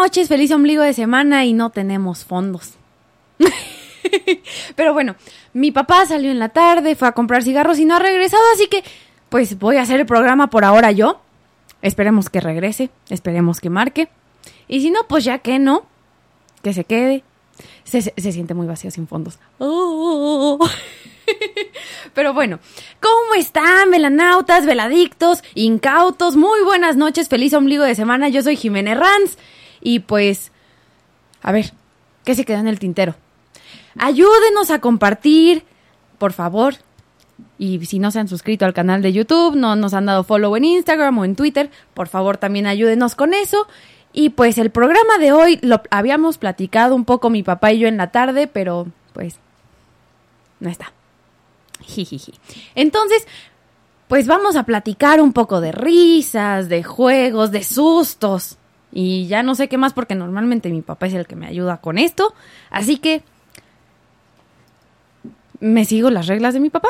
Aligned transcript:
Noches, 0.00 0.28
feliz 0.28 0.50
ombligo 0.52 0.82
de 0.82 0.92
semana 0.94 1.44
y 1.44 1.52
no 1.52 1.70
tenemos 1.70 2.24
fondos. 2.24 2.72
Pero 4.76 4.92
bueno, 4.94 5.14
mi 5.52 5.70
papá 5.72 6.06
salió 6.06 6.30
en 6.30 6.38
la 6.38 6.48
tarde, 6.48 6.96
fue 6.96 7.08
a 7.08 7.12
comprar 7.12 7.42
cigarros 7.42 7.78
y 7.78 7.84
no 7.84 7.96
ha 7.96 7.98
regresado, 7.98 8.42
así 8.54 8.66
que 8.68 8.82
pues 9.28 9.58
voy 9.58 9.76
a 9.76 9.82
hacer 9.82 10.00
el 10.00 10.06
programa 10.06 10.48
por 10.48 10.64
ahora 10.64 10.90
yo. 10.90 11.20
Esperemos 11.82 12.28
que 12.30 12.40
regrese, 12.40 12.90
esperemos 13.08 13.60
que 13.60 13.70
marque. 13.70 14.08
Y 14.68 14.80
si 14.80 14.90
no, 14.90 15.00
pues 15.08 15.24
ya 15.24 15.38
que 15.38 15.58
no, 15.58 15.84
que 16.62 16.72
se 16.72 16.84
quede. 16.84 17.22
Se, 17.84 18.00
se- 18.02 18.14
siente 18.32 18.54
muy 18.54 18.66
vacío 18.66 18.90
sin 18.90 19.06
fondos. 19.06 19.38
Pero 22.14 22.32
bueno, 22.34 22.58
¿cómo 23.00 23.34
están, 23.36 23.90
velanautas, 23.90 24.64
veladictos, 24.66 25.42
incautos? 25.54 26.36
Muy 26.36 26.62
buenas 26.64 26.96
noches, 26.96 27.28
feliz 27.28 27.52
ombligo 27.54 27.84
de 27.84 27.94
semana. 27.94 28.28
Yo 28.28 28.42
soy 28.42 28.56
Jimena 28.56 28.94
Ranz. 28.94 29.36
Y 29.80 30.00
pues, 30.00 30.52
a 31.42 31.52
ver, 31.52 31.72
¿qué 32.24 32.34
se 32.34 32.44
quedó 32.44 32.58
en 32.58 32.68
el 32.68 32.78
tintero? 32.78 33.14
Ayúdenos 33.98 34.70
a 34.70 34.80
compartir, 34.80 35.64
por 36.18 36.32
favor. 36.32 36.74
Y 37.58 37.84
si 37.86 37.98
no 37.98 38.10
se 38.10 38.20
han 38.20 38.28
suscrito 38.28 38.64
al 38.64 38.74
canal 38.74 39.02
de 39.02 39.12
YouTube, 39.12 39.56
no 39.56 39.76
nos 39.76 39.94
han 39.94 40.06
dado 40.06 40.24
follow 40.24 40.56
en 40.56 40.64
Instagram 40.64 41.18
o 41.18 41.24
en 41.24 41.36
Twitter, 41.36 41.70
por 41.94 42.08
favor 42.08 42.36
también 42.36 42.66
ayúdenos 42.66 43.14
con 43.14 43.34
eso. 43.34 43.66
Y 44.12 44.30
pues 44.30 44.58
el 44.58 44.70
programa 44.70 45.18
de 45.18 45.32
hoy 45.32 45.58
lo 45.62 45.82
habíamos 45.90 46.38
platicado 46.38 46.94
un 46.94 47.04
poco 47.04 47.30
mi 47.30 47.42
papá 47.42 47.72
y 47.72 47.78
yo 47.78 47.88
en 47.88 47.96
la 47.96 48.10
tarde, 48.10 48.46
pero 48.46 48.88
pues 49.12 49.38
no 50.58 50.68
está. 50.68 50.92
Jijiji. 51.80 52.34
Entonces, 52.74 53.26
pues 54.08 54.26
vamos 54.26 54.56
a 54.56 54.64
platicar 54.64 55.20
un 55.20 55.32
poco 55.32 55.60
de 55.60 55.72
risas, 55.72 56.68
de 56.68 56.82
juegos, 56.82 57.52
de 57.52 57.62
sustos. 57.62 58.58
Y 58.92 59.26
ya 59.26 59.42
no 59.42 59.54
sé 59.54 59.68
qué 59.68 59.78
más 59.78 59.92
porque 59.92 60.14
normalmente 60.14 60.70
mi 60.70 60.82
papá 60.82 61.06
es 61.06 61.14
el 61.14 61.26
que 61.26 61.36
me 61.36 61.46
ayuda 61.46 61.78
con 61.78 61.98
esto. 61.98 62.34
Así 62.70 62.98
que... 62.98 63.22
¿Me 65.60 65.84
sigo 65.84 66.10
las 66.10 66.26
reglas 66.26 66.54
de 66.54 66.60
mi 66.60 66.70
papá? 66.70 66.88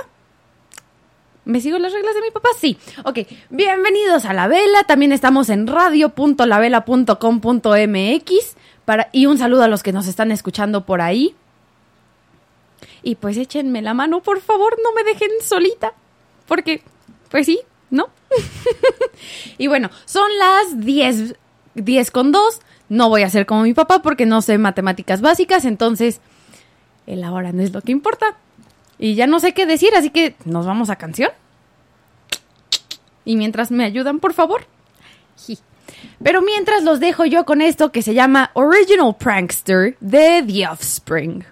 ¿Me 1.45 1.61
sigo 1.61 1.79
las 1.79 1.93
reglas 1.93 2.15
de 2.15 2.21
mi 2.21 2.31
papá? 2.31 2.51
Sí. 2.59 2.79
Ok. 3.05 3.19
Bienvenidos 3.51 4.25
a 4.25 4.33
La 4.33 4.47
Vela. 4.47 4.85
También 4.85 5.11
estamos 5.11 5.49
en 5.49 5.67
radio.lavela.com.mx. 5.67 8.57
Para, 8.85 9.09
y 9.13 9.27
un 9.27 9.39
saludo 9.39 9.65
a 9.65 9.69
los 9.69 9.83
que 9.83 9.93
nos 9.93 10.07
están 10.07 10.31
escuchando 10.31 10.87
por 10.87 11.01
ahí. 11.01 11.35
Y 13.03 13.17
pues 13.17 13.37
échenme 13.37 13.83
la 13.83 13.95
mano, 13.95 14.23
por 14.23 14.41
favor, 14.41 14.77
no 14.83 14.93
me 14.93 15.05
dejen 15.05 15.31
solita. 15.43 15.93
Porque, 16.47 16.83
pues 17.31 17.47
sí, 17.47 17.61
¿no? 17.91 18.09
y 19.59 19.67
bueno, 19.67 19.91
son 20.05 20.29
las 20.39 20.81
10, 20.81 21.35
10 21.75 22.11
con 22.11 22.33
2. 22.33 22.61
No 22.89 23.09
voy 23.09 23.23
a 23.23 23.31
ser 23.31 23.47
como 23.47 23.63
mi 23.63 23.75
papá 23.75 24.03
porque 24.03 24.27
no 24.27 24.43
sé 24.43 24.59
matemáticas 24.59 25.21
básicas, 25.21 25.65
entonces 25.65 26.21
el 27.07 27.25
ahora 27.25 27.53
no 27.53 27.63
es 27.63 27.73
lo 27.73 27.83
que 27.83 27.93
importa. 27.93 28.37
Y 28.99 29.15
ya 29.15 29.27
no 29.27 29.41
sé 29.41 29.55
qué 29.55 29.67
decir, 29.67 29.95
así 29.95 30.11
que 30.11 30.35
nos 30.45 30.67
vamos 30.67 30.91
a 30.91 30.97
canción. 30.97 31.31
Y 33.25 33.37
mientras 33.37 33.71
me 33.71 33.85
ayudan, 33.85 34.21
por 34.21 34.35
favor. 34.35 34.67
Pero 36.23 36.43
mientras 36.43 36.83
los 36.83 37.01
dejo 37.01 37.25
yo 37.25 37.45
con 37.45 37.63
esto 37.63 37.93
que 37.93 38.03
se 38.03 38.15
llama 38.15 38.51
Original 38.55 39.17
Prankster 39.17 39.97
de 40.01 40.45
The 40.47 40.69
Offspring. 40.69 41.45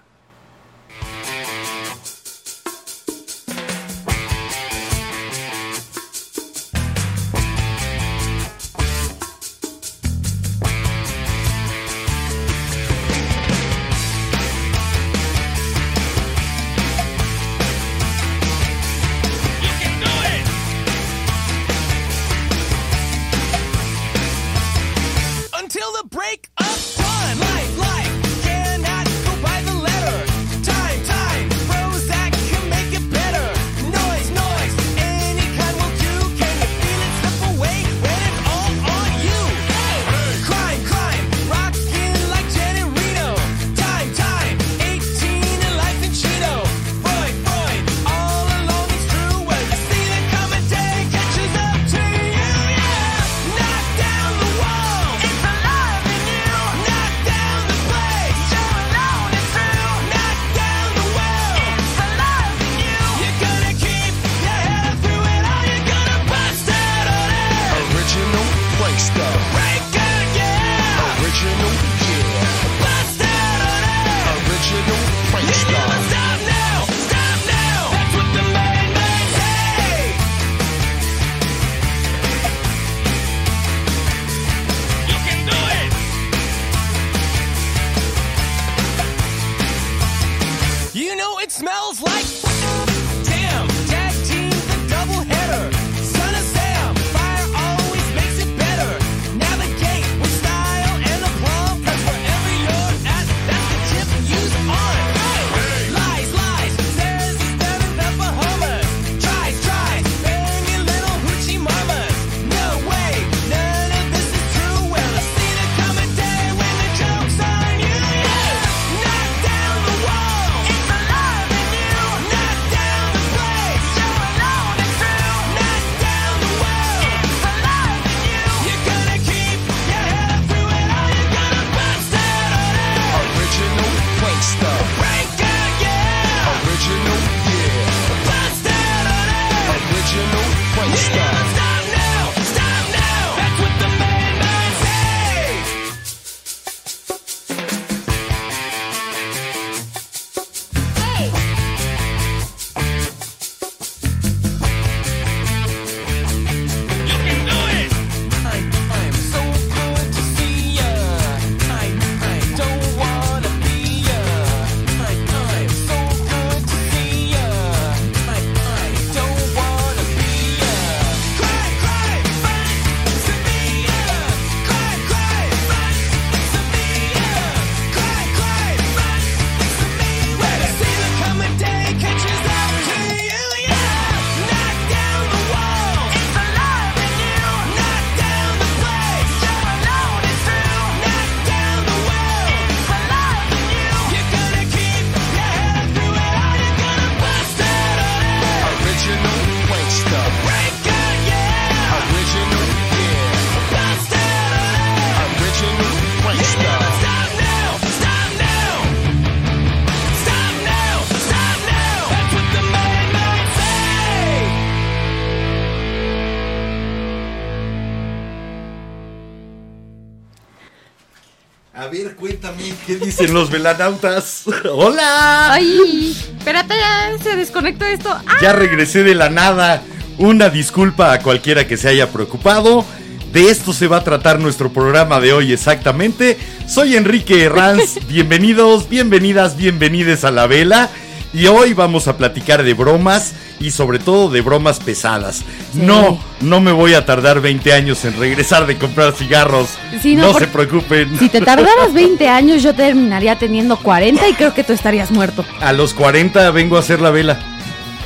¿Qué 222.89 222.95
dicen 222.95 223.35
los 223.35 223.51
velanautas? 223.51 224.45
¡Hola! 224.71 225.53
Ay, 225.53 226.17
espérate, 226.39 226.73
ya 226.75 227.23
se 227.23 227.35
desconectó 227.35 227.85
esto. 227.85 228.09
¡Ah! 228.09 228.37
Ya 228.41 228.51
regresé 228.51 229.03
de 229.03 229.13
la 229.13 229.29
nada. 229.29 229.83
Una 230.17 230.49
disculpa 230.49 231.13
a 231.13 231.19
cualquiera 231.19 231.67
que 231.67 231.77
se 231.77 231.87
haya 231.87 232.11
preocupado. 232.11 232.83
De 233.31 233.51
esto 233.51 233.73
se 233.73 233.87
va 233.87 233.97
a 233.97 234.03
tratar 234.03 234.39
nuestro 234.39 234.73
programa 234.73 235.19
de 235.19 235.33
hoy 235.33 235.53
exactamente. 235.53 236.39
Soy 236.67 236.95
Enrique 236.95 237.43
Herranz. 237.43 237.99
Bienvenidos, 238.07 238.89
bienvenidas, 238.89 239.55
bienvenides 239.55 240.23
a 240.23 240.31
la 240.31 240.47
vela. 240.47 240.89
Y 241.31 241.45
hoy 241.47 241.73
vamos 241.73 242.07
a 242.07 242.17
platicar 242.17 242.63
de 242.63 242.73
bromas 242.73 243.33
y 243.59 243.69
sobre 243.71 243.99
todo 243.99 244.29
de 244.29 244.41
bromas 244.41 244.79
pesadas. 244.79 245.43
Sí. 245.73 245.79
No, 245.81 246.19
no 246.41 246.59
me 246.59 246.71
voy 246.71 246.95
a 246.95 247.05
tardar 247.05 247.39
20 247.39 247.71
años 247.71 248.03
en 248.05 248.17
regresar 248.17 248.65
de 248.65 248.77
comprar 248.77 249.13
cigarros. 249.13 249.69
Sí, 250.01 250.15
no, 250.15 250.31
no 250.33 250.39
se 250.39 250.47
preocupen. 250.47 251.17
Si 251.19 251.29
te 251.29 251.41
tardaras 251.41 251.93
20 251.93 252.27
años, 252.27 252.63
yo 252.63 252.73
terminaría 252.73 253.37
teniendo 253.37 253.77
40 253.77 254.27
y 254.27 254.33
creo 254.33 254.53
que 254.55 254.63
tú 254.63 254.73
estarías 254.73 255.11
muerto. 255.11 255.45
A 255.61 255.71
los 255.71 255.93
40 255.93 256.49
vengo 256.51 256.77
a 256.77 256.79
hacer 256.79 256.99
la 256.99 257.11
vela. 257.11 257.39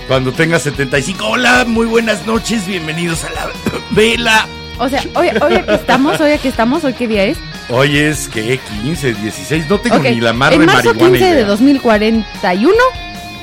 Cuando 0.10 0.34
tenga 0.34 0.60
75. 0.60 1.25
Hola, 1.25 1.64
muy 1.66 1.86
buenas 1.86 2.25
noches. 2.28 2.68
Bienvenidos 2.68 3.24
a 3.24 3.30
la 3.31 3.50
vela. 3.92 4.48
O 4.80 4.90
sea, 4.90 5.02
hoy, 5.16 5.30
hoy 5.42 5.54
aquí 5.56 5.72
estamos, 5.72 6.20
hoy 6.20 6.31
aquí 6.31 6.48
estamos, 6.50 6.84
hoy 6.84 6.94
qué 6.94 7.08
día 7.08 7.24
es. 7.24 7.38
Hoy 7.70 7.98
es 7.98 8.28
que 8.28 8.60
15, 8.84 9.14
16. 9.14 9.70
No 9.70 9.80
tengo 9.80 10.00
ni 10.00 10.20
la 10.20 10.34
más 10.34 10.52
En 10.52 10.66
marzo 10.66 10.90
marihuana 10.94 11.10
15 11.12 11.25
de 11.25 11.31
idea. 11.31 11.46
2041, 11.46 12.74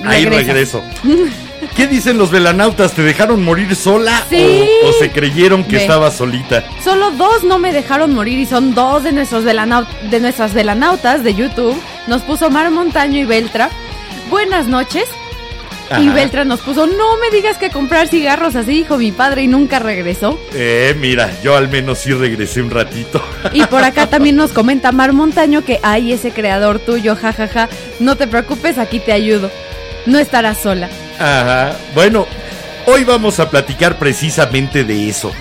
Ahí 0.05 0.25
regreso. 0.27 0.83
¿Qué 1.77 1.87
dicen 1.87 2.19
los 2.19 2.31
velanautas? 2.31 2.93
¿Te 2.93 3.03
dejaron 3.03 3.45
morir 3.45 3.75
sola 3.77 4.25
Sí. 4.29 4.65
o, 4.85 4.89
o 4.89 4.93
se 4.95 5.11
creyeron 5.11 5.63
que 5.65 5.77
Ve. 5.77 5.83
estaba 5.83 6.11
solita? 6.11 6.65
Solo 6.83 7.11
dos 7.13 7.45
no 7.45 7.59
me 7.59 7.73
dejaron 7.73 8.15
morir 8.15 8.39
y 8.39 8.47
son 8.47 8.75
dos 8.75 9.05
de, 9.05 9.13
nuestros 9.13 9.45
velanau- 9.45 9.87
de 10.11 10.21
nuestras 10.21 10.55
velanautas 10.55 11.23
de 11.23 11.35
YouTube. 11.35 11.81
Nos 12.07 12.23
puso 12.23 12.51
Mar 12.51 12.71
Montaño 12.71 13.19
y 13.21 13.25
Beltra. 13.25 13.71
Buenas 14.31 14.67
noches. 14.67 15.05
Y. 16.01 16.09
Beltra 16.09 16.45
nos 16.45 16.61
puso, 16.61 16.87
no 16.87 17.17
me 17.19 17.37
digas 17.37 17.57
que 17.59 17.69
comprar 17.71 18.07
cigarros 18.07 18.55
así 18.55 18.71
dijo 18.75 18.97
mi 18.97 19.11
padre 19.11 19.43
y 19.43 19.49
nunca 19.49 19.81
regresó. 19.81 20.39
Eh, 20.55 20.95
mira, 21.01 21.29
yo 21.43 21.57
al 21.57 21.69
menos 21.69 21.99
sí 21.99 22.13
regresé 22.13 22.63
un 22.63 22.71
ratito. 22.71 23.21
Y 23.53 23.65
por 23.65 23.83
acá 23.83 24.07
también 24.11 24.37
nos 24.37 24.53
comenta 24.53 24.93
Mar 24.93 25.13
Montaño 25.13 25.65
que 25.65 25.81
hay 25.83 26.13
ese 26.13 26.31
creador 26.31 26.79
tuyo, 26.79 27.17
jajaja. 27.17 27.69
No 27.99 28.15
te 28.17 28.29
preocupes, 28.29 28.79
aquí 28.79 29.01
te 29.01 29.11
ayudo. 29.13 29.51
No 30.07 30.19
estarás 30.19 30.59
sola. 30.59 30.89
Ajá. 31.19 31.77
Bueno, 31.95 32.27
hoy 32.87 33.05
vamos 33.05 33.41
a 33.41 33.51
platicar 33.51 33.99
precisamente 33.99 34.85
de 34.85 35.09
eso. 35.09 35.33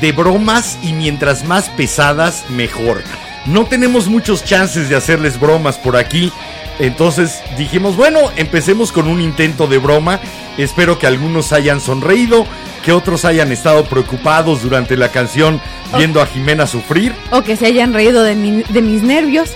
De 0.00 0.12
bromas 0.12 0.78
y 0.82 0.92
mientras 0.92 1.44
más 1.44 1.68
pesadas, 1.70 2.44
mejor. 2.50 3.02
No 3.46 3.66
tenemos 3.66 4.06
muchos 4.08 4.44
chances 4.44 4.88
de 4.88 4.96
hacerles 4.96 5.38
bromas 5.38 5.76
por 5.78 5.96
aquí. 5.96 6.32
Entonces 6.78 7.40
dijimos, 7.56 7.96
bueno, 7.96 8.18
empecemos 8.36 8.90
con 8.90 9.06
un 9.06 9.20
intento 9.20 9.66
de 9.66 9.78
broma. 9.78 10.18
Espero 10.58 10.98
que 10.98 11.06
algunos 11.06 11.52
hayan 11.52 11.80
sonreído, 11.80 12.46
que 12.84 12.92
otros 12.92 13.24
hayan 13.24 13.52
estado 13.52 13.84
preocupados 13.84 14.62
durante 14.62 14.96
la 14.96 15.08
canción 15.10 15.60
viendo 15.96 16.20
a 16.20 16.26
Jimena 16.26 16.66
sufrir. 16.66 17.14
O 17.30 17.42
que 17.42 17.56
se 17.56 17.66
hayan 17.66 17.92
reído 17.92 18.22
de, 18.24 18.34
mi- 18.34 18.62
de 18.68 18.82
mis 18.82 19.02
nervios. 19.02 19.50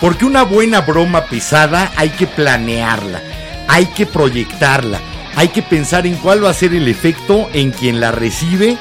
Porque 0.00 0.24
una 0.24 0.42
buena 0.42 0.80
broma 0.80 1.24
pesada 1.26 1.92
hay 1.96 2.10
que 2.10 2.26
planearla, 2.26 3.20
hay 3.68 3.86
que 3.86 4.06
proyectarla, 4.06 5.00
hay 5.36 5.48
que 5.48 5.62
pensar 5.62 6.06
en 6.06 6.14
cuál 6.16 6.44
va 6.44 6.50
a 6.50 6.54
ser 6.54 6.74
el 6.74 6.88
efecto 6.88 7.48
en 7.52 7.70
quien 7.70 8.00
la 8.00 8.10
recibe, 8.12 8.76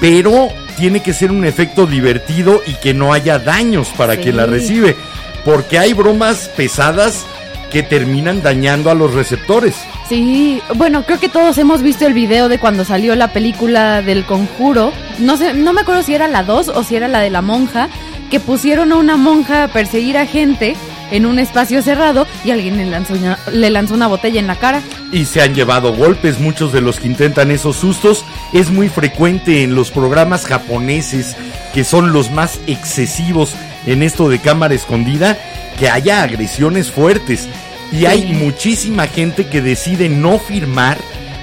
pero 0.00 0.48
tiene 0.76 1.00
que 1.00 1.12
ser 1.12 1.30
un 1.32 1.44
efecto 1.44 1.86
divertido 1.86 2.62
y 2.66 2.74
que 2.74 2.94
no 2.94 3.12
haya 3.12 3.38
daños 3.38 3.88
para 3.96 4.14
Sí. 4.14 4.20
quien 4.22 4.36
la 4.36 4.46
recibe. 4.46 4.96
Porque 5.44 5.78
hay 5.78 5.92
bromas 5.92 6.50
pesadas 6.56 7.24
que 7.72 7.82
terminan 7.82 8.42
dañando 8.42 8.90
a 8.90 8.94
los 8.94 9.12
receptores. 9.14 9.74
Sí, 10.08 10.60
bueno, 10.74 11.04
creo 11.04 11.18
que 11.20 11.28
todos 11.28 11.58
hemos 11.58 11.82
visto 11.82 12.06
el 12.06 12.14
video 12.14 12.48
de 12.48 12.58
cuando 12.58 12.84
salió 12.84 13.14
la 13.14 13.32
película 13.32 14.00
del 14.02 14.24
conjuro. 14.24 14.92
No 15.18 15.36
sé, 15.36 15.52
no 15.54 15.72
me 15.72 15.82
acuerdo 15.82 16.02
si 16.02 16.14
era 16.14 16.28
la 16.28 16.42
2 16.44 16.68
o 16.68 16.82
si 16.82 16.96
era 16.96 17.08
la 17.08 17.20
de 17.20 17.30
la 17.30 17.42
monja, 17.42 17.88
que 18.30 18.40
pusieron 18.40 18.92
a 18.92 18.96
una 18.96 19.16
monja 19.16 19.64
a 19.64 19.68
perseguir 19.68 20.16
a 20.16 20.26
gente 20.26 20.76
en 21.10 21.26
un 21.26 21.38
espacio 21.38 21.82
cerrado 21.82 22.26
y 22.44 22.50
alguien 22.50 22.76
le 22.76 22.86
lanzó 22.86 23.14
una, 23.14 23.38
le 23.52 23.70
lanzó 23.70 23.94
una 23.94 24.06
botella 24.06 24.40
en 24.40 24.46
la 24.46 24.56
cara. 24.56 24.82
y 25.12 25.24
se 25.24 25.40
han 25.42 25.54
llevado 25.54 25.94
golpes. 25.94 26.38
Muchos 26.40 26.72
de 26.72 26.80
los 26.80 27.00
que 27.00 27.06
intentan 27.06 27.50
esos 27.50 27.76
sustos 27.76 28.24
es 28.52 28.70
muy 28.70 28.88
frecuente 28.88 29.62
en 29.62 29.74
los 29.74 29.90
programas 29.90 30.44
japoneses, 30.44 31.36
que 31.74 31.84
son 31.84 32.12
los 32.12 32.30
más 32.30 32.60
excesivos 32.66 33.54
en 33.86 34.02
esto 34.02 34.28
de 34.28 34.38
cámara 34.38 34.74
escondida, 34.74 35.38
que 35.78 35.88
haya 35.88 36.22
agresiones 36.22 36.90
fuertes. 36.90 37.48
Y 37.92 38.04
hay 38.04 38.32
muchísima 38.34 39.06
gente 39.06 39.46
que 39.46 39.62
decide 39.62 40.08
no 40.10 40.38
firmar 40.38 40.98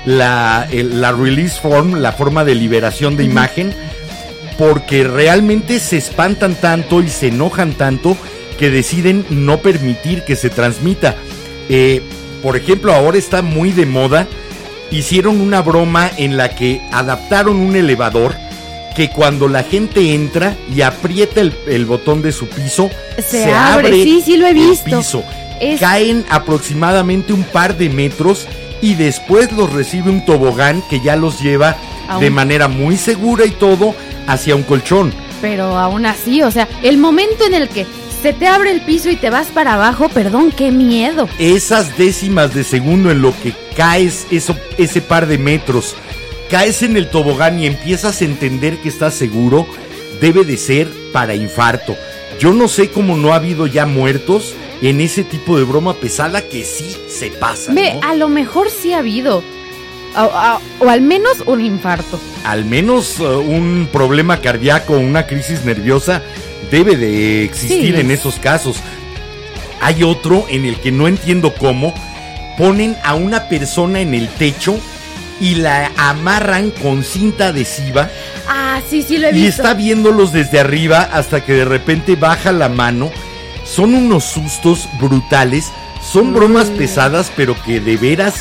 la, 0.05 0.67
el- 0.71 1.01
la 1.01 1.11
release 1.11 1.59
form, 1.59 1.95
la 1.95 2.11
forma 2.11 2.45
de 2.45 2.53
liberación 2.53 3.17
de 3.17 3.23
imagen, 3.23 3.73
porque 4.57 5.03
realmente 5.03 5.79
se 5.79 5.97
espantan 5.97 6.55
tanto 6.55 7.01
y 7.01 7.09
se 7.09 7.27
enojan 7.27 7.73
tanto 7.73 8.15
que 8.57 8.69
deciden 8.69 9.25
no 9.29 9.57
permitir 9.59 10.23
que 10.23 10.35
se 10.35 10.49
transmita. 10.49 11.15
Eh, 11.69 12.01
por 12.41 12.55
ejemplo, 12.55 12.93
ahora 12.93 13.17
está 13.17 13.41
muy 13.41 13.71
de 13.71 13.85
moda. 13.85 14.27
Hicieron 14.91 15.41
una 15.41 15.61
broma 15.61 16.09
en 16.17 16.37
la 16.37 16.49
que 16.55 16.81
adaptaron 16.91 17.57
un 17.57 17.75
elevador 17.75 18.35
que 18.95 19.09
cuando 19.09 19.47
la 19.49 19.63
gente 19.63 20.13
entra 20.13 20.55
y 20.73 20.81
aprieta 20.81 21.41
el, 21.41 21.53
el 21.67 21.85
botón 21.85 22.21
de 22.21 22.31
su 22.31 22.47
piso, 22.47 22.89
Se 23.27 23.51
abre. 23.53 23.91
Sí, 24.03 24.21
sí 24.23 24.37
lo 24.37 24.47
he 24.47 24.51
el 24.51 24.77
piso. 24.83 25.23
Es- 25.59 25.79
Caen 25.81 26.23
aproximadamente 26.29 27.33
un 27.33 27.43
par 27.43 27.77
de 27.77 27.89
metros 27.89 28.47
y 28.81 28.93
después 28.93 29.51
los 29.51 29.73
recibe 29.73 30.11
un 30.11 30.23
tobogán 30.25 30.81
que 30.89 31.01
ya 31.01 31.15
los 31.15 31.41
lleva 31.41 31.75
de 32.19 32.29
manera 32.29 32.67
muy 32.67 32.97
segura 32.97 33.45
y 33.45 33.51
todo 33.51 33.95
hacia 34.27 34.55
un 34.55 34.63
colchón. 34.63 35.11
Pero 35.41 35.77
aún 35.77 36.05
así, 36.05 36.41
o 36.43 36.51
sea, 36.51 36.67
el 36.83 36.97
momento 36.97 37.45
en 37.45 37.53
el 37.55 37.67
que 37.69 37.85
se 38.25 38.33
te 38.33 38.47
abre 38.47 38.71
el 38.71 38.81
piso 38.81 39.11
y 39.11 39.17
te 39.17 39.29
vas 39.29 39.49
para 39.49 39.75
abajo, 39.75 40.09
perdón, 40.09 40.51
qué 40.51 40.71
miedo. 40.71 41.29
esas 41.37 41.95
décimas 41.95 42.55
de 42.55 42.63
segundo 42.63 43.11
en 43.11 43.21
lo 43.21 43.31
que 43.43 43.53
caes 43.77 44.25
eso, 44.31 44.57
ese 44.79 44.99
par 44.99 45.27
de 45.27 45.37
metros, 45.37 45.95
caes 46.49 46.81
en 46.81 46.97
el 46.97 47.07
tobogán 47.11 47.59
y 47.59 47.67
empiezas 47.67 48.19
a 48.23 48.25
entender 48.25 48.77
que 48.79 48.89
estás 48.89 49.13
seguro, 49.13 49.67
debe 50.21 50.43
de 50.43 50.57
ser 50.57 50.87
para 51.13 51.35
infarto. 51.35 51.95
Yo 52.39 52.51
no 52.51 52.67
sé 52.67 52.89
cómo 52.89 53.15
no 53.15 53.31
ha 53.31 53.35
habido 53.35 53.67
ya 53.67 53.85
muertos 53.85 54.55
en 54.81 55.01
ese 55.01 55.23
tipo 55.23 55.55
de 55.59 55.63
broma 55.63 55.93
pesada 55.93 56.41
que 56.41 56.63
sí 56.63 56.97
se 57.07 57.27
pasa. 57.29 57.73
Ve, 57.73 57.93
¿no? 58.01 58.09
a 58.09 58.15
lo 58.15 58.27
mejor 58.27 58.71
sí 58.71 58.91
ha 58.93 58.97
habido. 58.99 59.43
O, 60.17 60.21
o- 60.23 60.85
o 60.85 60.89
al 60.89 61.01
menos 61.01 61.43
un 61.45 61.61
infarto. 61.63 62.19
Al 62.43 62.65
menos 62.65 63.19
uh, 63.19 63.37
un 63.39 63.87
problema 63.91 64.41
cardíaco, 64.41 64.93
una 64.93 65.27
crisis 65.27 65.63
nerviosa 65.63 66.23
debe 66.71 66.95
de 66.97 67.43
existir 67.45 67.95
Sí. 67.95 67.99
en 68.01 68.11
esos 68.11 68.35
casos. 68.35 68.77
Hay 69.81 70.03
otro 70.03 70.45
en 70.49 70.65
el 70.65 70.77
que 70.79 70.91
no 70.91 71.07
entiendo 71.07 71.53
cómo 71.53 71.93
ponen 72.57 72.95
a 73.03 73.15
una 73.15 73.47
persona 73.49 73.99
en 74.01 74.13
el 74.13 74.29
techo 74.29 74.79
y 75.41 75.55
la 75.55 75.91
amarran 75.97 76.71
con 76.71 77.03
cinta 77.03 77.47
adhesiva 77.47 78.09
Ah, 78.47 78.79
sí, 78.89 79.01
sí 79.03 79.17
lo 79.17 79.27
he 79.27 79.31
y 79.31 79.33
visto. 79.33 79.61
está 79.63 79.73
viéndolos 79.73 80.31
desde 80.31 80.59
arriba 80.59 81.01
hasta 81.11 81.43
que 81.43 81.53
de 81.53 81.65
repente 81.65 82.15
baja 82.15 82.51
la 82.51 82.69
mano. 82.69 83.11
Son 83.65 83.93
unos 83.95 84.23
sustos 84.23 84.87
brutales, 84.99 85.65
son 86.01 86.33
bromas 86.33 86.69
Mm. 86.69 86.77
pesadas, 86.77 87.31
pero 87.35 87.55
que 87.65 87.79
de 87.79 87.97
veras, 87.97 88.35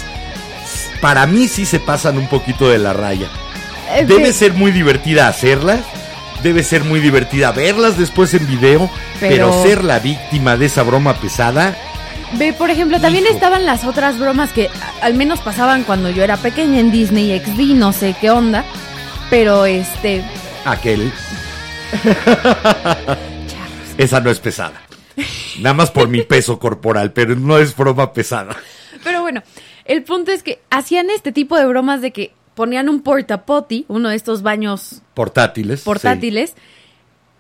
para 1.00 1.26
mí 1.26 1.48
sí 1.48 1.64
se 1.66 1.80
pasan 1.80 2.18
un 2.18 2.28
poquito 2.28 2.68
de 2.68 2.78
la 2.78 2.92
raya. 2.92 3.28
Debe 4.06 4.32
ser 4.32 4.52
muy 4.54 4.70
divertida 4.72 5.28
hacerlas, 5.28 5.80
debe 6.44 6.62
ser 6.62 6.84
muy 6.84 7.00
divertida 7.00 7.50
verlas 7.50 7.98
después 7.98 8.32
en 8.34 8.46
video, 8.46 8.88
pero, 9.18 9.50
Pero- 9.50 9.62
ser 9.64 9.82
la 9.82 9.98
víctima 9.98 10.56
de 10.56 10.66
esa 10.66 10.84
broma 10.84 11.14
pesada, 11.14 11.74
Ve, 12.36 12.52
por 12.52 12.68
ejemplo, 12.68 13.00
también 13.00 13.24
Hijo. 13.24 13.34
estaban 13.34 13.64
las 13.64 13.84
otras 13.84 14.18
bromas 14.18 14.52
que 14.52 14.68
al 15.02 15.14
menos 15.14 15.38
pasaban 15.40 15.84
cuando 15.84 16.10
yo 16.10 16.24
era 16.24 16.36
pequeña 16.36 16.80
en 16.80 16.90
Disney 16.90 17.38
XD, 17.38 17.74
no 17.76 17.92
sé 17.92 18.14
qué 18.20 18.30
onda. 18.30 18.64
Pero 19.30 19.66
este. 19.66 20.24
aquel. 20.64 21.12
Esa 23.98 24.20
no 24.20 24.30
es 24.30 24.40
pesada. 24.40 24.80
Nada 25.60 25.74
más 25.74 25.90
por 25.92 26.08
mi 26.08 26.22
peso 26.22 26.58
corporal, 26.58 27.12
pero 27.12 27.36
no 27.36 27.56
es 27.58 27.76
broma 27.76 28.12
pesada. 28.12 28.56
Pero 29.04 29.22
bueno, 29.22 29.42
el 29.84 30.02
punto 30.02 30.32
es 30.32 30.42
que 30.42 30.60
hacían 30.70 31.10
este 31.10 31.30
tipo 31.30 31.56
de 31.56 31.66
bromas 31.66 32.00
de 32.00 32.10
que 32.12 32.32
ponían 32.54 32.88
un 32.88 33.02
portapoti, 33.02 33.84
uno 33.88 34.08
de 34.10 34.16
estos 34.16 34.42
baños 34.42 35.02
Portátiles. 35.14 35.80
sí. 35.80 35.84
portátiles, 35.84 36.54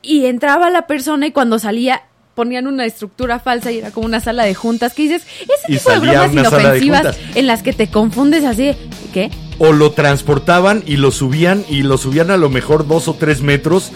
y 0.02 0.26
entraba 0.26 0.70
la 0.70 0.86
persona 0.86 1.26
y 1.26 1.32
cuando 1.32 1.58
salía 1.58 2.02
ponían 2.34 2.66
una 2.66 2.84
estructura 2.84 3.38
falsa 3.38 3.70
y 3.70 3.78
era 3.78 3.92
como 3.92 4.06
una 4.06 4.18
sala 4.20 4.42
de 4.44 4.54
juntas 4.54 4.92
que 4.92 5.02
dices, 5.02 5.22
ese 5.42 5.72
Y 5.72 5.76
tipo 5.78 5.90
de 5.90 5.98
bromas 6.00 6.32
de 6.34 6.40
inofensivas 6.40 7.16
en 7.36 7.46
las 7.46 7.62
que 7.62 7.72
te 7.72 7.86
confundes 7.88 8.44
así, 8.44 8.72
¿qué? 9.12 9.30
O 9.58 9.72
lo 9.72 9.92
transportaban 9.92 10.82
y 10.84 10.96
lo 10.96 11.12
subían 11.12 11.64
y 11.68 11.84
lo 11.84 11.96
subían 11.96 12.32
a 12.32 12.36
lo 12.36 12.50
mejor 12.50 12.88
dos 12.88 13.06
o 13.08 13.14
tres 13.14 13.40
metros 13.40 13.92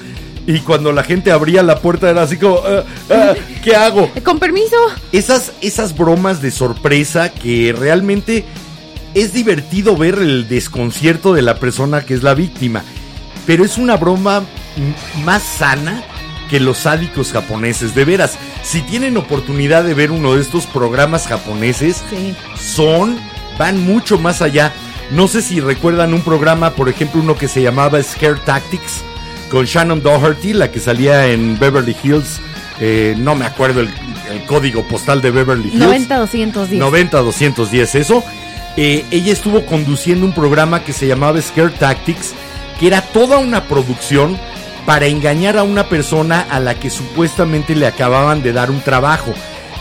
Y 0.47 0.61
cuando 0.61 0.93
la 0.93 1.03
gente 1.05 1.31
abría 1.31 1.63
la 1.63 1.81
puerta 1.81 2.09
era 2.09 2.23
así 2.23 2.39
como, 2.39 2.61
"Ah, 2.65 2.83
ah, 3.11 3.35
¿qué 3.63 3.77
hago? 3.77 4.11
Con 4.25 4.39
permiso. 4.39 4.77
Esas, 5.13 5.53
esas 5.61 5.95
bromas 5.99 6.41
de 6.41 6.51
sorpresa 6.53 7.31
que 7.31 7.75
realmente 7.79 8.47
es 9.15 9.33
divertido 9.33 9.97
ver 9.97 10.17
el 10.17 10.49
desconcierto 10.49 11.33
de 11.35 11.43
la 11.43 11.57
persona 11.57 12.03
que 12.03 12.15
es 12.15 12.23
la 12.23 12.35
víctima. 12.35 12.83
Pero 13.47 13.65
es 13.65 13.79
una 13.79 13.97
broma 13.97 14.43
más 15.25 15.43
sana 15.43 16.03
que 16.51 16.61
los 16.61 16.79
sádicos 16.79 17.33
japoneses. 17.33 17.95
De 17.95 18.05
veras, 18.05 18.39
si 18.63 18.81
tienen 18.83 19.17
oportunidad 19.17 19.85
de 19.85 19.95
ver 19.95 20.11
uno 20.11 20.35
de 20.35 20.41
estos 20.43 20.67
programas 20.67 21.27
japoneses, 21.27 22.03
Sí. 22.11 22.35
son, 22.59 23.19
van 23.59 23.81
mucho 23.83 24.19
más 24.19 24.41
allá. 24.43 24.73
No 25.11 25.29
sé 25.29 25.41
si 25.43 25.61
recuerdan 25.61 26.13
un 26.15 26.21
programa, 26.23 26.71
por 26.75 26.89
ejemplo, 26.89 27.21
uno 27.23 27.35
que 27.37 27.49
se 27.49 27.63
llamaba 27.63 28.03
Scare 28.03 28.41
Tactics, 28.45 29.03
con 29.51 29.65
Shannon 29.65 30.03
Doherty, 30.03 30.53
la 30.53 30.71
que 30.71 30.81
salía 30.81 31.27
en 31.29 31.59
Beverly 31.59 31.97
Hills. 32.03 32.41
eh, 32.81 33.15
no 33.19 33.35
me 33.35 33.45
acuerdo 33.47 33.81
el, 33.81 33.89
el 34.31 34.45
código 34.47 34.87
postal 34.87 35.21
de 35.23 35.31
Beverly 35.31 35.71
Hills. 35.71 36.09
90-210. 36.09 36.79
90-210, 36.79 37.95
eso. 37.97 38.23
Eh, 38.81 39.05
ella 39.11 39.33
estuvo 39.33 39.67
conduciendo 39.67 40.25
un 40.25 40.33
programa 40.33 40.85
que 40.85 40.93
se 40.93 41.09
llamaba 41.09 41.43
Scare 41.43 41.71
Tactics, 41.71 42.33
que 42.79 42.87
era 42.87 43.03
toda 43.03 43.39
una 43.39 43.65
producción 43.65 44.39
para 44.87 45.07
engañar 45.07 45.59
a 45.59 45.65
una 45.65 45.89
persona 45.89 46.47
a 46.49 46.61
la 46.61 46.77
que 46.77 46.89
supuestamente 46.89 47.75
le 47.75 47.89
acababan 47.89 48.41
de 48.41 48.53
dar 48.53 48.71
un 48.71 48.81
trabajo. 48.81 49.35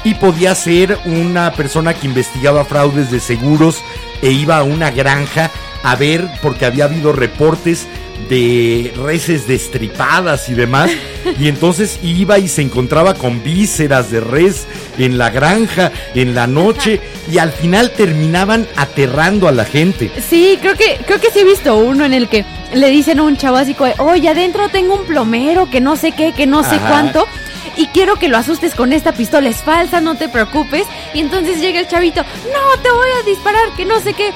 Y 0.04 0.16
podía 0.16 0.56
ser 0.56 0.98
una 1.06 1.54
persona 1.54 1.94
que 1.94 2.08
investigaba 2.08 2.66
fraudes 2.66 3.12
de 3.12 3.20
seguros 3.20 3.84
e 4.24 4.32
iba 4.32 4.58
a 4.58 4.64
una 4.64 4.90
granja 4.90 5.52
a 5.84 5.96
ver, 5.96 6.28
porque 6.42 6.66
había 6.66 6.86
habido 6.86 7.14
reportes 7.14 7.86
de 8.30 8.94
reses 8.98 9.48
destripadas 9.48 10.50
y 10.50 10.54
demás. 10.54 10.92
Y 11.40 11.48
entonces 11.48 12.00
iba 12.04 12.40
y 12.40 12.48
se 12.48 12.62
encontraba 12.62 13.14
con 13.14 13.44
vísceras 13.44 14.12
de 14.12 14.20
res 14.20 14.68
en 14.98 15.18
la 15.18 15.30
granja, 15.30 15.92
en 16.16 16.36
la 16.36 16.48
noche, 16.48 17.02
y 17.32 17.38
al 17.38 17.52
final 17.52 17.92
terminaban 17.92 18.68
aterrando 18.76 19.48
a 19.48 19.52
la 19.52 19.66
gente. 19.66 20.12
Sí, 20.30 20.58
creo 20.62 20.76
que, 20.76 20.98
creo 21.06 21.20
que 21.20 21.32
sí 21.32 21.40
he 21.40 21.44
visto 21.44 21.76
uno 21.78 22.06
en 22.06 22.14
el 22.14 22.28
que 22.28 22.46
le 22.74 22.90
dicen 22.90 23.20
a 23.20 23.24
un 23.24 23.38
chavo 23.38 23.58
así, 23.58 23.76
oye, 24.00 24.30
adentro 24.30 24.70
tengo 24.70 24.96
un 24.96 25.06
plomero 25.06 25.70
que 25.70 25.82
no 25.82 25.96
sé 25.96 26.12
qué, 26.12 26.34
que 26.34 26.48
no 26.48 26.64
sé 26.64 26.76
Ajá. 26.76 26.90
cuánto. 26.90 27.28
Y 27.76 27.88
quiero 27.88 28.16
que 28.16 28.28
lo 28.28 28.38
asustes 28.38 28.74
con 28.74 28.92
esta 28.92 29.12
pistola, 29.12 29.50
es 29.50 29.58
falsa, 29.58 30.02
no 30.02 30.16
te 30.16 30.30
preocupes. 30.30 30.84
Y 31.14 31.20
entonces 31.20 31.62
llega 31.62 31.80
el 31.80 31.88
chavito, 31.88 32.22
no, 32.24 32.82
te 32.82 32.90
voy 32.90 33.10
a 33.22 33.26
disparar, 33.26 33.70
que 33.76 33.86
no 33.86 34.00
sé 34.02 34.14
qué. 34.14 34.32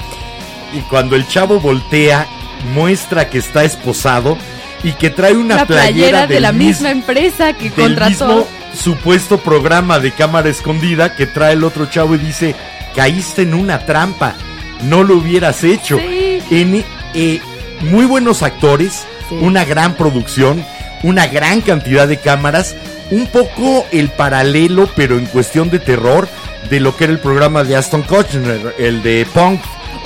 Y 0.72 0.80
cuando 0.82 1.16
el 1.16 1.26
chavo 1.26 1.58
voltea, 1.58 2.26
muestra 2.74 3.28
que 3.28 3.38
está 3.38 3.64
esposado 3.64 4.36
y 4.84 4.92
que 4.92 5.10
trae 5.10 5.34
una 5.34 5.56
la 5.56 5.66
playera, 5.66 6.26
de 6.26 6.40
la 6.40 6.52
mis- 6.52 6.68
misma 6.68 6.90
empresa 6.90 7.52
que 7.52 7.70
del 7.70 7.94
contrató. 7.94 8.08
mismo 8.08 8.48
supuesto 8.74 9.38
programa 9.38 9.98
de 10.00 10.12
cámara 10.12 10.48
escondida 10.48 11.14
que 11.14 11.26
trae 11.26 11.52
el 11.52 11.64
otro 11.64 11.86
chavo 11.86 12.14
y 12.14 12.18
dice, 12.18 12.54
caíste 12.96 13.42
en 13.42 13.54
una 13.54 13.80
trampa, 13.86 14.34
no 14.82 15.02
lo 15.04 15.16
hubieras 15.16 15.62
hecho. 15.64 15.98
Sí. 15.98 16.40
En, 16.50 16.84
eh, 17.14 17.40
muy 17.82 18.06
buenos 18.06 18.42
actores, 18.42 19.04
Sí. 19.28 19.36
una 19.40 19.64
gran 19.64 19.94
producción, 19.94 20.64
una 21.02 21.26
gran 21.26 21.60
cantidad 21.60 22.08
de 22.08 22.16
cámaras, 22.18 22.74
un 23.10 23.26
poco 23.26 23.86
el 23.92 24.08
paralelo, 24.08 24.88
pero 24.96 25.18
en 25.18 25.26
cuestión 25.26 25.68
de 25.70 25.78
terror, 25.78 26.28
de 26.70 26.80
lo 26.80 26.96
que 26.96 27.04
era 27.04 27.12
el 27.12 27.18
programa 27.18 27.62
de 27.64 27.76
Aston 27.76 28.02
Kutcher, 28.02 28.74
el 28.78 29.02
de 29.02 29.26
Punk, 29.34 29.60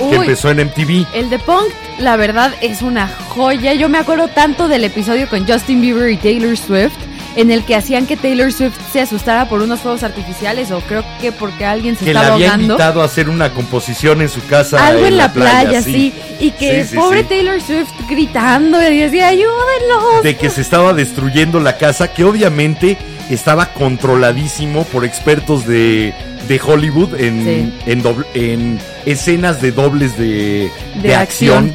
que 0.09 0.15
empezó 0.15 0.49
en 0.51 0.65
MTV. 0.67 1.05
El 1.13 1.29
de 1.29 1.39
Punk, 1.39 1.71
la 1.99 2.15
verdad, 2.17 2.53
es 2.61 2.81
una 2.81 3.07
joya. 3.29 3.73
Yo 3.73 3.89
me 3.89 3.97
acuerdo 3.97 4.27
tanto 4.27 4.67
del 4.67 4.83
episodio 4.83 5.27
con 5.29 5.47
Justin 5.47 5.81
Bieber 5.81 6.09
y 6.09 6.17
Taylor 6.17 6.57
Swift, 6.57 6.93
en 7.35 7.51
el 7.51 7.63
que 7.65 7.75
hacían 7.75 8.07
que 8.07 8.17
Taylor 8.17 8.51
Swift 8.51 8.75
se 8.91 8.99
asustara 9.01 9.47
por 9.47 9.61
unos 9.61 9.81
fuegos 9.81 10.01
artificiales, 10.03 10.71
o 10.71 10.79
creo 10.81 11.03
que 11.21 11.31
porque 11.31 11.65
alguien 11.65 11.95
se 11.95 12.05
que 12.05 12.13
le 12.13 12.19
estaba 12.19 12.33
había 12.35 12.47
ahogando. 12.47 12.73
invitado 12.73 13.01
a 13.01 13.05
hacer 13.05 13.29
una 13.29 13.51
composición 13.53 14.21
en 14.21 14.29
su 14.29 14.43
casa. 14.47 14.85
Algo 14.87 15.05
en 15.05 15.17
la 15.17 15.31
playa, 15.31 15.81
sí. 15.83 16.13
Y 16.39 16.51
que 16.51 16.83
Sí, 16.83 16.89
sí, 16.89 16.95
pobre. 16.95 17.23
Taylor 17.23 17.61
Swift 17.61 17.89
gritando 18.09 18.81
y 18.91 18.97
decía, 18.97 19.27
ayúdenlos. 19.27 20.23
De 20.23 20.35
que 20.35 20.49
se 20.49 20.61
estaba 20.61 20.93
destruyendo 20.93 21.59
la 21.59 21.77
casa, 21.77 22.11
que 22.11 22.23
obviamente 22.23 22.97
estaba 23.29 23.67
controladísimo 23.73 24.83
por 24.85 25.05
expertos 25.05 25.67
de, 25.67 26.13
de 26.47 26.59
Hollywood 26.63 27.15
en, 27.19 27.73
en, 27.85 28.03
doble- 28.03 28.25
en 28.33 28.79
escenas 29.05 29.61
de 29.61 29.71
dobles 29.71 30.17
de, 30.17 30.71
De 30.95 31.01
de 31.09 31.15
acción. 31.15 31.73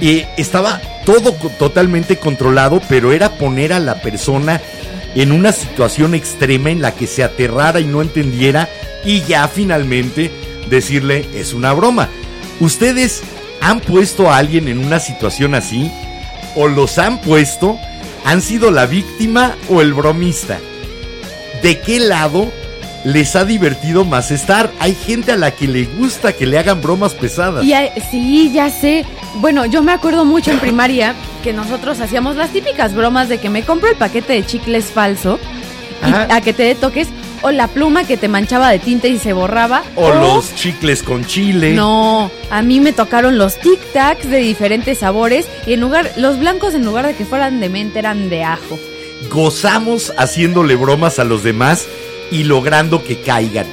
Y 0.00 0.24
estaba 0.36 0.80
todo 1.04 1.32
totalmente 1.58 2.16
controlado, 2.16 2.80
pero 2.88 3.12
era 3.12 3.30
poner 3.32 3.72
a 3.72 3.78
la 3.80 3.96
persona 3.96 4.60
en 5.14 5.32
una 5.32 5.52
situación 5.52 6.14
extrema 6.14 6.70
en 6.70 6.80
la 6.82 6.94
que 6.94 7.06
se 7.06 7.22
aterrara 7.24 7.80
y 7.80 7.84
no 7.84 8.00
entendiera 8.00 8.68
y 9.04 9.22
ya 9.22 9.48
finalmente 9.48 10.30
decirle 10.68 11.26
es 11.34 11.52
una 11.52 11.72
broma. 11.72 12.08
¿Ustedes 12.60 13.22
han 13.60 13.80
puesto 13.80 14.30
a 14.30 14.36
alguien 14.38 14.68
en 14.68 14.78
una 14.78 15.00
situación 15.00 15.54
así? 15.54 15.90
¿O 16.56 16.68
los 16.68 16.98
han 16.98 17.20
puesto? 17.20 17.78
¿Han 18.24 18.40
sido 18.42 18.70
la 18.70 18.86
víctima 18.86 19.56
o 19.68 19.80
el 19.82 19.92
bromista? 19.94 20.58
¿De 21.62 21.80
qué 21.80 21.98
lado 22.00 22.50
les 23.04 23.36
ha 23.36 23.44
divertido 23.44 24.04
más 24.04 24.30
estar? 24.30 24.70
Hay 24.78 24.94
gente 24.94 25.32
a 25.32 25.36
la 25.36 25.50
que 25.52 25.66
le 25.66 25.84
gusta 25.84 26.32
que 26.32 26.46
le 26.46 26.58
hagan 26.58 26.80
bromas 26.80 27.14
pesadas. 27.14 27.64
Y 27.64 27.72
sí, 28.10 28.50
ya 28.52 28.70
sé. 28.70 29.04
Bueno, 29.36 29.66
yo 29.66 29.82
me 29.82 29.92
acuerdo 29.92 30.24
mucho 30.24 30.50
en 30.50 30.58
primaria 30.58 31.14
que 31.42 31.52
nosotros 31.52 32.00
hacíamos 32.00 32.36
las 32.36 32.50
típicas 32.50 32.94
bromas 32.94 33.28
de 33.28 33.38
que 33.38 33.48
me 33.48 33.62
compro 33.62 33.88
el 33.88 33.96
paquete 33.96 34.34
de 34.34 34.44
chicles 34.44 34.86
falso 34.86 35.38
y 36.06 36.12
a 36.12 36.40
que 36.40 36.52
te 36.52 36.62
dé 36.62 36.74
toques 36.74 37.08
o 37.42 37.50
la 37.50 37.68
pluma 37.68 38.04
que 38.04 38.16
te 38.16 38.28
manchaba 38.28 38.70
de 38.70 38.78
tinta 38.78 39.08
y 39.08 39.18
se 39.18 39.32
borraba 39.32 39.82
O 39.96 40.10
los 40.10 40.54
chicles 40.54 41.02
con 41.02 41.24
chile. 41.24 41.74
No, 41.74 42.30
a 42.50 42.62
mí 42.62 42.80
me 42.80 42.92
tocaron 42.92 43.38
los 43.38 43.58
Tic 43.58 43.80
Tacs 43.92 44.28
de 44.28 44.38
diferentes 44.38 44.98
sabores 44.98 45.46
y 45.66 45.74
en 45.74 45.80
lugar 45.80 46.10
los 46.16 46.38
blancos 46.38 46.74
en 46.74 46.84
lugar 46.84 47.06
de 47.06 47.14
que 47.14 47.24
fueran 47.24 47.60
de 47.60 47.68
menta 47.68 47.98
eran 47.98 48.28
de 48.28 48.44
ajo. 48.44 48.78
gozamos 49.30 50.12
haciéndole 50.18 50.76
bromas 50.76 51.18
a 51.18 51.24
los 51.24 51.42
demás 51.42 51.86
y 52.30 52.44
logrando 52.44 53.04
que 53.04 53.20
caigan. 53.20 53.66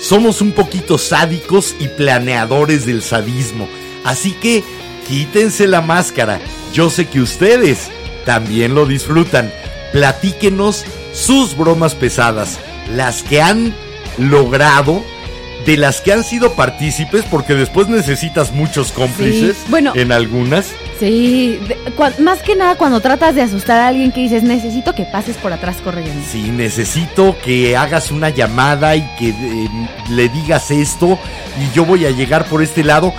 Somos 0.00 0.40
un 0.40 0.52
poquito 0.52 0.96
sádicos 0.98 1.74
y 1.80 1.88
planeadores 1.88 2.86
del 2.86 3.02
sadismo. 3.02 3.68
Así 4.04 4.32
que 4.32 4.62
quítense 5.08 5.66
la 5.66 5.80
máscara. 5.80 6.40
Yo 6.72 6.88
sé 6.90 7.06
que 7.06 7.20
ustedes 7.20 7.88
también 8.24 8.74
lo 8.74 8.86
disfrutan. 8.86 9.52
Platíquenos 9.92 10.84
sus 11.12 11.56
bromas 11.56 11.94
pesadas, 11.94 12.58
las 12.94 13.22
que 13.22 13.40
han 13.42 13.74
logrado, 14.18 15.02
de 15.66 15.76
las 15.76 16.00
que 16.00 16.12
han 16.12 16.24
sido 16.24 16.52
partícipes, 16.54 17.24
porque 17.30 17.54
después 17.54 17.88
necesitas 17.88 18.52
muchos 18.52 18.92
cómplices 18.92 19.56
Sí, 19.56 19.62
bueno. 19.70 19.92
en 19.96 20.12
algunas. 20.12 20.66
Sí, 20.98 21.60
de- 21.68 21.76
cua- 21.96 22.18
más 22.18 22.42
que 22.42 22.56
nada 22.56 22.74
cuando 22.76 23.00
tratas 23.00 23.34
de 23.34 23.42
asustar 23.42 23.78
a 23.80 23.88
alguien 23.88 24.10
que 24.10 24.20
dices 24.22 24.42
necesito 24.42 24.94
que 24.94 25.04
pases 25.04 25.36
por 25.36 25.52
atrás 25.52 25.76
corriendo. 25.82 26.24
Sí, 26.30 26.50
necesito 26.50 27.36
que 27.44 27.76
hagas 27.76 28.10
una 28.10 28.30
llamada 28.30 28.96
y 28.96 29.02
que 29.18 29.28
eh, 29.28 29.68
le 30.10 30.28
digas 30.28 30.70
esto 30.72 31.18
y 31.60 31.72
yo 31.74 31.84
voy 31.84 32.04
a 32.06 32.10
llegar 32.10 32.46
por 32.46 32.62
este 32.62 32.82
lado. 32.82 33.12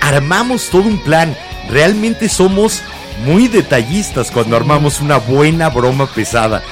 Armamos 0.00 0.68
todo 0.68 0.82
un 0.82 0.98
plan. 0.98 1.34
Realmente 1.70 2.28
somos 2.28 2.82
muy 3.24 3.48
detallistas 3.48 4.30
cuando 4.30 4.56
armamos 4.56 5.00
una 5.00 5.16
buena 5.16 5.70
broma 5.70 6.06
pesada. 6.06 6.62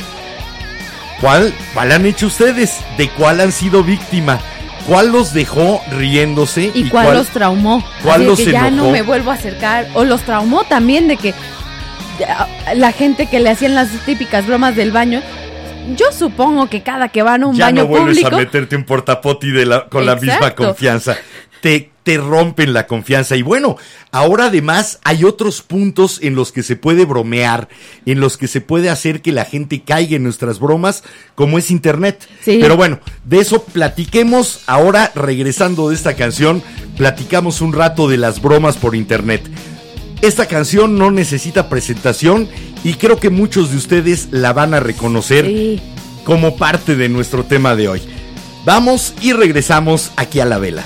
¿Cuál, 1.21 1.55
¿Cuál 1.73 1.93
han 1.93 2.05
hecho 2.05 2.27
ustedes? 2.27 2.79
¿De 2.99 3.09
cuál 3.09 3.41
han 3.41 3.53
sido 3.53 3.83
víctima? 3.85 4.39
¿Cuál 4.87 5.13
los 5.13 5.33
dejó 5.33 5.81
riéndose? 5.93 6.71
¿Y, 6.75 6.89
cuál, 6.89 7.15
los 7.15 7.29
traumó? 7.29 7.85
cuál 8.03 8.27
los 8.27 8.39
que 8.39 8.51
ya 8.53 8.69
enojó? 8.69 8.87
no 8.89 8.93
me 8.93 9.03
vuelvo 9.03 9.31
a 9.31 9.35
acercar. 9.35 9.87
O 9.95 10.05
los 10.05 10.23
traumó 10.23 10.65
también 10.65 11.07
de 11.09 11.17
que 11.17 11.35
ya, 12.19 12.49
la 12.75 12.93
gente 12.93 13.27
que 13.27 13.39
le 13.41 13.51
hacían 13.51 13.75
las 13.75 13.89
típicas 14.05 14.47
bromas 14.47 14.75
del 14.77 14.91
baño. 14.91 15.23
Yo 15.97 16.13
supongo 16.13 16.69
que 16.69 16.83
cada 16.83 17.09
que 17.09 17.23
van 17.23 17.43
a 17.43 17.47
un 17.47 17.57
ya 17.57 17.67
baño 17.67 17.83
no 17.83 17.89
vuelves 17.89 18.19
público. 18.19 18.37
a 18.37 18.39
meterte 18.39 18.77
un 18.77 18.85
portapoti 18.85 19.51
de 19.51 19.67
la- 19.67 19.87
con 19.89 20.05
la 20.05 20.17
misma 20.17 20.51
confianza. 20.53 21.17
Te, 21.61 21.92
te 22.03 22.19
rompen 22.19 22.73
la 22.73 22.87
confianza. 22.87 23.37
Y 23.37 23.43
bueno, 23.43 23.77
ahora 24.11 24.47
además 24.47 24.99
hay 25.05 25.25
otros 25.25 25.63
puntos 25.63 26.19
en 26.23 26.35
los 26.35 26.53
que 26.53 26.63
se 26.63 26.77
puede 26.77 27.05
bromear, 27.05 27.69
en 28.07 28.21
los 28.21 28.37
que 28.37 28.49
se 28.49 28.61
puede 28.61 28.91
hacer 28.91 29.23
que 29.23 29.33
la 29.33 29.45
gente 29.45 29.83
caiga 29.83 30.17
en 30.17 30.25
nuestras 30.25 30.59
bromas, 30.59 31.05
como 31.35 31.59
es 31.59 31.71
Internet. 31.71 32.29
Sí. 32.45 32.59
Pero 32.61 32.77
bueno, 32.77 32.99
de 33.25 33.39
eso 33.39 33.63
platiquemos. 33.65 34.63
Ahora, 34.67 35.13
regresando 35.15 35.89
de 35.89 35.95
esta 35.95 36.15
canción, 36.15 36.63
platicamos 36.97 37.61
un 37.61 37.73
rato 37.73 38.09
de 38.09 38.17
las 38.17 38.43
bromas 38.43 38.77
por 38.77 38.95
Internet. 38.97 39.43
Esta 40.23 40.47
canción 40.47 40.99
no 40.99 41.11
necesita 41.11 41.69
presentación 41.69 42.49
y 42.85 42.95
creo 42.95 43.19
que 43.19 43.31
muchos 43.31 43.71
de 43.73 43.77
ustedes 43.77 44.29
la 44.31 44.53
van 44.53 44.73
a 44.73 44.81
reconocer 44.81 45.47
Sí. 45.47 45.81
como 46.25 46.57
parte 46.57 46.95
de 46.95 47.09
nuestro 47.09 47.45
tema 47.45 47.75
de 47.75 47.89
hoy. 47.89 48.03
Vamos 48.65 49.15
y 49.21 49.33
regresamos 49.33 50.13
aquí 50.17 50.39
a 50.39 50.45
la 50.45 50.59
vela. 50.59 50.85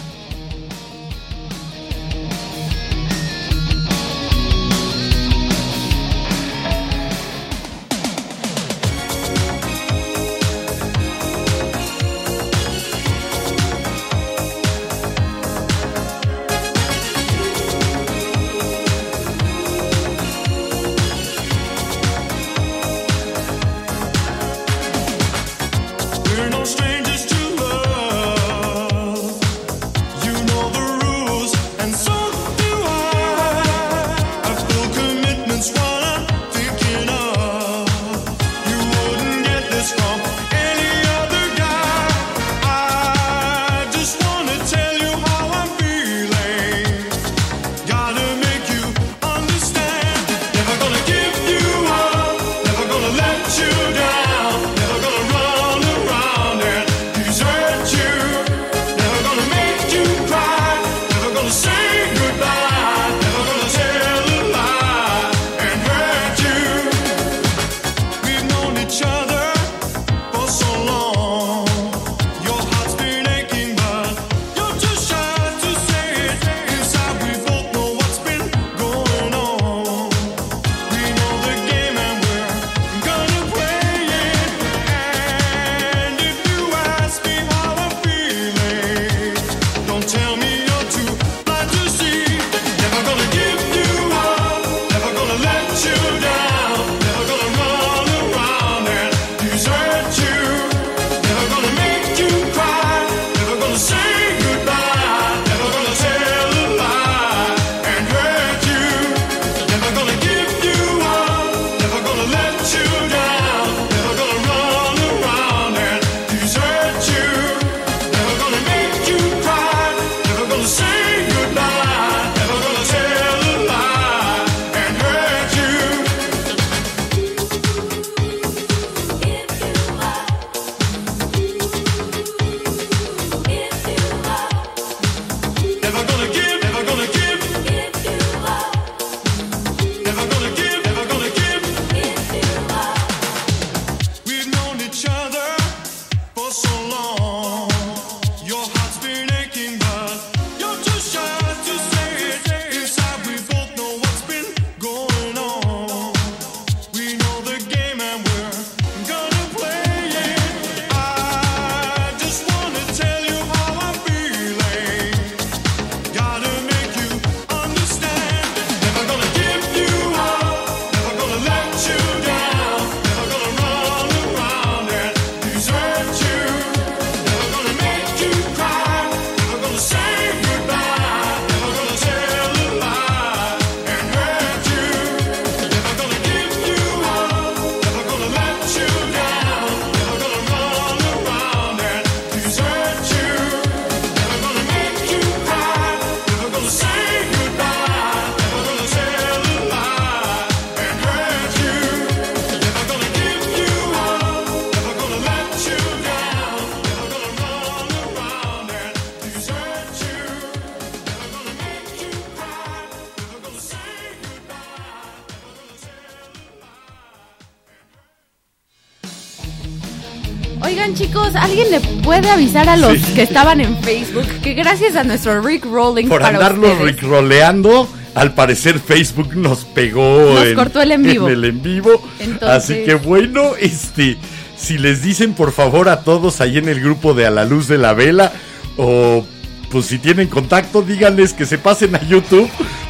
¿Alguien 221.37 221.71
le 221.71 221.81
puede 221.81 222.29
avisar 222.31 222.69
a 222.69 222.77
los 222.77 222.99
Sí. 222.99 223.15
que 223.15 223.23
estaban 223.23 223.61
en 223.61 223.77
Facebook 223.83 224.27
que 224.43 224.55
gracias 224.55 224.97
a 224.97 225.05
nuestro 225.05 225.41
Rick 225.43 225.65
Rolling 225.65 226.09
Por 226.09 226.21
para 226.23 226.35
andarlo 226.37 226.69
ustedes, 226.73 226.97
rickroleando, 227.01 227.89
al 228.15 228.35
parecer 228.35 228.79
Facebook 228.79 229.35
nos 229.37 229.65
pegó 229.65 230.35
Nos 230.35 230.55
cortó 230.55 230.81
el 230.83 230.93
en 230.93 231.03
vivo. 231.03 231.27
en 231.29 231.35
el 231.35 231.45
en 231.45 231.63
vivo. 231.63 232.03
Entonces- 232.19 232.49
Así 232.49 232.85
que 232.85 232.95
bueno, 232.95 233.53
este, 233.61 234.17
si 234.57 234.79
les 234.79 235.03
dicen 235.03 235.35
por 235.35 235.53
favor 235.53 235.89
a 235.89 236.01
todos 236.01 236.41
ahí 236.41 236.59
en 236.59 236.69
el 236.69 236.81
grupo 236.81 237.15
de 237.15 237.27
A 237.27 237.31
la 237.31 237.45
Luz 237.45 237.69
de 237.69 237.79
la 237.79 237.93
Vela, 237.93 238.33
o 238.77 239.25
pues 239.71 239.87
si 239.87 239.99
tienen 239.99 240.29
contacto, 240.29 240.83
díganles 240.83 241.33
que 241.33 241.45
se 241.45 241.59
pasen 241.59 241.95
a 241.97 242.03
YouTube, 242.09 242.49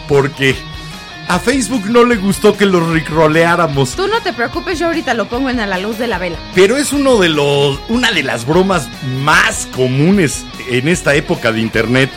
porque 0.08 0.54
a 1.28 1.38
Facebook 1.38 1.88
no 1.88 2.04
le 2.04 2.16
gustó 2.16 2.56
que 2.56 2.66
los 2.66 2.88
rickroleáramos. 2.90 3.96
Tú 3.96 4.06
no 4.06 4.20
te 4.20 4.32
preocupes, 4.32 4.78
yo 4.78 4.86
ahorita 4.86 5.14
lo 5.14 5.28
pongo 5.28 5.50
en 5.50 5.60
a 5.60 5.66
la 5.66 5.78
luz 5.78 5.98
de 5.98 6.06
la 6.06 6.18
vela. 6.18 6.38
Pero 6.54 6.76
es 6.76 6.92
uno 6.92 7.18
de 7.18 7.28
los, 7.28 7.78
una 7.88 8.12
de 8.12 8.22
las 8.22 8.46
bromas 8.46 8.88
más 9.22 9.66
comunes 9.74 10.44
en 10.68 10.88
esta 10.88 11.14
época 11.14 11.52
de 11.52 11.60
internet. 11.60 12.10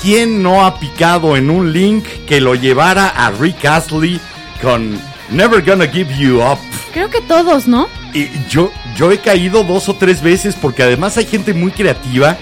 ¿Quién 0.00 0.42
no 0.42 0.64
ha 0.64 0.78
picado 0.78 1.36
en 1.36 1.50
un 1.50 1.72
link 1.72 2.04
que 2.26 2.40
lo 2.40 2.54
llevara 2.54 3.08
a 3.08 3.30
Rick 3.32 3.64
Astley 3.64 4.20
con 4.62 4.98
Never 5.30 5.62
Gonna 5.62 5.88
Give 5.88 6.14
You 6.16 6.40
Up? 6.40 6.58
Creo 6.92 7.10
que 7.10 7.20
todos, 7.20 7.66
¿no? 7.66 7.88
Y 8.14 8.28
yo, 8.48 8.72
yo 8.96 9.10
he 9.10 9.18
caído 9.18 9.64
dos 9.64 9.88
o 9.88 9.94
tres 9.94 10.22
veces 10.22 10.54
porque 10.54 10.84
además 10.84 11.16
hay 11.16 11.26
gente 11.26 11.52
muy 11.52 11.72
creativa 11.72 12.38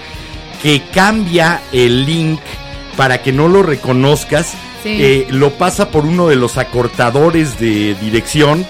que 0.63 0.83
cambia 0.95 1.61
el 1.73 2.05
link 2.05 2.41
para 2.97 3.23
que 3.23 3.33
no 3.33 3.49
lo 3.49 3.63
reconozcas. 3.63 4.55
Sí. 4.83 4.97
Eh, 5.01 5.27
lo 5.31 5.51
pasa 5.51 5.91
por 5.91 6.05
uno 6.05 6.29
de 6.29 6.37
los 6.37 6.59
acortadores 6.59 7.59
de 7.59 7.95
dirección 7.95 8.67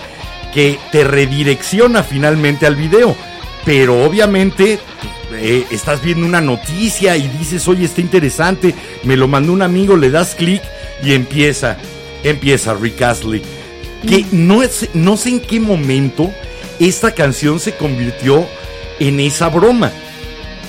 que 0.54 0.78
te 0.90 1.04
redirecciona 1.04 2.02
finalmente 2.02 2.66
al 2.66 2.76
video. 2.76 3.16
Pero 3.64 4.04
obviamente 4.04 4.78
eh, 5.34 5.66
estás 5.70 6.02
viendo 6.02 6.24
una 6.24 6.40
noticia 6.40 7.16
y 7.16 7.28
dices, 7.28 7.66
oye, 7.68 7.84
está 7.84 8.00
interesante, 8.00 8.74
me 9.02 9.16
lo 9.16 9.28
mandó 9.28 9.52
un 9.52 9.62
amigo, 9.62 9.96
le 9.96 10.10
das 10.10 10.34
clic 10.34 10.62
y 11.02 11.12
empieza, 11.12 11.76
empieza 12.22 12.74
Rick 12.74 13.02
Astley. 13.02 13.42
Que 14.08 14.24
no, 14.30 14.62
es, 14.62 14.88
no 14.94 15.16
sé 15.16 15.30
en 15.30 15.40
qué 15.40 15.58
momento 15.58 16.32
esta 16.78 17.12
canción 17.12 17.58
se 17.58 17.74
convirtió 17.74 18.46
en 19.00 19.20
esa 19.20 19.48
broma. 19.48 19.90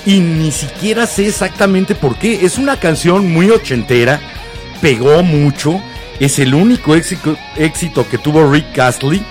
Y 0.04 0.20
ni 0.20 0.50
siquiera 0.50 1.06
sé 1.06 1.28
exactamente 1.28 1.94
por 1.94 2.18
qué. 2.18 2.44
Es 2.44 2.58
una 2.58 2.80
canción 2.80 3.30
muy 3.30 3.50
ochentera, 3.50 4.20
pegó 4.80 5.22
mucho, 5.22 5.80
es 6.20 6.38
el 6.38 6.54
único 6.54 6.94
éxito, 6.94 7.36
éxito 7.56 8.08
que 8.08 8.18
tuvo 8.18 8.50
Rick 8.50 8.78
Astley. 8.78 9.22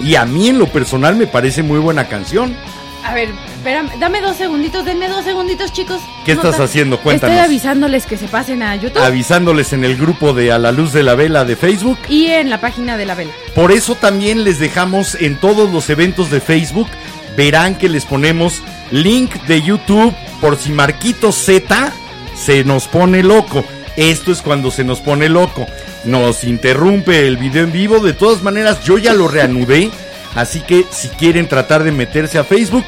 Y 0.00 0.14
a 0.14 0.24
mí 0.24 0.48
en 0.48 0.58
lo 0.58 0.66
personal 0.66 1.16
me 1.16 1.26
parece 1.26 1.62
muy 1.62 1.78
buena 1.78 2.08
canción. 2.08 2.56
A 3.04 3.14
ver, 3.14 3.30
espérame, 3.56 3.90
dame 3.98 4.20
dos 4.20 4.36
segunditos, 4.36 4.84
denme 4.84 5.08
dos 5.08 5.24
segunditos, 5.24 5.72
chicos. 5.72 6.00
¿Qué 6.24 6.32
estás 6.32 6.60
haciendo? 6.60 6.98
Cuéntanos. 7.00 7.34
Estoy 7.34 7.46
avisándoles 7.46 8.04
que 8.04 8.18
se 8.18 8.28
pasen 8.28 8.62
a 8.62 8.76
YouTube 8.76 9.02
Avisándoles 9.02 9.72
en 9.72 9.84
el 9.84 9.96
grupo 9.96 10.34
de 10.34 10.52
A 10.52 10.58
la 10.58 10.70
Luz 10.70 10.92
de 10.92 11.02
la 11.02 11.14
Vela 11.14 11.44
de 11.44 11.56
Facebook. 11.56 11.98
y 12.08 12.26
en 12.26 12.50
la 12.50 12.60
página 12.60 12.98
de 12.98 13.06
la 13.06 13.14
vela. 13.14 13.32
Por 13.54 13.72
eso 13.72 13.94
también 13.94 14.44
les 14.44 14.58
dejamos 14.58 15.14
en 15.14 15.36
todos 15.36 15.72
los 15.72 15.88
eventos 15.88 16.30
de 16.30 16.40
Facebook, 16.40 16.88
verán 17.36 17.74
que 17.76 17.88
les 17.88 18.04
ponemos 18.04 18.62
link 18.90 19.32
de 19.46 19.62
YouTube 19.62 20.14
por 20.40 20.56
si 20.56 20.70
Marquito 20.70 21.32
Z 21.32 21.92
se 22.34 22.64
nos 22.64 22.86
pone 22.86 23.22
loco. 23.22 23.64
Esto 24.00 24.32
es 24.32 24.40
cuando 24.40 24.70
se 24.70 24.82
nos 24.82 25.00
pone 25.00 25.28
loco. 25.28 25.66
Nos 26.04 26.44
interrumpe 26.44 27.26
el 27.26 27.36
video 27.36 27.64
en 27.64 27.72
vivo. 27.72 28.00
De 28.00 28.14
todas 28.14 28.42
maneras, 28.42 28.82
yo 28.82 28.96
ya 28.96 29.12
lo 29.12 29.28
reanudé. 29.28 29.90
Así 30.34 30.60
que 30.60 30.86
si 30.90 31.08
quieren 31.08 31.48
tratar 31.48 31.84
de 31.84 31.92
meterse 31.92 32.38
a 32.38 32.44
Facebook, 32.44 32.86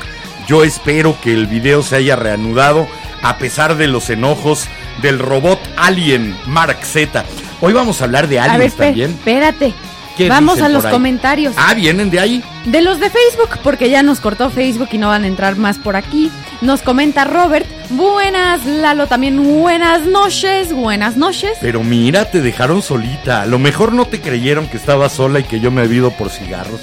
yo 0.49 0.65
espero 0.65 1.15
que 1.21 1.35
el 1.35 1.47
video 1.49 1.83
se 1.83 1.97
haya 1.97 2.17
reanudado 2.17 2.89
a 3.21 3.37
pesar 3.37 3.77
de 3.77 3.89
los 3.89 4.09
enojos 4.09 4.69
del 5.03 5.19
robot 5.19 5.61
Alien 5.77 6.35
Mark 6.47 6.79
Z. 6.83 7.27
Hoy 7.61 7.75
vamos 7.75 8.01
a 8.01 8.05
hablar 8.05 8.27
de 8.27 8.41
A 8.41 8.45
ver, 8.45 8.53
aliens 8.53 8.77
también. 8.77 9.11
espérate. 9.11 9.75
¿Qué 10.17 10.31
Vamos 10.31 10.63
a 10.63 10.71
los 10.71 10.87
comentarios. 10.87 11.55
Ah, 11.59 11.75
vienen 11.75 12.11
de 12.11 12.21
ahí. 12.21 12.45
De 12.65 12.81
los 12.81 13.01
de 13.01 13.11
Facebook, 13.11 13.59
porque 13.63 13.91
ya 13.91 14.03
nos 14.03 14.21
cortó 14.21 14.49
Facebook 14.49 14.89
y 14.93 14.99
no 14.99 15.09
van 15.09 15.25
a 15.25 15.27
entrar 15.27 15.57
más 15.57 15.79
por 15.79 15.95
aquí. 15.95 16.31
Nos 16.63 16.81
comenta 16.81 17.25
Robert. 17.25 17.67
Buenas, 17.91 18.65
Lalo, 18.65 19.09
también 19.09 19.43
buenas 19.43 20.03
noches. 20.07 20.73
Buenas 20.73 21.17
noches. 21.17 21.59
Pero 21.61 21.83
mira, 21.83 22.31
te 22.31 22.41
dejaron 22.41 22.83
solita. 22.83 23.43
A 23.43 23.47
lo 23.47 23.59
mejor 23.59 23.93
no 23.93 24.07
te 24.07 24.21
creyeron 24.21 24.69
que 24.69 24.77
estaba 24.77 25.09
sola 25.09 25.41
y 25.41 25.43
que 25.43 25.59
yo 25.59 25.73
me 25.73 25.83
había 25.83 25.99
ido 25.99 26.11
por 26.13 26.31
cigarros. 26.31 26.81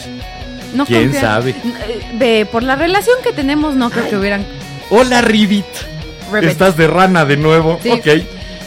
No 0.74 0.86
¿Quién 0.86 1.14
sabe? 1.14 1.52
Eh, 1.52 2.02
Ve, 2.16 2.46
por 2.46 2.62
la 2.62 2.76
relación 2.76 3.16
que 3.24 3.32
tenemos, 3.32 3.76
no 3.76 3.90
creo 3.90 4.10
que 4.10 4.18
hubieran. 4.18 4.46
Hola, 4.90 5.22
Rivit. 5.22 5.66
Estás 6.42 6.76
de 6.76 6.88
rana 6.88 7.24
de 7.24 7.38
nuevo. 7.38 7.80
Sí. 7.82 7.92
Ok. 7.92 8.08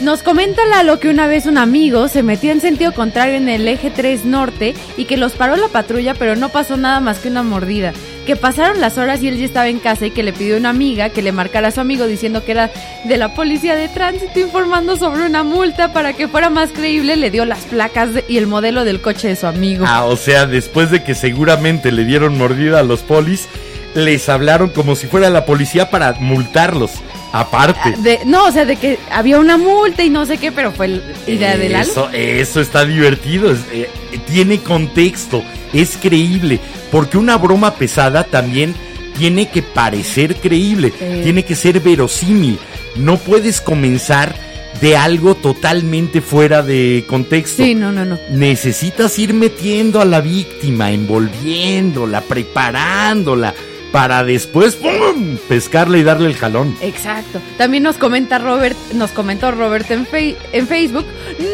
Nos 0.01 0.23
comenta 0.23 0.65
Lalo 0.65 0.99
que 0.99 1.09
una 1.09 1.27
vez 1.27 1.45
un 1.45 1.59
amigo 1.59 2.07
se 2.07 2.23
metió 2.23 2.51
en 2.51 2.59
sentido 2.59 2.91
contrario 2.91 3.35
en 3.35 3.47
el 3.47 3.67
eje 3.67 3.91
3 3.91 4.25
norte 4.25 4.73
y 4.97 5.05
que 5.05 5.17
los 5.17 5.33
paró 5.33 5.55
la 5.55 5.67
patrulla, 5.67 6.15
pero 6.15 6.35
no 6.35 6.49
pasó 6.49 6.75
nada 6.75 6.99
más 6.99 7.19
que 7.19 7.29
una 7.29 7.43
mordida. 7.43 7.93
Que 8.25 8.35
pasaron 8.37 8.79
las 8.79 8.97
horas 8.97 9.21
y 9.21 9.27
él 9.27 9.37
ya 9.37 9.45
estaba 9.45 9.67
en 9.67 9.79
casa 9.79 10.05
y 10.05 10.11
que 10.11 10.23
le 10.23 10.31
pidió 10.31 10.55
a 10.55 10.59
una 10.59 10.69
amiga 10.69 11.09
que 11.09 11.21
le 11.21 11.31
marcara 11.33 11.67
a 11.67 11.71
su 11.71 11.81
amigo 11.81 12.07
diciendo 12.07 12.45
que 12.45 12.51
era 12.53 12.71
de 13.03 13.17
la 13.17 13.33
policía 13.33 13.75
de 13.75 13.89
tránsito 13.89 14.39
informando 14.39 14.95
sobre 14.95 15.25
una 15.25 15.43
multa 15.43 15.91
para 15.91 16.13
que 16.13 16.27
fuera 16.29 16.49
más 16.49 16.69
creíble. 16.71 17.17
Le 17.17 17.31
dio 17.31 17.43
las 17.45 17.59
placas 17.65 18.09
y 18.29 18.37
el 18.37 18.47
modelo 18.47 18.85
del 18.85 19.01
coche 19.01 19.27
de 19.27 19.35
su 19.35 19.45
amigo. 19.47 19.83
Ah, 19.87 20.05
o 20.05 20.15
sea, 20.15 20.45
después 20.45 20.89
de 20.89 21.03
que 21.03 21.15
seguramente 21.15 21.91
le 21.91 22.05
dieron 22.05 22.37
mordida 22.37 22.79
a 22.79 22.83
los 22.83 23.01
polis, 23.01 23.47
les 23.93 24.29
hablaron 24.29 24.69
como 24.69 24.95
si 24.95 25.07
fuera 25.07 25.29
la 25.29 25.45
policía 25.45 25.89
para 25.89 26.13
multarlos. 26.13 26.91
Aparte. 27.33 27.95
De- 27.97 28.19
no, 28.25 28.45
o 28.45 28.51
sea, 28.51 28.63
de 28.63 28.75
que 28.75 28.99
había 29.11 29.39
una 29.39 29.57
multa 29.57 30.03
y 30.03 30.09
no 30.09 30.25
sé 30.25 30.37
qué, 30.37 30.51
pero 30.51 30.71
fue 30.71 30.85
el- 30.85 31.03
idea 31.27 31.57
de. 31.57 31.73
Eso, 31.81 32.09
eso 32.13 32.61
está 32.61 32.85
divertido, 32.85 33.51
es- 33.51 33.59
eh, 33.73 33.89
tiene 34.31 34.59
contexto, 34.59 35.43
es 35.73 35.97
creíble, 35.99 36.59
porque 36.93 37.17
una 37.17 37.37
broma 37.39 37.73
pesada 37.73 38.23
también 38.23 38.75
tiene 39.17 39.49
que 39.49 39.63
parecer 39.63 40.35
creíble, 40.35 40.93
Sí. 40.97 41.21
tiene 41.23 41.43
que 41.43 41.55
ser 41.55 41.79
verosímil. 41.79 42.59
No 42.95 43.17
puedes 43.17 43.61
comenzar 43.61 44.35
de 44.79 44.95
algo 44.95 45.33
totalmente 45.33 46.21
fuera 46.21 46.61
de 46.61 47.03
contexto. 47.07 47.63
Sí, 47.63 47.73
no, 47.73 47.91
no, 47.91 48.05
no. 48.05 48.19
Necesitas 48.29 49.17
ir 49.17 49.33
metiendo 49.33 50.01
a 50.01 50.05
la 50.05 50.21
víctima, 50.21 50.91
envolviéndola, 50.91 52.21
preparándola, 52.21 53.55
para 53.91 54.23
después 54.23 54.75
¡pum! 54.75 55.37
pescarla 55.49 55.97
y 55.97 56.03
darle 56.03 56.27
el 56.27 56.35
jalón. 56.35 56.75
Exacto. 56.81 57.41
También 57.57 57.81
nos 57.81 57.97
comenta 57.97 58.37
Robert, 58.37 58.77
nos 58.93 59.09
comentó 59.09 59.49
Robert 59.49 59.89
en, 59.89 60.07
en 60.51 60.67
Facebook. 60.67 61.05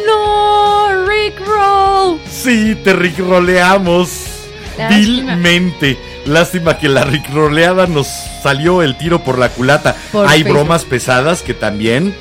No, 0.05 1.05
Rick 1.07 1.39
Roll. 1.47 2.19
Sí, 2.29 2.75
te 2.83 2.91
rickroleamos 2.91 4.09
Lástima. 4.09 4.38
Vilmente. 4.87 5.97
Lástima 6.25 6.77
que 6.77 6.89
la 6.89 7.03
rickroleada 7.03 7.87
nos 7.87 8.07
salió 8.07 8.81
el 8.81 8.97
tiro 8.97 9.23
por 9.23 9.37
la 9.37 9.49
culata. 9.49 9.95
Por 10.11 10.27
Hay 10.27 10.43
Facebook. 10.43 10.59
bromas 10.59 10.85
pesadas 10.85 11.41
que 11.41 11.53
también 11.53 12.15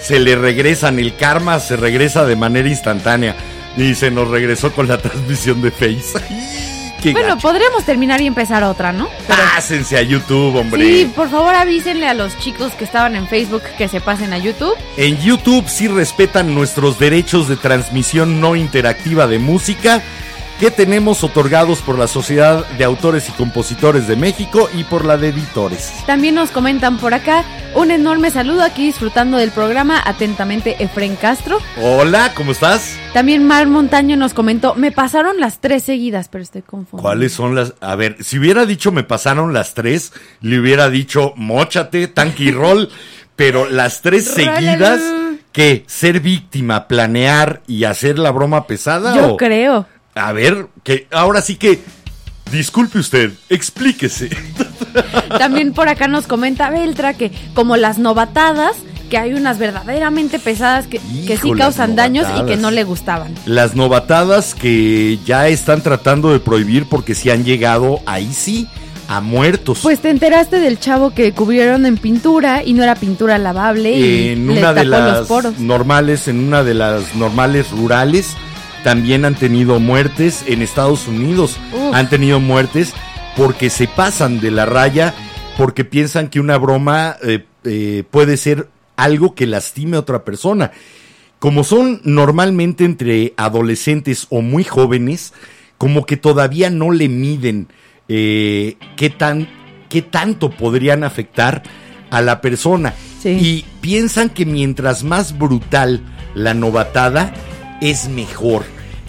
se 0.00 0.18
le 0.20 0.36
regresan. 0.36 0.98
El 0.98 1.14
karma 1.16 1.60
se 1.60 1.76
regresa 1.76 2.24
de 2.24 2.36
manera 2.36 2.68
instantánea. 2.68 3.36
Y 3.76 3.94
se 3.94 4.10
nos 4.10 4.28
regresó 4.28 4.72
con 4.72 4.86
la 4.88 4.98
transmisión 4.98 5.62
de 5.62 5.70
Face. 5.70 6.02
Bueno, 7.02 7.30
gacho. 7.30 7.40
podríamos 7.48 7.84
terminar 7.84 8.20
y 8.20 8.28
empezar 8.28 8.62
otra, 8.62 8.92
¿no? 8.92 9.08
Pero- 9.26 9.42
Pásense 9.56 9.96
a 9.98 10.02
YouTube, 10.02 10.54
hombre. 10.54 10.84
sí, 10.84 11.12
por 11.16 11.28
favor 11.28 11.52
avísenle 11.52 12.06
a 12.06 12.14
los 12.14 12.38
chicos 12.38 12.74
que 12.74 12.84
estaban 12.84 13.16
en 13.16 13.26
Facebook 13.26 13.64
que 13.76 13.88
se 13.88 14.00
pasen 14.00 14.32
a 14.32 14.38
YouTube. 14.38 14.76
En 14.96 15.18
YouTube 15.20 15.68
sí 15.68 15.88
respetan 15.88 16.54
nuestros 16.54 17.00
derechos 17.00 17.48
de 17.48 17.56
transmisión 17.56 18.40
no 18.40 18.54
interactiva 18.54 19.26
de 19.26 19.40
música 19.40 20.00
que 20.62 20.70
tenemos 20.70 21.24
otorgados 21.24 21.80
por 21.80 21.98
la 21.98 22.06
Sociedad 22.06 22.64
de 22.78 22.84
Autores 22.84 23.28
y 23.28 23.32
Compositores 23.32 24.06
de 24.06 24.14
México 24.14 24.70
y 24.72 24.84
por 24.84 25.04
la 25.04 25.16
de 25.16 25.30
Editores. 25.30 25.92
También 26.06 26.36
nos 26.36 26.52
comentan 26.52 26.98
por 26.98 27.14
acá 27.14 27.44
un 27.74 27.90
enorme 27.90 28.30
saludo 28.30 28.62
aquí 28.62 28.84
disfrutando 28.86 29.38
del 29.38 29.50
programa. 29.50 30.00
Atentamente, 30.04 30.76
Efren 30.78 31.16
Castro. 31.16 31.58
Hola, 31.82 32.30
¿cómo 32.36 32.52
estás? 32.52 32.96
También 33.12 33.44
Mar 33.44 33.66
Montaño 33.66 34.16
nos 34.16 34.34
comentó, 34.34 34.76
me 34.76 34.92
pasaron 34.92 35.40
las 35.40 35.58
tres 35.60 35.82
seguidas, 35.82 36.28
pero 36.28 36.44
estoy 36.44 36.62
confundida. 36.62 37.02
¿Cuáles 37.02 37.32
son 37.32 37.56
las? 37.56 37.74
A 37.80 37.96
ver, 37.96 38.18
si 38.20 38.38
hubiera 38.38 38.64
dicho 38.64 38.92
me 38.92 39.02
pasaron 39.02 39.52
las 39.52 39.74
tres, 39.74 40.12
le 40.42 40.60
hubiera 40.60 40.90
dicho 40.90 41.32
mochate, 41.34 42.06
tanque 42.06 42.44
y 42.44 42.50
roll, 42.52 42.88
pero 43.34 43.68
las 43.68 44.00
tres 44.00 44.26
seguidas, 44.26 45.00
¿qué? 45.50 45.82
¿Ser 45.88 46.20
víctima, 46.20 46.86
planear 46.86 47.62
y 47.66 47.82
hacer 47.82 48.16
la 48.20 48.30
broma 48.30 48.68
pesada? 48.68 49.16
Yo 49.16 49.32
o- 49.32 49.36
creo. 49.36 49.86
A 50.14 50.32
ver, 50.32 50.68
que 50.82 51.06
ahora 51.10 51.42
sí 51.42 51.56
que. 51.56 51.80
Disculpe 52.50 52.98
usted, 52.98 53.32
explíquese. 53.48 54.28
También 55.38 55.72
por 55.72 55.88
acá 55.88 56.06
nos 56.06 56.26
comenta 56.26 56.68
Beltra 56.68 57.14
que 57.14 57.30
como 57.54 57.78
las 57.78 57.96
novatadas, 57.96 58.76
que 59.08 59.16
hay 59.16 59.32
unas 59.32 59.58
verdaderamente 59.58 60.38
pesadas 60.38 60.86
que, 60.86 61.00
que 61.26 61.38
sí 61.38 61.52
causan 61.56 61.96
daños 61.96 62.26
y 62.38 62.44
que 62.44 62.58
no 62.58 62.70
le 62.70 62.84
gustaban. 62.84 63.34
Las 63.46 63.74
novatadas 63.74 64.54
que 64.54 65.18
ya 65.24 65.48
están 65.48 65.80
tratando 65.82 66.30
de 66.30 66.40
prohibir 66.40 66.86
porque 66.86 67.14
si 67.14 67.30
han 67.30 67.44
llegado 67.44 68.00
ahí 68.04 68.30
sí 68.34 68.68
a 69.08 69.20
muertos. 69.20 69.80
Pues 69.82 70.00
te 70.00 70.10
enteraste 70.10 70.58
del 70.60 70.78
chavo 70.78 71.14
que 71.14 71.32
cubrieron 71.32 71.86
en 71.86 71.96
pintura 71.96 72.62
y 72.64 72.72
no 72.74 72.82
era 72.82 72.94
pintura 72.96 73.38
lavable 73.38 73.92
y 73.92 74.28
en 74.28 74.46
le 74.46 74.58
una 74.58 74.72
de 74.74 74.84
tapó 74.84 74.90
las 74.90 75.18
los 75.18 75.28
poros. 75.28 75.58
normales, 75.58 76.28
en 76.28 76.38
una 76.38 76.62
de 76.64 76.74
las 76.74 77.14
normales 77.14 77.70
rurales, 77.70 78.36
también 78.82 79.24
han 79.24 79.34
tenido 79.34 79.80
muertes. 79.80 80.44
En 80.46 80.62
Estados 80.62 81.08
Unidos 81.08 81.58
Uf. 81.72 81.94
han 81.94 82.08
tenido 82.08 82.40
muertes 82.40 82.92
porque 83.36 83.70
se 83.70 83.88
pasan 83.88 84.40
de 84.40 84.50
la 84.50 84.66
raya, 84.66 85.14
porque 85.56 85.84
piensan 85.84 86.28
que 86.28 86.40
una 86.40 86.58
broma 86.58 87.16
eh, 87.22 87.44
eh, 87.64 88.04
puede 88.10 88.36
ser 88.36 88.68
algo 88.96 89.34
que 89.34 89.46
lastime 89.46 89.96
a 89.96 90.00
otra 90.00 90.24
persona. 90.24 90.72
Como 91.38 91.64
son 91.64 92.00
normalmente 92.04 92.84
entre 92.84 93.34
adolescentes 93.36 94.26
o 94.30 94.42
muy 94.42 94.64
jóvenes, 94.64 95.32
como 95.76 96.06
que 96.06 96.16
todavía 96.16 96.70
no 96.70 96.92
le 96.92 97.08
miden 97.08 97.68
eh, 98.08 98.76
qué, 98.96 99.10
tan, 99.10 99.48
qué 99.88 100.02
tanto 100.02 100.50
podrían 100.50 101.02
afectar 101.02 101.62
a 102.10 102.20
la 102.20 102.40
persona. 102.40 102.94
Sí. 103.20 103.30
Y 103.30 103.64
piensan 103.80 104.30
que 104.30 104.46
mientras 104.46 105.02
más 105.02 105.36
brutal 105.36 106.02
la 106.34 106.54
novatada, 106.54 107.34
es 107.82 108.08
mejor. 108.08 108.64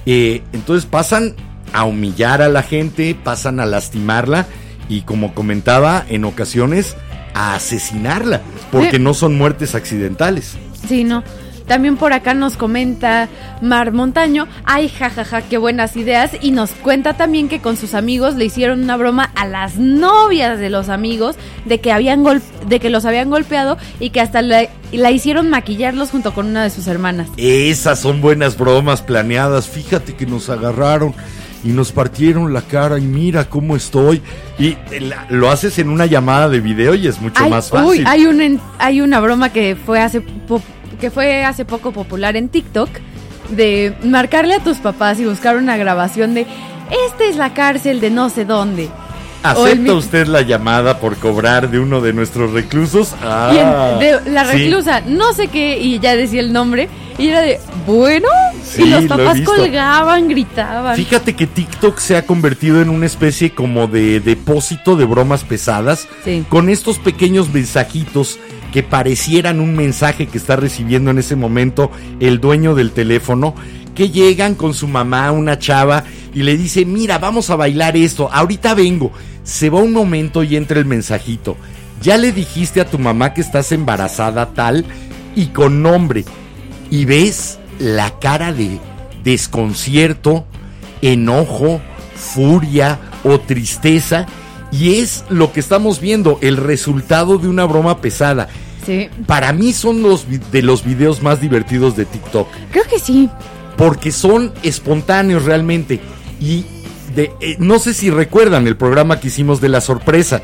Eh, 0.05 0.41
entonces 0.51 0.85
pasan 0.85 1.35
a 1.71 1.85
humillar 1.85 2.41
a 2.41 2.49
la 2.49 2.63
gente, 2.63 3.15
pasan 3.15 3.59
a 3.59 3.65
lastimarla 3.65 4.47
y 4.89 5.01
como 5.01 5.33
comentaba, 5.33 6.03
en 6.09 6.25
ocasiones 6.25 6.95
a 7.33 7.55
asesinarla, 7.55 8.41
porque 8.71 8.99
no 8.99 9.13
son 9.13 9.37
muertes 9.37 9.75
accidentales. 9.75 10.57
Sí, 10.87 11.03
no. 11.03 11.23
También 11.67 11.95
por 11.97 12.11
acá 12.13 12.33
nos 12.33 12.57
comenta 12.57 13.29
Mar 13.61 13.91
Montaño, 13.93 14.47
ay, 14.65 14.89
jajaja, 14.89 15.41
qué 15.43 15.57
buenas 15.57 15.95
ideas. 15.95 16.31
Y 16.41 16.51
nos 16.51 16.71
cuenta 16.71 17.13
también 17.15 17.47
que 17.49 17.59
con 17.61 17.77
sus 17.77 17.93
amigos 17.93 18.35
le 18.35 18.45
hicieron 18.45 18.83
una 18.83 18.97
broma 18.97 19.31
a 19.35 19.45
las 19.47 19.77
novias 19.77 20.59
de 20.59 20.69
los 20.69 20.89
amigos 20.89 21.35
de 21.65 21.79
que, 21.79 21.91
habían 21.91 22.23
gol- 22.23 22.41
de 22.67 22.79
que 22.79 22.89
los 22.89 23.05
habían 23.05 23.29
golpeado 23.29 23.77
y 23.99 24.09
que 24.09 24.19
hasta 24.21 24.41
la, 24.41 24.67
la 24.91 25.11
hicieron 25.11 25.49
maquillarlos 25.49 26.09
junto 26.11 26.33
con 26.33 26.47
una 26.47 26.63
de 26.63 26.69
sus 26.69 26.87
hermanas. 26.87 27.29
Esas 27.37 27.99
son 27.99 28.19
buenas 28.21 28.57
bromas 28.57 29.01
planeadas. 29.01 29.67
Fíjate 29.67 30.15
que 30.15 30.25
nos 30.25 30.49
agarraron 30.49 31.13
y 31.63 31.69
nos 31.69 31.93
partieron 31.93 32.51
la 32.51 32.61
cara 32.61 32.97
y 32.97 33.03
mira 33.03 33.45
cómo 33.49 33.77
estoy. 33.77 34.21
Y 34.59 34.75
eh, 34.91 34.99
la- 34.99 35.25
lo 35.29 35.49
haces 35.49 35.79
en 35.79 35.87
una 35.89 36.05
llamada 36.05 36.49
de 36.49 36.59
video 36.59 36.93
y 36.93 37.07
es 37.07 37.21
mucho 37.21 37.47
más 37.49 37.69
fácil. 37.69 38.01
Uy, 38.01 38.03
hay, 38.05 38.25
un, 38.25 38.59
hay 38.79 38.99
una 38.99 39.21
broma 39.21 39.49
que 39.53 39.77
fue 39.77 40.01
hace 40.01 40.19
po- 40.19 40.61
que 41.03 41.11
fue 41.11 41.43
hace 41.43 41.65
poco 41.65 41.91
popular 41.91 42.37
en 42.37 42.47
TikTok 42.47 42.87
de 43.49 43.93
marcarle 44.05 44.55
a 44.55 44.59
tus 44.63 44.77
papás 44.77 45.19
y 45.19 45.25
buscar 45.25 45.57
una 45.57 45.75
grabación 45.75 46.33
de 46.33 46.47
esta 47.07 47.25
es 47.25 47.35
la 47.35 47.53
cárcel 47.53 47.99
de 47.99 48.09
no 48.09 48.29
sé 48.29 48.45
dónde. 48.45 48.87
¿Acepta 49.43 49.95
usted 49.95 50.27
la 50.27 50.43
llamada 50.43 50.99
por 50.99 51.17
cobrar 51.17 51.69
de 51.69 51.79
uno 51.79 51.99
de 51.99 52.13
nuestros 52.13 52.53
reclusos? 52.53 53.13
Ah, 53.21 53.97
de 53.99 54.31
la 54.31 54.45
sí. 54.45 54.51
reclusa, 54.59 55.01
no 55.01 55.33
sé 55.33 55.49
qué, 55.49 55.77
y 55.77 55.99
ya 55.99 56.15
decía 56.15 56.39
el 56.39 56.53
nombre, 56.53 56.87
Y 57.17 57.27
era 57.27 57.41
de, 57.41 57.59
bueno. 57.85 58.29
Sí, 58.63 58.83
y 58.83 58.89
los 58.89 59.03
papás 59.03 59.41
colgaban, 59.41 60.29
gritaban. 60.29 60.95
Fíjate 60.95 61.35
que 61.35 61.47
TikTok 61.47 61.99
se 61.99 62.15
ha 62.15 62.25
convertido 62.25 62.81
en 62.81 62.89
una 62.89 63.07
especie 63.07 63.53
como 63.53 63.87
de 63.87 64.21
depósito 64.21 64.95
de 64.95 65.03
bromas 65.03 65.43
pesadas 65.43 66.07
Sí. 66.23 66.45
con 66.47 66.69
estos 66.69 66.97
pequeños 66.97 67.49
mensajitos 67.53 68.39
que 68.73 68.81
parecieran 68.81 69.59
un 69.59 69.75
mensaje 69.75 70.25
que 70.25 70.39
está 70.39 70.55
recibiendo 70.55 71.11
en 71.11 71.19
ese 71.19 71.35
momento 71.35 71.91
el 72.19 72.41
dueño 72.41 72.73
del 72.73 72.91
teléfono, 72.91 73.53
que 73.93 74.09
llegan 74.09 74.55
con 74.55 74.73
su 74.73 74.87
mamá, 74.87 75.31
una 75.31 75.59
chava, 75.59 76.03
y 76.33 76.41
le 76.41 76.57
dice, 76.57 76.83
mira, 76.83 77.19
vamos 77.19 77.51
a 77.51 77.55
bailar 77.55 77.95
esto, 77.95 78.31
ahorita 78.33 78.73
vengo. 78.73 79.11
Se 79.43 79.69
va 79.69 79.77
un 79.77 79.93
momento 79.93 80.43
y 80.43 80.55
entra 80.55 80.79
el 80.79 80.85
mensajito. 80.85 81.55
Ya 82.01 82.17
le 82.17 82.31
dijiste 82.31 82.81
a 82.81 82.89
tu 82.89 82.97
mamá 82.97 83.35
que 83.35 83.41
estás 83.41 83.71
embarazada 83.71 84.55
tal 84.55 84.85
y 85.35 85.47
con 85.47 85.83
nombre. 85.83 86.25
Y 86.89 87.05
ves 87.05 87.59
la 87.77 88.17
cara 88.17 88.53
de 88.53 88.79
desconcierto, 89.23 90.47
enojo, 91.03 91.79
furia 92.15 92.99
o 93.23 93.39
tristeza. 93.39 94.25
Y 94.73 94.95
es 94.95 95.23
lo 95.29 95.53
que 95.53 95.59
estamos 95.59 95.99
viendo, 96.01 96.39
el 96.41 96.57
resultado 96.57 97.37
de 97.37 97.47
una 97.47 97.65
broma 97.65 98.01
pesada. 98.01 98.49
Sí, 98.85 99.07
Para 99.27 99.53
mí 99.53 99.71
son 99.71 100.01
los 100.01 100.25
de 100.51 100.61
los 100.61 100.83
videos 100.83 101.21
más 101.21 101.39
divertidos 101.39 101.95
de 101.95 102.03
TikTok. 102.05 102.47
creo 102.71 102.83
que 102.89 102.99
sí. 102.99 103.29
Porque 103.77 104.11
son 104.11 104.51
espontáneos 104.63 105.45
realmente. 105.45 106.01
Y 106.41 106.65
de- 107.15 107.31
eh, 107.39 107.55
no 107.59 107.79
sé 107.79 107.93
si 107.93 108.09
recuerdan 108.09 108.67
el 108.67 108.75
programa 108.75 109.19
que 109.19 109.27
hicimos 109.29 109.61
de 109.61 109.69
la 109.69 109.79
sorpresa. 109.79 110.41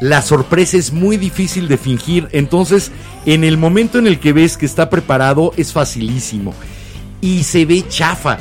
La 0.00 0.22
sorpresa 0.22 0.76
es 0.76 0.92
muy 0.92 1.16
difícil 1.16 1.68
de 1.68 1.76
fingir. 1.78 2.28
Entonces, 2.32 2.90
en 3.26 3.44
el 3.44 3.58
momento 3.58 3.98
en 3.98 4.06
el 4.06 4.18
que 4.18 4.32
ves 4.32 4.56
que 4.56 4.66
está 4.66 4.90
preparado, 4.90 5.52
es 5.56 5.72
facilísimo. 5.72 6.54
Y 7.20 7.44
se 7.44 7.64
ve 7.64 7.84
chafa. 7.88 8.38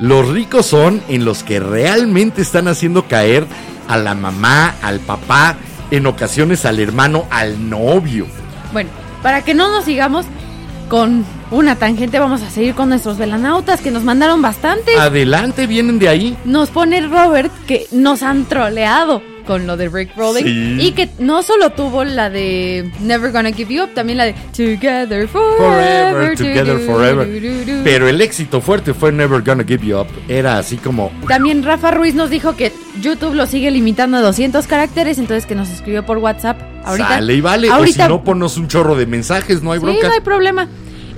Los 0.00 0.26
ricos 0.28 0.64
son 0.64 1.02
en 1.08 1.26
los 1.26 1.44
que 1.44 1.60
realmente 1.60 2.40
están 2.40 2.68
haciendo 2.68 3.06
caer 3.06 3.46
a 3.86 3.98
la 3.98 4.14
mamá, 4.14 4.74
al 4.80 4.98
papá, 5.00 5.56
en 5.90 6.06
ocasiones 6.06 6.64
al 6.64 6.80
hermano, 6.80 7.26
al 7.30 7.68
novio. 7.68 8.26
Bueno, 8.72 8.88
para 9.22 9.42
que 9.42 9.52
no 9.52 9.70
nos 9.70 9.84
sigamos 9.84 10.24
con 10.88 11.26
una 11.50 11.76
tangente, 11.76 12.18
vamos 12.18 12.40
a 12.40 12.48
seguir 12.48 12.74
con 12.74 12.88
nuestros 12.88 13.18
velanautas 13.18 13.82
que 13.82 13.90
nos 13.90 14.02
mandaron 14.02 14.40
bastante. 14.40 14.96
Adelante, 14.96 15.66
vienen 15.66 15.98
de 15.98 16.08
ahí. 16.08 16.36
Nos 16.46 16.70
pone 16.70 17.06
Robert 17.06 17.52
que 17.66 17.86
nos 17.92 18.22
han 18.22 18.46
troleado 18.46 19.22
con 19.50 19.66
lo 19.66 19.76
de 19.76 19.88
Rick 19.88 20.16
Rolling 20.16 20.44
Sí. 20.44 20.76
y 20.80 20.92
que 20.92 21.08
no 21.18 21.42
solo 21.42 21.70
tuvo 21.70 22.04
la 22.04 22.30
de 22.30 22.88
Never 23.00 23.32
Gonna 23.32 23.50
Give 23.50 23.74
You 23.74 23.82
Up, 23.82 23.94
también 23.94 24.16
la 24.18 24.26
de 24.26 24.34
Together 24.56 25.26
Forever. 25.26 26.36
Together 26.38 27.80
Pero 27.82 28.08
el 28.08 28.20
éxito 28.20 28.60
fuerte 28.60 28.94
fue 28.94 29.10
Never 29.10 29.42
Gonna 29.42 29.64
Give 29.64 29.84
You 29.84 29.98
Up. 29.98 30.06
Era 30.28 30.58
así 30.58 30.76
como. 30.76 31.10
También 31.26 31.64
Rafa 31.64 31.90
Ruiz 31.90 32.14
nos 32.14 32.30
dijo 32.30 32.54
que 32.54 32.70
YouTube 33.00 33.34
lo 33.34 33.46
sigue 33.48 33.72
limitando 33.72 34.18
a 34.18 34.20
200 34.20 34.68
caracteres, 34.68 35.18
entonces 35.18 35.46
que 35.46 35.56
nos 35.56 35.68
escribió 35.68 36.06
por 36.06 36.18
WhatsApp. 36.18 36.56
Ahorita, 36.84 37.08
Sale 37.08 37.34
y 37.34 37.40
vale. 37.40 37.68
ahorita 37.70 38.04
O 38.04 38.06
si 38.06 38.08
no, 38.12 38.22
ponnos 38.22 38.56
un 38.56 38.68
chorro 38.68 38.94
de 38.94 39.06
mensajes, 39.06 39.64
no 39.64 39.72
hay 39.72 39.80
sí, 39.80 39.84
bronca. 39.84 40.06
no 40.06 40.14
hay 40.14 40.20
problema. 40.20 40.68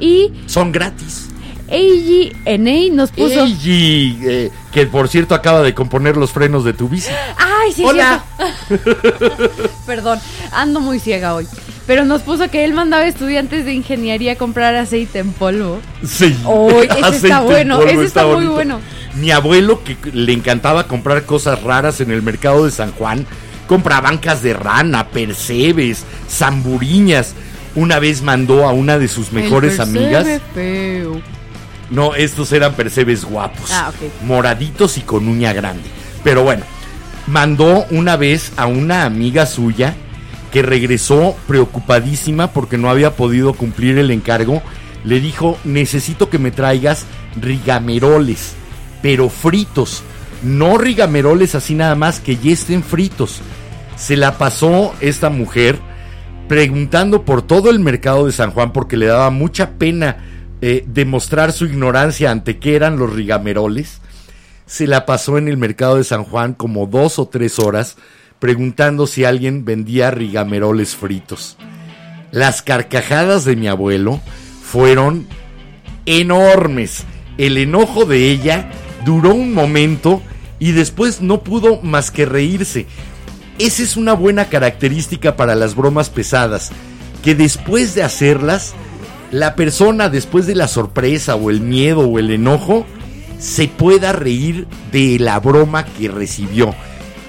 Y 0.00 0.32
Son 0.46 0.72
gratis. 0.72 1.28
AGNA 1.72 2.94
nos 2.94 3.10
puso. 3.10 3.44
Eiji, 3.44 4.18
eh, 4.22 4.50
que 4.72 4.86
por 4.86 5.08
cierto 5.08 5.34
acaba 5.34 5.62
de 5.62 5.74
componer 5.74 6.16
los 6.16 6.30
frenos 6.32 6.64
de 6.64 6.72
tu 6.74 6.88
bici. 6.88 7.10
Ay, 7.38 7.72
sí, 7.72 7.82
Hola. 7.84 8.22
Perdón, 9.86 10.18
ando 10.52 10.80
muy 10.80 10.98
ciega 10.98 11.34
hoy. 11.34 11.46
Pero 11.86 12.04
nos 12.04 12.22
puso 12.22 12.48
que 12.50 12.64
él 12.64 12.74
mandaba 12.74 13.06
estudiantes 13.06 13.64
de 13.64 13.72
ingeniería 13.74 14.32
a 14.32 14.36
comprar 14.36 14.74
aceite 14.76 15.18
en 15.18 15.32
polvo. 15.32 15.80
Sí. 16.06 16.26
Ese 16.78 16.86
está 17.10 17.38
Aceite 17.38 17.40
bueno, 17.40 17.82
ese 17.82 18.04
está 18.04 18.24
muy 18.24 18.34
bonito. 18.34 18.52
bueno. 18.54 18.80
Mi 19.14 19.30
abuelo, 19.30 19.82
que 19.84 19.96
le 20.12 20.32
encantaba 20.32 20.86
comprar 20.86 21.24
cosas 21.26 21.62
raras 21.62 22.00
en 22.00 22.10
el 22.10 22.22
mercado 22.22 22.64
de 22.64 22.70
San 22.70 22.92
Juan, 22.92 23.26
compra 23.66 24.00
bancas 24.00 24.42
de 24.42 24.54
rana, 24.54 25.08
percebes, 25.08 26.04
zamburiñas. 26.30 27.34
Una 27.74 27.98
vez 27.98 28.22
mandó 28.22 28.66
a 28.66 28.72
una 28.72 28.98
de 28.98 29.08
sus 29.08 29.32
mejores 29.32 29.74
El 29.74 29.80
amigas. 29.82 30.26
feo. 30.54 31.20
No, 31.92 32.14
estos 32.14 32.52
eran 32.52 32.72
percebes 32.72 33.24
guapos. 33.24 33.70
Ah, 33.70 33.90
ok. 33.90 34.24
Moraditos 34.24 34.96
y 34.96 35.02
con 35.02 35.28
uña 35.28 35.52
grande. 35.52 35.84
Pero 36.24 36.42
bueno, 36.42 36.64
mandó 37.26 37.84
una 37.90 38.16
vez 38.16 38.52
a 38.56 38.66
una 38.66 39.04
amiga 39.04 39.44
suya 39.44 39.94
que 40.50 40.62
regresó 40.62 41.36
preocupadísima 41.46 42.48
porque 42.52 42.78
no 42.78 42.90
había 42.90 43.14
podido 43.14 43.52
cumplir 43.52 43.98
el 43.98 44.10
encargo. 44.10 44.62
Le 45.04 45.20
dijo, 45.20 45.58
necesito 45.64 46.30
que 46.30 46.38
me 46.38 46.50
traigas 46.50 47.04
rigameroles, 47.40 48.54
pero 49.02 49.28
fritos. 49.28 50.02
No 50.42 50.78
rigameroles 50.78 51.54
así 51.54 51.74
nada 51.74 51.94
más, 51.94 52.20
que 52.20 52.36
ya 52.36 52.52
estén 52.52 52.82
fritos. 52.82 53.40
Se 53.96 54.16
la 54.16 54.38
pasó 54.38 54.94
esta 55.00 55.28
mujer 55.28 55.78
preguntando 56.48 57.24
por 57.24 57.42
todo 57.42 57.70
el 57.70 57.80
mercado 57.80 58.26
de 58.26 58.32
San 58.32 58.50
Juan 58.50 58.72
porque 58.72 58.96
le 58.96 59.06
daba 59.06 59.30
mucha 59.30 59.72
pena 59.72 60.31
eh, 60.62 60.84
demostrar 60.86 61.52
su 61.52 61.66
ignorancia 61.66 62.30
ante 62.30 62.58
qué 62.58 62.76
eran 62.76 62.96
los 62.96 63.12
rigameroles. 63.12 64.00
Se 64.64 64.86
la 64.86 65.04
pasó 65.04 65.36
en 65.36 65.48
el 65.48 65.58
mercado 65.58 65.96
de 65.96 66.04
San 66.04 66.24
Juan 66.24 66.54
como 66.54 66.86
dos 66.86 67.18
o 67.18 67.26
tres 67.26 67.58
horas 67.58 67.96
preguntando 68.38 69.06
si 69.06 69.24
alguien 69.24 69.64
vendía 69.64 70.10
rigameroles 70.10 70.96
fritos. 70.96 71.56
Las 72.30 72.62
carcajadas 72.62 73.44
de 73.44 73.56
mi 73.56 73.68
abuelo 73.68 74.20
fueron 74.62 75.26
enormes. 76.06 77.04
El 77.38 77.58
enojo 77.58 78.04
de 78.04 78.30
ella 78.30 78.70
duró 79.04 79.34
un 79.34 79.54
momento 79.54 80.22
y 80.58 80.72
después 80.72 81.20
no 81.20 81.42
pudo 81.42 81.80
más 81.82 82.10
que 82.10 82.24
reírse. 82.24 82.86
Esa 83.58 83.82
es 83.82 83.96
una 83.96 84.12
buena 84.12 84.44
característica 84.44 85.36
para 85.36 85.54
las 85.54 85.74
bromas 85.74 86.08
pesadas, 86.08 86.70
que 87.22 87.34
después 87.34 87.94
de 87.94 88.02
hacerlas, 88.02 88.74
la 89.32 89.56
persona 89.56 90.10
después 90.10 90.46
de 90.46 90.54
la 90.54 90.68
sorpresa 90.68 91.34
o 91.34 91.50
el 91.50 91.60
miedo 91.60 92.00
o 92.00 92.18
el 92.18 92.30
enojo, 92.30 92.86
se 93.38 93.66
pueda 93.66 94.12
reír 94.12 94.68
de 94.92 95.18
la 95.18 95.40
broma 95.40 95.84
que 95.84 96.08
recibió. 96.08 96.74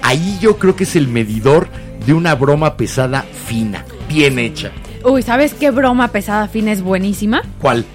Ahí 0.02 0.38
yo 0.40 0.58
creo 0.58 0.76
que 0.76 0.84
es 0.84 0.94
el 0.96 1.08
medidor 1.08 1.66
de 2.06 2.12
una 2.12 2.34
broma 2.34 2.76
pesada 2.76 3.24
fina, 3.46 3.86
bien 4.08 4.38
hecha. 4.38 4.70
Uy, 5.02 5.22
¿sabes 5.22 5.54
qué 5.54 5.70
broma 5.70 6.08
pesada 6.08 6.46
fina 6.46 6.72
es 6.72 6.82
buenísima? 6.82 7.42
¿Cuál? 7.58 7.86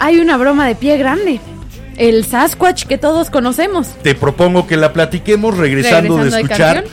Hay 0.00 0.18
una 0.18 0.36
broma 0.36 0.66
de 0.66 0.74
pie 0.74 0.98
grande. 0.98 1.40
El 1.96 2.24
Sasquatch 2.24 2.86
que 2.86 2.98
todos 2.98 3.30
conocemos. 3.30 3.94
Te 4.02 4.16
propongo 4.16 4.66
que 4.66 4.76
la 4.76 4.92
platiquemos 4.92 5.56
regresando, 5.56 6.16
Regresando 6.18 6.36
de 6.36 6.42
escuchar 6.42 6.84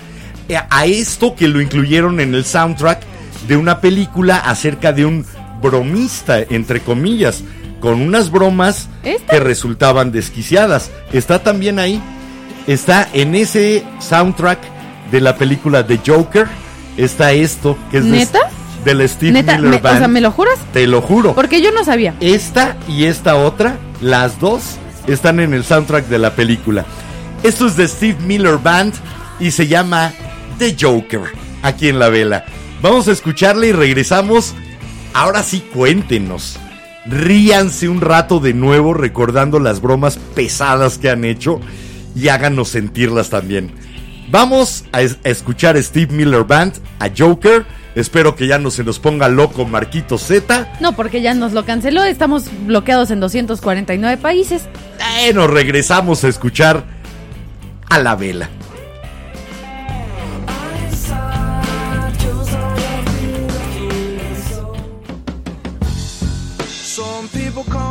a 0.70 0.86
esto 0.86 1.34
que 1.34 1.48
lo 1.48 1.62
incluyeron 1.62 2.20
en 2.20 2.36
el 2.36 2.46
soundtrack 2.46 3.02
de 3.48 3.58
una 3.58 3.82
película 3.82 4.38
acerca 4.38 4.94
de 4.94 5.06
un 5.06 5.26
bromista, 5.62 6.40
entre 6.40 6.82
comillas, 6.82 7.44
con 7.80 8.02
unas 8.02 8.30
bromas 8.32 8.90
¿Esta? 9.04 9.34
que 9.34 9.40
resultaban 9.40 10.12
desquiciadas. 10.12 10.92
Está 11.12 11.40
también 11.44 11.80
ahí. 11.80 12.02
Está 12.68 13.08
en 13.14 13.34
ese 13.36 13.84
soundtrack 14.00 14.60
de 15.12 15.22
la 15.22 15.36
película 15.36 15.86
The 15.86 16.00
Joker. 16.06 16.48
Está 16.98 17.32
esto, 17.32 17.78
que 17.90 17.98
es 18.00 18.04
de- 18.06 19.08
Steve 19.08 19.32
Neta, 19.32 19.58
Miller 19.58 19.70
me- 19.72 19.76
o 19.78 19.80
Band. 19.82 19.98
sea, 20.00 20.08
¿me 20.08 20.22
lo 20.22 20.32
juras? 20.32 20.56
Te 20.74 20.88
lo 20.88 21.02
juro. 21.02 21.34
Porque 21.36 21.62
yo 21.62 21.72
no 21.72 21.84
sabía. 21.86 22.16
Esta 22.20 22.76
y 22.88 23.06
esta 23.06 23.36
otra, 23.36 23.78
las 24.02 24.40
dos, 24.40 24.64
están 25.08 25.40
en 25.40 25.54
el 25.54 25.64
soundtrack 25.64 26.08
de 26.08 26.18
la 26.20 26.36
película. 26.36 26.86
Esto 27.44 27.68
es 27.68 27.76
de 27.78 27.88
Steve 27.88 28.18
Miller 28.26 28.58
Band 28.58 28.94
y 29.40 29.52
se 29.52 29.68
llama 29.68 30.12
The 30.60 30.76
Joker, 30.80 31.22
aquí 31.64 31.90
en 31.90 31.98
la 32.00 32.10
vela. 32.10 32.46
Vamos 32.82 33.08
a 33.08 33.12
escucharle 33.12 33.68
y 33.68 33.72
regresamos. 33.72 34.54
Ahora 35.14 35.44
sí, 35.44 35.62
cuéntenos. 35.74 36.58
Ríanse 37.06 37.90
un 37.90 38.00
rato 38.02 38.40
de 38.40 38.54
nuevo 38.54 38.94
recordando 38.94 39.60
las 39.60 39.82
bromas 39.82 40.18
pesadas 40.36 40.98
que 40.98 41.10
han 41.10 41.26
hecho 41.26 41.60
y 42.16 42.28
háganos 42.28 42.70
sentirlas 42.70 43.30
también. 43.30 43.72
Vamos 44.30 44.86
a, 44.92 45.02
es- 45.02 45.18
a 45.26 45.30
escuchar 45.30 45.76
a 45.76 45.82
Steve 45.82 46.14
Miller 46.14 46.44
Band, 46.44 46.76
a 47.00 47.10
Joker. 47.16 47.66
Espero 47.96 48.36
que 48.38 48.48
ya 48.48 48.58
no 48.58 48.72
se 48.72 48.86
nos 48.86 49.00
ponga 49.00 49.28
loco 49.28 49.66
Marquito 49.66 50.18
Z. 50.18 50.78
No, 50.80 50.94
porque 50.96 51.22
ya 51.22 51.34
nos 51.34 51.52
lo 51.52 51.66
canceló. 51.66 52.04
Estamos 52.04 52.46
bloqueados 52.66 53.12
en 53.12 53.20
249 53.20 54.16
países. 54.22 54.64
Bueno, 55.18 55.48
regresamos 55.48 56.24
a 56.24 56.30
escuchar 56.30 56.86
a 57.90 58.00
la 58.00 58.16
vela. 58.16 58.50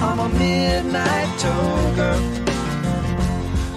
I'm 0.00 0.18
a 0.20 0.28
midnight 0.28 1.28
toker. 1.40 2.14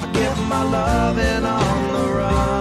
I 0.03 0.11
get 0.13 0.37
my 0.47 0.63
loving 0.63 1.45
on 1.45 1.93
the 1.93 2.13
run. 2.13 2.60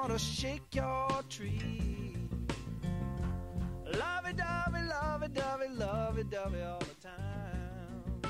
wanna 0.00 0.18
shake 0.18 0.74
your 0.74 1.08
tree. 1.28 2.16
Love 3.86 4.30
it, 4.30 4.36
dovey, 4.36 4.82
love 4.88 5.22
it, 5.24 5.34
dovey, 5.34 5.68
love 5.76 6.18
it, 6.18 6.30
dovey 6.30 6.62
all 6.62 6.78
the 6.78 6.94
time. 7.02 8.22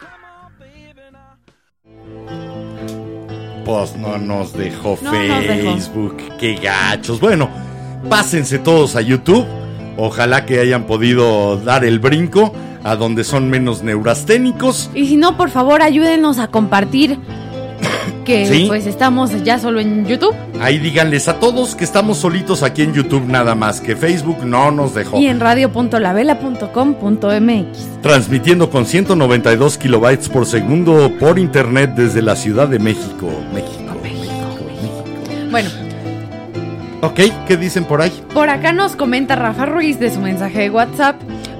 Come 0.00 0.24
on, 0.24 0.52
baby, 0.58 1.10
now. 1.12 1.36
Pues 3.64 3.96
no 3.96 4.18
nos 4.18 4.52
dejó 4.52 4.98
No 5.02 5.12
nos 5.12 5.42
dejó. 5.46 5.72
Facebook. 5.72 6.16
Qué 6.38 6.54
gachos. 6.56 7.20
Bueno, 7.20 7.48
pásense 8.08 8.58
todos 8.58 8.96
a 8.96 9.00
YouTube. 9.02 9.46
Ojalá 9.96 10.44
que 10.44 10.58
hayan 10.58 10.86
podido 10.86 11.56
dar 11.58 11.84
el 11.84 12.00
brinco 12.00 12.52
a 12.82 12.96
donde 12.96 13.22
son 13.24 13.48
menos 13.48 13.82
neurasténicos. 13.82 14.90
Y 14.94 15.06
si 15.06 15.16
no, 15.16 15.36
por 15.36 15.50
favor, 15.50 15.80
ayúdenos 15.82 16.38
a 16.38 16.48
compartir 16.48 17.18
que 18.24 18.46
Sí. 18.46 18.64
pues 18.66 18.86
estamos 18.86 19.30
ya 19.44 19.58
solo 19.58 19.80
en 19.80 20.06
YouTube 20.06 20.34
Ahí 20.60 20.78
díganles 20.78 21.28
a 21.28 21.38
todos 21.40 21.74
que 21.74 21.84
estamos 21.84 22.18
solitos 22.18 22.62
aquí 22.62 22.82
en 22.82 22.92
YouTube 22.94 23.26
nada 23.26 23.54
más, 23.54 23.80
que 23.80 23.96
Facebook 23.96 24.44
no 24.44 24.70
nos 24.70 24.94
dejó. 24.94 25.18
y 25.18 25.26
en 25.26 25.40
radio.lavela.com.mx. 25.40 28.02
Transmitiendo 28.02 28.70
con 28.70 28.86
192 28.86 29.78
kilobytes 29.78 30.28
por 30.28 30.46
segundo 30.46 31.10
por 31.18 31.38
internet 31.38 31.92
desde 31.96 32.22
la 32.22 32.36
Ciudad 32.36 32.68
de 32.68 32.78
México. 32.78 33.28
México, 33.52 33.94
México, 34.02 34.64
México. 34.66 35.04
Bueno, 35.50 35.70
Ok, 37.02 37.20
¿qué 37.46 37.56
dicen 37.58 37.84
por 37.84 38.00
ahí? 38.00 38.10
por 38.32 38.48
acá 38.48 38.72
nos 38.72 38.96
comenta 38.96 39.36
Rafa 39.36 39.66
Ruiz 39.66 40.00
de 40.00 40.10
su 40.10 40.20
mensaje 40.20 40.60
de 40.60 40.70
WhatsApp. 40.70 41.16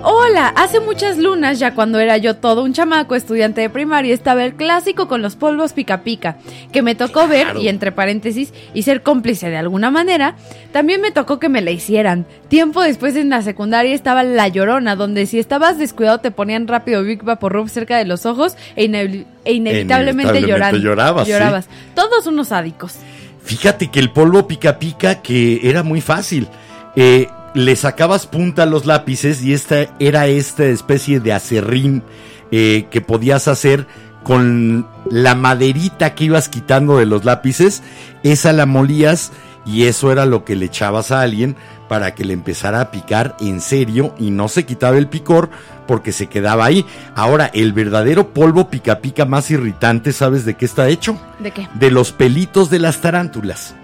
Hola, 0.06 0.48
hace 0.48 0.80
muchas 0.80 1.16
lunas, 1.16 1.58
ya 1.58 1.74
cuando 1.74 1.98
era 1.98 2.18
yo 2.18 2.36
todo 2.36 2.62
un 2.62 2.74
chamaco 2.74 3.14
estudiante 3.14 3.62
de 3.62 3.70
primaria, 3.70 4.12
estaba 4.12 4.44
el 4.44 4.52
clásico 4.52 5.08
con 5.08 5.22
los 5.22 5.34
polvos 5.34 5.72
pica 5.72 6.02
pica, 6.02 6.36
que 6.72 6.82
me 6.82 6.94
tocó 6.94 7.26
ver, 7.26 7.56
y 7.56 7.68
entre 7.68 7.90
paréntesis, 7.90 8.52
y 8.74 8.82
ser 8.82 9.02
cómplice 9.02 9.48
de 9.48 9.56
alguna 9.56 9.90
manera, 9.90 10.36
también 10.72 11.00
me 11.00 11.10
tocó 11.10 11.38
que 11.38 11.48
me 11.48 11.62
la 11.62 11.70
hicieran. 11.70 12.26
Tiempo 12.48 12.82
después 12.82 13.16
en 13.16 13.30
la 13.30 13.40
secundaria 13.40 13.94
estaba 13.94 14.24
La 14.24 14.46
Llorona, 14.48 14.94
donde 14.94 15.24
si 15.24 15.38
estabas 15.38 15.78
descuidado 15.78 16.18
te 16.18 16.30
ponían 16.30 16.68
rápido 16.68 17.02
Big 17.02 17.22
Vaporub 17.22 17.70
cerca 17.70 17.96
de 17.96 18.04
los 18.04 18.26
ojos 18.26 18.58
e, 18.76 18.84
e 18.84 19.52
inevitablemente, 19.54 20.38
Inevitablemente 20.38 20.80
llorabas, 20.80 21.64
sí. 21.64 21.70
Todos 21.94 22.26
unos 22.26 22.48
sádicos. 22.48 22.96
Fíjate 23.42 23.90
que 23.90 24.00
el 24.00 24.10
polvo 24.10 24.46
pica 24.46 24.78
pica 24.78 25.22
que 25.22 25.66
era 25.66 25.82
muy 25.82 26.02
fácil. 26.02 26.46
Eh, 26.94 27.26
le 27.54 27.76
sacabas 27.76 28.26
punta 28.26 28.64
a 28.64 28.66
los 28.66 28.84
lápices 28.84 29.42
y 29.42 29.54
esta 29.54 29.86
era 29.98 30.26
esta 30.26 30.64
especie 30.64 31.20
de 31.20 31.32
acerrín 31.32 32.02
eh, 32.50 32.86
que 32.90 33.00
podías 33.00 33.48
hacer 33.48 33.86
con 34.24 34.86
la 35.10 35.34
maderita 35.34 36.14
que 36.14 36.24
ibas 36.24 36.48
quitando 36.48 36.98
de 36.98 37.06
los 37.06 37.24
lápices. 37.24 37.82
Esa 38.22 38.52
la 38.52 38.66
molías 38.66 39.32
y 39.66 39.84
eso 39.84 40.10
era 40.10 40.26
lo 40.26 40.44
que 40.44 40.56
le 40.56 40.66
echabas 40.66 41.10
a 41.10 41.22
alguien 41.22 41.56
para 41.88 42.14
que 42.14 42.24
le 42.24 42.32
empezara 42.32 42.80
a 42.80 42.90
picar 42.90 43.36
en 43.40 43.60
serio 43.60 44.14
y 44.18 44.30
no 44.30 44.48
se 44.48 44.64
quitaba 44.64 44.98
el 44.98 45.08
picor 45.08 45.50
porque 45.86 46.12
se 46.12 46.26
quedaba 46.26 46.64
ahí. 46.64 46.84
Ahora, 47.14 47.50
el 47.54 47.72
verdadero 47.72 48.32
polvo 48.32 48.68
pica 48.68 49.00
pica 49.00 49.26
más 49.26 49.50
irritante, 49.50 50.12
¿sabes 50.12 50.44
de 50.44 50.54
qué 50.54 50.64
está 50.64 50.88
hecho? 50.88 51.18
¿De 51.38 51.50
qué? 51.50 51.68
de 51.74 51.90
los 51.90 52.12
pelitos 52.12 52.70
de 52.70 52.78
las 52.78 53.00
tarántulas. 53.00 53.74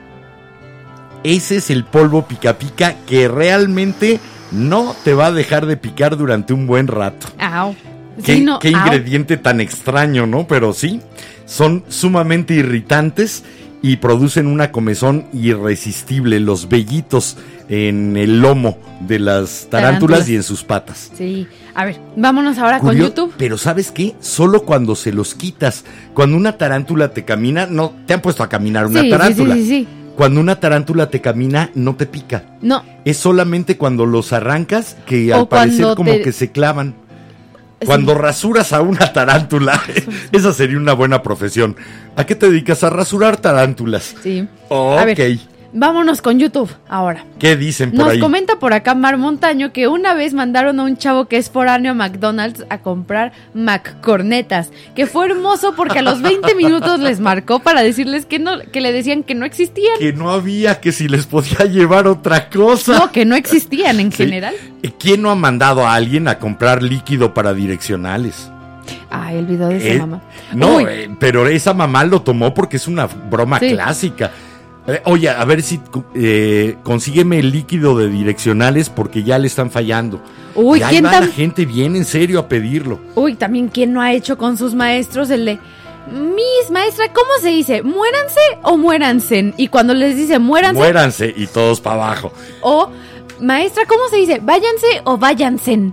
Ese 1.25 1.57
es 1.57 1.71
el 1.71 1.85
polvo 1.85 2.27
pica 2.27 2.59
pica 2.59 2.95
que 3.07 3.29
realmente 3.29 4.21
no 4.53 4.95
te 5.05 5.14
va 5.14 5.27
a 5.27 5.33
dejar 5.33 5.66
de 5.66 5.77
picar 5.77 6.16
durante 6.16 6.53
un 6.53 6.66
buen 6.66 6.87
rato. 6.87 7.27
Au. 7.39 7.75
Qué, 8.25 8.37
Sí, 8.37 8.41
no, 8.43 8.59
qué 8.59 8.68
au. 8.68 8.75
ingrediente 8.87 9.37
tan 9.37 9.61
extraño, 9.61 10.27
¿no? 10.27 10.47
Pero 10.47 10.73
sí, 10.73 11.01
son 11.47 11.85
sumamente 11.89 12.55
irritantes 12.55 13.45
y 13.83 13.97
producen 13.97 14.47
una 14.47 14.73
comezón 14.73 15.27
irresistible, 15.33 16.41
los 16.41 16.68
vellitos 16.68 17.37
en 17.68 18.16
el 18.16 18.41
lomo 18.41 18.79
de 19.07 19.18
las 19.21 19.68
tarántulas, 19.71 19.71
Tarántulas. 19.71 20.29
y 20.29 20.37
en 20.37 20.43
sus 20.43 20.64
patas. 20.64 21.11
Sí. 21.16 21.47
A 21.75 21.85
ver, 21.85 22.01
vámonos 22.16 22.59
ahora 22.59 22.81
con 22.81 22.97
YouTube. 22.97 23.33
Pero 23.39 23.57
¿sabes 23.57 23.91
qué? 23.93 24.14
Solo 24.21 24.64
cuando 24.64 24.97
se 24.97 25.12
los 25.12 25.35
quitas. 25.35 25.85
Cuando 26.12 26.37
una 26.37 26.59
tarántula 26.59 27.12
te 27.12 27.25
camina, 27.25 27.66
no 27.66 27.95
te 28.07 28.14
han 28.14 28.21
puesto 28.21 28.43
a 28.43 28.49
caminar 28.49 28.87
una 28.87 29.01
Sí, 29.01 29.07
sí, 29.07 29.11
tarántula. 29.12 29.55
sí, 29.55 29.61
sí, 29.62 29.68
sí. 29.68 29.89
Cuando 30.21 30.39
una 30.43 30.61
tarántula 30.61 31.09
te 31.09 31.23
camina, 31.23 31.71
no 31.75 31.97
te 31.97 32.05
pica. 32.05 32.45
No, 32.61 32.85
Es 33.07 33.16
solamente 33.16 33.79
cuando 33.79 34.05
los 34.05 34.35
arrancas 34.35 34.95
que 35.07 35.33
O 35.33 35.37
al 35.39 35.49
parecer 35.49 35.95
como 35.97 36.11
te- 36.11 36.21
que 36.21 36.31
se 36.33 36.51
clavan. 36.53 36.95
Cuando 37.87 38.14
rasuras 38.14 38.75
a 38.75 38.83
una 38.83 39.14
tarántula, 39.14 39.81
esa 40.33 40.53
sería 40.53 40.77
una 40.77 40.93
buena 40.93 41.23
profesión. 41.23 41.75
¿A 42.16 42.27
qué 42.27 42.35
te 42.35 42.51
dedicas? 42.51 42.85
A 42.85 42.91
rasurar 42.91 43.39
tarántulas. 43.39 44.14
sí. 44.23 44.47
Ok. 44.68 44.99
A 44.99 45.05
ver, 45.07 45.39
vámonos 45.73 46.21
con 46.23 46.39
YouTube 46.39 46.71
ahora. 46.89 47.25
¿Qué 47.39 47.57
dicen 47.57 47.91
por 47.91 47.99
Nos 48.01 48.09
ahí? 48.11 48.21
comenta 48.21 48.59
por 48.59 48.73
acá 48.73 48.95
Mar 48.95 49.16
Montaño 49.18 49.73
que 49.73 49.89
una 49.89 50.14
vez 50.14 50.35
mandaron 50.35 50.79
a 50.81 50.85
un 50.85 50.97
chavo 50.97 51.27
que 51.27 51.37
es 51.37 51.51
foráneo 51.51 51.93
a 51.93 51.95
McDonald's 51.95 52.64
a 52.71 52.79
comprar 52.79 53.33
McCornetas, 53.55 54.71
que 54.95 55.07
fue 55.07 55.27
hermoso 55.27 55.75
porque 55.77 55.99
a 55.99 56.03
los 56.03 56.23
20 56.23 56.55
minutos 56.55 57.01
les 57.01 57.21
marcó 57.21 57.61
para 57.61 57.83
decirles 57.83 58.27
que 58.27 58.39
no, 58.39 58.53
que 58.73 58.81
le 58.81 58.93
decían 58.93 59.23
que 59.23 59.35
no 59.35 59.45
existían. 59.45 59.99
Que 59.99 60.12
no 60.12 60.31
había, 60.31 60.81
que 60.81 60.93
si 60.93 61.09
les 61.09 61.27
podía 61.27 61.64
llevar 61.66 62.07
otra 62.07 62.49
cosa. 62.51 62.99
No, 62.99 63.12
que 63.12 63.25
no 63.25 63.35
existían 63.37 64.01
en 64.01 64.11
Sí. 64.21 64.25
general. 64.25 64.55
¿Quién 64.99 65.23
no 65.23 65.31
ha 65.31 65.35
mandado 65.35 65.87
a 65.87 65.95
alguien 65.95 66.27
a 66.29 66.39
comprar 66.39 66.83
líquido 66.83 67.33
para 67.35 67.55
direccionales? 67.55 68.51
Ay, 69.11 69.37
el 69.39 69.47
video 69.47 69.68
de 69.68 69.77
esa 69.77 69.89
Eh, 69.89 69.99
mamá. 69.99 70.23
No, 70.55 70.81
eh, 70.81 71.11
pero 71.18 71.47
esa 71.47 71.75
mamá 71.75 72.05
lo 72.05 72.23
tomó 72.23 72.55
porque 72.55 72.77
es 72.77 72.89
una 72.89 73.07
broma 73.07 73.59
Sí. 73.59 73.71
clásica. 73.71 74.31
Eh, 74.91 75.03
oye, 75.05 75.28
a 75.30 75.45
ver 75.45 75.62
si 75.62 75.80
eh, 76.14 76.76
consígueme 76.82 77.38
el 77.38 77.51
líquido 77.51 77.97
de 77.97 78.09
direccionales 78.09 78.88
porque 78.91 79.22
ya 79.22 79.38
le 79.38 79.47
están 79.47 79.70
fallando. 79.70 80.20
Uy, 80.55 80.80
y 80.80 80.82
ahí 80.82 80.91
¿quién 80.91 81.05
va 81.07 81.12
tam- 81.12 81.20
la 81.26 81.32
gente 81.32 81.64
bien 81.66 81.95
en 81.97 82.05
serio 82.05 82.41
a 82.41 82.49
pedirlo. 82.49 82.99
Uy, 83.14 83.34
también 83.34 83.68
quién 83.68 83.93
no 83.93 84.01
ha 84.01 84.12
hecho 84.12 84.36
con 84.36 84.57
sus 84.57 84.74
maestros 84.74 85.30
el 85.30 85.45
de 85.45 85.59
Miss 86.11 86.70
maestra, 86.72 87.12
¿cómo 87.12 87.30
se 87.41 87.49
dice? 87.51 87.82
¿Muéranse 87.82 88.41
o 88.62 88.76
muéranse? 88.76 89.55
Y 89.57 89.68
cuando 89.68 89.95
les 89.95 90.16
dice 90.16 90.38
muéranse 90.38 90.78
Muéranse 90.78 91.32
y 91.36 91.47
todos 91.47 91.80
para 91.80 91.97
abajo. 92.07 92.32
o 92.62 92.91
maestra, 93.41 93.84
¿cómo 93.86 94.09
se 94.11 94.16
dice? 94.16 94.41
¿Váyanse 94.43 94.86
o 95.05 95.16
váyanse? 95.18 95.93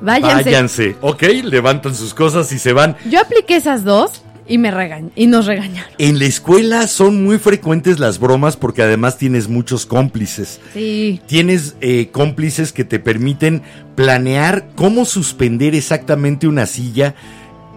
Váyanse. 0.00 0.44
Váyanse. 0.44 0.96
Ok, 1.00 1.22
levantan 1.44 1.94
sus 1.94 2.14
cosas 2.14 2.52
y 2.52 2.58
se 2.58 2.72
van. 2.72 2.96
Yo 3.08 3.20
apliqué 3.20 3.56
esas 3.56 3.84
dos 3.84 4.22
y 4.48 4.58
me 4.58 4.70
regañ 4.70 5.10
y 5.14 5.26
nos 5.26 5.46
regañaron. 5.46 5.90
En 5.98 6.18
la 6.18 6.24
escuela 6.24 6.86
son 6.86 7.22
muy 7.22 7.38
frecuentes 7.38 7.98
las 7.98 8.18
bromas 8.18 8.56
porque 8.56 8.82
además 8.82 9.18
tienes 9.18 9.48
muchos 9.48 9.86
cómplices. 9.86 10.60
Sí. 10.72 11.20
Tienes 11.26 11.76
eh, 11.80 12.08
cómplices 12.10 12.72
que 12.72 12.84
te 12.84 12.98
permiten 12.98 13.62
planear 13.94 14.68
cómo 14.74 15.04
suspender 15.04 15.74
exactamente 15.74 16.48
una 16.48 16.66
silla, 16.66 17.14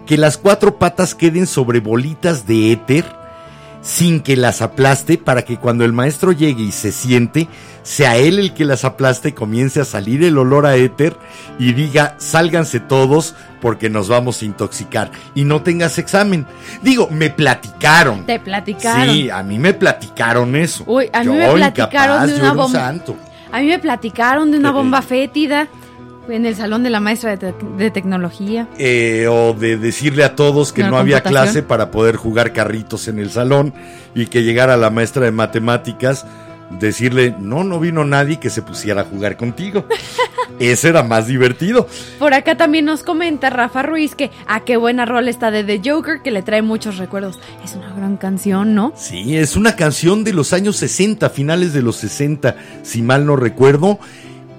que 0.06 0.16
las 0.16 0.38
cuatro 0.38 0.78
patas 0.78 1.14
queden 1.14 1.46
sobre 1.46 1.80
bolitas 1.80 2.46
de 2.46 2.72
éter 2.72 3.04
sin 3.82 4.20
que 4.20 4.36
las 4.36 4.62
aplaste 4.62 5.18
para 5.18 5.44
que 5.44 5.58
cuando 5.58 5.84
el 5.84 5.92
maestro 5.92 6.32
llegue 6.32 6.62
y 6.62 6.72
se 6.72 6.92
siente, 6.92 7.48
sea 7.82 8.16
él 8.16 8.38
el 8.38 8.54
que 8.54 8.64
las 8.64 8.84
aplaste, 8.84 9.34
comience 9.34 9.80
a 9.80 9.84
salir 9.84 10.22
el 10.24 10.38
olor 10.38 10.66
a 10.66 10.76
éter 10.76 11.16
y 11.58 11.72
diga, 11.72 12.14
sálganse 12.18 12.80
todos 12.80 13.34
porque 13.60 13.90
nos 13.90 14.08
vamos 14.08 14.42
a 14.42 14.44
intoxicar 14.44 15.10
y 15.34 15.44
no 15.44 15.62
tengas 15.62 15.98
examen. 15.98 16.46
Digo, 16.82 17.08
me 17.10 17.30
platicaron. 17.30 18.26
Te 18.26 18.38
platicaron. 18.40 19.14
Sí, 19.14 19.30
a 19.30 19.42
mí 19.42 19.58
me 19.58 19.74
platicaron 19.74 20.56
eso. 20.56 20.84
Uy, 20.86 21.08
a 21.12 21.20
mí 21.20 21.26
Yo, 21.26 21.34
me 21.34 21.50
platicaron 21.52 22.16
incapaz, 22.16 22.28
de 22.28 22.40
una 22.40 22.52
bomba. 22.52 22.78
santo. 22.80 23.16
A 23.50 23.60
mí 23.60 23.66
me 23.66 23.78
platicaron 23.78 24.50
de 24.50 24.58
una 24.58 24.70
bomba 24.70 25.02
fétida 25.02 25.68
en 26.28 26.46
el 26.46 26.54
salón 26.56 26.82
de 26.84 26.90
la 26.90 27.00
maestra 27.00 27.36
de, 27.36 27.48
tec- 27.52 27.76
de 27.76 27.90
tecnología. 27.90 28.68
Eh, 28.78 29.26
o 29.28 29.52
de 29.54 29.76
decirle 29.76 30.24
a 30.24 30.34
todos 30.36 30.72
que 30.72 30.84
no 30.84 30.96
había 30.96 31.20
clase 31.20 31.62
para 31.62 31.90
poder 31.90 32.16
jugar 32.16 32.52
carritos 32.52 33.08
en 33.08 33.18
el 33.18 33.30
salón 33.30 33.74
y 34.14 34.26
que 34.26 34.42
llegara 34.42 34.76
la 34.76 34.88
maestra 34.90 35.24
de 35.24 35.32
matemáticas, 35.32 36.24
decirle, 36.78 37.34
no, 37.38 37.64
no 37.64 37.78
vino 37.80 38.04
nadie 38.04 38.38
que 38.40 38.50
se 38.50 38.62
pusiera 38.62 39.02
a 39.02 39.04
jugar 39.04 39.36
contigo. 39.36 39.86
Ese 40.58 40.90
era 40.90 41.02
más 41.02 41.26
divertido. 41.26 41.88
Por 42.18 42.34
acá 42.34 42.56
también 42.56 42.84
nos 42.84 43.02
comenta 43.02 43.50
Rafa 43.50 43.82
Ruiz 43.82 44.14
que 44.14 44.30
a 44.46 44.60
qué 44.60 44.76
buena 44.76 45.04
rola 45.06 45.30
está 45.30 45.50
de 45.50 45.64
The 45.64 45.80
Joker 45.84 46.20
que 46.22 46.30
le 46.30 46.42
trae 46.42 46.62
muchos 46.62 46.98
recuerdos. 46.98 47.40
Es 47.64 47.74
una 47.74 47.92
gran 47.94 48.16
canción, 48.16 48.74
¿no? 48.74 48.92
Sí, 48.96 49.36
es 49.36 49.56
una 49.56 49.74
canción 49.76 50.22
de 50.24 50.32
los 50.32 50.52
años 50.52 50.76
60, 50.76 51.30
finales 51.30 51.72
de 51.72 51.82
los 51.82 51.96
60, 51.96 52.54
si 52.82 53.02
mal 53.02 53.26
no 53.26 53.34
recuerdo. 53.36 53.98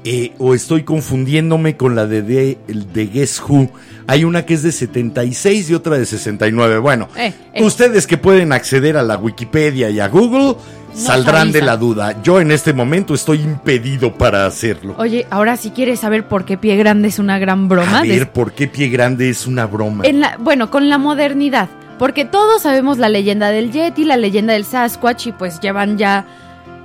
Eh, 0.06 0.34
o 0.38 0.54
estoy 0.54 0.84
confundiéndome 0.84 1.78
con 1.78 1.96
la 1.96 2.06
de, 2.06 2.22
de, 2.24 2.58
de 2.68 3.06
Guess 3.06 3.42
Who. 3.48 3.70
Hay 4.06 4.26
una 4.26 4.46
que 4.46 4.56
es 4.56 4.62
de 4.64 4.74
76 4.74 5.70
y 5.70 5.74
otra 5.76 5.98
de 5.98 6.06
69. 6.06 6.80
Bueno, 6.80 7.08
Eh, 7.16 7.32
eh. 7.54 7.64
ustedes 7.64 8.06
que 8.08 8.18
pueden 8.18 8.52
acceder 8.52 8.98
a 8.98 9.04
la 9.04 9.16
Wikipedia 9.18 9.90
y 9.90 10.02
a 10.02 10.10
Google 10.10 10.56
saldrán 10.94 11.52
de 11.52 11.62
la 11.62 11.78
duda. 11.78 12.22
Yo 12.24 12.40
en 12.40 12.52
este 12.52 12.74
momento 12.74 13.14
estoy 13.14 13.42
impedido 13.42 14.14
para 14.14 14.46
hacerlo. 14.46 14.96
Oye, 14.98 15.28
ahora 15.30 15.58
si 15.58 15.72
quieres 15.72 16.00
saber 16.00 16.28
por 16.28 16.46
qué 16.46 16.58
Pie 16.58 16.76
Grande 16.76 17.08
es 17.08 17.20
una 17.20 17.40
gran 17.40 17.68
broma. 17.68 18.00
A 18.02 18.26
¿por 18.34 18.54
qué 18.54 18.68
Pie 18.68 18.90
Grande 18.90 19.30
es 19.30 19.48
una 19.48 19.66
broma? 19.66 20.04
en 20.06 20.20
la, 20.20 20.38
bueno, 20.38 20.70
con 20.70 20.90
la 20.90 20.98
modernidad. 20.98 21.70
Porque 22.00 22.26
todos 22.26 22.64
sabemos 22.64 22.98
la 22.98 23.08
leyenda 23.08 23.50
del 23.50 23.72
Yeti, 23.72 24.04
la 24.04 24.18
leyenda 24.18 24.54
del 24.54 24.66
Sasquatch 24.66 25.28
y 25.28 25.32
pues 25.32 25.60
llevan 25.60 25.98
ya 25.98 26.26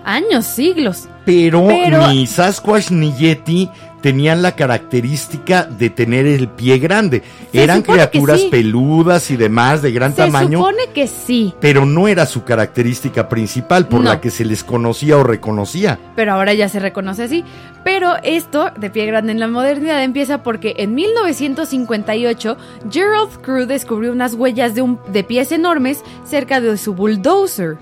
años, 0.08 0.44
siglos. 0.46 1.08
Pero, 1.24 1.66
Pero- 1.68 2.08
ni 2.08 2.26
Sasquatch 2.26 2.90
ni 2.90 3.12
Yeti 3.12 3.68
tenían 4.00 4.42
la 4.42 4.54
característica 4.54 5.64
de 5.64 5.90
tener 5.90 6.24
el 6.24 6.48
pie 6.48 6.78
grande. 6.78 7.22
Se 7.52 7.62
Eran 7.64 7.82
criaturas 7.82 8.40
sí. 8.40 8.48
peludas 8.48 9.30
y 9.32 9.36
demás 9.36 9.82
de 9.82 9.90
gran 9.90 10.12
Se 10.12 10.18
tamaño, 10.22 10.58
supone 10.58 10.84
que 10.94 11.06
sí, 11.08 11.52
pero 11.60 11.84
no 11.84 12.06
era 12.06 12.24
su 12.24 12.44
característica 12.44 13.28
principal 13.28 13.88
por 13.88 14.00
No. 14.02 14.10
la 14.10 14.20
que 14.20 14.30
se 14.30 14.44
les 14.44 14.62
conocía 14.62 15.16
o 15.18 15.24
reconocía. 15.24 15.98
pero 16.14 16.32
ahora 16.32 16.54
ya 16.54 16.68
se 16.68 16.78
reconoce 16.80 17.24
así. 17.24 17.44
Pero 17.84 18.14
esto 18.22 18.70
de 18.78 18.88
Pie 18.90 19.06
Grande 19.06 19.32
en 19.32 19.40
la 19.40 19.48
modernidad 19.48 20.02
empieza 20.02 20.42
porque 20.42 20.74
en 20.78 20.94
1958 20.94 22.56
Gerald 22.90 23.40
Crew 23.42 23.66
descubrió 23.66 24.12
unas 24.12 24.34
huellas 24.34 24.74
de, 24.74 24.82
un, 24.82 24.98
de 25.12 25.24
pies 25.24 25.52
enormes 25.52 26.02
cerca 26.24 26.60
de 26.60 26.76
su 26.78 26.94
bulldozer. 26.94 27.76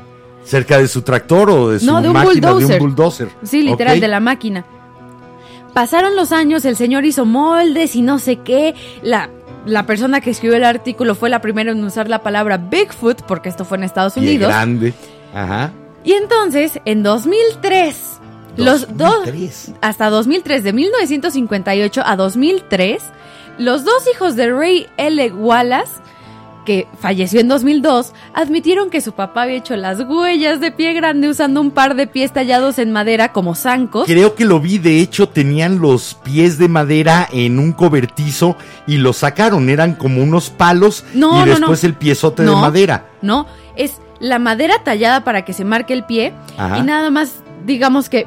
Cerca 0.47 0.79
de 0.79 0.87
su 0.89 1.03
tractor 1.03 1.51
o 1.51 1.69
de 1.71 1.81
su 1.81 1.87
No, 1.87 2.01
de 2.01 2.09
un 2.09 2.15
máquina 2.15 2.53
bulldozer. 2.53 2.69
de 2.69 2.75
un 2.75 2.79
bulldozer. 2.95 3.29
Sí, 3.43 3.63
literal, 3.63 4.01
de 4.01 4.09
la 4.09 4.21
máquina. 4.21 4.65
Pasaron 5.75 6.17
los 6.17 6.33
años, 6.33 6.65
el 6.65 6.77
señor 6.77 7.05
hizo 7.05 7.27
moldes 7.27 7.97
y 7.97 8.03
no 8.03 8.19
sé 8.19 8.37
qué. 8.37 8.75
La, 9.03 9.29
la 9.67 9.85
persona 9.85 10.21
que 10.21 10.31
escribió 10.31 10.57
el 10.57 10.65
artículo 10.65 11.15
fue 11.15 11.29
la 11.29 11.41
primera 11.43 11.73
en 11.73 11.85
usar 11.85 12.09
la 12.09 12.23
palabra 12.23 12.57
Bigfoot, 12.57 13.23
porque 13.23 13.49
esto 13.51 13.65
fue 13.65 13.77
en 13.77 13.85
Estados 13.85 14.17
Unidos. 14.17 14.49
grande. 14.49 14.95
Ajá. 15.35 15.73
Y 16.05 16.13
entonces, 16.13 16.81
en 16.85 17.03
2003, 17.03 17.97
los 18.57 18.87
dos, 18.97 19.17
2003. 19.27 19.73
hasta 19.83 20.09
2003, 20.09 20.63
de 20.65 20.73
1958 20.73 22.03
a 22.07 22.17
2003, 22.17 23.03
los 23.59 23.85
dos 23.85 24.05
hijos 24.15 24.37
de 24.37 24.51
Ray 24.53 24.87
L. 24.97 25.33
Wallace, 25.33 25.93
que 26.67 26.87
falleció 27.01 27.41
en 27.41 27.49
2002, 27.49 28.13
admitieron 28.35 28.91
que 28.91 29.01
su 29.01 29.13
papá 29.13 29.45
había 29.45 29.57
hecho 29.57 29.75
las 29.77 30.01
huellas 30.01 30.61
de 30.61 30.71
pie 30.73 30.93
grande 30.93 31.31
usando 31.31 31.63
un 31.63 31.71
par 31.71 31.97
de 31.97 32.07
pies 32.07 32.33
tallados 32.35 32.79
en 32.79 32.93
madera 32.93 33.33
como 33.33 33.55
zancos. 33.55 34.05
Creo 34.07 34.35
que 34.35 34.45
lo 34.45 34.61
vi, 34.61 34.77
de 34.77 35.01
hecho 35.01 35.31
tenían 35.31 35.79
los 35.79 36.13
pies 36.23 36.59
de 36.59 36.69
madera 36.69 37.27
en 37.33 37.59
un 37.59 37.73
cobertizo 37.73 38.57
y 38.87 38.99
los 38.99 39.17
sacaron, 39.17 39.71
eran 39.71 39.95
como 39.95 40.23
unos 40.23 40.51
palos 40.51 41.05
No, 41.15 41.31
y 41.37 41.39
no, 41.39 41.47
después 41.47 41.83
no. 41.83 41.89
el 41.89 41.95
piezote 41.95 42.43
de 42.43 42.51
madera. 42.51 43.07
No, 43.23 43.47
es 43.77 43.95
la 44.21 44.39
madera 44.39 44.83
tallada 44.85 45.25
para 45.25 45.45
que 45.47 45.55
se 45.55 45.65
marque 45.65 45.95
el 45.95 46.05
pie 46.05 46.35
Ajá. 46.59 46.79
y 46.79 46.83
nada 46.83 47.11
más, 47.11 47.43
digamos 47.65 48.11
que 48.11 48.27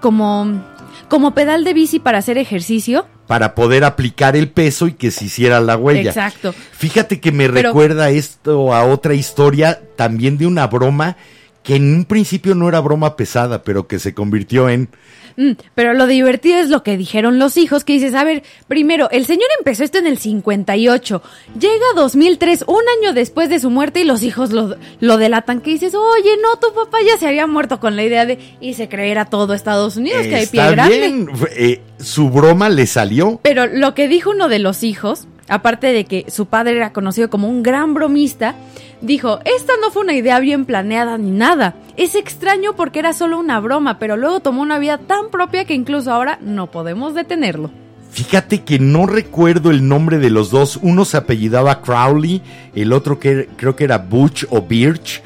como, 0.00 0.62
como 1.08 1.32
pedal 1.32 1.64
de 1.64 1.72
bici 1.74 1.98
para 1.98 2.18
hacer 2.18 2.38
ejercicio. 2.38 3.06
Para 3.32 3.54
poder 3.54 3.82
aplicar 3.82 4.36
el 4.36 4.50
peso 4.50 4.88
y 4.88 4.92
que 4.92 5.10
se 5.10 5.24
hiciera 5.24 5.58
la 5.62 5.78
huella. 5.78 6.10
Exacto. 6.10 6.54
Fíjate 6.72 7.18
que 7.18 7.32
me 7.32 7.48
Pero- 7.48 7.70
recuerda 7.70 8.10
esto 8.10 8.74
a 8.74 8.84
otra 8.84 9.14
historia 9.14 9.80
también 9.96 10.36
de 10.36 10.46
una 10.46 10.66
broma 10.66 11.16
que 11.62 11.76
en 11.76 11.94
un 11.94 12.04
principio 12.04 12.54
no 12.54 12.68
era 12.68 12.80
broma 12.80 13.16
pesada, 13.16 13.62
pero 13.62 13.86
que 13.86 13.98
se 13.98 14.12
convirtió 14.12 14.68
en 14.68 14.90
Mm, 15.36 15.52
pero 15.74 15.94
lo 15.94 16.06
divertido 16.06 16.58
es 16.58 16.68
lo 16.68 16.82
que 16.82 16.96
dijeron 16.96 17.38
los 17.38 17.56
hijos, 17.56 17.84
que 17.84 17.94
dices, 17.94 18.14
a 18.14 18.24
ver, 18.24 18.42
primero, 18.68 19.08
el 19.10 19.26
señor 19.26 19.48
empezó 19.58 19.84
esto 19.84 19.98
en 19.98 20.06
el 20.06 20.18
58, 20.18 21.22
llega 21.58 21.84
2003, 21.96 22.64
un 22.66 22.82
año 23.00 23.14
después 23.14 23.48
de 23.48 23.60
su 23.60 23.70
muerte, 23.70 24.00
y 24.00 24.04
los 24.04 24.22
hijos 24.22 24.52
lo, 24.52 24.76
lo 25.00 25.16
delatan, 25.16 25.60
que 25.60 25.70
dices, 25.70 25.94
oye, 25.94 26.30
no, 26.42 26.58
tu 26.58 26.74
papá 26.74 26.98
ya 27.06 27.18
se 27.18 27.26
había 27.26 27.46
muerto 27.46 27.80
con 27.80 27.96
la 27.96 28.04
idea 28.04 28.26
de 28.26 28.38
irse 28.60 28.88
creer 28.88 29.18
a 29.18 29.26
todo 29.26 29.54
Estados 29.54 29.96
Unidos, 29.96 30.26
que 30.26 30.36
hay 30.36 30.46
pie 30.46 30.70
grande. 30.70 30.98
bien, 30.98 31.28
eh, 31.56 31.80
su 31.98 32.30
broma 32.30 32.68
le 32.68 32.86
salió. 32.86 33.40
Pero 33.42 33.66
lo 33.66 33.94
que 33.94 34.08
dijo 34.08 34.30
uno 34.30 34.48
de 34.48 34.58
los 34.58 34.82
hijos 34.82 35.26
aparte 35.48 35.92
de 35.92 36.04
que 36.04 36.24
su 36.28 36.46
padre 36.46 36.76
era 36.76 36.92
conocido 36.92 37.30
como 37.30 37.48
un 37.48 37.62
gran 37.62 37.94
bromista, 37.94 38.54
dijo, 39.00 39.40
esta 39.44 39.72
no 39.80 39.90
fue 39.90 40.02
una 40.02 40.14
idea 40.14 40.40
bien 40.40 40.64
planeada 40.64 41.18
ni 41.18 41.30
nada. 41.30 41.74
Es 41.96 42.14
extraño 42.14 42.74
porque 42.74 43.00
era 43.00 43.12
solo 43.12 43.38
una 43.38 43.60
broma, 43.60 43.98
pero 43.98 44.16
luego 44.16 44.40
tomó 44.40 44.62
una 44.62 44.78
vida 44.78 44.98
tan 44.98 45.30
propia 45.30 45.64
que 45.64 45.74
incluso 45.74 46.12
ahora 46.12 46.38
no 46.40 46.70
podemos 46.70 47.14
detenerlo. 47.14 47.70
Fíjate 48.12 48.62
que 48.62 48.78
no 48.78 49.06
recuerdo 49.06 49.70
el 49.70 49.88
nombre 49.88 50.18
de 50.18 50.28
los 50.28 50.50
dos. 50.50 50.78
Uno 50.82 51.06
se 51.06 51.16
apellidaba 51.16 51.80
Crowley, 51.80 52.42
el 52.74 52.92
otro 52.92 53.18
que 53.18 53.48
creo 53.56 53.74
que 53.74 53.84
era 53.84 53.98
Butch 53.98 54.44
o 54.50 54.60
Birch. 54.60 55.22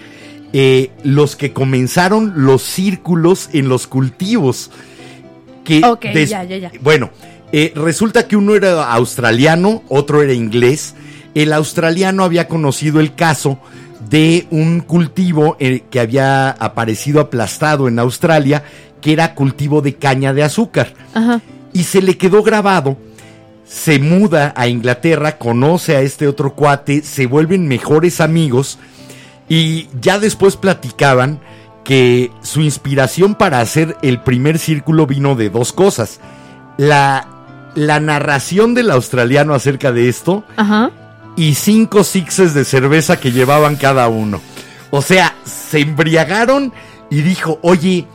Eh, 0.52 0.92
los 1.02 1.34
que 1.34 1.52
comenzaron 1.52 2.32
los 2.36 2.62
círculos 2.62 3.50
en 3.52 3.68
los 3.68 3.88
cultivos. 3.88 4.70
Que 5.64 5.84
Ok, 5.84 6.06
ya, 6.26 6.44
ya, 6.44 6.56
ya. 6.58 6.70
Bueno, 6.80 7.10
eh, 7.52 7.72
resulta 7.74 8.26
que 8.26 8.36
uno 8.36 8.54
era 8.54 8.92
australiano, 8.92 9.82
otro 9.88 10.22
era 10.22 10.32
inglés. 10.32 10.94
El 11.34 11.52
australiano 11.52 12.24
había 12.24 12.48
conocido 12.48 13.00
el 13.00 13.14
caso 13.14 13.58
de 14.08 14.46
un 14.50 14.80
cultivo 14.80 15.56
eh, 15.58 15.84
que 15.90 16.00
había 16.00 16.50
aparecido 16.50 17.20
aplastado 17.20 17.88
en 17.88 17.98
Australia, 17.98 18.64
que 19.00 19.12
era 19.12 19.34
cultivo 19.34 19.82
de 19.82 19.94
caña 19.94 20.32
de 20.32 20.42
azúcar 20.42 20.94
Ajá. 21.14 21.40
y 21.72 21.84
se 21.84 22.02
le 22.02 22.16
quedó 22.16 22.42
grabado. 22.42 22.96
Se 23.66 23.98
muda 23.98 24.54
a 24.56 24.68
Inglaterra, 24.68 25.38
conoce 25.38 25.96
a 25.96 26.00
este 26.00 26.28
otro 26.28 26.54
cuate, 26.54 27.02
se 27.02 27.26
vuelven 27.26 27.66
mejores 27.66 28.20
amigos 28.20 28.78
y 29.48 29.88
ya 30.00 30.18
después 30.18 30.56
platicaban 30.56 31.40
que 31.84 32.30
su 32.42 32.60
inspiración 32.62 33.34
para 33.34 33.60
hacer 33.60 33.96
el 34.02 34.20
primer 34.20 34.58
círculo 34.58 35.06
vino 35.06 35.34
de 35.34 35.50
dos 35.50 35.72
cosas. 35.72 36.20
La, 36.76 37.35
la 37.76 38.00
narración 38.00 38.74
del 38.74 38.90
australiano 38.90 39.54
acerca 39.54 39.92
de 39.92 40.08
esto 40.08 40.42
Ajá. 40.56 40.90
y 41.36 41.54
cinco 41.54 42.02
sixes 42.02 42.54
de 42.54 42.64
cerveza 42.64 43.20
que 43.20 43.30
llevaban 43.30 43.76
cada 43.76 44.08
uno. 44.08 44.40
O 44.90 45.02
sea, 45.02 45.36
se 45.44 45.80
embriagaron 45.80 46.72
y 47.10 47.20
dijo, 47.20 47.58
oye, 47.62 48.06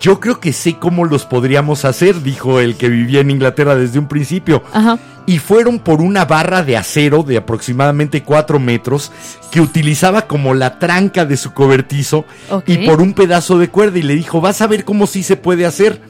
yo 0.00 0.18
creo 0.18 0.40
que 0.40 0.54
sé 0.54 0.78
cómo 0.78 1.04
los 1.04 1.26
podríamos 1.26 1.84
hacer, 1.84 2.22
dijo 2.22 2.60
el 2.60 2.76
que 2.76 2.88
vivía 2.88 3.20
en 3.20 3.30
Inglaterra 3.30 3.76
desde 3.76 3.98
un 3.98 4.08
principio. 4.08 4.62
Ajá. 4.72 4.98
Y 5.26 5.38
fueron 5.38 5.80
por 5.80 6.00
una 6.00 6.24
barra 6.24 6.62
de 6.62 6.78
acero 6.78 7.22
de 7.22 7.36
aproximadamente 7.36 8.22
4 8.22 8.58
metros 8.58 9.12
que 9.50 9.60
utilizaba 9.60 10.22
como 10.22 10.54
la 10.54 10.78
tranca 10.78 11.26
de 11.26 11.36
su 11.36 11.52
cobertizo 11.52 12.24
y 12.66 12.78
por 12.86 13.02
un 13.02 13.12
pedazo 13.12 13.58
de 13.58 13.68
cuerda 13.68 13.98
y 13.98 14.02
le 14.02 14.14
dijo, 14.14 14.40
vas 14.40 14.62
a 14.62 14.66
ver 14.66 14.84
cómo 14.84 15.06
sí 15.06 15.22
se 15.22 15.36
puede 15.36 15.66
hacer 15.66 16.00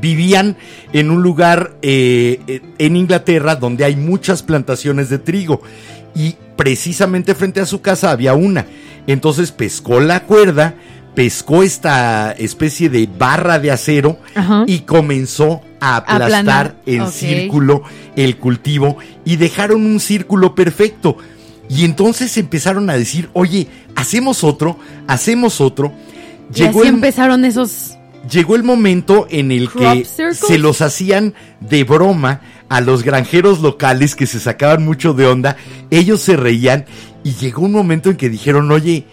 vivían 0.00 0.56
en 0.92 1.10
un 1.10 1.22
lugar 1.22 1.74
eh, 1.82 2.40
eh, 2.46 2.60
en 2.78 2.96
Inglaterra 2.96 3.56
donde 3.56 3.84
hay 3.84 3.96
muchas 3.96 4.42
plantaciones 4.42 5.08
de 5.10 5.18
trigo 5.18 5.62
y 6.14 6.36
precisamente 6.56 7.34
frente 7.34 7.60
a 7.60 7.66
su 7.66 7.80
casa 7.80 8.10
había 8.10 8.34
una. 8.34 8.66
Entonces 9.06 9.52
pescó 9.52 10.00
la 10.00 10.20
cuerda, 10.24 10.74
pescó 11.14 11.62
esta 11.62 12.32
especie 12.32 12.88
de 12.88 13.08
barra 13.18 13.58
de 13.58 13.70
acero 13.70 14.18
Ajá. 14.34 14.64
y 14.66 14.80
comenzó 14.80 15.60
a 15.80 15.96
aplastar 15.96 16.76
en 16.86 17.10
círculo 17.10 17.82
el 18.16 18.36
cultivo 18.38 18.96
y 19.24 19.36
dejaron 19.36 19.84
un 19.84 20.00
círculo 20.00 20.54
perfecto. 20.54 21.16
Y 21.68 21.84
entonces 21.84 22.36
empezaron 22.36 22.90
a 22.90 22.94
decir, 22.96 23.30
oye, 23.32 23.66
hacemos 23.96 24.44
otro, 24.44 24.78
hacemos 25.06 25.60
otro. 25.60 25.92
Y 26.54 26.62
así 26.64 26.78
el- 26.80 26.86
empezaron 26.88 27.44
esos... 27.44 27.96
llegó 28.30 28.56
el 28.56 28.62
momento 28.62 29.26
en 29.30 29.52
el 29.52 29.70
que 29.70 30.04
se 30.04 30.58
los 30.58 30.80
hacían 30.80 31.34
de 31.60 31.84
broma 31.84 32.40
a 32.68 32.80
los 32.80 33.02
granjeros 33.02 33.60
locales 33.60 34.14
que 34.14 34.26
se 34.26 34.40
sacaban 34.40 34.84
mucho 34.84 35.14
de 35.14 35.26
onda. 35.26 35.56
Ellos 35.90 36.22
se 36.22 36.36
reían 36.36 36.86
y 37.24 37.34
llegó 37.34 37.62
un 37.62 37.72
momento 37.72 38.10
en 38.10 38.16
que 38.16 38.30
dijeron, 38.30 38.70
oye, 38.70 39.04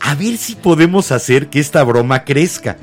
a 0.00 0.14
ver 0.14 0.36
si 0.36 0.54
podemos 0.54 1.12
hacer 1.12 1.48
que 1.48 1.60
esta 1.60 1.82
broma 1.84 2.24
crezca. 2.24 2.76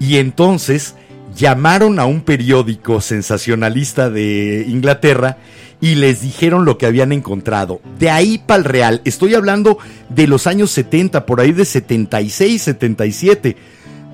Y 0.00 0.16
entonces 0.16 0.94
llamaron 1.36 1.98
a 1.98 2.06
un 2.06 2.22
periódico 2.22 3.00
sensacionalista 3.00 4.10
de 4.10 4.64
Inglaterra 4.68 5.38
y 5.80 5.94
les 5.94 6.22
dijeron 6.22 6.64
lo 6.64 6.78
que 6.78 6.86
habían 6.86 7.12
encontrado. 7.12 7.80
De 7.98 8.10
ahí 8.10 8.38
para 8.38 8.58
el 8.58 8.64
real, 8.64 9.02
estoy 9.04 9.34
hablando 9.34 9.78
de 10.08 10.26
los 10.26 10.46
años 10.46 10.70
70, 10.72 11.26
por 11.26 11.40
ahí 11.40 11.52
de 11.52 11.64
76, 11.64 12.62
77. 12.62 13.56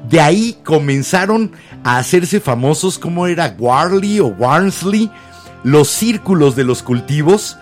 De 0.08 0.20
ahí 0.20 0.58
comenzaron 0.64 1.52
a 1.82 1.98
hacerse 1.98 2.40
famosos 2.40 2.98
como 2.98 3.26
era 3.26 3.54
Warley 3.58 4.20
o 4.20 4.26
Warnsley, 4.26 5.10
los 5.62 5.88
círculos 5.88 6.56
de 6.56 6.64
los 6.64 6.82
cultivos 6.82 7.56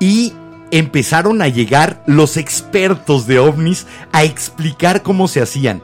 y 0.00 0.32
empezaron 0.72 1.42
a 1.42 1.48
llegar 1.48 2.02
los 2.06 2.36
expertos 2.36 3.26
de 3.26 3.38
ovnis 3.38 3.86
a 4.10 4.24
explicar 4.24 5.02
cómo 5.02 5.28
se 5.28 5.40
hacían. 5.40 5.82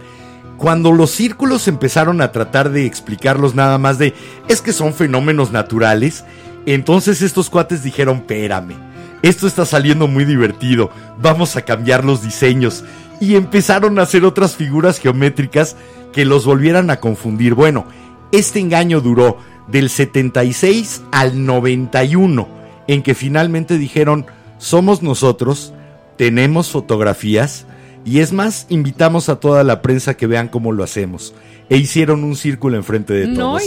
Cuando 0.57 0.91
los 0.91 1.11
círculos 1.11 1.68
empezaron 1.68 2.20
a 2.20 2.33
tratar 2.33 2.70
de 2.70 2.85
explicarlos 2.85 3.55
nada 3.55 3.79
más 3.79 3.99
de 3.99 4.14
es 4.49 4.61
que 4.61 4.72
son 4.72 4.93
fenómenos 4.93 5.53
naturales, 5.53 6.24
entonces 6.66 7.22
estos 7.22 7.49
cuates 7.49 7.85
dijeron, 7.85 8.16
espérame, 8.16 8.74
esto 9.22 9.47
está 9.47 9.64
saliendo 9.64 10.09
muy 10.09 10.24
divertido, 10.24 10.91
vamos 11.20 11.55
a 11.55 11.62
cambiar 11.62 12.05
los 12.05 12.22
diseños. 12.22 12.83
Y 13.21 13.35
empezaron 13.37 13.99
a 13.99 14.03
hacer 14.03 14.25
otras 14.25 14.57
figuras 14.57 14.99
geométricas 14.99 15.77
que 16.12 16.25
los 16.25 16.45
volvieran 16.45 16.91
a 16.91 17.01
confundir. 17.01 17.55
Bueno, 17.55 17.87
este 18.33 18.61
engaño 18.61 19.01
duró 19.01 19.39
del 19.66 19.91
76 19.91 21.03
al 21.12 21.45
91, 21.45 22.49
en 22.87 23.03
que 23.03 23.14
finalmente 23.14 23.79
dijeron, 23.79 24.27
somos 24.59 25.03
nosotros, 25.03 25.73
tenemos 26.16 26.71
fotografías, 26.71 27.66
y 28.05 28.21
es 28.21 28.33
más, 28.33 28.66
invitamos 28.71 29.29
a 29.29 29.37
toda 29.37 29.64
la 29.64 29.83
prensa 29.83 30.16
que 30.16 30.27
vean 30.27 30.49
cómo 30.49 30.73
lo 30.73 30.83
hacemos. 30.83 31.35
E 31.69 31.77
hicieron 31.77 32.25
un 32.25 32.37
círculo 32.37 32.77
enfrente 32.77 33.12
de 33.12 33.35
todos. 33.35 33.62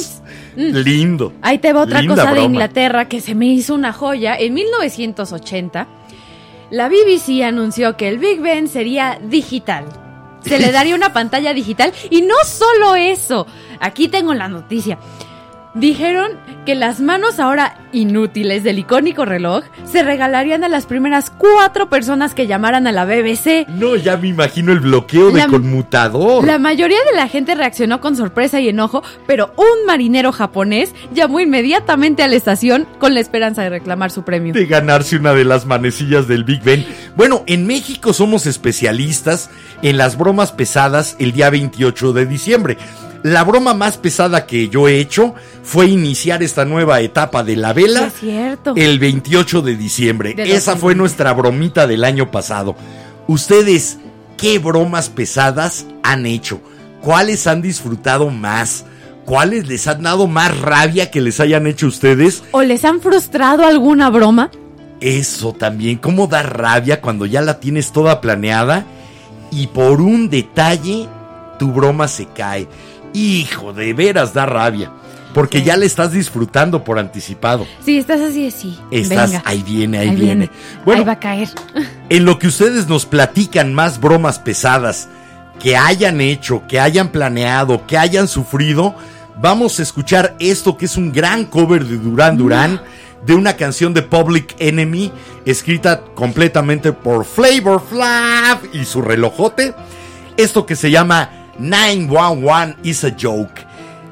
Nice. 0.56 0.84
Lindo. 0.84 1.34
Ahí 1.44 1.60
te 1.60 1.72
va 1.72 1.82
otra 1.82 2.02
Linda 2.02 2.16
cosa 2.16 2.34
de. 2.34 2.42
Inglaterra 2.42 3.08
que 3.08 3.22
se 3.22 3.36
me 3.36 3.46
hizo 3.46 3.76
una 3.76 3.94
joya. 3.94 4.36
En 4.36 4.56
1980, 4.56 5.88
la 6.72 6.88
BBC 6.88 7.44
anunció 7.44 7.98
que 7.98 8.08
el 8.08 8.18
Big 8.18 8.40
Ben 8.40 8.70
sería 8.70 9.20
digital. 9.22 9.86
Se 10.44 10.58
le 10.58 10.72
daría 10.72 10.96
una 10.96 11.14
pantalla 11.14 11.54
digital. 11.54 11.94
Y 12.10 12.22
no 12.22 12.36
solo 12.46 12.96
eso. 12.96 13.46
Aquí 13.80 14.08
tengo 14.08 14.34
la 14.34 14.48
noticia. 14.48 14.98
Dijeron 15.74 16.32
que 16.66 16.76
las 16.76 17.00
manos 17.00 17.40
ahora 17.40 17.78
inútiles 17.94 18.64
del 18.64 18.80
icónico 18.80 19.24
reloj 19.24 19.64
se 19.86 20.04
regalarían 20.04 20.66
a 20.66 20.70
las 20.70 20.86
primeras 20.86 21.30
cuatro 21.30 21.90
personas 21.90 22.34
que 22.34 22.46
llamaran 22.46 22.88
a 22.88 22.92
la 22.92 23.06
BBC. 23.06 23.68
No, 23.70 23.96
ya 23.96 24.18
me 24.18 24.28
imagino 24.28 24.74
el 24.74 24.82
bloqueo 24.82 25.32
de 25.32 25.46
conmutador. 25.48 26.46
La 26.46 26.60
mayoría 26.60 27.00
de 27.10 27.16
la 27.16 27.30
gente 27.30 27.56
reaccionó 27.56 28.02
con 28.02 28.18
sorpresa 28.18 28.60
y 28.60 28.68
enojo, 28.68 29.02
pero 29.26 29.54
un 29.56 29.86
marinero 29.86 30.34
japonés 30.34 30.94
llamó 31.14 31.40
inmediatamente 31.40 32.22
a 32.24 32.28
la 32.28 32.36
estación 32.36 32.86
con 33.00 33.14
la 33.14 33.22
esperanza 33.22 33.64
de 33.64 33.70
reclamar 33.70 34.12
su 34.12 34.24
premio. 34.24 34.54
de 34.54 34.66
ganarse 34.66 35.16
una 35.16 35.34
de 35.34 35.46
las 35.46 35.66
manecillas 35.66 36.28
del 36.28 36.44
Big 36.44 36.64
Ben. 36.64 36.86
Bueno, 37.16 37.44
en 37.48 37.66
México 37.66 38.12
somos 38.12 38.46
especialistas 38.46 39.50
en 39.82 39.98
las 39.98 40.18
bromas 40.18 40.52
pesadas 40.52 41.16
el 41.20 41.32
día 41.32 41.50
28 41.50 42.12
de 42.14 42.26
diciembre. 42.26 42.78
La 43.24 43.44
broma 43.44 43.74
más 43.76 43.98
pesada 43.98 44.46
que 44.48 44.68
yo 44.70 44.88
he 44.88 45.00
hecho 45.00 45.36
fue 45.64 45.88
iniciar 45.88 46.42
esta 46.42 46.66
nueva 46.66 47.02
etapa 47.02 47.44
de 47.44 47.56
la 47.56 47.72
vela 47.74 48.00
Sí, 48.00 48.06
es 48.08 48.14
cierto. 48.32 48.74
el 48.76 48.98
28 49.00 49.62
de 49.62 49.76
diciembre. 49.78 50.34
De 50.34 50.44
Esa 50.44 50.72
2020. 50.72 50.80
fue 50.82 50.96
nuestra 50.96 51.34
bromita 51.34 51.86
del 51.88 52.04
año 52.04 52.32
pasado. 52.32 52.76
Ustedes, 53.28 54.00
¿qué 54.38 54.58
bromas 54.60 55.10
pesadas 55.10 55.86
han 56.04 56.26
hecho? 56.26 56.62
¿Cuáles 57.02 57.46
han 57.48 57.62
disfrutado 57.62 58.30
más? 58.32 58.86
¿Cuáles 59.26 59.68
les 59.68 59.88
han 59.88 60.02
dado 60.02 60.26
más 60.28 60.60
rabia 60.60 61.12
que 61.12 61.22
les 61.22 61.40
hayan 61.40 61.68
hecho 61.68 61.88
ustedes? 61.88 62.44
¿O 62.52 62.64
les 62.64 62.84
han 62.86 63.02
frustrado 63.02 63.64
alguna 63.66 64.10
broma? 64.10 64.50
Eso 65.00 65.54
también, 65.54 65.98
cómo 65.98 66.28
da 66.28 66.42
rabia 66.44 67.02
cuando 67.02 67.26
ya 67.28 67.42
la 67.42 67.60
tienes 67.60 67.92
toda 67.92 68.20
planeada 68.22 68.86
y 69.52 69.68
por 69.68 70.02
un 70.02 70.30
detalle 70.30 71.08
tu 71.60 71.72
broma 71.72 72.08
se 72.08 72.26
cae. 72.28 72.68
Hijo, 73.14 73.74
de 73.74 73.94
veras 73.94 74.34
da 74.34 74.46
rabia. 74.46 74.92
Porque 75.34 75.62
ya 75.64 75.78
le 75.78 75.86
estás 75.86 76.12
disfrutando 76.12 76.84
por 76.84 77.00
anticipado. 77.00 77.66
Sí, 77.86 77.98
estás 77.98 78.20
así 78.20 78.44
de 78.46 78.52
sí. 78.52 78.78
Estás, 78.92 79.32
Venga. 79.32 79.44
ahí 79.46 79.64
viene, 79.64 80.00
ahí, 80.00 80.10
Ahí 80.10 80.16
viene. 80.16 80.36
viene. 80.48 80.50
Bueno, 80.84 81.00
Ahí 81.02 81.06
va 81.08 81.14
a 81.14 81.20
caer. 81.20 81.48
en 82.10 82.26
lo 82.26 82.38
que 82.38 82.48
ustedes 82.48 82.88
nos 82.88 83.06
platican 83.06 83.74
más 83.74 84.02
bromas 84.02 84.40
pesadas 84.40 85.08
que 85.60 85.78
hayan 85.78 86.20
hecho, 86.20 86.64
que 86.68 86.80
hayan 86.82 87.10
planeado, 87.14 87.88
que 87.88 87.98
hayan 87.98 88.28
sufrido, 88.28 88.94
vamos 89.42 89.80
a 89.80 89.84
escuchar 89.84 90.36
esto 90.40 90.76
que 90.76 90.86
es 90.86 90.98
un 90.98 91.14
gran 91.14 91.46
cover 91.46 91.86
de 91.86 91.98
Duran 91.98 92.36
Duran, 92.36 92.82
de 93.26 93.36
una 93.36 93.56
canción 93.56 93.94
de 93.94 94.02
Public 94.02 94.56
Enemy, 94.60 95.12
escrita 95.46 96.02
completamente 96.16 96.92
por 96.92 97.24
Flavor 97.24 97.82
Flav 97.88 98.60
y 98.74 98.84
su 98.84 99.02
relojote. 99.02 99.76
Esto 100.36 100.66
que 100.66 100.76
se 100.76 100.90
llama 100.92 101.41
911 101.62 102.78
is 102.84 103.04
a 103.04 103.16
joke. 103.18 103.62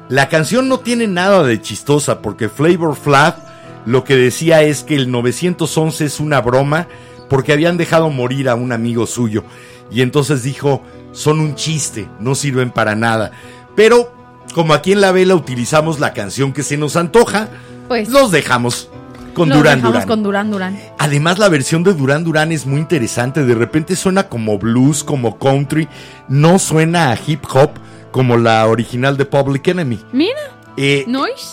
La 0.08 0.28
canción 0.28 0.68
no 0.68 0.80
tiene 0.80 1.06
nada 1.06 1.42
de 1.42 1.60
chistosa 1.60 2.22
porque 2.22 2.48
Flavor 2.48 2.96
Flav 2.96 3.34
lo 3.86 4.04
que 4.04 4.16
decía 4.16 4.62
es 4.62 4.84
que 4.84 4.94
el 4.94 5.10
911 5.10 6.04
es 6.04 6.20
una 6.20 6.40
broma 6.40 6.86
porque 7.28 7.52
habían 7.52 7.76
dejado 7.76 8.10
morir 8.10 8.48
a 8.48 8.54
un 8.54 8.72
amigo 8.72 9.06
suyo. 9.06 9.44
Y 9.90 10.02
entonces 10.02 10.42
dijo, 10.42 10.82
son 11.12 11.40
un 11.40 11.54
chiste, 11.54 12.08
no 12.20 12.34
sirven 12.34 12.70
para 12.70 12.94
nada. 12.94 13.32
Pero 13.74 14.12
como 14.54 14.74
aquí 14.74 14.92
en 14.92 15.00
la 15.00 15.12
vela 15.12 15.34
utilizamos 15.34 16.00
la 16.00 16.12
canción 16.12 16.52
que 16.52 16.62
se 16.62 16.76
nos 16.76 16.96
antoja, 16.96 17.48
pues 17.88 18.08
los 18.08 18.30
dejamos 18.30 18.88
con 19.32 19.48
Durán 19.48 20.50
Durán. 20.50 20.78
Además, 20.98 21.38
la 21.38 21.48
versión 21.48 21.82
de 21.82 21.94
Durán 21.94 22.24
Durán 22.24 22.52
es 22.52 22.66
muy 22.66 22.80
interesante. 22.80 23.44
De 23.44 23.54
repente 23.54 23.96
suena 23.96 24.24
como 24.24 24.58
blues, 24.58 25.04
como 25.04 25.38
country. 25.38 25.88
No 26.28 26.58
suena 26.58 27.10
a 27.10 27.18
hip 27.26 27.44
hop 27.52 27.70
como 28.10 28.36
la 28.36 28.66
original 28.66 29.16
de 29.16 29.24
Public 29.24 29.68
Enemy. 29.68 30.00
Mira. 30.12 30.38
Eh, 30.76 31.06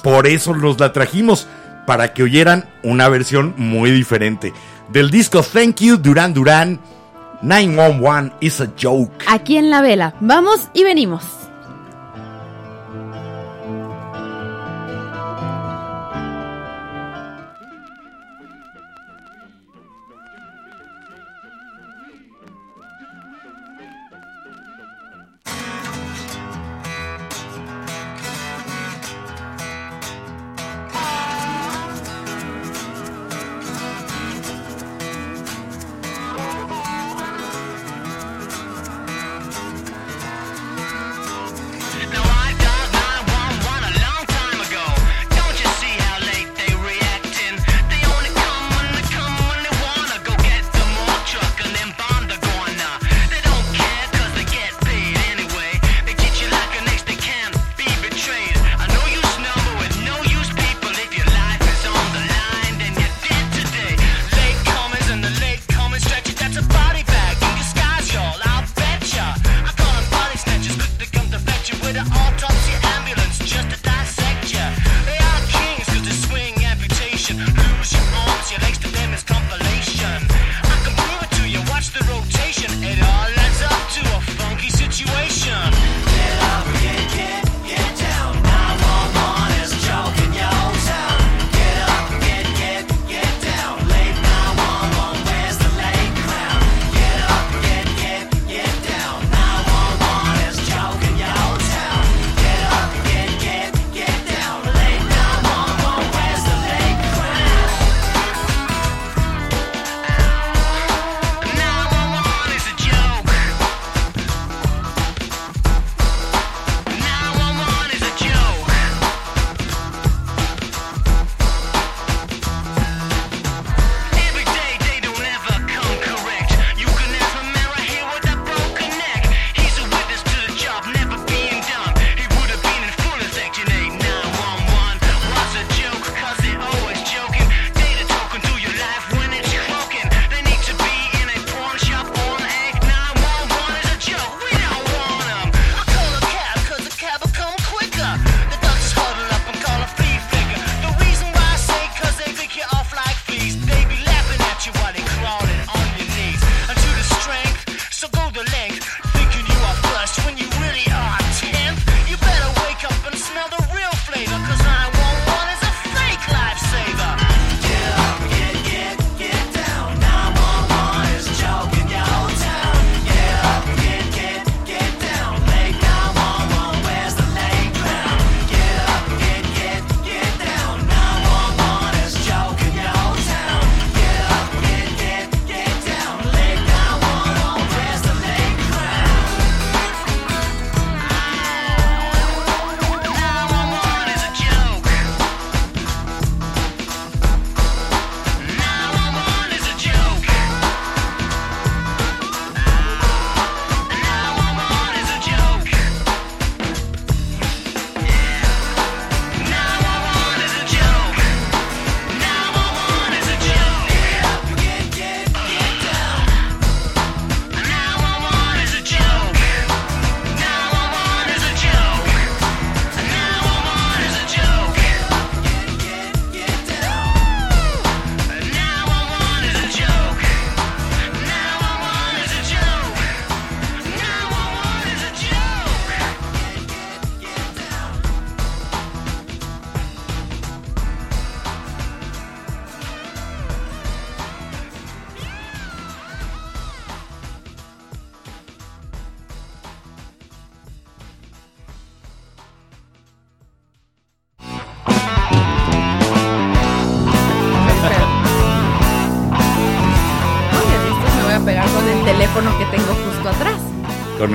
por 0.04 0.28
eso 0.28 0.56
nos 0.56 0.80
la 0.80 0.94
trajimos, 0.94 1.48
para 1.86 2.14
que 2.14 2.24
oyeran 2.24 2.66
una 2.84 3.10
versión 3.10 3.54
muy 3.58 3.92
diferente. 3.92 4.54
Del 4.90 5.10
disco 5.10 5.42
Thank 5.42 5.82
You, 5.82 5.98
Durán 5.98 6.34
Durán, 6.34 6.80
911 7.42 8.36
is 8.42 8.62
a 8.62 8.68
joke. 8.80 9.26
Aquí 9.28 9.58
en 9.58 9.70
la 9.70 9.82
vela. 9.82 10.16
Vamos 10.20 10.70
y 10.74 10.84
venimos. 10.84 11.47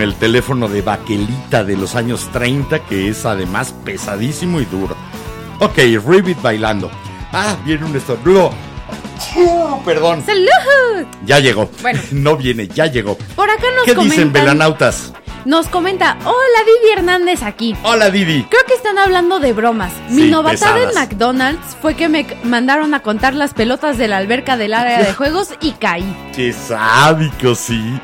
el 0.02 0.14
teléfono 0.16 0.68
de 0.68 0.82
baquelita 0.82 1.64
de 1.64 1.76
los 1.76 1.94
años 1.94 2.28
30 2.32 2.80
que 2.80 3.08
es 3.08 3.24
además 3.24 3.74
pesadísimo 3.84 4.60
y 4.60 4.64
duro. 4.64 4.96
Ok, 5.60 5.78
Ribbit 6.06 6.42
bailando. 6.42 6.90
Ah, 7.32 7.56
viene 7.64 7.84
un 7.84 7.96
estornudo. 7.96 8.50
Oh, 9.36 9.80
perdón. 9.84 10.22
¡Salud! 10.26 11.06
Ya 11.24 11.38
llegó. 11.38 11.70
Bueno. 11.80 12.00
No 12.10 12.36
viene, 12.36 12.68
ya 12.68 12.86
llegó. 12.86 13.16
Por 13.36 13.48
acá 13.48 13.64
nos 13.76 13.84
¿Qué 13.84 13.94
dicen 13.94 14.32
velanautas? 14.32 15.12
Nos 15.44 15.66
comenta, 15.66 16.18
hola 16.24 16.64
Didi 16.64 16.92
Hernández 16.92 17.42
aquí. 17.42 17.74
Hola 17.82 18.10
Didi. 18.10 18.44
Creo 18.44 18.64
que 18.64 18.74
están 18.74 18.96
hablando 18.98 19.40
de 19.40 19.52
bromas. 19.52 19.92
Mi 20.08 20.28
novatada 20.28 20.84
en 20.84 20.94
McDonald's 20.94 21.76
fue 21.80 21.96
que 21.96 22.08
me 22.08 22.26
mandaron 22.44 22.94
a 22.94 23.00
contar 23.00 23.34
las 23.34 23.52
pelotas 23.52 23.98
de 23.98 24.06
la 24.06 24.18
alberca 24.18 24.56
del 24.56 24.72
área 24.72 25.02
de 25.02 25.12
juegos 25.14 25.48
y 25.60 25.72
caí. 25.72 26.16
Qué 26.34 26.52
sádico, 26.52 27.56
sí. 27.56 28.00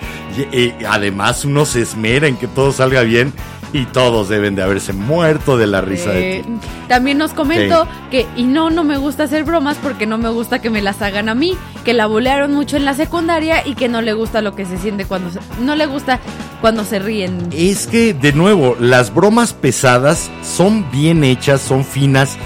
Eh, 0.53 0.75
además, 0.89 1.45
uno 1.45 1.65
se 1.67 1.83
esmera 1.83 2.27
en 2.29 2.37
que 2.37 2.47
todo 2.49 2.73
salga 2.73 3.03
bien 3.03 3.33
y 3.73 3.85
todos 3.85 4.31
deben 4.31 4.55
de 4.55 4.63
haberse 4.63 4.95
muerto 4.95 5.59
de 5.59 5.67
la 5.67 5.83
risa 5.83 6.11
de 6.11 6.39
Eh, 6.39 6.43
ti. 6.43 6.53
también 6.89 7.19
nos 7.19 7.35
comentó 7.35 7.87
que, 8.11 8.27
y 8.35 8.45
no, 8.45 8.71
no 8.71 8.83
me 8.83 8.97
gusta 8.97 9.25
hacer 9.25 9.45
bromas 9.45 9.77
porque 9.83 10.07
no 10.07 10.17
me 10.17 10.31
gusta 10.31 10.61
que 10.61 10.71
me 10.71 10.81
las 10.81 11.03
hagan 11.03 11.29
a 11.29 11.35
mí, 11.35 11.55
que 11.85 11.93
la 11.93 12.07
bolearon 12.07 12.55
mucho 12.55 12.79
en 12.79 12.87
la 12.87 12.95
secundaria 12.95 13.67
y 13.67 13.75
que 13.75 13.89
no 13.91 14.01
le 14.01 14.15
gusta 14.15 14.41
lo 14.41 14.55
que 14.55 14.65
se 14.65 14.79
siente 14.79 15.05
cuando 15.05 15.31
se, 15.31 15.41
no 15.61 15.77
le 15.77 15.85
gusta 15.85 16.19
cuando 16.63 16.83
se 16.85 16.99
ríen. 16.99 17.49
Es 17.53 17.87
que, 17.87 18.15
de 18.15 18.33
nuevo, 18.33 18.75
las 18.81 19.13
bromas 19.15 19.53
pesadas 19.53 20.31
son 20.43 20.91
bien 20.91 21.23
hechas, 21.23 21.61
son 21.61 21.85
finas, 21.85 22.39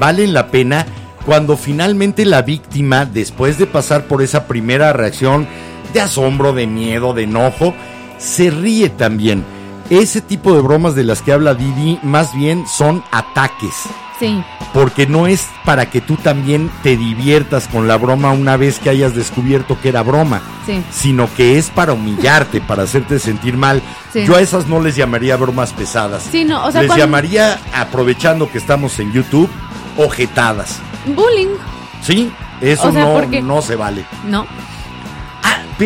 valen 0.00 0.32
la 0.32 0.46
pena 0.46 0.86
cuando 1.26 1.58
finalmente 1.58 2.24
la 2.24 2.40
víctima, 2.40 3.04
después 3.04 3.58
de 3.58 3.66
pasar 3.66 4.04
por 4.06 4.22
esa 4.22 4.46
primera 4.48 4.92
reacción 4.94 5.46
de 5.92 6.00
asombro, 6.00 6.52
de 6.52 6.66
miedo, 6.66 7.12
de 7.14 7.24
enojo, 7.24 7.74
se 8.18 8.50
ríe 8.50 8.88
también. 8.90 9.44
Ese 9.90 10.20
tipo 10.20 10.54
de 10.54 10.60
bromas 10.62 10.94
de 10.94 11.04
las 11.04 11.22
que 11.22 11.32
habla 11.32 11.54
Didi 11.54 11.98
más 12.02 12.34
bien 12.34 12.64
son 12.66 13.02
ataques. 13.10 13.74
Sí, 14.18 14.40
Porque 14.72 15.06
no 15.08 15.26
es 15.26 15.48
para 15.64 15.90
que 15.90 16.00
tú 16.00 16.14
también 16.16 16.70
te 16.84 16.96
diviertas 16.96 17.66
con 17.66 17.88
la 17.88 17.96
broma 17.98 18.30
una 18.30 18.56
vez 18.56 18.78
que 18.78 18.88
hayas 18.88 19.16
descubierto 19.16 19.76
que 19.82 19.88
era 19.88 20.02
broma, 20.02 20.40
sí. 20.64 20.80
sino 20.92 21.28
que 21.34 21.58
es 21.58 21.70
para 21.70 21.92
humillarte, 21.92 22.60
para 22.66 22.84
hacerte 22.84 23.18
sentir 23.18 23.56
mal. 23.56 23.82
Sí. 24.12 24.24
Yo 24.24 24.36
a 24.36 24.40
esas 24.40 24.68
no 24.68 24.80
les 24.80 24.94
llamaría 24.94 25.36
bromas 25.36 25.72
pesadas. 25.72 26.22
Sí, 26.30 26.44
no, 26.44 26.64
o 26.64 26.70
sea, 26.70 26.82
les 26.82 26.88
cuando- 26.88 27.04
llamaría, 27.04 27.58
aprovechando 27.74 28.48
que 28.48 28.58
estamos 28.58 28.96
en 29.00 29.12
YouTube, 29.12 29.50
ojetadas. 29.96 30.78
Bullying, 31.06 31.56
¿Sí? 32.02 32.30
Eso 32.60 32.88
O 32.88 32.92
sea, 32.92 33.04
no, 33.04 33.12
porque- 33.14 33.42
no 33.42 33.60
se 33.60 33.74
vale. 33.76 34.04
no. 34.28 34.46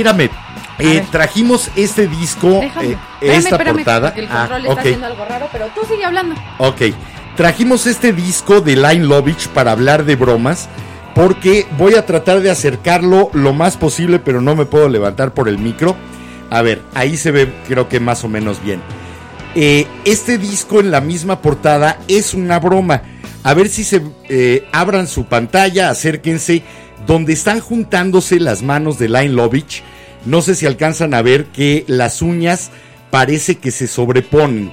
Ah, 0.05 0.11
espérame. 0.11 0.31
Eh, 0.79 1.03
trajimos 1.11 1.71
este 1.75 2.07
disco, 2.07 2.61
eh, 2.63 2.67
Espérame, 2.67 2.99
esta 3.21 3.49
espérame, 3.51 3.75
portada. 3.77 4.13
el 4.17 4.27
Ah, 4.31 4.39
control 4.41 4.61
está 4.63 4.73
ok. 4.73 4.79
haciendo 4.81 5.07
algo 5.07 5.25
raro, 5.25 5.49
pero 5.51 5.67
tú 5.75 5.81
sigue 5.89 6.05
hablando. 6.05 6.35
Ok, 6.59 6.83
trajimos 7.35 7.87
este 7.87 8.13
disco 8.13 8.61
de 8.61 8.77
Line 8.77 9.07
Lovich 9.07 9.49
para 9.49 9.73
hablar 9.73 10.05
de 10.05 10.17
bromas, 10.17 10.69
porque 11.15 11.67
voy 11.79 11.95
a 11.95 12.05
tratar 12.05 12.41
de 12.43 12.51
acercarlo 12.51 13.31
lo 13.33 13.55
más 13.55 13.79
posible, 13.79 14.19
pero 14.19 14.43
no 14.43 14.55
me 14.55 14.67
puedo 14.67 14.91
levantar 14.91 15.33
por 15.33 15.49
el 15.49 15.57
micro. 15.57 15.97
A 16.51 16.61
ver, 16.61 16.83
ahí 16.95 17.17
se 17.17 17.31
ve 17.31 17.51
creo 17.67 17.89
que 17.89 17.99
más 17.99 18.23
o 18.25 18.29
menos 18.29 18.63
bien. 18.63 18.83
Eh, 19.55 19.87
este 20.05 20.37
disco 20.37 20.81
en 20.81 20.91
la 20.91 21.01
misma 21.01 21.41
portada 21.41 21.99
es 22.07 22.35
una 22.35 22.59
broma. 22.59 23.01
A 23.43 23.55
ver 23.55 23.71
si 23.71 23.83
se 23.85 24.03
abran 24.73 25.07
su 25.07 25.25
pantalla, 25.25 25.89
acérquense, 25.89 26.63
donde 27.07 27.33
están 27.33 27.61
juntándose 27.61 28.41
las 28.41 28.63
manos 28.63 28.99
de 28.99 29.09
Line 29.09 29.31
Lovich. 29.31 29.83
No 30.25 30.43
sé 30.43 30.55
si 30.55 30.67
alcanzan 30.67 31.15
a 31.15 31.23
ver 31.23 31.47
que 31.47 31.85
las 31.87 32.21
uñas 32.21 32.71
parece 33.11 33.57
que 33.57 33.71
se 33.71 33.87
sobreponen. 33.87 34.73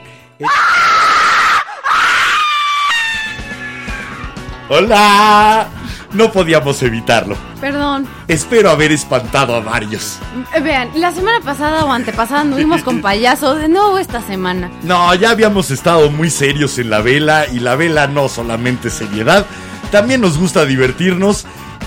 ¡Hola! 4.70 5.70
No 6.14 6.32
podíamos 6.32 6.82
evitarlo. 6.84 7.36
Perdón. 7.60 8.08
Espero 8.28 8.70
haber 8.70 8.92
espantado 8.92 9.56
a 9.56 9.60
varios. 9.60 10.20
Eh, 10.54 10.60
Vean, 10.60 10.90
la 10.96 11.12
semana 11.12 11.40
pasada 11.44 11.86
o 11.86 11.92
antepasada 11.92 12.42
anduvimos 12.42 12.84
con 12.84 13.02
payaso, 13.02 13.56
de 13.56 13.68
nuevo 13.68 13.98
esta 13.98 14.22
semana. 14.22 14.72
No, 14.84 15.14
ya 15.16 15.32
habíamos 15.32 15.72
estado 15.72 16.12
muy 16.12 16.30
serios 16.30 16.78
en 16.78 16.90
la 16.92 17.02
vela 17.02 17.46
y 17.52 17.60
la 17.60 17.76
vela 17.76 18.08
no 18.08 18.30
solamente 18.30 18.90
es 18.90 18.96
seriedad, 18.96 19.46
también 19.92 20.22
nos 20.22 20.38
gusta 20.38 20.66
divertirnos 20.66 21.46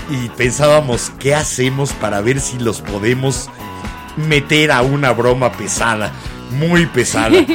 y 0.09 0.29
pensábamos 0.29 1.11
qué 1.19 1.35
hacemos 1.35 1.93
para 1.93 2.21
ver 2.21 2.39
si 2.39 2.57
los 2.59 2.81
podemos 2.81 3.49
meter 4.15 4.71
a 4.71 4.81
una 4.81 5.11
broma 5.11 5.51
pesada, 5.51 6.11
muy 6.51 6.85
pesada. 6.85 7.37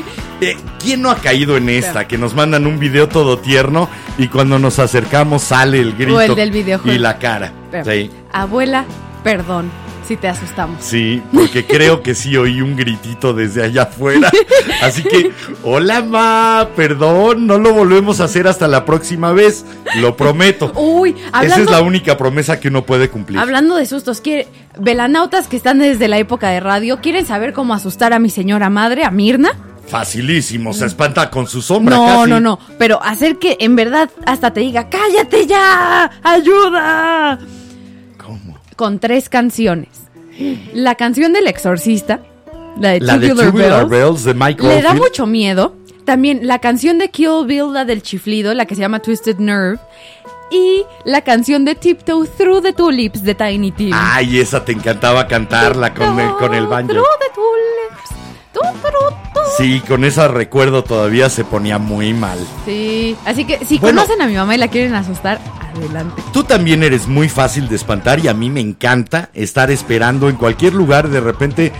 Eh, 0.44 0.56
¿Quién 0.82 1.02
no 1.02 1.12
ha 1.12 1.14
caído 1.18 1.56
en 1.56 1.68
esta? 1.68 2.08
Que 2.08 2.18
nos 2.18 2.34
mandan 2.34 2.66
un 2.66 2.80
video 2.80 3.06
todo 3.08 3.38
tierno 3.38 3.88
y 4.18 4.26
cuando 4.26 4.58
nos 4.58 4.80
acercamos 4.80 5.42
sale 5.42 5.78
el 5.78 5.94
grito 5.94 6.20
el 6.20 6.34
del 6.34 6.50
videojuego. 6.50 6.96
y 6.96 6.98
la 6.98 7.16
cara. 7.20 7.52
Sí. 7.84 8.10
Abuela, 8.32 8.84
perdón 9.22 9.70
si 10.06 10.16
te 10.16 10.28
asustamos. 10.28 10.82
Sí, 10.84 11.22
porque 11.32 11.64
creo 11.66 12.02
que 12.02 12.14
sí 12.14 12.36
oí 12.36 12.60
un 12.60 12.76
gritito 12.76 13.32
desde 13.34 13.62
allá 13.64 13.82
afuera. 13.84 14.30
Así 14.82 15.02
que, 15.02 15.32
hola 15.62 16.02
ma, 16.02 16.68
perdón, 16.76 17.46
no 17.46 17.58
lo 17.58 17.72
volvemos 17.72 18.20
a 18.20 18.24
hacer 18.24 18.46
hasta 18.48 18.68
la 18.68 18.84
próxima 18.84 19.32
vez, 19.32 19.64
lo 19.96 20.16
prometo. 20.16 20.72
Uy, 20.74 21.10
Esa 21.10 21.26
es 21.26 21.52
hablando, 21.52 21.70
la 21.72 21.80
única 21.82 22.16
promesa 22.16 22.58
que 22.60 22.68
uno 22.68 22.84
puede 22.84 23.08
cumplir. 23.10 23.38
hablando 23.38 23.76
de 23.76 23.86
sustos, 23.86 24.20
quiere, 24.20 24.48
velanautas 24.78 25.48
que 25.48 25.56
están 25.56 25.78
desde 25.78 26.08
la 26.08 26.18
época 26.18 26.48
de 26.50 26.60
radio, 26.60 27.00
¿quieren 27.00 27.26
saber 27.26 27.52
cómo 27.52 27.74
asustar 27.74 28.12
a 28.12 28.18
mi 28.18 28.30
señora 28.30 28.70
madre, 28.70 29.04
a 29.04 29.10
Mirna? 29.10 29.50
Facilísimo, 29.86 30.72
se 30.72 30.86
espanta 30.86 31.28
con 31.28 31.46
su 31.46 31.60
sombra. 31.60 31.96
No, 31.96 32.06
casi. 32.06 32.30
no, 32.30 32.40
no, 32.40 32.58
pero 32.78 33.02
hacer 33.02 33.38
que 33.38 33.56
en 33.60 33.76
verdad 33.76 34.08
hasta 34.24 34.52
te 34.52 34.60
diga, 34.60 34.88
cállate 34.88 35.46
ya, 35.46 36.10
ayuda. 36.22 37.38
Con 38.76 38.98
tres 38.98 39.28
canciones. 39.28 39.88
La 40.72 40.94
canción 40.94 41.32
del 41.32 41.46
exorcista, 41.46 42.20
la 42.78 42.90
de 42.90 43.00
La 43.00 43.18
de 43.18 43.28
Tubular 43.28 43.50
Tubular 43.50 43.86
Bells, 43.88 43.90
Bells 43.90 44.24
de 44.24 44.34
Mike 44.34 44.62
le 44.66 44.82
da 44.82 44.94
mucho 44.94 45.26
miedo. 45.26 45.76
También 46.04 46.46
la 46.46 46.58
canción 46.58 46.98
de 46.98 47.10
Kill 47.10 47.44
Bill, 47.46 47.72
la 47.72 47.84
del 47.84 48.02
chiflido, 48.02 48.54
la 48.54 48.66
que 48.66 48.74
se 48.74 48.80
llama 48.80 49.00
Twisted 49.00 49.36
Nerve. 49.38 49.78
Y 50.50 50.84
la 51.04 51.22
canción 51.22 51.64
de 51.64 51.74
Tiptoe 51.74 52.26
Through 52.28 52.62
the 52.62 52.72
Tulips 52.72 53.22
de 53.22 53.34
Tiny 53.34 53.70
Tim. 53.72 53.90
Ay, 53.94 54.38
esa 54.38 54.64
te 54.64 54.72
encantaba 54.72 55.26
cantarla 55.26 55.94
con 55.94 56.18
el, 56.20 56.30
con 56.32 56.54
el 56.54 56.66
banjo. 56.66 56.92
Through 56.92 57.06
the 57.20 57.34
tulips. 57.34 58.22
Tu, 58.52 58.60
tru, 58.60 59.16
tu. 59.32 59.40
Sí, 59.56 59.80
con 59.88 60.04
esa 60.04 60.28
recuerdo 60.28 60.84
todavía 60.84 61.30
se 61.30 61.44
ponía 61.44 61.78
muy 61.78 62.12
mal. 62.12 62.38
Sí, 62.66 63.16
así 63.24 63.44
que 63.46 63.64
si 63.64 63.78
Bueno. 63.78 64.02
conocen 64.02 64.20
a 64.20 64.26
mi 64.26 64.34
mamá 64.34 64.54
y 64.54 64.58
la 64.58 64.68
quieren 64.68 64.94
asustar, 64.94 65.40
adelante. 65.74 66.22
Tú 66.32 66.44
también 66.44 66.82
eres 66.82 67.06
muy 67.06 67.28
fácil 67.28 67.68
de 67.68 67.76
espantar 67.76 68.20
y 68.20 68.28
a 68.28 68.34
mí 68.34 68.50
me 68.50 68.60
encanta 68.60 69.30
estar 69.34 69.70
esperando 69.70 70.28
en 70.28 70.36
cualquier 70.36 70.74
lugar. 70.74 71.08
De 71.08 71.20
repente 71.20 71.72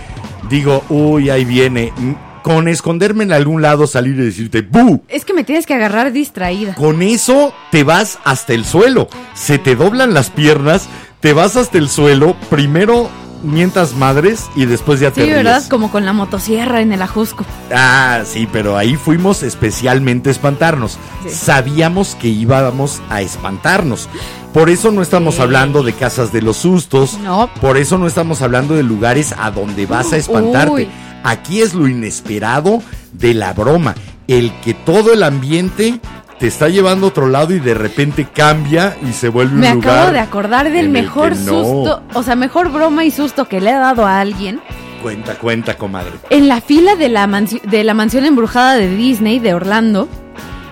digo, 0.49 0.83
uy, 0.89 1.29
ahí 1.29 1.45
viene. 1.45 1.91
Mm, 1.97 2.13
Con 2.43 2.67
esconderme 2.67 3.23
en 3.23 3.31
algún 3.31 3.61
lado, 3.61 3.87
salir 3.87 4.15
y 4.19 4.25
decirte, 4.25 4.61
¡bu! 4.61 5.01
Es 5.07 5.23
que 5.23 5.33
me 5.33 5.45
tienes 5.45 5.65
que 5.65 5.75
agarrar 5.75 6.11
distraída. 6.11 6.75
Con 6.75 7.01
eso 7.01 7.53
te 7.71 7.85
vas 7.85 8.19
hasta 8.25 8.53
el 8.53 8.65
suelo. 8.65 9.07
Se 9.33 9.57
te 9.59 9.77
doblan 9.77 10.13
las 10.13 10.29
piernas, 10.29 10.89
te 11.21 11.31
vas 11.31 11.55
hasta 11.55 11.77
el 11.77 11.87
suelo. 11.87 12.35
Primero 12.49 13.09
mientas 13.43 13.93
madres 13.95 14.45
y 14.55 14.65
después 14.65 14.99
ya 14.99 15.11
te 15.11 15.21
Sí, 15.21 15.25
ríes. 15.27 15.37
¿verdad? 15.43 15.63
Como 15.69 15.91
con 15.91 16.05
la 16.05 16.13
motosierra 16.13 16.81
en 16.81 16.91
el 16.93 17.01
ajusco. 17.01 17.45
Ah, 17.73 18.21
sí, 18.25 18.47
pero 18.51 18.77
ahí 18.77 18.95
fuimos 18.95 19.43
especialmente 19.43 20.29
a 20.29 20.31
espantarnos. 20.31 20.97
Sí. 21.23 21.29
Sabíamos 21.29 22.15
que 22.15 22.29
íbamos 22.29 23.01
a 23.09 23.21
espantarnos. 23.21 24.09
Por 24.53 24.69
eso 24.69 24.91
no 24.91 25.01
estamos 25.01 25.35
Sí. 25.35 25.41
hablando 25.41 25.83
de 25.83 25.93
casas 25.93 26.31
de 26.31 26.41
los 26.41 26.57
sustos. 26.57 27.17
No. 27.19 27.49
Por 27.59 27.77
eso 27.77 27.97
no 27.97 28.07
estamos 28.07 28.41
hablando 28.41 28.75
de 28.75 28.83
lugares 28.83 29.33
a 29.37 29.51
donde 29.51 29.85
vas 29.85 30.13
a 30.13 30.17
espantarte. 30.17 30.71
Uy. 30.73 30.89
Aquí 31.23 31.61
es 31.61 31.73
lo 31.73 31.87
inesperado 31.87 32.81
de 33.13 33.33
la 33.33 33.53
broma. 33.53 33.95
El 34.27 34.51
que 34.61 34.73
todo 34.73 35.11
el 35.13 35.23
ambiente 35.23 35.99
te 36.43 36.47
está 36.47 36.67
llevando 36.67 37.05
a 37.05 37.09
otro 37.09 37.29
lado 37.29 37.53
y 37.53 37.61
de 37.61 37.73
repente 37.73 38.25
cambia 38.25 38.97
y 39.09 39.13
se 39.13 39.29
vuelve 39.29 39.53
Me 39.55 39.69
un 39.69 39.75
lugar. 39.75 39.97
acabo 39.99 40.11
de 40.11 40.19
acordar 40.19 40.69
del 40.73 40.89
mejor 40.89 41.37
no. 41.37 41.63
susto, 41.63 42.03
o 42.13 42.21
sea, 42.21 42.35
mejor 42.35 42.69
broma 42.69 43.05
y 43.05 43.11
susto 43.11 43.45
que 43.45 43.61
le 43.61 43.69
he 43.69 43.73
dado 43.75 44.05
a 44.05 44.19
alguien. 44.19 44.59
Cuenta, 45.01 45.35
cuenta, 45.35 45.77
comadre. 45.77 46.11
En 46.29 46.49
la 46.49 46.59
fila 46.59 46.97
de 46.97 47.07
la, 47.07 47.25
de 47.27 47.83
la 47.85 47.93
mansión 47.93 48.25
embrujada 48.25 48.75
de 48.75 48.93
Disney 48.93 49.39
de 49.39 49.53
Orlando, 49.53 50.09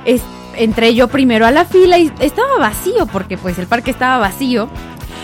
es- 0.04 0.22
entré 0.58 0.94
yo 0.94 1.08
primero 1.08 1.46
a 1.46 1.52
la 1.52 1.64
fila 1.64 1.98
y 1.98 2.12
estaba 2.20 2.58
vacío, 2.60 3.06
porque 3.06 3.38
pues 3.38 3.58
el 3.58 3.68
parque 3.68 3.92
estaba 3.92 4.18
vacío. 4.18 4.68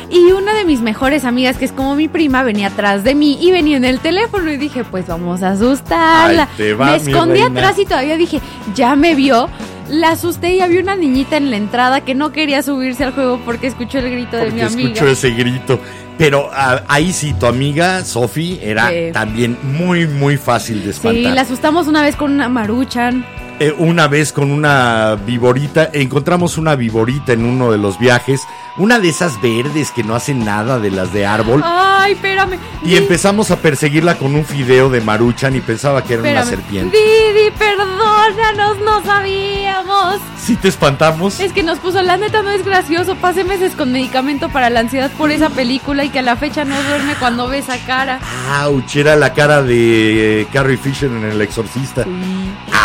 Y 0.10 0.32
una 0.32 0.54
de 0.54 0.64
mis 0.64 0.80
mejores 0.82 1.26
amigas, 1.26 1.58
que 1.58 1.66
es 1.66 1.72
como 1.74 1.96
mi 1.96 2.08
prima, 2.08 2.44
venía 2.44 2.68
atrás 2.68 3.04
de 3.04 3.14
mí 3.14 3.38
y 3.42 3.52
venía 3.52 3.76
en 3.78 3.84
el 3.86 4.00
teléfono 4.00 4.50
y 4.52 4.58
dije, 4.58 4.84
pues 4.86 5.08
vamos 5.08 5.44
a 5.44 5.52
asustarla. 5.52 6.48
Te 6.56 6.74
va, 6.74 6.92
me 6.92 6.96
escondí 6.98 7.42
atrás 7.42 7.78
y 7.78 7.86
todavía 7.86 8.16
dije, 8.18 8.40
ya 8.74 8.96
me 8.96 9.16
vio. 9.16 9.50
La 9.90 10.12
asusté 10.12 10.56
y 10.56 10.60
había 10.60 10.82
una 10.82 10.96
niñita 10.96 11.38
en 11.38 11.50
la 11.50 11.56
entrada 11.58 12.02
que 12.02 12.14
no 12.14 12.32
quería 12.34 12.62
subirse 12.62 13.06
al 13.06 13.14
juego 13.14 13.40
porque 13.46 13.68
escuchó 13.68 14.00
el 14.00 14.10
grito 14.12 14.36
de 14.38 14.52
mi 14.52 14.62
amiga. 14.62 14.90
escucho 14.90 15.08
ese 15.08 15.32
grito. 15.32 15.80
Pero 16.18 16.50
ah, 16.52 16.82
ahí 16.88 17.14
sí, 17.14 17.34
tu 17.34 17.46
amiga 17.46 18.04
Sofi 18.04 18.60
era 18.62 18.90
Sí. 18.90 19.12
también 19.14 19.58
muy, 19.64 20.08
muy 20.08 20.36
fácil 20.38 20.84
de 20.84 20.90
espantar. 20.92 21.24
Sí, 21.24 21.36
la 21.36 21.42
asustamos 21.42 21.88
una 21.88 22.02
vez 22.02 22.16
con 22.16 22.32
una 22.34 22.50
maruchan. 22.50 23.26
Eh, 23.60 23.74
una 23.78 24.08
vez 24.08 24.32
con 24.34 24.52
una 24.52 25.16
viborita, 25.16 25.90
encontramos 25.94 26.58
una 26.58 26.76
viborita 26.76 27.34
en 27.34 27.46
uno 27.46 27.72
de 27.72 27.78
los 27.78 27.98
viajes, 28.00 28.42
una 28.78 29.00
de 29.00 29.10
esas 29.10 29.42
verdes 29.42 29.92
que 29.92 30.04
no 30.04 30.16
hacen 30.16 30.46
nada 30.46 30.80
de 30.80 30.92
las 30.92 31.12
de 31.14 31.26
árbol. 31.26 31.62
Ay, 31.66 32.14
espérame. 32.14 32.58
Y 32.84 32.96
empezamos 32.96 33.50
a 33.52 33.58
perseguirla 33.58 34.16
con 34.16 34.36
un 34.36 34.46
fideo 34.46 34.90
de 34.90 35.02
maruchan 35.02 35.56
y 35.56 35.62
pensaba 35.62 36.04
que 36.04 36.14
era 36.14 36.22
una 36.24 36.42
Espérame. 36.42 36.50
serpiente. 36.50 36.98
Didi, 36.98 37.52
perdónanos, 37.58 38.78
no 38.80 39.04
sabíamos. 39.04 40.20
¿Sí 40.40 40.56
te 40.56 40.70
espantamos? 40.70 41.40
Es 41.42 41.52
que 41.52 41.64
nos 41.64 41.80
puso, 41.80 42.02
la 42.02 42.16
neta 42.16 42.42
no 42.42 42.52
es 42.52 42.64
gracioso. 42.64 43.16
Pasé 43.16 43.44
meses 43.44 43.74
con 43.76 43.92
medicamento 43.92 44.48
para 44.50 44.70
la 44.70 44.80
ansiedad 44.80 45.12
por 45.18 45.32
esa 45.32 45.50
película 45.50 46.06
y 46.06 46.10
que 46.10 46.20
a 46.20 46.22
la 46.22 46.36
fecha 46.38 46.64
no 46.64 46.82
duerme 46.84 47.16
cuando 47.16 47.48
ve 47.50 47.58
esa 47.58 47.78
cara. 47.86 48.20
Ouch, 48.64 48.96
era 48.96 49.16
la 49.18 49.34
cara 49.34 49.62
de 49.64 50.42
eh, 50.44 50.48
Carrie 50.54 50.78
Fisher 50.78 51.10
en 51.12 51.26
El 51.26 51.42
Exorcista. 51.42 52.06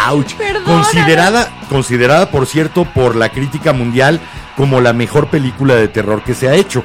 Ouch. 0.08 0.32
Perdónanos. 0.34 0.61
Considerada, 0.64 1.48
considerada, 1.68 2.30
por 2.30 2.46
cierto, 2.46 2.84
por 2.84 3.16
la 3.16 3.30
crítica 3.30 3.72
mundial 3.72 4.20
como 4.56 4.80
la 4.80 4.92
mejor 4.92 5.28
película 5.28 5.74
de 5.74 5.88
terror 5.88 6.22
que 6.22 6.34
se 6.34 6.48
ha 6.48 6.54
hecho. 6.54 6.82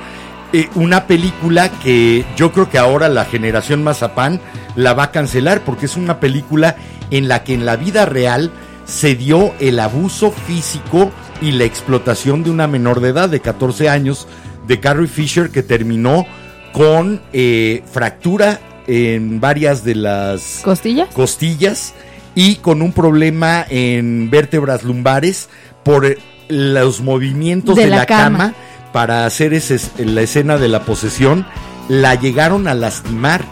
Eh, 0.53 0.69
una 0.75 1.07
película 1.07 1.69
que 1.69 2.25
yo 2.37 2.53
creo 2.53 2.69
que 2.69 2.77
ahora 2.77 3.09
la 3.09 3.25
generación 3.25 3.83
Mazapán 3.83 4.39
la 4.75 4.93
va 4.93 5.03
a 5.03 5.11
cancelar 5.11 5.61
porque 5.61 5.87
es 5.87 5.97
una 5.97 6.19
película 6.19 6.77
en 7.11 7.27
la 7.27 7.43
que 7.43 7.53
en 7.53 7.65
la 7.65 7.75
vida 7.75 8.05
real 8.05 8.51
se 8.85 9.15
dio 9.15 9.53
el 9.59 9.79
abuso 9.79 10.31
físico 10.31 11.11
y 11.41 11.51
la 11.51 11.65
explotación 11.65 12.43
de 12.43 12.49
una 12.49 12.67
menor 12.67 13.01
de 13.01 13.09
edad 13.09 13.29
de 13.29 13.41
14 13.41 13.89
años 13.89 14.27
de 14.67 14.79
Carrie 14.79 15.07
Fisher 15.07 15.49
que 15.49 15.63
terminó 15.63 16.25
con 16.71 17.21
eh, 17.33 17.83
fractura 17.91 18.59
en 18.87 19.41
varias 19.41 19.83
de 19.83 19.95
las 19.95 20.61
¿Costillas? 20.63 21.13
costillas 21.13 21.93
y 22.37 22.57
con 22.57 22.83
un 22.83 22.93
problema 22.93 23.65
en 23.67 24.29
vértebras 24.29 24.83
lumbares 24.83 25.49
por 25.83 26.05
eh, 26.05 26.19
los 26.49 27.01
movimientos 27.01 27.75
de, 27.75 27.85
De 27.85 27.89
la, 27.89 27.95
la 27.97 28.05
cama. 28.05 28.37
cama. 28.37 28.53
para 28.93 29.25
hacer 29.25 29.55
ese- 29.55 30.05
la 30.05 30.21
escena 30.21 30.57
de 30.59 30.67
la 30.67 30.81
posesión, 30.81 31.47
la 31.89 32.13
llegaron 32.13 32.67
a 32.67 32.75
lastimar 32.75 33.43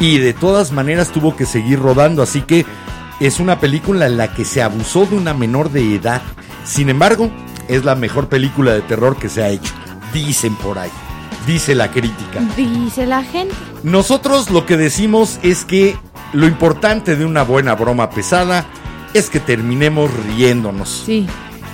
y 0.00 0.18
de 0.18 0.32
todas 0.32 0.72
maneras 0.72 1.12
tuvo 1.12 1.36
que 1.36 1.46
seguir 1.46 1.78
rodando, 1.78 2.22
así 2.24 2.40
que 2.42 2.66
es 3.20 3.38
una 3.38 3.60
película 3.60 4.06
en 4.06 4.16
la 4.16 4.34
que 4.34 4.44
se 4.44 4.62
abusó 4.62 5.06
de 5.06 5.16
una 5.16 5.32
menor 5.32 5.70
de 5.70 5.94
edad. 5.94 6.20
Sin 6.64 6.88
embargo, 6.90 7.30
es 7.68 7.84
la 7.84 7.94
mejor 7.94 8.28
película 8.28 8.72
de 8.72 8.80
terror 8.82 9.16
que 9.16 9.28
se 9.28 9.44
ha 9.44 9.48
hecho, 9.48 9.72
dicen 10.12 10.56
por 10.56 10.76
ahí, 10.80 10.90
dice 11.46 11.76
la 11.76 11.92
crítica. 11.92 12.40
Dice 12.56 13.06
la 13.06 13.22
gente. 13.22 13.54
Nosotros 13.84 14.50
lo 14.50 14.66
que 14.66 14.76
decimos 14.76 15.38
es 15.44 15.64
que 15.64 15.96
lo 16.34 16.46
importante 16.46 17.16
de 17.16 17.24
una 17.24 17.42
buena 17.42 17.74
broma 17.74 18.10
pesada 18.10 18.66
es 19.14 19.30
que 19.30 19.40
terminemos 19.40 20.10
riéndonos. 20.26 21.02
Sí. 21.06 21.26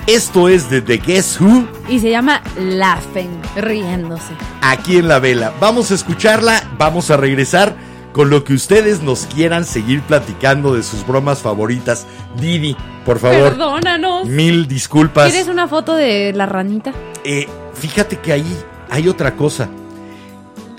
Esto 0.06 0.48
es 0.48 0.70
de 0.70 0.80
The 0.82 0.96
Guess 0.98 1.40
Who 1.40 1.66
Y 1.88 2.00
se 2.00 2.10
llama 2.10 2.42
Laughing, 2.58 3.30
riéndose. 3.56 4.32
aquí 4.60 4.96
en 4.98 5.08
la 5.08 5.18
vela. 5.18 5.52
Vamos 5.60 5.90
a 5.90 5.94
escucharla, 5.94 6.62
vamos 6.78 7.10
a 7.10 7.16
regresar 7.16 7.74
con 8.12 8.28
lo 8.28 8.42
que 8.42 8.54
ustedes 8.54 9.02
nos 9.02 9.26
quieran 9.26 9.64
seguir 9.64 10.00
platicando 10.02 10.74
de 10.74 10.82
sus 10.82 11.06
bromas 11.06 11.40
favoritas. 11.40 12.06
Didi, 12.40 12.76
por 13.04 13.18
favor, 13.20 13.50
Perdónanos. 13.50 14.26
mil 14.26 14.66
disculpas. 14.66 15.30
¿Quieres 15.30 15.48
una 15.48 15.68
foto 15.68 15.94
de 15.94 16.32
la 16.34 16.46
ranita? 16.46 16.92
Eh, 17.24 17.46
fíjate 17.74 18.18
que 18.18 18.32
ahí 18.32 18.56
hay 18.90 19.08
otra 19.08 19.36
cosa. 19.36 19.68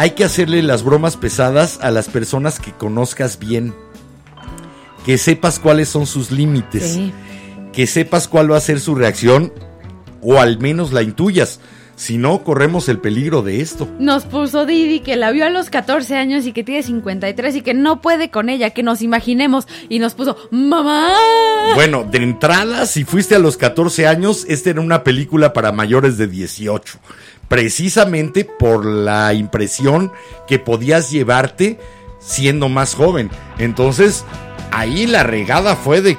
Hay 0.01 0.15
que 0.15 0.23
hacerle 0.23 0.63
las 0.63 0.81
bromas 0.81 1.15
pesadas 1.15 1.77
a 1.79 1.91
las 1.91 2.09
personas 2.09 2.59
que 2.59 2.71
conozcas 2.71 3.37
bien. 3.37 3.75
Que 5.05 5.19
sepas 5.19 5.59
cuáles 5.59 5.89
son 5.89 6.07
sus 6.07 6.31
límites. 6.31 6.93
Sí. 6.93 7.13
Que 7.71 7.85
sepas 7.85 8.27
cuál 8.27 8.51
va 8.51 8.57
a 8.57 8.61
ser 8.61 8.79
su 8.79 8.95
reacción. 8.95 9.53
O 10.19 10.39
al 10.39 10.57
menos 10.57 10.91
la 10.91 11.03
intuyas. 11.03 11.59
Si 11.95 12.17
no, 12.17 12.43
corremos 12.43 12.89
el 12.89 12.97
peligro 12.97 13.43
de 13.43 13.61
esto. 13.61 13.87
Nos 13.99 14.25
puso 14.25 14.65
Didi 14.65 15.01
que 15.01 15.17
la 15.17 15.29
vio 15.29 15.45
a 15.45 15.51
los 15.51 15.69
14 15.69 16.15
años 16.15 16.47
y 16.47 16.51
que 16.51 16.63
tiene 16.63 16.81
53 16.81 17.57
y 17.57 17.61
que 17.61 17.75
no 17.75 18.01
puede 18.01 18.31
con 18.31 18.49
ella, 18.49 18.71
que 18.71 18.81
nos 18.81 19.03
imaginemos. 19.03 19.67
Y 19.87 19.99
nos 19.99 20.15
puso, 20.15 20.35
¡Mamá! 20.49 21.13
Bueno, 21.75 22.07
de 22.09 22.17
entrada, 22.23 22.87
si 22.87 23.03
fuiste 23.03 23.35
a 23.35 23.39
los 23.39 23.55
14 23.55 24.07
años, 24.07 24.47
esta 24.49 24.71
era 24.71 24.81
una 24.81 25.03
película 25.03 25.53
para 25.53 25.71
mayores 25.71 26.17
de 26.17 26.25
18. 26.25 26.97
Precisamente 27.51 28.45
por 28.45 28.85
la 28.85 29.33
impresión 29.33 30.13
que 30.47 30.57
podías 30.57 31.11
llevarte 31.11 31.77
siendo 32.19 32.69
más 32.69 32.95
joven. 32.95 33.29
Entonces, 33.57 34.23
ahí 34.71 35.05
la 35.05 35.23
regada 35.23 35.75
fue 35.75 36.01
de 36.01 36.17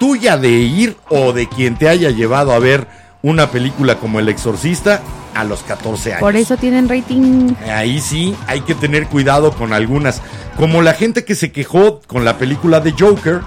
tuya 0.00 0.38
de 0.38 0.48
ir 0.48 0.96
o 1.10 1.34
de 1.34 1.50
quien 1.50 1.76
te 1.76 1.90
haya 1.90 2.10
llevado 2.10 2.52
a 2.52 2.58
ver 2.58 2.86
una 3.22 3.50
película 3.50 3.96
como 3.96 4.20
El 4.20 4.28
Exorcista 4.30 5.02
a 5.34 5.44
los 5.44 5.62
14 5.64 6.12
años. 6.12 6.20
Por 6.22 6.34
eso 6.34 6.56
tienen 6.56 6.88
rating. 6.88 7.54
Ahí 7.70 8.00
sí 8.00 8.34
hay 8.46 8.62
que 8.62 8.74
tener 8.74 9.06
cuidado 9.06 9.52
con 9.52 9.74
algunas. 9.74 10.22
Como 10.56 10.80
la 10.80 10.94
gente 10.94 11.26
que 11.26 11.34
se 11.34 11.52
quejó 11.52 12.00
con 12.06 12.24
la 12.24 12.38
película 12.38 12.80
de 12.80 12.94
Joker 12.98 13.42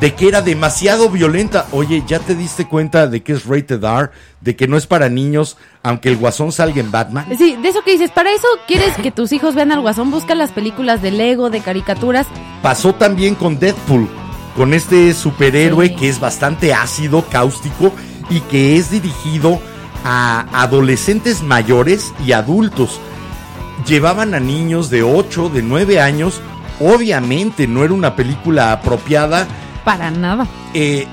de 0.00 0.14
que 0.14 0.28
era 0.28 0.40
demasiado 0.42 1.10
violenta. 1.10 1.66
Oye, 1.72 2.02
¿ya 2.06 2.18
te 2.18 2.34
diste 2.34 2.66
cuenta 2.66 3.06
de 3.06 3.22
que 3.22 3.32
es 3.32 3.44
rated 3.44 3.82
R? 3.84 4.10
De 4.40 4.56
que 4.56 4.66
no 4.66 4.76
es 4.76 4.86
para 4.86 5.08
niños, 5.08 5.56
aunque 5.82 6.08
el 6.08 6.16
guasón 6.16 6.52
salga 6.52 6.80
en 6.80 6.90
Batman. 6.90 7.26
Sí, 7.36 7.56
de 7.60 7.68
eso 7.68 7.82
que 7.84 7.92
dices, 7.92 8.10
para 8.10 8.32
eso 8.32 8.46
quieres 8.66 8.94
que 8.96 9.10
tus 9.10 9.32
hijos 9.32 9.54
vean 9.54 9.72
al 9.72 9.80
guasón, 9.80 10.10
busca 10.10 10.34
las 10.34 10.50
películas 10.52 11.02
de 11.02 11.10
Lego, 11.10 11.50
de 11.50 11.60
caricaturas. 11.60 12.26
Pasó 12.62 12.94
también 12.94 13.34
con 13.34 13.58
Deadpool, 13.58 14.08
con 14.56 14.72
este 14.72 15.12
superhéroe 15.12 15.88
Sí. 15.88 15.96
que 15.96 16.08
es 16.08 16.18
bastante 16.18 16.72
ácido, 16.72 17.24
cáustico 17.28 17.92
y 18.30 18.40
que 18.40 18.76
es 18.76 18.90
dirigido 18.90 19.60
a 20.04 20.46
adolescentes 20.62 21.42
mayores 21.42 22.14
y 22.24 22.32
adultos. 22.32 22.98
Llevaban 23.86 24.34
a 24.34 24.40
niños 24.40 24.88
de 24.88 25.02
8, 25.02 25.50
de 25.50 25.62
9 25.62 26.00
años. 26.00 26.40
Obviamente 26.80 27.66
no 27.66 27.84
era 27.84 27.92
una 27.92 28.16
película 28.16 28.72
apropiada. 28.72 29.46
Para 29.90 30.10
nada. 30.12 30.46
Eh, 30.72 31.04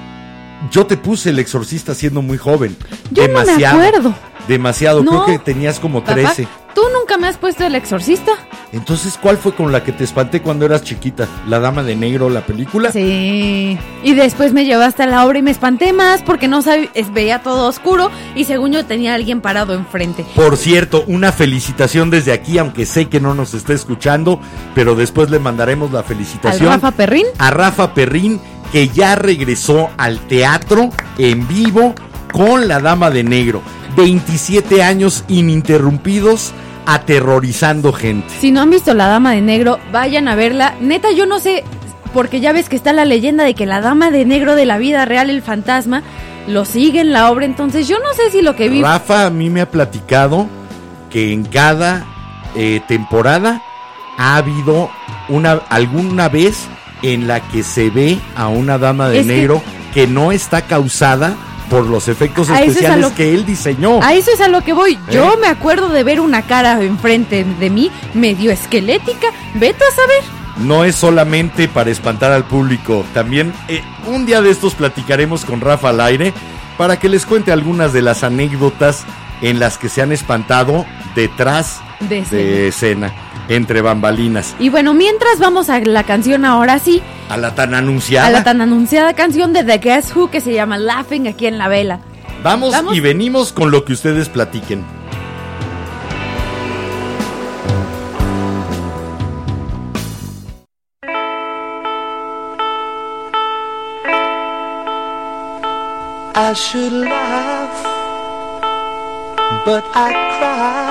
yo 0.70 0.86
te 0.86 0.98
puse 0.98 1.32
el 1.32 1.40
exorcista 1.40 1.96
siendo 1.96 2.22
muy 2.22 2.38
joven. 2.38 2.78
Yo 3.10 3.28
no 3.28 3.34
me 3.34 3.40
demasiado. 3.46 3.82
acuerdo. 3.82 4.16
Demasiado. 4.48 5.04
No. 5.04 5.24
Creo 5.24 5.26
que 5.26 5.40
tenías 5.44 5.80
como 5.80 6.02
Papá, 6.02 6.14
13. 6.14 6.48
¿Tú 6.74 6.82
nunca 6.94 7.18
me 7.18 7.28
has 7.28 7.38
puesto 7.38 7.66
el 7.66 7.74
exorcista? 7.74 8.32
Entonces, 8.72 9.18
¿cuál 9.20 9.38
fue 9.38 9.54
con 9.54 9.72
la 9.72 9.84
que 9.84 9.92
te 9.92 10.04
espanté 10.04 10.42
cuando 10.42 10.66
eras 10.66 10.84
chiquita? 10.84 11.28
¿La 11.48 11.60
Dama 11.60 11.82
de 11.82 11.96
Negro, 11.96 12.30
la 12.30 12.46
película? 12.46 12.92
Sí. 12.92 13.78
Y 14.04 14.14
después 14.14 14.54
me 14.54 14.66
llevaste 14.66 15.04
a 15.04 15.08
la 15.08 15.26
obra 15.26 15.40
y 15.40 15.42
me 15.42 15.50
espanté 15.52 15.92
más 15.92 16.22
porque 16.22 16.48
no 16.48 16.62
sabía, 16.62 16.90
veía 17.12 17.40
todo 17.42 17.68
oscuro 17.68 18.12
y 18.36 18.44
según 18.44 18.74
yo 18.74 18.86
tenía 18.86 19.14
a 19.14 19.16
alguien 19.16 19.42
parado 19.42 19.74
enfrente. 19.74 20.24
Por 20.36 20.56
cierto, 20.56 21.04
una 21.08 21.32
felicitación 21.32 22.12
desde 22.12 22.32
aquí, 22.32 22.58
aunque 22.60 22.86
sé 22.86 23.08
que 23.10 23.20
no 23.20 23.34
nos 23.34 23.56
está 23.56 23.74
escuchando, 23.74 24.40
pero 24.76 24.94
después 24.94 25.32
le 25.32 25.40
mandaremos 25.40 25.92
la 25.92 26.04
felicitación 26.04 26.70
Rafa 26.70 26.92
Perrín. 26.92 27.26
a 27.40 27.50
Rafa 27.50 27.94
Perrín, 27.96 28.40
que 28.72 28.90
ya 28.90 29.16
regresó 29.16 29.90
al 29.98 30.20
teatro 30.28 30.90
en 31.18 31.48
vivo 31.48 31.96
con 32.32 32.68
la 32.68 32.80
Dama 32.80 33.10
de 33.10 33.24
Negro. 33.24 33.62
27 33.98 34.84
años 34.84 35.26
ininterrumpidos 35.28 36.54
aterrorizando 36.86 37.92
gente. 37.92 38.28
Si 38.40 38.52
no 38.52 38.62
han 38.62 38.70
visto 38.70 38.94
La 38.94 39.08
Dama 39.08 39.32
de 39.34 39.42
Negro, 39.42 39.80
vayan 39.92 40.28
a 40.28 40.36
verla. 40.36 40.76
Neta, 40.80 41.12
yo 41.12 41.26
no 41.26 41.40
sé, 41.40 41.64
porque 42.14 42.40
ya 42.40 42.54
ves 42.54 42.70
que 42.70 42.76
está 42.78 42.94
la 42.94 43.04
leyenda 43.06 43.44
de 43.44 43.56
que 43.56 43.66
la 43.66 43.82
Dama 43.82 44.10
de 44.12 44.24
Negro 44.24 44.56
de 44.56 44.66
la 44.66 44.78
vida 44.78 45.04
real, 45.06 45.30
el 45.30 45.42
fantasma, 45.42 46.04
lo 46.48 46.64
sigue 46.64 47.02
en 47.02 47.12
la 47.12 47.30
obra. 47.30 47.46
Entonces 47.46 47.88
yo 47.88 47.98
no 48.00 48.14
sé 48.14 48.32
si 48.32 48.42
lo 48.42 48.56
que 48.56 48.70
vi... 48.70 48.82
Rafa 48.82 49.26
a 49.26 49.30
mí 49.30 49.50
me 49.50 49.62
ha 49.62 49.70
platicado 49.70 50.48
que 51.10 51.34
en 51.34 51.44
cada 51.44 52.06
eh, 52.56 52.80
temporada 52.88 53.62
ha 54.18 54.38
habido 54.38 54.90
una 55.28 55.54
alguna 55.70 56.30
vez 56.30 56.68
en 57.02 57.28
la 57.28 57.40
que 57.50 57.64
se 57.64 57.90
ve 57.90 58.18
a 58.36 58.48
una 58.48 58.78
dama 58.78 59.10
de 59.10 59.20
Es 59.20 59.28
que- 59.28 59.34
negro 59.36 59.62
que, 59.94 60.08
no 60.08 60.32
está 60.32 60.62
causada 60.62 61.36
por 61.70 61.86
los 61.86 62.08
efectos 62.08 62.50
A 62.50 62.62
es 62.62 62.70
especiales 62.70 63.02
lo- 63.02 63.16
que 63.16 63.34
él 63.34 63.46
diseñó. 63.46 64.00
A 64.02 64.14
eso 64.14 64.32
es 64.32 64.42
a 64.42 64.48
lo 64.48 64.62
que 64.62 64.74
voy. 64.74 64.98
Yo 65.12 65.34
¿Eh? 65.34 65.38
me 65.42 65.48
acuerdo 65.48 65.90
de 65.90 66.04
ver 66.04 66.20
una 66.20 66.42
cara 66.44 66.82
enfrente 66.82 67.44
de 67.44 67.70
mí, 67.70 67.92
medio 68.14 68.52
esquelética. 68.52 69.28
Vete 69.56 69.84
a 69.84 69.96
saber. 69.96 70.24
No 70.58 70.84
es 70.84 70.96
solamente 70.96 71.68
para 71.68 71.92
espantar 71.92 72.32
al 72.32 72.44
público, 72.46 73.06
también 73.14 73.54
eh, 73.68 73.84
un 74.08 74.26
día 74.26 74.42
de 74.42 74.50
estos 74.50 74.74
platicaremos 74.74 75.46
con 75.46 75.62
Rafa 75.62 75.90
al 75.90 76.02
aire 76.02 76.34
para 76.78 76.98
que 77.00 77.10
les 77.10 77.26
cuente 77.28 77.52
algunas 77.52 77.94
de 77.94 78.02
las 78.02 78.24
anécdotas 78.24 79.06
en 79.42 79.60
las 79.60 79.78
que 79.78 79.88
se 79.90 80.02
han 80.02 80.12
espantado 80.12 80.86
detrás 81.16 81.82
De 82.00 82.22
de 82.24 82.68
escena, 82.68 83.12
entre 83.50 83.82
bambalinas. 83.82 84.56
Y 84.60 84.70
bueno, 84.70 84.94
mientras 84.94 85.40
vamos 85.40 85.70
a 85.70 85.80
la 85.80 86.04
canción 86.04 86.46
ahora 86.46 86.78
sí, 86.80 87.02
A 87.30 87.38
la 87.38 87.56
tan 87.56 87.74
anunciada. 87.74 88.28
a 88.28 88.32
la 88.32 88.44
tan 88.44 88.62
anunciada 88.62 89.14
canción 89.14 89.52
de 89.54 89.64
The 89.64 89.80
Guess 89.80 90.16
Who 90.16 90.30
que 90.30 90.40
se 90.42 90.54
llama 90.54 90.78
Laughing 90.78 91.28
aquí 91.28 91.48
en 91.48 91.58
la 91.58 91.68
vela. 91.68 92.00
Vamos, 92.44 92.72
Vamos. 92.72 92.96
y 92.96 93.00
venimos 93.00 93.52
con 93.52 93.72
lo 93.72 93.84
que 93.84 93.94
ustedes 93.94 94.30
platiquen. 94.30 94.84
I 106.40 106.54
should 106.54 106.94
laugh, 106.94 107.78
but 109.66 109.84
I 109.96 110.10
cry 110.38 110.87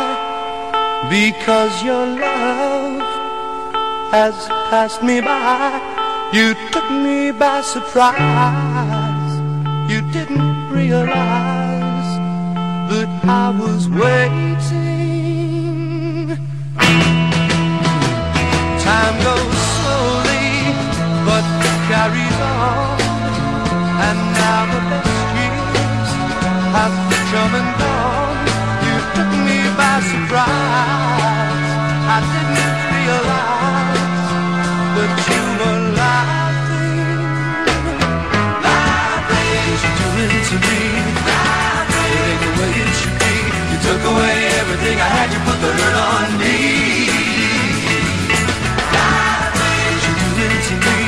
because 1.11 1.83
your 1.85 2.07
love 2.07 3.01
has 4.11 4.35
passed 4.71 5.03
me 5.03 5.21
by. 5.21 5.81
You 6.33 6.55
took 6.73 6.91
me 6.91 7.31
by 7.31 7.61
surprise. 7.61 9.35
You 9.91 10.03
didn't 10.11 10.71
realize 10.71 12.11
that 12.91 13.09
I 13.25 13.51
was 13.51 13.89
waiting. 13.89 15.07
Time 18.87 19.17
goes 19.23 19.59
slowly, 19.79 20.51
but 21.29 21.45
it 21.71 21.79
carries 21.91 22.39
on. 22.43 22.99
And 24.07 24.19
now 24.43 24.63
the 24.75 24.81
best 24.91 25.17
years 25.39 26.11
have 26.75 26.97
come 27.31 27.55
and 27.55 27.71
gone. 27.79 28.26
By 29.97 30.03
surprise. 30.03 31.73
I 32.05 32.19
didn't 32.21 32.77
realize 32.93 34.29
that 34.93 35.13
you 35.25 35.41
were 35.57 35.81
laughing. 35.97 37.17
Laughing, 38.61 39.73
you're 39.81 39.97
doing 39.97 40.37
to 40.53 40.57
me. 40.69 40.85
It 41.97 42.13
ain't 42.29 42.41
the 42.45 42.51
way 42.61 42.73
it 42.77 42.93
should 43.01 43.17
be. 43.25 43.35
You 43.73 43.79
took 43.89 44.03
away 44.13 44.37
everything 44.61 44.97
I 45.01 45.09
had. 45.17 45.33
You 45.33 45.41
put 45.49 45.59
the 45.65 45.71
hurt 45.81 45.97
on 46.13 46.29
me. 46.45 46.61
You're 50.05 50.21
doing 50.21 50.61
to 50.69 50.77
me. 50.77 51.01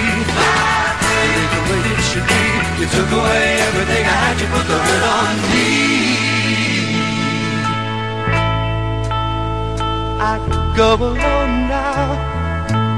It 1.13 1.29
ain't 1.37 1.53
the 1.53 1.61
way 1.69 1.93
it 1.93 2.01
should 2.09 2.25
be. 2.25 2.41
You 2.81 2.87
took 2.89 3.11
away 3.21 3.69
everything 3.69 4.05
I 4.09 4.17
had. 4.25 4.41
You 4.41 4.49
put 4.49 4.65
the 4.65 4.81
hurt 4.81 5.05
on 5.13 5.37
me. 5.53 6.08
I 10.21 10.39
go 10.77 10.95
alone 10.97 11.69
now, 11.69 12.19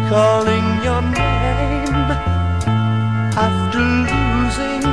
calling 0.09 0.83
your 0.83 1.03
name 1.03 2.09
after 3.37 3.85
losing 4.09 4.85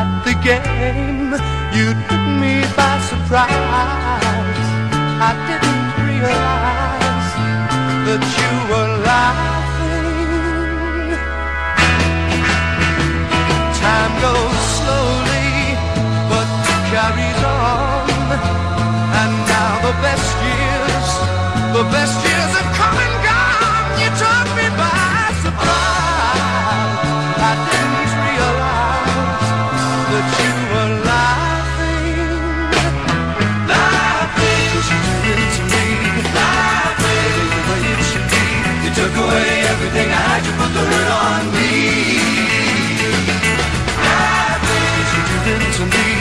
at 0.00 0.08
the 0.26 0.34
game. 0.42 1.30
You 1.76 1.94
took 2.08 2.24
me 2.42 2.54
by 2.74 2.98
surprise. 3.10 4.66
I 5.22 5.32
didn't 5.46 5.88
realize 6.02 7.32
that 8.06 8.22
you 8.38 8.52
were 8.70 8.90
laughing. 9.06 10.10
Time 13.78 14.14
goes 14.26 14.58
slowly, 14.82 15.78
but 16.26 16.48
carries 16.90 17.42
on. 17.46 18.50
And 19.22 19.32
now 19.46 19.72
the 19.86 19.94
best 20.02 20.30
years, 20.42 20.61
the 21.72 21.84
best 21.84 22.16
years 22.20 22.52
have 22.52 22.70
come 22.76 22.96
and 23.00 23.16
gone. 23.24 23.84
You 23.96 24.08
took 24.20 24.48
me 24.60 24.68
by 24.76 25.32
surprise. 25.40 27.00
I 27.48 27.52
didn't 27.72 28.12
realize 28.28 29.48
that 30.12 30.26
you 30.36 30.52
were 30.72 30.92
laughing. 31.08 32.28
Laughing, 33.72 34.68
you 34.90 35.00
did 35.24 35.38
it 35.44 35.52
to 35.56 35.62
me. 35.72 35.86
Laughing, 36.36 37.40
the 37.56 37.60
way 37.68 37.82
it 37.88 38.04
should 38.10 38.28
be. 38.32 38.44
You 38.84 38.90
took 38.92 39.14
away 39.24 39.50
everything 39.72 40.08
I 40.12 40.20
had. 40.28 40.44
You 40.44 40.52
put 40.60 40.70
the 40.76 40.84
hurt 40.92 41.10
on 41.24 41.42
me. 41.56 41.72
Laughing, 43.96 45.08
you 45.16 45.36
did 45.46 45.60
it 45.68 45.72
to 45.80 45.84
me. 45.88 46.11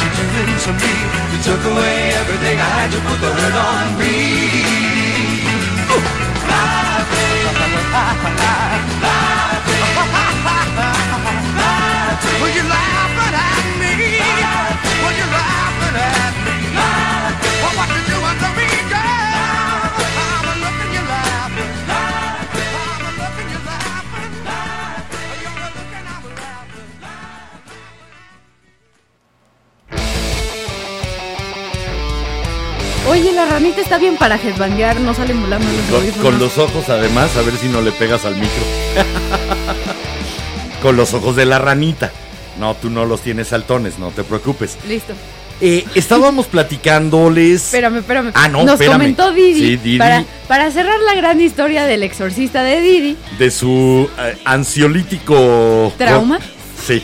What 0.00 0.12
you 0.18 0.26
doing 0.34 0.58
to 0.64 0.72
me? 0.72 0.94
You 1.32 1.38
took 1.42 1.62
away 1.72 2.12
everything 2.20 2.58
I 2.58 2.68
had. 2.76 2.92
You 2.92 3.00
put 3.06 3.20
the 3.20 3.30
hurt 3.30 3.54
on 3.54 3.98
me. 3.98 5.03
Está 33.84 33.98
bien 33.98 34.16
para 34.16 34.36
headbanguear, 34.36 34.98
no 35.00 35.14
salen 35.14 35.40
volando 35.40 35.66
los 35.90 36.02
Con, 36.14 36.22
con 36.22 36.38
los 36.38 36.58
ojos 36.58 36.88
además, 36.88 37.36
a 37.36 37.42
ver 37.42 37.54
si 37.56 37.68
no 37.68 37.80
le 37.82 37.92
pegas 37.92 38.24
al 38.24 38.34
micro. 38.34 38.62
con 40.82 40.96
los 40.96 41.14
ojos 41.14 41.36
de 41.36 41.46
la 41.46 41.58
ranita. 41.58 42.10
No, 42.58 42.74
tú 42.74 42.90
no 42.90 43.04
los 43.04 43.20
tienes 43.20 43.48
saltones, 43.48 43.98
no 43.98 44.10
te 44.10 44.22
preocupes. 44.24 44.76
Listo. 44.88 45.12
Eh, 45.60 45.84
estábamos 45.94 46.46
platicándoles. 46.46 47.64
Espérame, 47.66 47.98
espérame. 47.98 48.30
Ah, 48.34 48.48
no, 48.48 48.64
Nos 48.64 48.74
espérame. 48.74 48.94
comentó 48.98 49.32
Didi, 49.32 49.60
Sí, 49.60 49.76
Didi. 49.76 49.98
Para, 49.98 50.24
para 50.48 50.70
cerrar 50.70 50.98
la 51.00 51.14
gran 51.14 51.40
historia 51.40 51.84
del 51.84 52.02
exorcista 52.02 52.62
de 52.64 52.80
Didi. 52.80 53.16
de 53.38 53.50
su 53.50 54.08
eh, 54.18 54.36
ansiolítico. 54.44 55.92
¿Trauma? 55.96 56.38
Sí. 56.86 57.02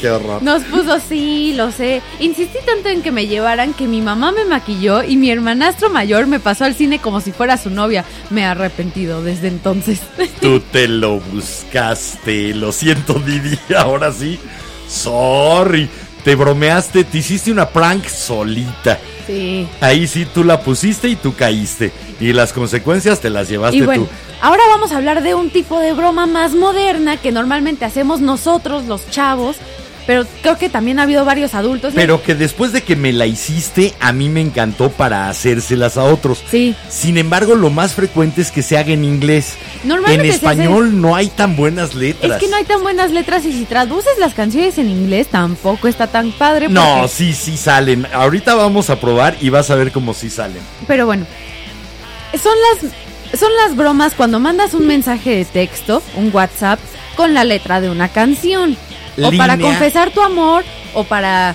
Qué 0.00 0.10
horror. 0.10 0.42
Nos 0.42 0.62
puso, 0.64 0.98
sí, 1.00 1.54
lo 1.54 1.70
sé. 1.70 2.02
Insistí 2.20 2.58
tanto 2.64 2.88
en 2.88 3.02
que 3.02 3.12
me 3.12 3.26
llevaran 3.26 3.74
que 3.74 3.86
mi 3.86 4.00
mamá 4.00 4.32
me 4.32 4.44
maquilló 4.44 5.02
y 5.02 5.16
mi 5.16 5.30
hermanastro 5.30 5.90
mayor 5.90 6.26
me 6.26 6.40
pasó 6.40 6.64
al 6.64 6.74
cine 6.74 6.98
como 6.98 7.20
si 7.20 7.32
fuera 7.32 7.56
su 7.56 7.70
novia. 7.70 8.04
Me 8.30 8.42
he 8.42 8.44
arrepentido 8.44 9.22
desde 9.22 9.48
entonces. 9.48 10.00
Tú 10.40 10.60
te 10.60 10.88
lo 10.88 11.20
buscaste. 11.20 12.54
Lo 12.54 12.72
siento, 12.72 13.14
Didi. 13.14 13.58
Ahora 13.76 14.12
sí. 14.12 14.38
Sorry. 14.88 15.88
Te 16.24 16.36
bromeaste, 16.36 17.02
te 17.04 17.18
hiciste 17.18 17.50
una 17.50 17.68
prank 17.68 18.06
solita. 18.06 18.98
Sí. 19.32 19.68
Ahí 19.80 20.06
sí 20.06 20.26
tú 20.26 20.44
la 20.44 20.60
pusiste 20.60 21.08
y 21.08 21.16
tú 21.16 21.34
caíste. 21.34 21.90
Y 22.20 22.32
las 22.32 22.52
consecuencias 22.52 23.20
te 23.20 23.30
las 23.30 23.48
llevaste 23.48 23.78
Y 23.78 23.82
bueno, 23.82 24.04
tú. 24.04 24.10
ahora 24.42 24.62
vamos 24.68 24.92
a 24.92 24.98
hablar 24.98 25.22
de 25.22 25.34
un 25.34 25.50
tipo 25.50 25.80
de 25.80 25.92
broma 25.94 26.26
más 26.26 26.54
moderna 26.54 27.16
que 27.16 27.32
normalmente 27.32 27.84
hacemos 27.84 28.20
nosotros, 28.20 28.84
los 28.84 29.08
chavos, 29.10 29.56
pero 30.06 30.26
creo 30.42 30.58
que 30.58 30.68
también 30.68 30.98
ha 30.98 31.02
habido 31.02 31.24
varios 31.24 31.54
adultos. 31.54 31.92
Pero 31.94 32.22
que 32.22 32.34
después 32.34 32.72
de 32.72 32.82
que 32.82 32.96
me 32.96 33.12
la 33.12 33.26
hiciste, 33.26 33.94
a 34.00 34.12
mí 34.12 34.28
me 34.28 34.40
encantó 34.40 34.90
para 34.90 35.28
hacérselas 35.28 35.96
a 35.96 36.04
otros. 36.04 36.42
Sí. 36.50 36.74
Sin 36.88 37.18
embargo, 37.18 37.54
lo 37.54 37.70
más 37.70 37.94
frecuente 37.94 38.42
es 38.42 38.50
que 38.50 38.62
se 38.62 38.76
haga 38.78 38.92
en 38.92 39.04
inglés. 39.04 39.54
Normalmente 39.84 40.24
en 40.24 40.30
hace- 40.30 40.36
español 40.36 41.00
no 41.00 41.14
hay 41.14 41.28
tan 41.28 41.54
buenas 41.56 41.94
letras. 41.94 42.32
Es 42.32 42.38
que 42.38 42.48
no 42.48 42.56
hay 42.56 42.64
tan 42.64 42.82
buenas 42.82 43.10
letras 43.12 43.44
y 43.44 43.52
si 43.52 43.64
traduces 43.64 44.18
las 44.18 44.34
canciones 44.34 44.76
en 44.78 44.90
inglés 44.90 45.28
tampoco 45.28 45.86
está 45.88 46.06
tan 46.08 46.32
padre. 46.32 46.68
No, 46.68 47.06
sí, 47.08 47.32
sí 47.32 47.56
salen. 47.56 48.06
Ahorita 48.12 48.54
vamos 48.54 48.90
a 48.90 48.98
probar 49.00 49.36
y 49.40 49.50
vas 49.50 49.70
a 49.70 49.74
ver 49.76 49.92
cómo 49.92 50.14
sí 50.14 50.30
salen. 50.30 50.62
Pero 50.88 51.06
bueno, 51.06 51.26
son 52.42 52.52
las, 52.82 53.38
son 53.40 53.50
las 53.64 53.76
bromas 53.76 54.14
cuando 54.14 54.40
mandas 54.40 54.74
un 54.74 54.86
mensaje 54.86 55.30
de 55.36 55.44
texto, 55.44 56.02
un 56.16 56.30
WhatsApp, 56.32 56.78
con 57.16 57.34
la 57.34 57.44
letra 57.44 57.80
de 57.80 57.90
una 57.90 58.08
canción. 58.08 58.76
O 59.20 59.30
para 59.36 59.58
confesar 59.58 60.10
tu 60.10 60.22
amor, 60.22 60.64
o 60.94 61.04
para 61.04 61.54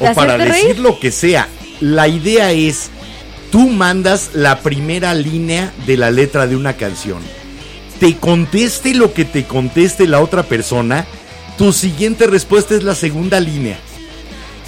O 0.00 0.12
para 0.14 0.38
decir 0.38 0.52
reír. 0.52 0.78
lo 0.78 0.98
que 0.98 1.12
sea. 1.12 1.48
La 1.80 2.08
idea 2.08 2.52
es, 2.52 2.90
tú 3.50 3.68
mandas 3.68 4.30
la 4.34 4.60
primera 4.60 5.14
línea 5.14 5.72
de 5.86 5.96
la 5.96 6.10
letra 6.10 6.46
de 6.46 6.56
una 6.56 6.74
canción. 6.74 7.22
Te 8.00 8.16
conteste 8.16 8.94
lo 8.94 9.12
que 9.14 9.24
te 9.24 9.44
conteste 9.44 10.06
la 10.06 10.20
otra 10.20 10.42
persona, 10.42 11.06
tu 11.56 11.72
siguiente 11.72 12.26
respuesta 12.26 12.74
es 12.74 12.82
la 12.82 12.94
segunda 12.94 13.40
línea. 13.40 13.78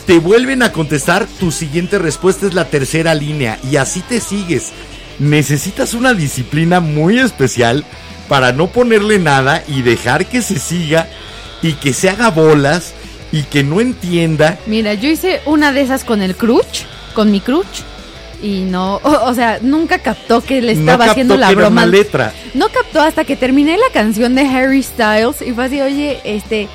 Te 0.07 0.19
vuelven 0.19 0.63
a 0.63 0.73
contestar, 0.73 1.27
tu 1.39 1.53
siguiente 1.53 1.99
respuesta 1.99 2.47
es 2.47 2.55
la 2.55 2.65
tercera 2.65 3.15
línea. 3.15 3.59
Y 3.71 3.77
así 3.77 4.01
te 4.01 4.21
sigues. 4.21 4.71
Necesitas 5.19 5.93
una 5.93 6.15
disciplina 6.15 6.81
muy 6.81 7.19
especial 7.19 7.85
para 8.27 8.53
no 8.53 8.69
ponerle 8.69 9.19
nada 9.19 9.63
y 9.69 9.83
dejar 9.83 10.27
que 10.27 10.41
se 10.41 10.59
siga 10.59 11.09
y 11.63 11.75
que 11.75 11.93
se 11.93 12.11
haga 12.11 12.31
bolas 12.31 12.93
y 13.33 13.43
que 13.43 13.63
no 13.63 13.81
entienda 13.81 14.59
Mira, 14.67 14.95
yo 14.95 15.09
hice 15.09 15.41
una 15.45 15.73
de 15.73 15.83
esas 15.83 16.05
con 16.05 16.23
el 16.23 16.35
crutch, 16.35 16.85
con 17.15 17.31
mi 17.31 17.41
crutch. 17.41 17.83
Y 18.41 18.61
no, 18.61 18.97
o, 18.97 19.25
o 19.29 19.35
sea, 19.35 19.59
nunca 19.61 19.99
captó 19.99 20.41
que 20.41 20.63
le 20.63 20.73
estaba 20.73 21.07
haciendo 21.07 21.37
la 21.37 21.49
que 21.49 21.53
era 21.55 21.63
broma. 21.63 21.83
una 21.83 21.91
letra. 21.91 22.33
No 22.55 22.69
captó 22.69 23.01
hasta 23.01 23.25
que 23.25 23.37
terminé 23.37 23.77
la 23.77 23.93
canción 23.93 24.35
de 24.35 24.43
Harry 24.43 24.83
Styles 24.83 25.43
y 25.45 25.53
fue 25.53 25.65
así, 25.65 25.81
oye, 25.81 26.21
este, 26.25 26.69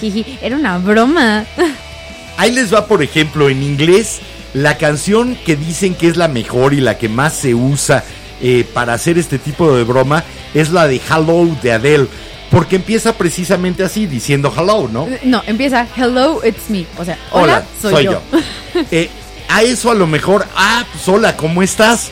jiji, 0.00 0.38
era 0.40 0.56
una 0.56 0.78
broma. 0.78 1.44
Ahí 2.36 2.52
les 2.52 2.72
va, 2.72 2.86
por 2.86 3.02
ejemplo, 3.02 3.50
en 3.50 3.62
inglés, 3.62 4.20
la 4.54 4.78
canción 4.78 5.36
que 5.44 5.56
dicen 5.56 5.94
que 5.94 6.08
es 6.08 6.16
la 6.16 6.28
mejor 6.28 6.72
y 6.72 6.80
la 6.80 6.96
que 6.96 7.10
más 7.10 7.34
se 7.34 7.54
usa 7.54 8.02
eh, 8.40 8.64
para 8.72 8.94
hacer 8.94 9.18
este 9.18 9.38
tipo 9.38 9.76
de 9.76 9.84
broma 9.84 10.24
es 10.54 10.70
la 10.70 10.86
de 10.86 10.96
Hello 11.06 11.46
de 11.62 11.72
Adele. 11.72 12.08
Porque 12.50 12.76
empieza 12.76 13.12
precisamente 13.12 13.84
así, 13.84 14.06
diciendo 14.06 14.52
hello, 14.56 14.88
¿no? 14.88 15.06
No, 15.22 15.42
empieza 15.46 15.86
Hello, 15.96 16.40
it's 16.44 16.68
me. 16.68 16.84
O 16.98 17.04
sea, 17.04 17.16
hola, 17.30 17.64
soy, 17.80 18.04
yo. 18.04 18.20
Eh, 18.90 19.08
a 19.48 19.62
eso 19.62 19.90
a 19.90 19.94
lo 19.94 20.06
mejor, 20.06 20.46
ah, 20.56 20.84
pues 20.92 21.08
hola, 21.08 21.36
¿cómo 21.36 21.62
estás? 21.62 22.10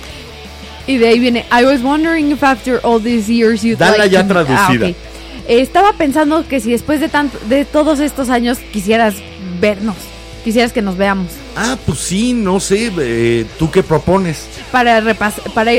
y 0.86 0.96
de 0.96 1.08
ahí 1.08 1.18
viene 1.18 1.44
I 1.52 1.64
was 1.66 1.82
wondering 1.82 2.32
if 2.32 2.42
after 2.42 2.80
all 2.82 2.98
these 3.00 3.30
years 3.30 3.62
you'd 3.62 3.78
Dala 3.78 3.98
like 3.98 4.10
ya 4.10 4.26
to- 4.26 4.38
Ah, 4.38 4.44
traducida. 4.44 4.86
Eh, 4.88 4.96
estaba 5.60 5.92
pensando 5.92 6.46
que 6.48 6.60
si 6.60 6.70
después 6.70 6.98
de 7.00 7.08
tanto 7.10 7.38
de 7.48 7.64
todos 7.66 8.00
estos 8.00 8.30
años 8.30 8.58
quisieras 8.72 9.14
vernos, 9.60 9.96
quisieras 10.44 10.72
que 10.72 10.80
nos 10.82 10.96
veamos 10.96 11.26
Ah, 11.56 11.76
pues 11.84 11.98
sí, 11.98 12.32
no 12.32 12.58
sé, 12.58 12.90
eh, 13.00 13.44
¿tú 13.58 13.70
qué 13.70 13.82
propones? 13.82 14.46
para 14.72 15.00
repasar 15.00 15.44
para 15.52 15.72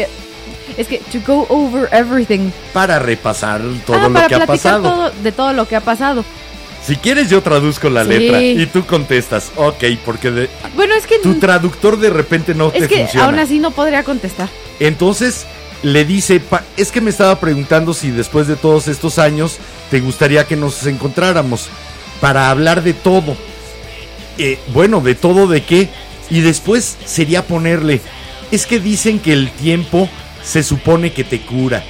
es 0.78 0.88
que 0.88 1.00
to 1.12 1.20
go 1.26 1.46
over 1.50 1.90
everything. 1.92 2.52
Para 2.74 3.00
repasar 3.00 3.62
todo 3.86 3.98
Ah, 3.98 4.04
lo 4.08 4.14
para 4.14 4.28
que 4.28 4.36
ha 4.36 4.46
pasado. 4.46 4.82
todo 4.84 5.12
de 5.24 5.32
todo 5.32 5.54
lo 5.54 5.68
que 5.68 5.76
ha 5.76 5.82
pasado. 5.82 6.24
Si 6.86 6.96
quieres 6.96 7.30
yo 7.30 7.42
traduzco 7.44 7.90
la 7.90 8.04
Sí. 8.04 8.10
letra 8.10 8.42
y 8.42 8.66
tú 8.66 8.86
contestas, 8.86 9.52
ok, 9.58 9.84
porque 10.06 10.32
de- 10.32 10.50
Bueno, 10.76 10.96
es 10.96 11.06
que 11.06 11.20
tu 11.20 11.36
traductor 11.36 12.00
de 12.00 12.10
repente 12.10 12.56
no 12.56 12.68
es 12.68 12.82
te 12.84 12.88
que 12.88 12.98
funciona. 13.00 13.26
aún 13.26 13.38
así 13.40 13.60
no 13.60 13.72
podría 13.72 14.04
contestar. 14.04 14.48
Entonces 14.80 15.46
le 15.84 16.06
dice, 16.06 16.40
pa- 16.40 16.64
es 16.78 16.92
que 16.92 17.02
me 17.02 17.10
estaba 17.10 17.40
preguntando 17.40 17.94
si 17.94 18.12
después 18.12 18.48
de 18.48 18.56
todos 18.56 18.88
estos 18.88 19.20
años 19.20 19.58
te 19.92 20.00
gustaría 20.00 20.46
que 20.46 20.56
nos 20.56 20.86
encontráramos 20.88 21.68
para 22.22 22.50
hablar 22.50 22.82
de 22.82 22.94
todo. 22.94 23.36
Eh, 24.38 24.58
bueno, 24.74 25.02
de 25.02 25.16
todo 25.16 25.48
de 25.48 25.64
qué. 25.64 25.90
Y 26.30 26.42
después 26.42 26.96
sería 27.06 27.46
ponerle, 27.46 28.02
es 28.52 28.66
que 28.66 28.80
dicen 28.80 29.20
que 29.20 29.34
el 29.34 29.50
tiempo 29.52 30.08
se 30.44 30.64
supone 30.64 31.12
que 31.12 31.24
te 31.24 31.40
cura. 31.42 31.84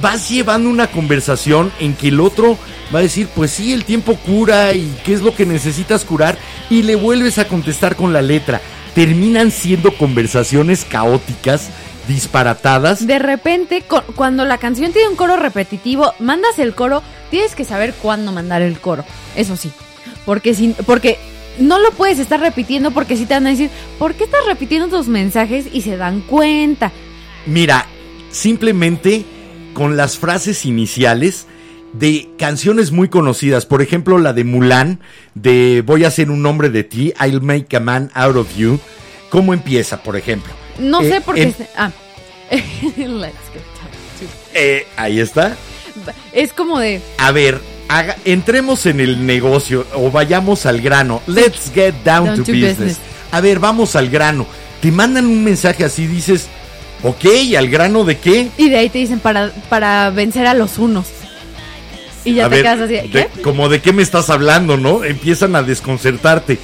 Vas 0.00 0.30
llevando 0.30 0.70
una 0.70 0.86
conversación 0.86 1.70
en 1.78 1.94
que 1.94 2.08
el 2.08 2.20
otro 2.20 2.56
va 2.94 3.00
a 3.00 3.02
decir, 3.02 3.28
pues 3.34 3.50
sí, 3.50 3.72
el 3.72 3.84
tiempo 3.84 4.16
cura 4.16 4.72
y 4.72 4.90
qué 5.04 5.12
es 5.12 5.20
lo 5.20 5.34
que 5.34 5.44
necesitas 5.44 6.04
curar. 6.04 6.38
Y 6.70 6.82
le 6.82 6.94
vuelves 6.96 7.38
a 7.38 7.46
contestar 7.46 7.94
con 7.94 8.12
la 8.12 8.22
letra. 8.22 8.60
Terminan 8.94 9.50
siendo 9.50 9.94
conversaciones 9.96 10.84
caóticas, 10.86 11.68
disparatadas. 12.08 13.06
De 13.06 13.18
repente, 13.18 13.82
cu- 13.82 14.00
cuando 14.16 14.44
la 14.44 14.58
canción 14.58 14.92
tiene 14.92 15.08
un 15.08 15.16
coro 15.16 15.36
repetitivo, 15.36 16.14
mandas 16.18 16.58
el 16.58 16.74
coro, 16.74 17.02
tienes 17.30 17.54
que 17.54 17.64
saber 17.64 17.92
cuándo 17.94 18.32
mandar 18.32 18.62
el 18.62 18.78
coro. 18.78 19.04
Eso 19.36 19.56
sí. 19.56 19.70
Porque 20.24 20.54
si, 20.54 20.68
porque 20.86 21.18
no 21.58 21.78
lo 21.78 21.90
puedes 21.92 22.18
estar 22.18 22.40
repitiendo 22.40 22.92
porque 22.92 23.16
si 23.16 23.26
te 23.26 23.34
van 23.34 23.46
a 23.46 23.50
decir, 23.50 23.68
¿por 23.98 24.14
qué 24.14 24.24
estás 24.24 24.40
repitiendo 24.46 24.88
tus 24.88 25.06
mensajes? 25.08 25.66
Y 25.72 25.82
se 25.82 25.96
dan 25.98 26.20
cuenta. 26.22 26.92
Mira, 27.46 27.86
simplemente 28.30 29.24
con 29.74 29.96
las 29.96 30.18
frases 30.18 30.64
iniciales 30.64 31.46
de 31.92 32.28
canciones 32.38 32.90
muy 32.92 33.08
conocidas, 33.08 33.66
por 33.66 33.82
ejemplo 33.82 34.18
la 34.18 34.32
de 34.32 34.44
Mulan, 34.44 35.00
de 35.34 35.82
Voy 35.84 36.04
a 36.04 36.10
ser 36.10 36.30
un 36.30 36.44
hombre 36.46 36.70
de 36.70 36.84
ti, 36.84 37.12
I'll 37.20 37.42
make 37.42 37.76
a 37.76 37.80
man 37.80 38.10
out 38.14 38.36
of 38.36 38.56
you. 38.56 38.78
¿Cómo 39.30 39.54
empieza, 39.54 40.02
por 40.02 40.16
ejemplo? 40.16 40.52
No 40.78 41.00
Eh, 41.02 41.08
sé 41.10 41.20
por 41.20 41.34
qué. 41.34 41.42
en- 41.42 41.54
se- 41.54 41.68
Ah. 41.76 41.90
Let's 42.50 42.96
get 42.96 43.62
back 43.62 43.92
Eh, 44.54 44.86
ahí 44.96 45.20
está. 45.20 45.50
to- 45.50 46.12
Es 46.32 46.52
como 46.52 46.78
de. 46.78 47.00
A 47.18 47.30
ver, 47.32 47.60
haga- 47.88 48.16
entremos 48.24 48.84
en 48.86 49.00
el 49.00 49.26
negocio 49.26 49.86
o 49.94 50.10
vayamos 50.10 50.66
al 50.66 50.80
grano. 50.80 51.22
Let's 51.26 51.70
get 51.74 51.94
down, 52.04 52.26
Down 52.26 52.36
to, 52.38 52.44
to 52.44 52.52
business. 52.52 52.78
business. 52.78 52.98
A 53.30 53.40
ver, 53.40 53.58
vamos 53.58 53.96
al 53.96 54.08
grano. 54.10 54.46
Te 54.80 54.90
mandan 54.92 55.26
un 55.26 55.42
mensaje 55.44 55.84
así, 55.84 56.06
dices, 56.06 56.48
ok, 57.02 57.24
¿al 57.56 57.68
grano 57.68 58.04
de 58.04 58.18
qué? 58.18 58.48
Y 58.56 58.68
de 58.68 58.76
ahí 58.78 58.88
te 58.88 58.98
dicen 58.98 59.20
para, 59.20 59.50
para 59.68 60.10
vencer 60.10 60.46
a 60.46 60.54
los 60.54 60.78
unos. 60.78 61.06
Y 62.24 62.34
ya 62.34 62.46
A 62.46 62.48
te 62.48 62.54
ver, 62.56 62.62
quedas 62.64 62.80
así. 62.80 62.92
de- 62.94 63.08
¿Qué? 63.10 63.42
como 63.42 63.68
de 63.68 63.80
qué 63.80 63.92
me 63.92 64.02
estás 64.02 64.30
hablando, 64.30 64.76
¿no? 64.76 65.02
Empiezan 65.04 65.56
a 65.56 65.62
desconcertarte. 65.62 66.58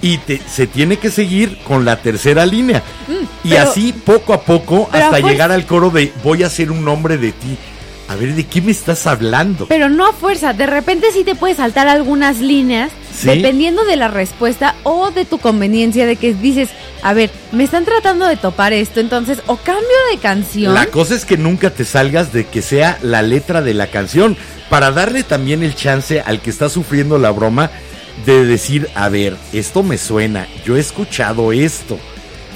Y 0.00 0.18
te- 0.18 0.40
se 0.46 0.66
tiene 0.66 0.98
que 0.98 1.10
seguir 1.10 1.58
con 1.58 1.84
la 1.84 1.96
tercera 2.00 2.44
línea. 2.46 2.82
y 3.08 3.12
Mm, 3.12 3.26
pero- 3.50 3.62
así 3.70 3.92
poco 3.92 4.32
a 4.34 4.42
poco 4.42 4.88
a 4.92 4.98
hasta 4.98 5.20
llegar 5.20 5.52
al 5.52 5.66
coro 5.66 5.90
de 5.90 6.12
voy 6.22 6.42
a 6.42 6.50
ser 6.50 6.70
un 6.70 6.86
hombre 6.88 7.16
de 7.18 7.32
ti. 7.32 7.56
A 8.08 8.16
ver, 8.16 8.34
¿de 8.34 8.44
qué 8.44 8.60
me 8.60 8.70
estás 8.70 9.06
hablando? 9.06 9.66
Pero 9.66 9.88
no 9.88 10.06
a 10.06 10.12
fuerza, 10.12 10.52
de 10.52 10.66
repente 10.66 11.06
sí 11.12 11.24
te 11.24 11.34
puedes 11.34 11.56
saltar 11.56 11.88
algunas 11.88 12.38
líneas 12.40 12.90
Sí. 13.16 13.28
dependiendo 13.28 13.84
de 13.84 13.96
la 13.96 14.08
respuesta 14.08 14.74
o 14.82 15.12
de 15.12 15.24
tu 15.24 15.38
conveniencia 15.38 16.04
de 16.04 16.16
que 16.16 16.34
dices, 16.34 16.70
a 17.02 17.12
ver, 17.12 17.30
me 17.52 17.62
están 17.62 17.84
tratando 17.84 18.26
de 18.26 18.36
topar 18.36 18.72
esto, 18.72 18.98
entonces 18.98 19.40
o 19.46 19.56
cambio 19.56 19.96
de 20.10 20.18
canción. 20.18 20.74
La 20.74 20.86
cosa 20.86 21.14
es 21.14 21.24
que 21.24 21.36
nunca 21.36 21.70
te 21.70 21.84
salgas 21.84 22.32
de 22.32 22.46
que 22.46 22.60
sea 22.60 22.98
la 23.02 23.22
letra 23.22 23.62
de 23.62 23.74
la 23.74 23.86
canción, 23.86 24.36
para 24.68 24.90
darle 24.90 25.22
también 25.22 25.62
el 25.62 25.74
chance 25.74 26.20
al 26.20 26.40
que 26.40 26.50
está 26.50 26.68
sufriendo 26.68 27.18
la 27.18 27.30
broma 27.30 27.70
de 28.26 28.44
decir, 28.44 28.88
a 28.94 29.08
ver, 29.08 29.36
esto 29.52 29.82
me 29.82 29.98
suena, 29.98 30.48
yo 30.64 30.76
he 30.76 30.80
escuchado 30.80 31.52
esto. 31.52 31.98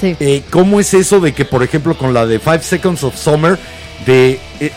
Sí. 0.00 0.16
Eh, 0.20 0.42
¿Cómo 0.50 0.80
es 0.80 0.94
eso 0.94 1.20
de 1.20 1.32
que, 1.32 1.44
por 1.44 1.62
ejemplo, 1.62 1.96
con 1.96 2.14
la 2.14 2.26
de 2.26 2.38
Five 2.38 2.62
Seconds 2.62 3.04
of 3.04 3.16
Summer, 3.16 3.58
de 4.06 4.40
eh, 4.60 4.72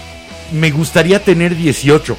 me 0.52 0.72
gustaría 0.72 1.24
tener 1.24 1.56
18? 1.56 2.18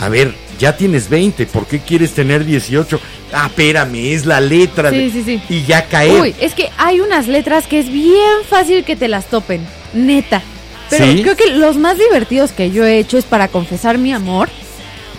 A 0.00 0.08
ver, 0.08 0.34
ya 0.60 0.76
tienes 0.76 1.08
20, 1.08 1.46
¿por 1.46 1.66
qué 1.66 1.80
quieres 1.80 2.12
tener 2.12 2.44
18? 2.44 3.00
Ah, 3.32 3.46
espérame, 3.46 4.12
es 4.14 4.26
la 4.26 4.40
letra. 4.40 4.90
Sí, 4.90 4.96
de- 4.98 5.10
sí, 5.10 5.22
sí. 5.24 5.42
Y 5.48 5.64
ya 5.64 5.86
caer. 5.86 6.20
Uy, 6.20 6.34
es 6.40 6.54
que 6.54 6.70
hay 6.78 7.00
unas 7.00 7.26
letras 7.26 7.66
que 7.66 7.80
es 7.80 7.90
bien 7.90 8.44
fácil 8.48 8.84
que 8.84 8.94
te 8.94 9.08
las 9.08 9.26
topen, 9.26 9.62
neta. 9.94 10.42
Pero 10.90 11.04
¿Sí? 11.06 11.22
creo 11.22 11.36
que 11.36 11.46
los 11.56 11.76
más 11.76 11.98
divertidos 11.98 12.52
que 12.52 12.70
yo 12.70 12.84
he 12.84 12.98
hecho 12.98 13.16
es 13.18 13.24
para 13.24 13.48
confesar 13.48 13.96
mi 13.98 14.12
amor. 14.12 14.48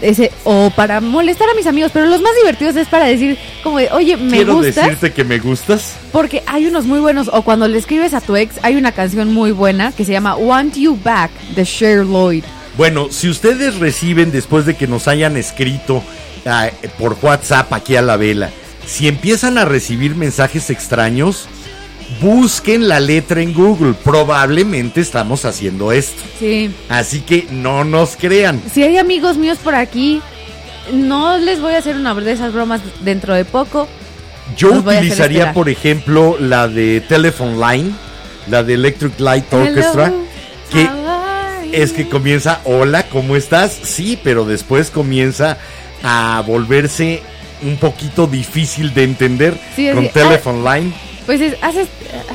Ese, 0.01 0.31
o 0.45 0.71
para 0.75 0.99
molestar 0.99 1.47
a 1.47 1.53
mis 1.53 1.67
amigos, 1.67 1.91
pero 1.93 2.07
los 2.07 2.21
más 2.21 2.31
divertidos 2.41 2.75
es 2.75 2.87
para 2.87 3.05
decir 3.05 3.37
como 3.61 3.77
de, 3.77 3.87
oye, 3.91 4.17
me 4.17 4.37
Quiero 4.37 4.55
gustas. 4.55 4.75
decirte 4.87 5.11
que 5.13 5.23
me 5.23 5.37
gustas. 5.37 5.93
Porque 6.11 6.41
hay 6.47 6.65
unos 6.65 6.85
muy 6.85 6.99
buenos, 6.99 7.29
o 7.31 7.43
cuando 7.43 7.67
le 7.67 7.77
escribes 7.77 8.15
a 8.15 8.19
tu 8.21 8.35
ex, 8.35 8.55
hay 8.63 8.77
una 8.77 8.93
canción 8.93 9.31
muy 9.31 9.51
buena 9.51 9.91
que 9.91 10.03
se 10.03 10.11
llama 10.11 10.35
Want 10.35 10.75
You 10.75 10.97
Back 11.03 11.29
de 11.55 11.63
Cher 11.65 12.03
Lloyd. 12.03 12.43
Bueno, 12.77 13.07
si 13.11 13.29
ustedes 13.29 13.79
reciben 13.79 14.31
después 14.31 14.65
de 14.65 14.75
que 14.75 14.87
nos 14.87 15.07
hayan 15.07 15.37
escrito 15.37 16.03
ah, 16.45 16.69
por 16.97 17.17
WhatsApp 17.21 17.71
aquí 17.73 17.95
a 17.95 18.01
la 18.01 18.17
vela, 18.17 18.49
si 18.85 19.07
empiezan 19.07 19.57
a 19.57 19.65
recibir 19.65 20.15
mensajes 20.15 20.69
extraños, 20.69 21.47
busquen 22.19 22.87
la 22.87 22.99
letra 22.99 23.41
en 23.41 23.53
Google. 23.53 23.93
Probablemente 23.93 25.01
estamos 25.01 25.45
haciendo 25.45 25.91
esto. 25.91 26.21
Sí. 26.39 26.73
Así 26.89 27.21
que 27.21 27.47
no 27.51 27.83
nos 27.83 28.15
crean. 28.15 28.61
Si 28.73 28.83
hay 28.83 28.97
amigos 28.97 29.37
míos 29.37 29.59
por 29.63 29.75
aquí, 29.75 30.21
no 30.91 31.37
les 31.37 31.61
voy 31.61 31.73
a 31.73 31.77
hacer 31.77 31.95
una 31.95 32.13
de 32.15 32.31
esas 32.31 32.53
bromas 32.53 32.81
dentro 33.01 33.33
de 33.33 33.45
poco. 33.45 33.87
Yo 34.57 34.69
Los 34.69 34.85
utilizaría, 34.85 35.53
por 35.53 35.69
ejemplo, 35.69 36.37
la 36.39 36.67
de 36.67 37.01
Telephone 37.01 37.55
Line, 37.55 37.91
la 38.49 38.63
de 38.63 38.73
Electric 38.73 39.19
Light 39.19 39.53
Orchestra, 39.53 40.07
Hello, 40.07 40.25
que 40.71 41.00
es 41.71 41.91
que 41.93 42.07
comienza, 42.07 42.61
hola, 42.65 43.03
¿cómo 43.07 43.35
estás? 43.35 43.71
Sí, 43.83 44.19
pero 44.23 44.45
después 44.45 44.89
comienza 44.89 45.57
a 46.03 46.43
volverse 46.45 47.21
un 47.63 47.77
poquito 47.77 48.27
difícil 48.27 48.93
de 48.93 49.03
entender 49.03 49.57
Sí, 49.75 49.89
con 49.93 50.05
así, 50.05 50.13
Telephone 50.13 50.63
Line. 50.63 50.93
Pues 51.25 51.41
es, 51.41 51.55
has 51.61 51.75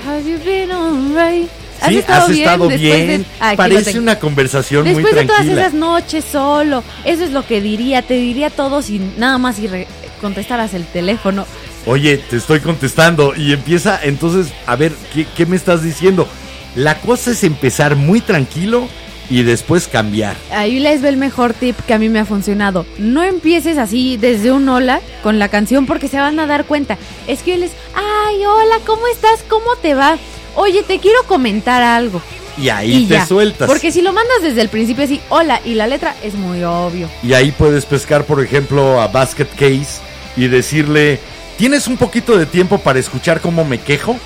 have 0.07 0.23
you 0.31 0.39
been 0.45 0.71
alright? 0.71 1.49
¿Has 1.81 1.89
Sí, 1.91 1.99
estado 1.99 2.23
has 2.25 2.29
bien 2.31 2.43
estado 2.49 2.69
bien. 2.69 3.07
de- 3.23 3.25
Ah, 3.41 3.53
Parece 3.57 3.99
una 3.99 4.19
conversación 4.19 4.85
muy 4.85 4.95
Después 4.95 5.15
de 5.15 5.25
todas 5.25 5.41
tranquila. 5.43 5.61
esas 5.63 5.75
noches 5.75 6.25
solo, 6.31 6.83
eso 7.05 7.25
es 7.25 7.33
lo 7.33 7.45
que 7.47 7.61
diría, 7.61 8.03
te 8.03 8.15
diría 8.15 8.49
todo 8.51 8.81
sin 8.83 9.19
nada 9.19 9.37
más 9.39 9.59
y 9.59 9.67
re- 9.67 9.87
contestaras 10.21 10.73
el 10.75 10.87
teléfono. 10.87 11.45
Oye, 11.85 12.17
te 12.19 12.37
estoy 12.37 12.61
contestando 12.61 13.35
y 13.37 13.53
empieza 13.53 14.01
entonces, 14.03 14.53
a 14.67 14.75
ver, 14.77 14.93
¿qué, 15.13 15.27
qué 15.37 15.45
me 15.45 15.57
estás 15.57 15.83
diciendo? 15.83 16.27
La 16.75 16.99
cosa 17.01 17.33
es 17.33 17.45
empezar 17.45 17.95
muy 17.97 18.21
tranquilo 18.21 18.89
y 19.31 19.43
después 19.43 19.89
cambiar. 19.89 20.37
Ahí 20.51 20.79
les 20.79 21.03
ve 21.03 21.09
el 21.09 21.17
mejor 21.17 21.55
tip 21.55 21.77
que 21.87 21.95
a 21.95 21.99
mí 21.99 22.09
me 22.09 22.21
ha 22.21 22.25
funcionado. 22.25 22.87
No 22.99 23.23
empieces 23.23 23.79
así 23.79 24.17
desde 24.17 24.53
un 24.53 24.69
hola 24.69 25.01
con 25.23 25.39
la 25.39 25.49
canción 25.49 25.87
porque 25.87 26.09
se 26.09 26.19
van 26.19 26.39
a 26.39 26.47
dar 26.47 26.65
cuenta. 26.65 26.99
Es 27.27 27.43
que 27.43 27.57
les, 27.57 27.73
ay, 27.95 28.45
hola, 28.45 28.77
¿cómo 28.87 29.07
estás? 29.09 29.43
¿Cómo 29.49 29.77
te 29.81 29.95
va? 29.95 30.17
Oye, 30.55 30.83
te 30.83 30.99
quiero 30.99 31.23
comentar 31.27 31.83
algo. 31.83 32.21
Y 32.59 32.71
ahí 32.71 33.03
y 33.03 33.07
te 33.07 33.15
ya. 33.15 33.27
sueltas. 33.27 33.69
Porque 33.69 33.93
si 33.93 34.01
lo 34.01 34.13
mandas 34.13 34.43
desde 34.43 34.63
el 34.63 34.69
principio 34.69 35.05
así, 35.05 35.21
hola, 35.29 35.61
y 35.65 35.75
la 35.75 35.87
letra 35.87 36.15
es 36.23 36.35
muy 36.35 36.63
obvio. 36.63 37.09
Y 37.23 37.35
ahí 37.35 37.53
puedes 37.53 37.85
pescar, 37.85 38.25
por 38.25 38.43
ejemplo, 38.43 39.01
a 39.01 39.09
Basket 39.09 39.49
Case 39.59 40.01
y 40.37 40.47
decirle, 40.49 41.21
¿tienes 41.59 41.87
un 41.87 41.99
poquito 41.99 42.39
de 42.39 42.47
tiempo 42.47 42.79
para 42.79 42.99
escuchar 42.99 43.41
cómo 43.41 43.65
me 43.65 43.79
quejo? 43.79 44.17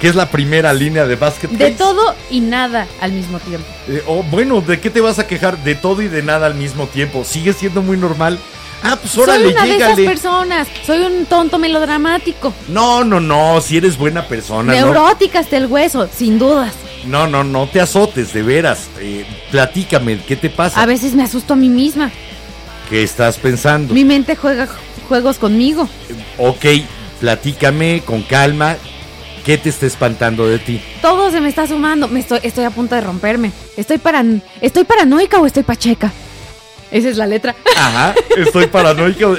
Que 0.00 0.08
es 0.08 0.14
la 0.14 0.30
primera 0.30 0.72
línea 0.72 1.06
de 1.06 1.16
Basket 1.16 1.48
Case. 1.48 1.62
De 1.62 1.70
todo 1.72 2.14
y 2.30 2.40
nada 2.40 2.86
al 3.00 3.12
mismo 3.12 3.38
tiempo. 3.38 3.66
Eh, 3.86 4.02
oh, 4.06 4.22
bueno, 4.22 4.60
¿de 4.62 4.80
qué 4.80 4.88
te 4.88 5.00
vas 5.00 5.18
a 5.18 5.26
quejar? 5.26 5.62
De 5.62 5.74
todo 5.74 6.00
y 6.00 6.08
de 6.08 6.22
nada 6.22 6.46
al 6.46 6.54
mismo 6.54 6.86
tiempo. 6.86 7.24
Sigue 7.24 7.52
siendo 7.52 7.82
muy 7.82 7.98
normal. 7.98 8.38
Ah, 8.82 8.96
pues 9.00 9.16
órale, 9.18 9.44
Soy 9.44 9.52
una 9.52 9.64
de 9.64 9.76
esas 9.76 10.00
personas. 10.00 10.68
Soy 10.86 11.00
un 11.00 11.26
tonto 11.26 11.58
melodramático. 11.58 12.54
No, 12.68 13.04
no, 13.04 13.20
no, 13.20 13.60
si 13.60 13.76
eres 13.76 13.98
buena 13.98 14.26
persona, 14.26 14.72
¿no? 14.72 14.86
Neurótica 14.86 15.40
hasta 15.40 15.58
el 15.58 15.66
hueso, 15.66 16.08
sin 16.14 16.38
dudas. 16.38 16.72
No, 17.04 17.26
no, 17.26 17.44
no 17.44 17.66
te 17.66 17.80
azotes, 17.80 18.32
de 18.32 18.42
veras. 18.42 18.88
Eh, 19.00 19.26
platícame, 19.50 20.20
¿qué 20.22 20.36
te 20.36 20.50
pasa? 20.50 20.80
A 20.80 20.86
veces 20.86 21.14
me 21.14 21.22
asusto 21.22 21.54
a 21.54 21.56
mí 21.56 21.68
misma. 21.68 22.10
¿Qué 22.88 23.02
estás 23.02 23.36
pensando? 23.36 23.94
Mi 23.94 24.04
mente 24.04 24.34
juega 24.34 24.68
juegos 25.08 25.38
conmigo. 25.38 25.88
Ok, 26.38 26.64
platícame 27.20 28.02
con 28.04 28.22
calma. 28.22 28.76
¿Qué 29.50 29.58
te 29.58 29.68
está 29.70 29.84
espantando 29.84 30.46
de 30.46 30.60
ti? 30.60 30.80
Todo 31.02 31.28
se 31.32 31.40
me 31.40 31.48
está 31.48 31.66
sumando. 31.66 32.06
Me 32.06 32.20
estoy, 32.20 32.38
estoy 32.44 32.62
a 32.62 32.70
punto 32.70 32.94
de 32.94 33.00
romperme. 33.00 33.50
Estoy 33.76 33.98
paran, 33.98 34.44
¿Estoy 34.60 34.84
paranoica 34.84 35.40
o 35.40 35.46
estoy 35.46 35.64
pacheca? 35.64 36.12
Esa 36.92 37.08
es 37.08 37.16
la 37.16 37.26
letra. 37.26 37.56
Ajá, 37.76 38.14
estoy 38.36 38.68
paranoico. 38.68 39.36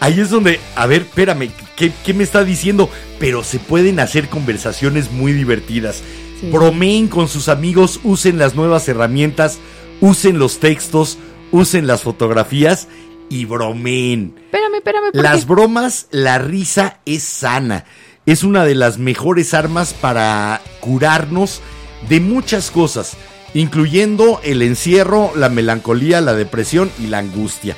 Ahí 0.00 0.18
es 0.18 0.30
donde, 0.30 0.58
a 0.74 0.86
ver, 0.86 1.02
espérame, 1.02 1.48
¿qué, 1.76 1.92
qué 2.04 2.12
me 2.12 2.24
está 2.24 2.42
diciendo? 2.42 2.90
Pero 3.20 3.44
se 3.44 3.60
pueden 3.60 4.00
hacer 4.00 4.28
conversaciones 4.28 5.12
muy 5.12 5.32
divertidas. 5.32 6.02
Sí. 6.40 6.50
Bromeen 6.50 7.06
con 7.06 7.28
sus 7.28 7.48
amigos, 7.48 8.00
usen 8.02 8.38
las 8.38 8.56
nuevas 8.56 8.88
herramientas, 8.88 9.60
usen 10.00 10.40
los 10.40 10.58
textos, 10.58 11.18
usen 11.52 11.86
las 11.86 12.02
fotografías 12.02 12.88
y 13.28 13.44
bromeen. 13.44 14.34
Espérame, 14.38 14.74
espérame. 14.74 15.12
¿por 15.12 15.22
Las 15.22 15.46
bromas, 15.46 16.08
la 16.10 16.38
risa 16.38 16.98
es 17.06 17.22
sana. 17.22 17.84
Es 18.24 18.44
una 18.44 18.64
de 18.64 18.74
las 18.74 18.98
mejores 18.98 19.52
armas 19.52 19.94
para 19.94 20.60
curarnos 20.80 21.60
de 22.08 22.20
muchas 22.20 22.70
cosas, 22.70 23.14
incluyendo 23.52 24.40
el 24.44 24.62
encierro, 24.62 25.32
la 25.34 25.48
melancolía, 25.48 26.20
la 26.20 26.34
depresión 26.34 26.90
y 27.00 27.08
la 27.08 27.18
angustia. 27.18 27.76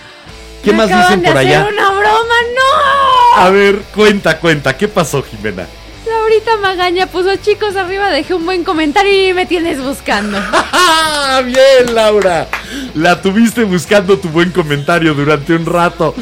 ¿Qué 0.63 0.73
Me 0.73 0.79
más 0.79 0.89
dicen 0.89 1.23
de 1.23 1.29
por 1.29 1.39
hacer 1.39 1.49
allá? 1.49 1.69
una 1.73 1.91
broma, 1.91 2.35
no. 2.55 3.43
A 3.43 3.51
ver, 3.51 3.77
cuenta, 3.95 4.39
cuenta, 4.39 4.77
¿qué 4.77 4.87
pasó, 4.89 5.23
Jimena? 5.23 5.67
Laurita 6.07 6.59
Magaña 6.59 7.07
puso 7.07 7.35
chicos 7.37 7.75
arriba, 7.77 8.11
dejé 8.11 8.35
un 8.35 8.45
buen 8.45 8.65
comentario 8.65 9.31
y 9.31 9.33
me 9.33 9.47
tienes 9.47 9.83
buscando. 9.83 10.39
¡Ah, 10.53 11.41
bien, 11.45 11.95
Laura! 11.95 12.49
La 12.95 13.21
tuviste 13.23 13.65
buscando 13.65 14.19
tu 14.19 14.29
buen 14.29 14.51
comentario 14.51 15.15
durante 15.15 15.55
un 15.55 15.65
rato. 15.65 16.15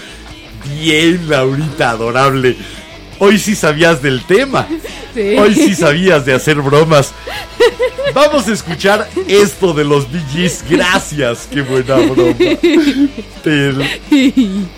Bien, 0.80 1.28
Laurita, 1.28 1.90
adorable. 1.90 2.56
Hoy 3.24 3.38
sí 3.38 3.54
sabías 3.54 4.02
del 4.02 4.24
tema. 4.24 4.66
Sí. 5.14 5.36
Hoy 5.38 5.54
sí 5.54 5.74
sabías 5.76 6.24
de 6.26 6.34
hacer 6.34 6.56
bromas. 6.60 7.12
Vamos 8.12 8.48
a 8.48 8.52
escuchar 8.52 9.08
esto 9.28 9.72
de 9.72 9.84
los 9.84 10.06
DJs. 10.10 10.64
Gracias, 10.68 11.46
qué 11.48 11.62
buena 11.62 11.96
broma. 11.96 12.34
Te, 13.44 13.72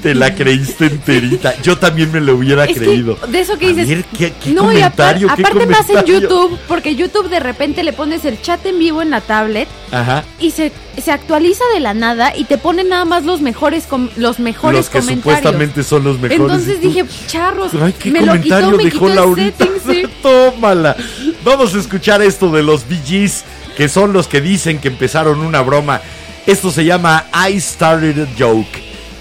te 0.03 0.15
la 0.15 0.35
creíste 0.35 0.87
enterita. 0.87 1.55
Yo 1.63 1.79
también 1.79 2.13
me 2.13 2.21
lo 2.21 2.35
hubiera 2.35 2.65
Es 2.67 2.77
creído. 2.77 3.17
de 3.29 3.41
eso 3.41 3.59
que 3.59 3.67
A 3.67 3.69
dices. 3.71 3.89
ver, 3.89 4.05
¿qué, 4.17 4.33
qué 4.43 4.51
no, 4.51 4.65
y 4.73 4.77
comentario, 4.77 5.31
aparte 5.31 5.67
más 5.67 5.89
en? 5.89 6.05
YouTube, 6.05 6.59
porque 6.69 6.95
YouTube 6.97 7.29
de 7.31 7.41
repente 7.41 7.83
le 7.83 7.93
pones 7.93 8.25
el 8.25 8.41
chat 8.43 8.65
en 8.67 8.79
vivo 8.79 9.01
en 9.03 9.11
la 9.11 9.21
tablet 9.21 9.69
Ajá. 9.91 10.23
y 10.39 10.51
se, 10.51 10.71
se 11.03 11.11
actualiza 11.13 11.65
de 11.75 11.81
la 11.81 11.95
nada 11.95 12.37
y 12.37 12.45
te 12.45 12.59
pone 12.59 12.85
nada 12.85 13.05
más 13.05 13.25
los 13.25 13.41
mejores 13.41 13.85
los 14.17 14.39
mejores 14.39 14.79
Los 14.79 14.89
que 14.91 14.99
comentarios. 15.01 15.39
supuestamente 15.39 15.83
son 15.83 16.05
los 16.05 16.19
mejores. 16.19 16.41
Entonces 16.41 16.81
dije, 16.81 17.05
charros, 17.27 17.73
Ay, 17.81 17.93
qué 17.99 18.11
me 18.11 18.21
lo 18.21 18.27
comentario 18.29 18.67
quitó, 18.71 18.77
me 18.79 18.85
dejó 18.85 18.99
quitó 18.99 19.09
el 19.09 19.15
Laurita. 19.17 19.65
setting, 19.65 19.81
sí. 19.95 20.03
Tómala. 20.23 20.97
Vamos 21.45 21.75
a 21.75 21.79
escuchar 21.79 22.23
esto 22.23 22.51
de 22.51 22.63
los 22.63 22.85
BGs, 22.89 23.45
que 23.77 23.89
son 23.89 24.13
los 24.13 24.29
que 24.29 24.41
dicen 24.41 24.79
que 24.79 24.89
empezaron 24.89 25.41
una 25.41 25.63
broma. 25.63 26.01
Esto 26.47 26.71
se 26.71 26.85
llama 26.85 27.27
I 27.49 27.61
started 27.61 28.19
a 28.23 28.29
joke. 28.39 28.69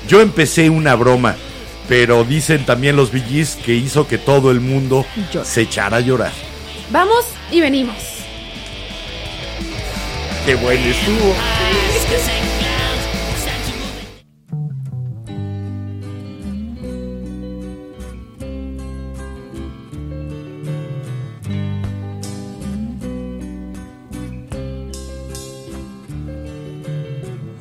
Yo 0.07 0.21
empecé 0.21 0.69
una 0.69 0.95
broma, 0.95 1.35
pero 1.87 2.23
dicen 2.23 2.65
también 2.65 2.95
los 2.95 3.11
BGs 3.11 3.57
que 3.65 3.73
hizo 3.73 4.07
que 4.07 4.17
todo 4.17 4.51
el 4.51 4.59
mundo 4.59 5.05
se 5.43 5.61
echara 5.61 5.97
a 5.97 6.01
llorar. 6.01 6.31
Vamos 6.91 7.25
y 7.51 7.61
venimos. 7.61 7.95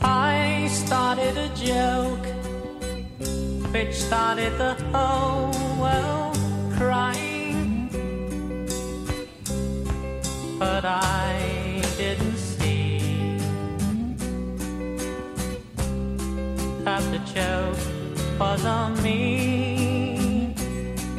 I 0.02 0.68
started 0.68 1.38
a 1.38 1.48
joke 1.54 2.26
which 3.72 3.94
started 3.94 4.58
the 4.58 4.74
whole 4.92 5.52
world 5.80 6.36
crying. 6.76 7.88
But 10.58 10.84
I 10.84 11.61
was 17.34 18.64
on 18.64 19.02
me. 19.02 20.54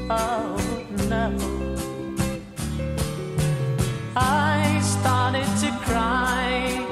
Oh 0.10 0.58
no. 1.10 1.32
I 4.16 4.80
started 4.82 5.48
to 5.64 5.72
cry 5.88 6.86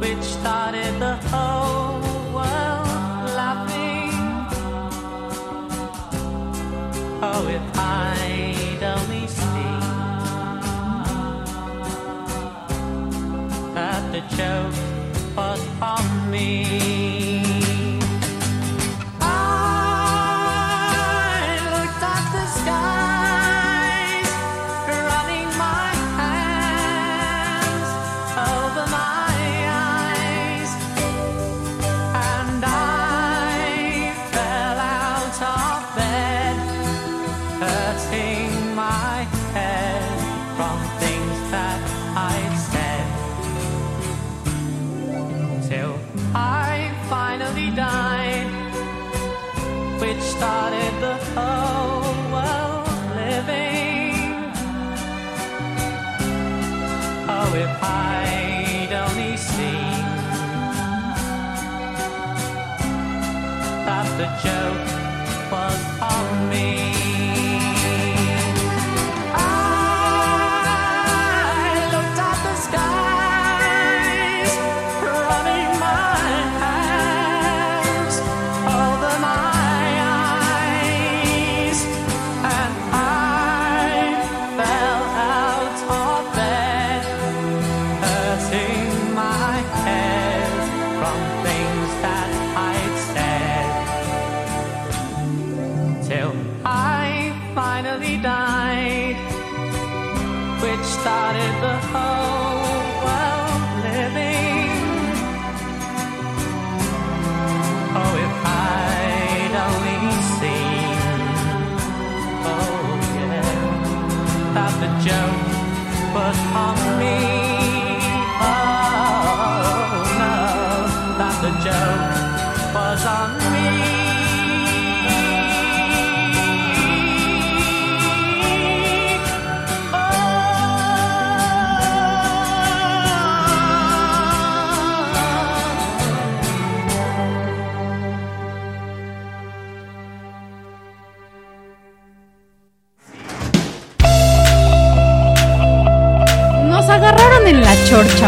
which 0.00 0.24
started 0.24 0.92
the 0.98 1.16
whole 1.30 2.00
world 2.34 3.30
laughing. 3.40 4.12
Oh, 7.22 7.46
if 7.58 7.66
I'd 7.78 8.82
only 8.94 9.26
seen 9.28 9.80
that 13.74 14.02
the 14.12 14.22
joke 14.36 15.36
was 15.36 15.62
on 15.80 16.30
me. 16.30 16.95
The 64.16 64.24
joke 64.42 65.52
was 65.52 66.00
on 66.00 66.48
me. 66.48 66.85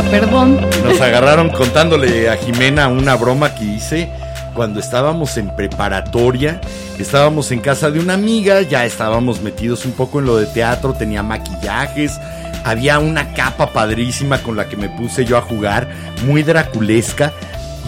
Perdón. 0.03 0.61
Nos 0.85 1.01
agarraron 1.01 1.51
contándole 1.51 2.29
a 2.29 2.37
Jimena 2.37 2.89
una 2.89 3.17
broma 3.17 3.55
que 3.55 3.65
hice 3.65 4.09
cuando 4.55 4.81
estábamos 4.81 5.37
en 5.37 5.55
preparatoria. 5.55 6.61
Estábamos 6.99 7.51
en 7.53 7.61
casa 7.61 7.91
de 7.91 8.01
una 8.01 8.15
amiga, 8.15 8.63
ya 8.63 8.85
estábamos 8.85 9.41
metidos 9.41 9.85
un 9.85 9.93
poco 9.93 10.19
en 10.21 10.27
lo 10.27 10.37
de 10.37 10.47
teatro, 10.47 10.95
tenía 10.95 11.23
maquillajes, 11.23 12.19
había 12.65 12.99
una 12.99 13.35
capa 13.35 13.73
padrísima 13.73 14.43
con 14.43 14.57
la 14.57 14.69
que 14.69 14.77
me 14.77 14.89
puse 14.89 15.25
yo 15.25 15.37
a 15.37 15.43
jugar, 15.43 15.89
muy 16.27 16.43
draculesca, 16.43 17.33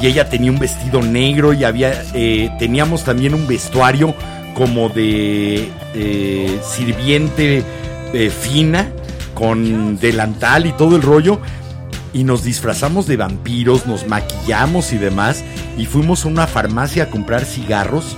y 0.01 0.07
ella 0.07 0.29
tenía 0.29 0.51
un 0.53 0.59
vestido 0.59 1.03
negro 1.03 1.53
y 1.53 1.65
había, 1.65 2.05
eh, 2.15 2.51
teníamos 2.59 3.05
también 3.05 3.35
un 3.35 3.47
vestuario 3.47 4.15
como 4.55 4.89
de 4.89 5.69
eh, 5.95 6.61
sirviente 6.63 7.65
eh, 8.13 8.31
fina, 8.31 8.89
con 9.35 9.99
delantal 9.99 10.67
y 10.67 10.73
todo 10.73 10.97
el 10.97 11.03
rollo 11.03 11.41
y 12.13 12.25
nos 12.25 12.43
disfrazamos 12.45 13.07
de 13.07 13.17
vampiros, 13.17 13.87
nos 13.87 14.07
maquillamos 14.07 14.93
y 14.93 14.99
demás, 14.99 15.45
y 15.79 15.87
fuimos 15.87 16.25
a 16.25 16.29
una 16.29 16.47
farmacia 16.47 17.05
a 17.05 17.07
comprar 17.11 17.45
cigarros, 17.45 18.17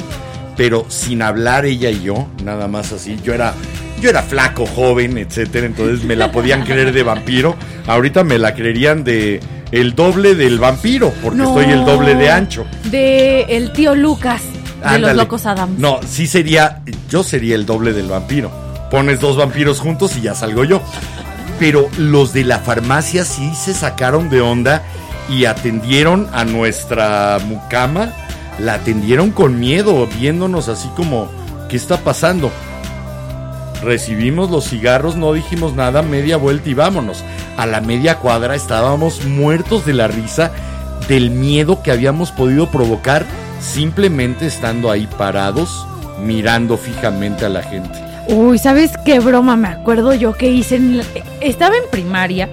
pero 0.56 0.86
sin 0.89 1.23
hablar 1.23 1.64
ella 1.66 1.90
y 1.90 2.02
yo, 2.02 2.27
nada 2.44 2.69
más 2.69 2.93
así. 2.93 3.19
Yo 3.24 3.35
era, 3.35 3.55
yo 4.01 4.10
era 4.10 4.23
flaco, 4.23 4.66
joven, 4.66 5.19
etcétera, 5.19 5.66
entonces 5.66 6.05
me 6.05 6.16
la 6.16 6.32
podían 6.32 6.62
creer 6.66 6.93
de 6.93 7.02
vampiro. 7.02 7.55
Ahorita 7.86 8.24
me 8.24 8.39
la 8.39 8.55
creerían 8.55 9.05
de 9.05 9.40
el 9.73 9.94
doble 9.94 10.35
del 10.35 10.59
vampiro, 10.59 11.12
porque 11.23 11.39
No. 11.39 11.48
estoy 11.59 11.73
el 11.73 11.85
doble 11.85 12.14
de 12.14 12.31
ancho. 12.31 12.64
De 12.90 13.43
el 13.48 13.73
tío 13.73 13.94
Lucas, 13.94 14.43
de 14.90 14.98
los 14.98 15.14
locos 15.14 15.47
Adams. 15.47 15.78
No, 15.78 16.01
sí 16.06 16.27
sería, 16.27 16.82
yo 17.09 17.23
sería 17.23 17.55
el 17.55 17.64
doble 17.66 17.93
del 17.93 18.09
vampiro. 18.09 18.51
Pones 18.90 19.20
dos 19.20 19.36
vampiros 19.39 19.81
juntos 19.81 20.14
y 20.19 20.20
ya 20.20 20.35
salgo 20.35 20.64
yo. 20.64 20.82
Pero 21.58 21.88
los 21.96 22.32
de 22.32 22.44
la 22.44 22.58
farmacia 22.58 23.24
sí 23.24 23.54
se 23.54 23.74
sacaron 23.74 24.30
de 24.30 24.40
onda 24.40 24.82
y 25.28 25.44
atendieron 25.44 26.28
a 26.32 26.44
nuestra 26.44 27.38
mucama. 27.46 28.12
La 28.58 28.74
atendieron 28.74 29.30
con 29.30 29.58
miedo, 29.58 30.06
viéndonos 30.18 30.68
así 30.68 30.88
como, 30.96 31.28
¿qué 31.68 31.76
está 31.76 31.98
pasando? 31.98 32.50
Recibimos 33.82 34.50
los 34.50 34.68
cigarros, 34.68 35.16
no 35.16 35.32
dijimos 35.32 35.74
nada, 35.74 36.02
media 36.02 36.36
vuelta 36.36 36.68
y 36.68 36.74
vámonos. 36.74 37.24
A 37.56 37.66
la 37.66 37.80
media 37.80 38.18
cuadra 38.18 38.54
estábamos 38.54 39.24
muertos 39.24 39.84
de 39.84 39.94
la 39.94 40.06
risa 40.06 40.52
del 41.08 41.30
miedo 41.30 41.82
que 41.82 41.90
habíamos 41.90 42.30
podido 42.30 42.70
provocar 42.70 43.26
simplemente 43.60 44.46
estando 44.46 44.90
ahí 44.90 45.08
parados, 45.18 45.86
mirando 46.20 46.76
fijamente 46.76 47.44
a 47.44 47.48
la 47.48 47.62
gente. 47.62 48.11
Uy, 48.28 48.58
¿sabes 48.58 48.92
qué 49.04 49.18
broma 49.20 49.56
me 49.56 49.68
acuerdo 49.68 50.14
yo 50.14 50.32
que 50.34 50.50
hice? 50.50 50.76
en 50.76 50.98
la- 50.98 51.04
Estaba 51.40 51.76
en 51.76 51.82
primaria 51.90 52.48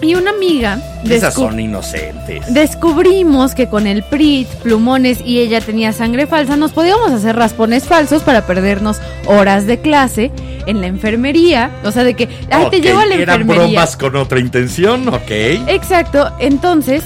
y 0.00 0.14
una 0.16 0.30
amiga 0.30 0.80
Esas 1.08 1.34
son 1.34 1.60
inocentes. 1.60 2.42
descubrimos 2.52 3.54
que 3.54 3.68
con 3.68 3.86
el 3.86 4.02
PRIT, 4.02 4.48
plumones 4.62 5.20
y 5.24 5.38
ella 5.40 5.60
tenía 5.60 5.92
sangre 5.92 6.26
falsa, 6.26 6.56
nos 6.56 6.72
podíamos 6.72 7.12
hacer 7.12 7.36
raspones 7.36 7.84
falsos 7.84 8.22
para 8.22 8.46
perdernos 8.46 8.98
horas 9.26 9.66
de 9.66 9.78
clase 9.80 10.30
en 10.66 10.80
la 10.80 10.86
enfermería. 10.88 11.70
O 11.84 11.90
sea, 11.92 12.02
de 12.04 12.14
que, 12.14 12.28
ay, 12.50 12.66
te 12.70 12.80
llevo 12.80 13.00
a 13.00 13.06
la 13.06 13.14
Eran 13.14 13.42
enfermería. 13.42 13.64
bromas 13.80 13.96
con 13.96 14.16
otra 14.16 14.38
intención, 14.40 15.08
ok. 15.08 15.30
Exacto, 15.68 16.30
entonces, 16.38 17.02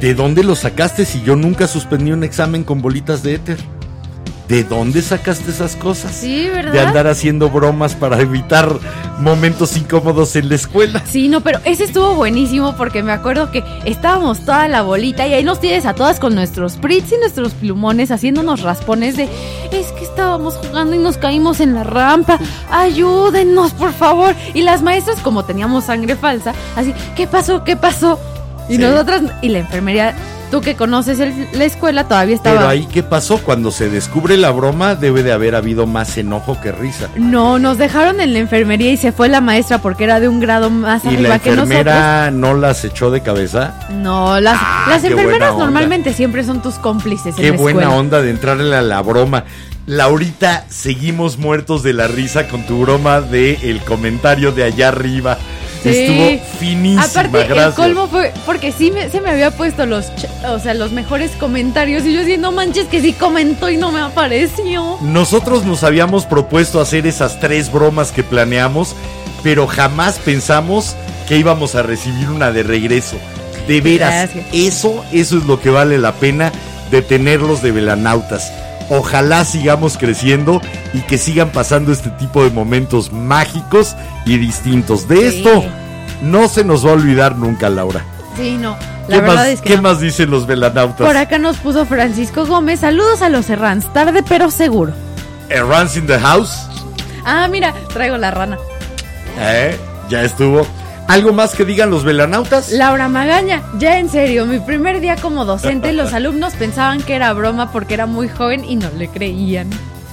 ¿De 0.00 0.14
dónde 0.14 0.42
lo 0.42 0.56
sacaste 0.56 1.04
si 1.04 1.22
yo 1.22 1.36
nunca 1.36 1.68
suspendí 1.68 2.10
un 2.10 2.24
examen 2.24 2.64
con 2.64 2.82
bolitas 2.82 3.22
de 3.22 3.34
éter? 3.36 3.56
¿De 4.52 4.64
dónde 4.64 5.00
sacaste 5.00 5.50
esas 5.50 5.76
cosas? 5.76 6.12
sí, 6.14 6.46
¿verdad? 6.52 6.72
De 6.72 6.80
andar 6.80 7.06
haciendo 7.06 7.48
bromas 7.48 7.94
para 7.94 8.20
evitar 8.20 8.70
momentos 9.18 9.78
incómodos 9.78 10.36
en 10.36 10.50
la 10.50 10.56
escuela. 10.56 11.02
Sí, 11.06 11.28
no, 11.28 11.40
pero 11.40 11.58
ese 11.64 11.84
estuvo 11.84 12.14
buenísimo 12.16 12.74
porque 12.76 13.02
me 13.02 13.12
acuerdo 13.12 13.50
que 13.50 13.64
estábamos 13.86 14.40
toda 14.44 14.68
la 14.68 14.82
bolita 14.82 15.26
y 15.26 15.32
ahí 15.32 15.42
nos 15.42 15.58
tienes 15.58 15.86
a 15.86 15.94
todas 15.94 16.20
con 16.20 16.34
nuestros 16.34 16.76
prits 16.76 17.12
y 17.12 17.16
nuestros 17.16 17.54
plumones 17.54 18.10
haciéndonos 18.10 18.60
raspones 18.60 19.16
de 19.16 19.24
es 19.72 19.86
que 19.92 20.04
estábamos 20.04 20.56
jugando 20.56 20.96
y 20.96 20.98
nos 20.98 21.16
caímos 21.16 21.60
en 21.60 21.72
la 21.72 21.84
rampa, 21.84 22.38
ayúdennos 22.70 23.72
por 23.72 23.94
favor. 23.94 24.34
Y 24.52 24.60
las 24.60 24.82
maestras 24.82 25.18
como 25.20 25.46
teníamos 25.46 25.84
sangre 25.84 26.14
falsa, 26.14 26.52
así, 26.76 26.92
¿qué 27.16 27.26
pasó? 27.26 27.64
¿Qué 27.64 27.74
pasó? 27.76 28.20
Y 28.68 28.76
Sí. 28.76 28.78
nosotras 28.82 29.22
y 29.40 29.48
la 29.48 29.60
enfermería, 29.60 30.14
tú 30.52 30.60
que 30.60 30.76
conoces 30.76 31.18
el- 31.18 31.48
la 31.54 31.64
escuela 31.64 32.04
todavía 32.06 32.36
estaba 32.36 32.56
Pero 32.56 32.68
ahí, 32.68 32.86
¿qué 32.86 33.02
pasó? 33.02 33.38
Cuando 33.38 33.72
se 33.72 33.88
descubre 33.90 34.36
la 34.36 34.50
broma, 34.50 34.94
debe 34.94 35.24
de 35.24 35.32
haber 35.32 35.56
habido 35.56 35.86
más 35.88 36.16
enojo 36.18 36.60
que 36.60 36.70
risa. 36.70 37.08
No, 37.16 37.58
nos 37.58 37.78
dejaron 37.78 38.20
en 38.20 38.32
la 38.34 38.38
enfermería 38.38 38.92
y 38.92 38.96
se 38.96 39.10
fue 39.10 39.28
la 39.28 39.40
maestra 39.40 39.78
porque 39.78 40.04
era 40.04 40.20
de 40.20 40.28
un 40.28 40.38
grado 40.38 40.70
más 40.70 41.04
¿Y 41.04 41.08
arriba 41.08 41.28
la 41.30 41.38
que 41.40 41.50
nosotros. 41.50 41.70
enfermera 41.70 42.30
no 42.30 42.54
las 42.54 42.84
echó 42.84 43.10
de 43.10 43.22
cabeza? 43.22 43.74
No, 43.90 44.38
las, 44.38 44.58
Ah, 44.60 44.86
las 44.90 45.02
enfermeras 45.02 45.56
normalmente 45.56 46.12
siempre 46.12 46.44
son 46.44 46.62
tus 46.62 46.74
cómplices 46.74 47.34
Qué 47.34 47.48
en 47.48 47.56
la 47.56 47.60
buena 47.60 47.80
escuela. 47.80 47.98
onda 47.98 48.22
de 48.22 48.30
entrarle 48.30 48.76
a 48.76 48.82
la 48.82 49.00
broma. 49.02 49.44
Laurita, 49.86 50.64
seguimos 50.68 51.38
muertos 51.38 51.82
de 51.82 51.92
la 51.92 52.06
risa 52.06 52.46
con 52.46 52.62
tu 52.66 52.82
broma 52.82 53.20
de 53.20 53.58
el 53.62 53.80
comentario 53.80 54.52
de 54.52 54.62
allá 54.64 54.88
arriba. 54.88 55.38
Sí. 55.82 55.88
Estuvo 55.90 56.58
finísima, 56.58 57.02
Aparte, 57.04 57.44
gracias. 57.48 57.66
el 57.68 57.74
colmo 57.74 58.06
fue 58.08 58.32
porque 58.46 58.70
sí 58.72 58.90
me- 58.90 59.08
se 59.10 59.20
me 59.20 59.30
había 59.30 59.50
puesto 59.50 59.84
los, 59.86 60.06
o 60.48 60.58
sea, 60.58 60.74
los 60.74 60.92
mejores 60.92 61.32
comentarios 61.32 62.04
y 62.04 62.14
yo 62.14 62.20
así, 62.20 62.36
no 62.38 62.52
manches 62.52 62.86
que 62.86 63.00
sí 63.00 63.12
comentó 63.12 63.68
y 63.68 63.76
no 63.76 63.90
me 63.90 64.00
apareció. 64.00 64.98
Nosotros 65.00 65.64
nos 65.64 65.82
habíamos 65.84 66.24
propuesto 66.26 66.80
hacer 66.80 67.06
esas 67.06 67.40
tres 67.40 67.70
bromas 67.72 68.12
que 68.12 68.22
planeamos, 68.22 68.94
pero 69.42 69.66
jamás 69.66 70.18
pensamos 70.18 70.94
que 71.28 71.36
íbamos 71.38 71.74
a 71.74 71.82
recibir 71.82 72.30
una 72.30 72.52
de 72.52 72.62
regreso. 72.62 73.16
De 73.66 73.80
veras, 73.80 74.10
Gracias. 74.32 74.46
eso, 74.52 75.04
eso 75.12 75.38
es 75.38 75.44
lo 75.44 75.60
que 75.60 75.70
vale 75.70 75.98
la 75.98 76.12
pena 76.12 76.52
de 76.90 77.00
tenerlos 77.02 77.62
de 77.62 77.72
velanautas. 77.72 78.52
Ojalá 78.94 79.44
sigamos 79.46 79.96
creciendo 79.96 80.60
y 80.92 81.00
que 81.00 81.16
sigan 81.16 81.50
pasando 81.50 81.92
este 81.92 82.10
tipo 82.10 82.44
de 82.44 82.50
momentos 82.50 83.10
mágicos 83.12 83.96
y 84.26 84.36
distintos. 84.36 85.08
De 85.08 85.30
Sí. 85.30 85.38
esto 85.38 85.64
no 86.22 86.46
se 86.48 86.62
nos 86.62 86.84
va 86.84 86.90
a 86.90 86.94
olvidar 86.94 87.36
nunca, 87.36 87.70
Laura. 87.70 88.04
Sí, 88.36 88.56
no. 88.58 88.76
La 89.08 89.16
¿Qué, 89.16 89.20
verdad 89.22 89.34
más, 89.36 89.46
es 89.48 89.60
que 89.62 89.68
qué 89.70 89.76
no. 89.76 89.82
más 89.82 90.00
dicen 90.00 90.30
los 90.30 90.46
velanautas? 90.46 91.06
Por 91.06 91.16
acá 91.16 91.38
nos 91.38 91.56
puso 91.56 91.86
Francisco 91.86 92.44
Gómez. 92.46 92.80
Saludos 92.80 93.22
a 93.22 93.28
los 93.30 93.46
Serrans. 93.46 93.90
Tarde 93.92 94.22
pero 94.28 94.50
seguro. 94.50 94.92
Runs 95.50 95.96
in 95.96 96.06
the 96.06 96.18
house. 96.18 96.50
Ah, 97.24 97.48
mira, 97.50 97.74
traigo 97.92 98.16
la 98.18 98.30
rana. 98.30 98.58
¿Eh? 99.38 99.76
Ya 100.08 100.22
estuvo. 100.22 100.66
¿Algo 101.12 101.34
más 101.34 101.54
que 101.54 101.66
digan 101.66 101.90
los 101.90 102.04
velanautas? 102.04 102.70
Laura 102.70 103.06
Magaña, 103.06 103.62
ya 103.78 103.98
en 103.98 104.08
serio, 104.08 104.46
mi 104.46 104.58
primer 104.60 104.98
día 105.02 105.16
como 105.16 105.44
docente, 105.44 105.92
los 105.92 106.12
alumnos 106.14 106.54
pensaban 106.54 107.02
que 107.02 107.14
era 107.14 107.34
broma 107.34 107.70
porque 107.70 107.92
era 107.92 108.06
muy 108.06 108.30
joven 108.30 108.64
y 108.64 108.76
no 108.76 108.88
le 108.96 109.08
creían. 109.08 109.68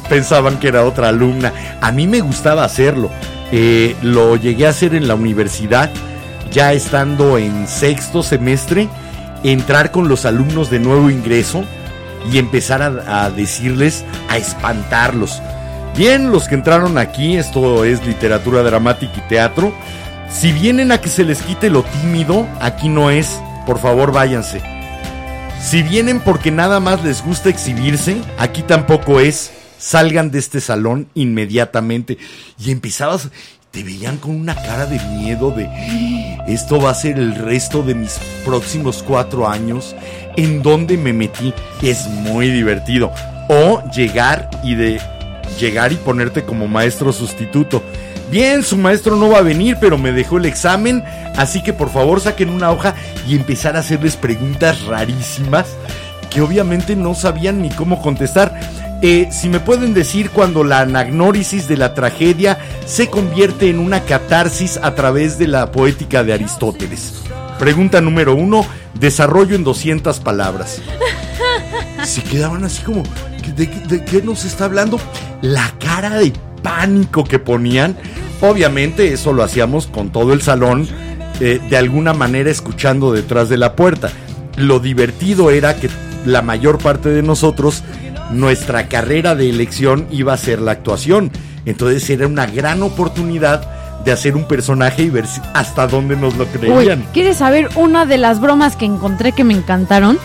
pensaban 0.09 0.59
que 0.59 0.67
era 0.67 0.83
otra 0.83 1.07
alumna. 1.07 1.53
A 1.79 1.93
mí 1.93 2.05
me 2.05 2.19
gustaba 2.19 2.65
hacerlo. 2.65 3.09
Eh, 3.53 3.95
lo 4.01 4.35
llegué 4.35 4.67
a 4.67 4.71
hacer 4.71 4.93
en 4.93 5.07
la 5.07 5.15
universidad, 5.15 5.89
ya 6.51 6.73
estando 6.73 7.37
en 7.37 7.65
sexto 7.69 8.21
semestre, 8.21 8.89
entrar 9.45 9.91
con 9.91 10.09
los 10.09 10.25
alumnos 10.25 10.69
de 10.69 10.79
nuevo 10.79 11.09
ingreso 11.09 11.63
y 12.29 12.39
empezar 12.39 12.81
a, 12.81 13.23
a 13.23 13.31
decirles, 13.31 14.03
a 14.27 14.35
espantarlos. 14.35 15.41
Bien, 15.95 16.29
los 16.29 16.49
que 16.49 16.55
entraron 16.55 16.97
aquí, 16.97 17.37
esto 17.37 17.85
es 17.85 18.05
literatura 18.05 18.63
dramática 18.63 19.13
y 19.15 19.29
teatro. 19.29 19.73
Si 20.31 20.51
vienen 20.51 20.91
a 20.91 21.01
que 21.01 21.09
se 21.09 21.23
les 21.23 21.41
quite 21.41 21.69
lo 21.69 21.83
tímido, 21.83 22.47
aquí 22.59 22.89
no 22.89 23.09
es. 23.09 23.39
Por 23.65 23.79
favor, 23.79 24.11
váyanse. 24.11 24.61
Si 25.61 25.83
vienen 25.83 26.19
porque 26.21 26.51
nada 26.51 26.79
más 26.79 27.03
les 27.03 27.23
gusta 27.23 27.49
exhibirse, 27.49 28.21
aquí 28.37 28.61
tampoco 28.61 29.19
es. 29.19 29.51
Salgan 29.77 30.31
de 30.31 30.39
este 30.39 30.61
salón 30.61 31.07
inmediatamente. 31.13 32.17
Y 32.57 32.71
empezabas, 32.71 33.29
te 33.71 33.83
veían 33.83 34.17
con 34.17 34.35
una 34.35 34.55
cara 34.55 34.85
de 34.85 34.99
miedo 34.99 35.51
de 35.51 35.69
esto 36.49 36.81
va 36.81 36.89
a 36.89 36.95
ser 36.95 37.19
el 37.19 37.35
resto 37.35 37.83
de 37.83 37.93
mis 37.93 38.19
próximos 38.43 39.03
cuatro 39.03 39.47
años. 39.47 39.95
¿En 40.35 40.63
dónde 40.63 40.97
me 40.97 41.13
metí? 41.13 41.53
Es 41.83 42.07
muy 42.07 42.49
divertido. 42.49 43.11
O 43.49 43.83
llegar 43.91 44.49
y 44.63 44.73
de 44.73 44.99
llegar 45.59 45.91
y 45.91 45.95
ponerte 45.97 46.45
como 46.45 46.67
maestro 46.67 47.13
sustituto. 47.13 47.83
Bien, 48.31 48.61
su 48.63 48.77
maestro 48.77 49.15
no 49.15 49.29
va 49.29 49.39
a 49.39 49.43
venir, 49.43 49.77
pero 49.81 49.97
me 49.97 50.11
dejó 50.11 50.37
el 50.37 50.45
examen, 50.45 51.03
así 51.35 51.63
que 51.63 51.73
por 51.73 51.89
favor 51.91 52.21
saquen 52.21 52.49
una 52.49 52.71
hoja 52.71 52.93
y 53.27 53.35
empezar 53.35 53.75
a 53.75 53.79
hacerles 53.79 54.15
preguntas 54.15 54.83
rarísimas 54.83 55.65
que 56.29 56.41
obviamente 56.41 56.95
no 56.95 57.15
sabían 57.15 57.61
ni 57.61 57.69
cómo 57.71 58.01
contestar. 58.03 58.59
Eh, 59.01 59.29
si 59.31 59.49
me 59.49 59.59
pueden 59.59 59.93
decir 59.95 60.29
cuando 60.29 60.63
la 60.63 60.81
anagnórisis 60.81 61.67
de 61.67 61.77
la 61.77 61.95
tragedia 61.95 62.59
se 62.85 63.07
convierte 63.09 63.69
en 63.69 63.79
una 63.79 64.01
catarsis 64.01 64.77
a 64.77 64.93
través 64.93 65.39
de 65.39 65.47
la 65.47 65.71
poética 65.71 66.23
de 66.23 66.33
Aristóteles. 66.33 67.13
Pregunta 67.57 67.99
número 67.99 68.35
uno, 68.35 68.63
desarrollo 68.93 69.55
en 69.55 69.63
200 69.63 70.19
palabras. 70.19 70.81
Se 72.05 72.21
quedaban 72.23 72.63
así 72.63 72.81
como, 72.83 73.03
¿de, 73.55 73.69
qué- 73.69 73.79
de 73.87 74.05
qué 74.05 74.21
nos 74.21 74.45
está 74.45 74.65
hablando? 74.65 74.99
La 75.41 75.73
cara 75.79 76.11
de 76.11 76.31
pánico 76.61 77.23
que 77.23 77.39
ponían. 77.39 77.95
Obviamente 78.41 79.11
eso 79.13 79.33
lo 79.33 79.43
hacíamos 79.43 79.87
con 79.87 80.09
todo 80.11 80.33
el 80.33 80.41
salón 80.41 80.87
eh, 81.39 81.59
de 81.69 81.77
alguna 81.77 82.13
manera 82.13 82.49
escuchando 82.49 83.11
detrás 83.11 83.49
de 83.49 83.57
la 83.57 83.75
puerta. 83.75 84.09
Lo 84.55 84.79
divertido 84.79 85.51
era 85.51 85.75
que 85.75 85.89
la 86.25 86.41
mayor 86.41 86.77
parte 86.79 87.09
de 87.09 87.23
nosotros, 87.23 87.83
nuestra 88.31 88.87
carrera 88.87 89.35
de 89.35 89.49
elección 89.49 90.07
iba 90.11 90.33
a 90.33 90.37
ser 90.37 90.61
la 90.61 90.71
actuación. 90.71 91.31
Entonces 91.65 92.09
era 92.09 92.27
una 92.27 92.45
gran 92.45 92.81
oportunidad 92.83 94.03
de 94.03 94.11
hacer 94.11 94.35
un 94.35 94.45
personaje 94.45 95.03
y 95.03 95.09
ver 95.09 95.25
hasta 95.53 95.87
dónde 95.87 96.15
nos 96.15 96.35
lo 96.37 96.45
creían. 96.45 97.05
¿quieres 97.13 97.37
saber 97.37 97.69
una 97.75 98.05
de 98.05 98.17
las 98.17 98.39
bromas 98.39 98.75
que 98.75 98.85
encontré 98.85 99.33
que 99.33 99.43
me 99.43 99.53
encantaron? 99.53 100.17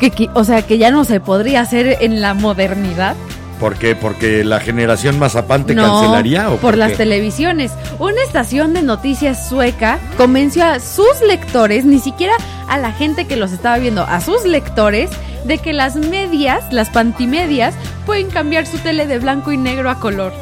Que- 0.00 0.28
o 0.34 0.42
sea, 0.42 0.62
que 0.62 0.78
ya 0.78 0.90
no 0.90 1.04
se 1.04 1.20
podría 1.20 1.60
hacer 1.60 1.98
en 2.00 2.20
la 2.20 2.34
modernidad. 2.34 3.14
¿Por 3.62 3.76
qué? 3.76 3.94
¿Porque 3.94 4.42
la 4.42 4.58
generación 4.58 5.20
Mazapán 5.20 5.64
te 5.64 5.76
no, 5.76 5.84
cancelaría? 5.84 6.50
¿o 6.50 6.56
por, 6.56 6.76
las 6.76 6.90
qué? 6.90 6.96
televisiones. 6.96 7.70
Una 8.00 8.20
estación 8.24 8.74
de 8.74 8.82
noticias 8.82 9.48
sueca 9.48 10.00
convenció 10.16 10.64
a 10.64 10.80
sus 10.80 11.20
lectores, 11.24 11.84
ni 11.84 12.00
siquiera 12.00 12.32
a 12.68 12.76
la 12.78 12.90
gente 12.90 13.28
que 13.28 13.36
los 13.36 13.52
estaba 13.52 13.78
viendo, 13.78 14.02
a 14.02 14.20
sus 14.20 14.44
lectores, 14.44 15.10
de 15.44 15.58
que 15.58 15.72
las 15.72 15.94
medias, 15.94 16.72
las 16.72 16.90
pantimedias, 16.90 17.72
pueden 18.04 18.30
cambiar 18.30 18.66
su 18.66 18.78
tele 18.78 19.06
de 19.06 19.20
blanco 19.20 19.52
y 19.52 19.58
negro 19.58 19.90
a 19.90 20.00
color. 20.00 20.32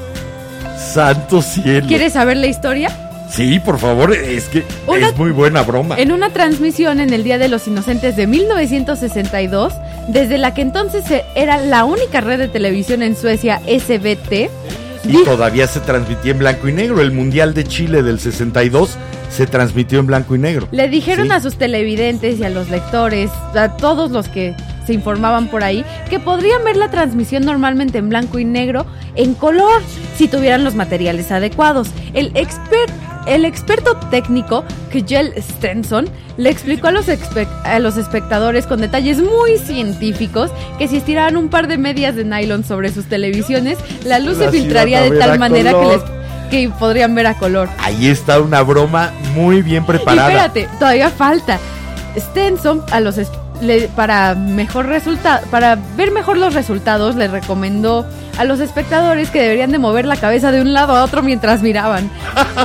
Santo 0.78 1.42
cielo. 1.42 1.86
¿Quieres 1.86 2.14
saber 2.14 2.38
la 2.38 2.46
historia? 2.46 3.09
Sí, 3.30 3.60
por 3.60 3.78
favor, 3.78 4.12
es 4.12 4.48
que 4.48 4.64
Una- 4.86 5.08
es 5.08 5.16
muy 5.16 5.30
buena 5.30 5.62
broma. 5.62 5.96
En 5.98 6.10
una 6.12 6.30
transmisión 6.30 6.98
en 7.00 7.12
el 7.12 7.22
Día 7.22 7.38
de 7.38 7.48
los 7.48 7.66
Inocentes 7.68 8.16
de 8.16 8.26
1962, 8.26 9.72
desde 10.08 10.36
la 10.38 10.52
que 10.52 10.62
entonces 10.62 11.04
era 11.36 11.58
la 11.58 11.84
única 11.84 12.20
red 12.20 12.38
de 12.38 12.48
televisión 12.48 13.02
en 13.02 13.16
Suecia, 13.16 13.60
SBT, 13.66 14.50
Y 15.04 15.08
dijo- 15.08 15.24
todavía 15.24 15.66
se 15.66 15.80
transmitía 15.80 16.32
en 16.32 16.38
blanco 16.40 16.68
y 16.68 16.72
negro. 16.72 17.00
El 17.00 17.12
Mundial 17.12 17.54
de 17.54 17.64
Chile 17.64 18.02
del 18.02 18.18
62 18.18 18.96
se 19.30 19.46
transmitió 19.46 20.00
en 20.00 20.06
blanco 20.06 20.34
y 20.34 20.38
negro. 20.38 20.66
le 20.72 20.88
dijeron 20.88 21.28
Sí. 21.28 21.32
a 21.32 21.40
sus 21.40 21.56
televidentes 21.56 22.40
y 22.40 22.44
a 22.44 22.50
los 22.50 22.68
lectores, 22.68 23.30
a 23.54 23.76
todos 23.76 24.10
los 24.10 24.26
que 24.28 24.54
se 24.90 24.94
informaban 24.94 25.46
por 25.46 25.62
ahí, 25.62 25.84
que 26.08 26.18
podrían 26.18 26.64
ver 26.64 26.76
la 26.76 26.90
transmisión 26.90 27.44
normalmente 27.44 27.98
en 27.98 28.08
blanco 28.08 28.40
y 28.40 28.44
negro 28.44 28.86
en 29.14 29.34
color, 29.34 29.80
si 30.16 30.26
tuvieran 30.26 30.64
los 30.64 30.74
materiales 30.74 31.30
adecuados. 31.30 31.90
El 32.12 32.32
expert 32.34 32.90
el 33.26 33.44
experto 33.44 33.96
técnico, 34.10 34.64
Kjell 34.90 35.32
Stenson, 35.40 36.08
le 36.38 36.50
explicó 36.50 36.88
a 36.88 36.90
los, 36.90 37.06
a 37.64 37.78
los 37.78 37.96
espectadores 37.98 38.66
con 38.66 38.80
detalles 38.80 39.18
muy 39.18 39.58
científicos 39.58 40.50
que 40.78 40.88
si 40.88 40.96
estiraban 40.96 41.36
un 41.36 41.50
par 41.50 41.68
de 41.68 41.78
medias 41.78 42.16
de 42.16 42.24
nylon 42.24 42.64
sobre 42.64 42.90
sus 42.90 43.04
televisiones, 43.04 43.78
la 44.04 44.18
luz 44.18 44.38
se 44.38 44.50
filtraría 44.50 45.02
de 45.02 45.18
tal 45.18 45.38
manera 45.38 45.72
que, 45.72 45.86
les, 45.86 46.00
que 46.50 46.68
podrían 46.80 47.14
ver 47.14 47.28
a 47.28 47.34
color. 47.34 47.68
Ahí 47.78 48.08
está 48.08 48.40
una 48.40 48.62
broma 48.62 49.12
muy 49.34 49.62
bien 49.62 49.84
Y 49.84 49.86
preparada. 49.86 50.46
espérate, 50.46 50.68
todavía 50.80 51.10
falta. 51.10 51.60
Stenson 52.16 52.82
a 52.90 53.00
los 53.00 53.18
para 53.94 54.34
mejor 54.34 54.88
para 55.50 55.78
ver 55.96 56.10
mejor 56.10 56.36
los 56.36 56.54
resultados, 56.54 57.16
le 57.16 57.28
recomendó 57.28 58.06
a 58.38 58.44
los 58.44 58.60
espectadores 58.60 59.30
que 59.30 59.40
deberían 59.40 59.70
de 59.70 59.78
mover 59.78 60.06
la 60.06 60.16
cabeza 60.16 60.50
de 60.50 60.60
un 60.60 60.72
lado 60.72 60.96
a 60.96 61.04
otro 61.04 61.22
mientras 61.22 61.62
miraban. 61.62 62.10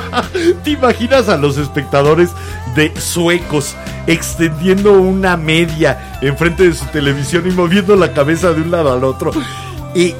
¿Te 0.63 0.71
imaginas 0.71 1.29
a 1.29 1.37
los 1.37 1.57
espectadores 1.57 2.29
de 2.75 2.93
suecos 2.99 3.75
extendiendo 4.07 4.93
una 4.93 5.37
media 5.37 6.17
enfrente 6.21 6.63
de 6.63 6.73
su 6.73 6.85
televisión 6.85 7.47
y 7.47 7.51
moviendo 7.51 7.95
la 7.95 8.13
cabeza 8.13 8.53
de 8.53 8.61
un 8.61 8.71
lado 8.71 8.93
al 8.93 9.03
otro? 9.03 9.31
Y 9.93 10.13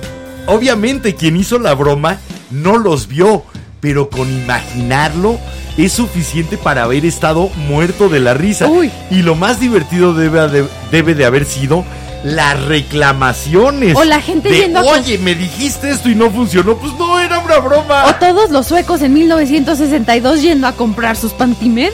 obviamente 0.48 1.16
quien 1.16 1.38
hizo 1.38 1.60
la 1.60 1.74
broma 1.74 2.18
no 2.52 2.78
los 2.78 3.08
vio, 3.08 3.44
pero 3.80 4.10
con 4.10 4.30
imaginarlo 4.32 5.40
es 5.78 5.94
suficiente 5.94 6.58
para 6.58 6.84
haber 6.84 7.06
estado 7.06 7.50
muerto 7.68 8.10
de 8.10 8.20
la 8.20 8.34
risa. 8.34 8.68
Uy. 8.68 8.92
Y 9.12 9.22
lo 9.24 9.36
más 9.36 9.60
divertido 9.60 10.14
debe 10.14 10.48
de, 10.50 10.66
debe 10.92 11.16
de 11.16 11.26
haber 11.26 11.46
sido 11.46 11.84
las 12.24 12.60
reclamaciones. 12.66 13.96
O 13.96 14.04
la 14.04 14.20
gente 14.22 14.50
de, 14.50 14.58
yendo 14.60 14.80
a- 14.80 14.84
Oye, 14.84 15.18
me 15.18 15.36
dijiste 15.36 15.92
esto 15.92 16.10
y 16.10 16.16
no 16.16 16.32
funcionó. 16.32 16.78
Pues 16.78 16.94
no, 16.98 17.20
era 17.20 17.40
una 17.40 17.60
broma. 17.60 18.06
O 18.08 18.16
todos 18.16 18.50
los 18.52 18.66
suecos 18.68 19.02
en 19.02 19.14
1962 19.14 20.42
yendo 20.42 20.68
a 20.68 20.72
comprar 20.74 21.16
sus 21.18 21.34
pantimedias. 21.34 21.94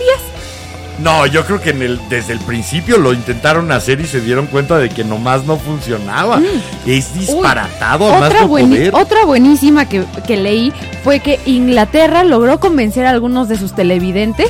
No, 1.02 1.26
yo 1.26 1.45
creo 1.45 1.60
que 1.60 1.72
en 1.72 1.82
el, 1.82 1.99
desde 2.10 2.34
el 2.34 2.40
principio 2.40 2.98
lo 2.98 3.14
intentaron 3.14 3.72
hacer 3.72 3.99
y 4.02 4.06
se 4.06 4.22
dieron 4.22 4.45
cuenta 4.48 4.78
de 4.78 4.90
que 4.90 5.03
nomás 5.03 5.45
no 5.45 5.57
funcionaba. 5.57 6.40
Es 6.86 7.14
disparatado, 7.14 8.14
a 8.14 8.19
más 8.19 8.30
Otra, 8.30 8.41
no 8.41 8.48
poder. 8.49 8.94
otra 8.95 9.26
buenísima 9.26 9.88
que, 9.90 10.03
que 10.28 10.38
leí 10.38 10.72
fue 11.03 11.19
que 11.19 11.40
Inglaterra 11.45 12.23
logró 12.23 12.60
convencer 12.60 13.06
a 13.06 13.10
algunos 13.10 13.49
de 13.49 13.57
sus 13.57 13.73
televidentes, 13.73 14.49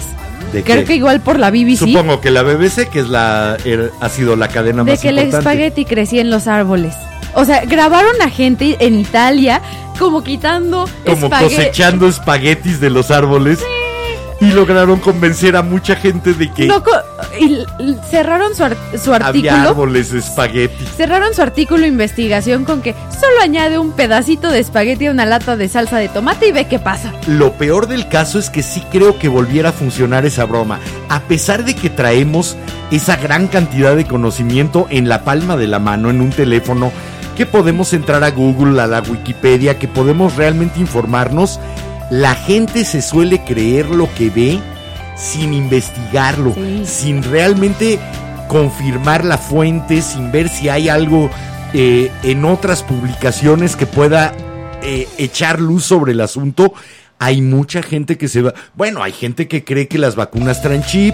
¿De 0.51 0.63
creo 0.63 0.79
qué? 0.79 0.83
que 0.85 0.95
igual 0.95 1.21
por 1.21 1.39
la 1.39 1.49
BBC, 1.51 1.77
Supongo 1.77 2.19
que 2.19 2.29
la 2.31 2.43
BBC, 2.43 2.89
que 2.89 2.99
es 2.99 3.07
la 3.07 3.55
er- 3.59 3.91
ha 4.01 4.09
sido 4.09 4.35
la 4.35 4.49
cadena 4.49 4.83
de 4.83 4.91
más 4.91 4.99
que 4.99 5.07
el 5.09 5.19
importante. 5.19 5.37
espagueti 5.49 5.85
crecía 5.85 6.19
en 6.21 6.29
los 6.29 6.47
árboles. 6.47 6.93
O 7.33 7.45
sea, 7.45 7.63
grabaron 7.63 8.21
a 8.21 8.29
gente 8.29 8.75
en 8.81 8.99
Italia 8.99 9.61
como 9.97 10.21
quitando 10.21 10.85
Como 11.05 11.29
cosechando 11.29 12.07
espaguetis 12.07 12.81
de 12.81 12.89
los 12.89 13.09
árboles. 13.11 13.59
Y 14.41 14.51
lograron 14.53 14.99
convencer 14.99 15.55
a 15.55 15.61
mucha 15.61 15.95
gente 15.95 16.33
de 16.33 16.51
que 16.51 16.67
y 17.39 17.65
cerraron 18.09 18.55
su, 18.55 18.63
ar- 18.63 18.75
su 19.01 19.13
había 19.13 19.27
artículo. 19.27 19.69
árboles 19.69 20.11
de 20.11 20.19
espaguetis. 20.19 20.89
Cerraron 20.97 21.33
su 21.35 21.41
artículo 21.41 21.85
investigación 21.85 22.65
con 22.65 22.81
que 22.81 22.93
solo 23.11 23.39
añade 23.43 23.77
un 23.77 23.91
pedacito 23.91 24.49
de 24.49 24.59
espagueti 24.59 25.05
a 25.05 25.11
una 25.11 25.25
lata 25.27 25.55
de 25.57 25.69
salsa 25.69 25.97
de 25.97 26.09
tomate 26.09 26.47
y 26.47 26.51
ve 26.51 26.65
qué 26.67 26.79
pasa. 26.79 27.13
Lo 27.27 27.53
peor 27.53 27.87
del 27.87 28.07
caso 28.07 28.39
es 28.39 28.49
que 28.49 28.63
sí 28.63 28.83
creo 28.91 29.19
que 29.19 29.27
volviera 29.27 29.69
a 29.69 29.73
funcionar 29.73 30.25
esa 30.25 30.45
broma. 30.45 30.79
A 31.07 31.19
pesar 31.21 31.63
de 31.63 31.75
que 31.75 31.89
traemos 31.91 32.57
esa 32.89 33.15
gran 33.17 33.47
cantidad 33.47 33.95
de 33.95 34.05
conocimiento 34.05 34.87
en 34.89 35.07
la 35.07 35.23
palma 35.23 35.55
de 35.55 35.67
la 35.67 35.77
mano, 35.79 36.09
en 36.09 36.19
un 36.19 36.31
teléfono, 36.31 36.91
que 37.37 37.45
podemos 37.45 37.93
entrar 37.93 38.23
a 38.23 38.31
Google, 38.31 38.81
a 38.81 38.87
la 38.87 39.01
Wikipedia, 39.01 39.77
que 39.79 39.87
podemos 39.87 40.35
realmente 40.35 40.79
informarnos, 40.79 41.59
la 42.11 42.35
gente 42.35 42.85
se 42.85 43.01
suele 43.01 43.43
creer 43.43 43.87
lo 43.87 44.13
que 44.13 44.29
ve 44.29 44.59
sin 45.15 45.53
investigarlo, 45.53 46.53
Sí. 46.53 46.83
sin 46.85 47.23
realmente 47.23 47.97
confirmar 48.47 49.23
la 49.25 49.37
fuente, 49.37 50.01
sin 50.01 50.31
ver 50.31 50.49
si 50.49 50.69
hay 50.69 50.89
algo 50.89 51.29
eh, 51.73 52.11
en 52.23 52.43
otras 52.43 52.83
publicaciones 52.83 53.77
que 53.77 53.85
pueda 53.85 54.33
eh, 54.83 55.07
echar 55.17 55.61
luz 55.61 55.85
sobre 55.85 56.11
el 56.11 56.19
asunto. 56.19 56.73
Hay 57.17 57.41
mucha 57.41 57.81
gente 57.81 58.17
que 58.17 58.27
se 58.27 58.41
va. 58.41 58.53
Bueno, 58.75 59.01
hay 59.03 59.13
gente 59.13 59.47
que 59.47 59.63
cree 59.63 59.87
que 59.87 59.97
las 59.97 60.15
vacunas 60.17 60.61
traen 60.61 60.83
chip, 60.83 61.13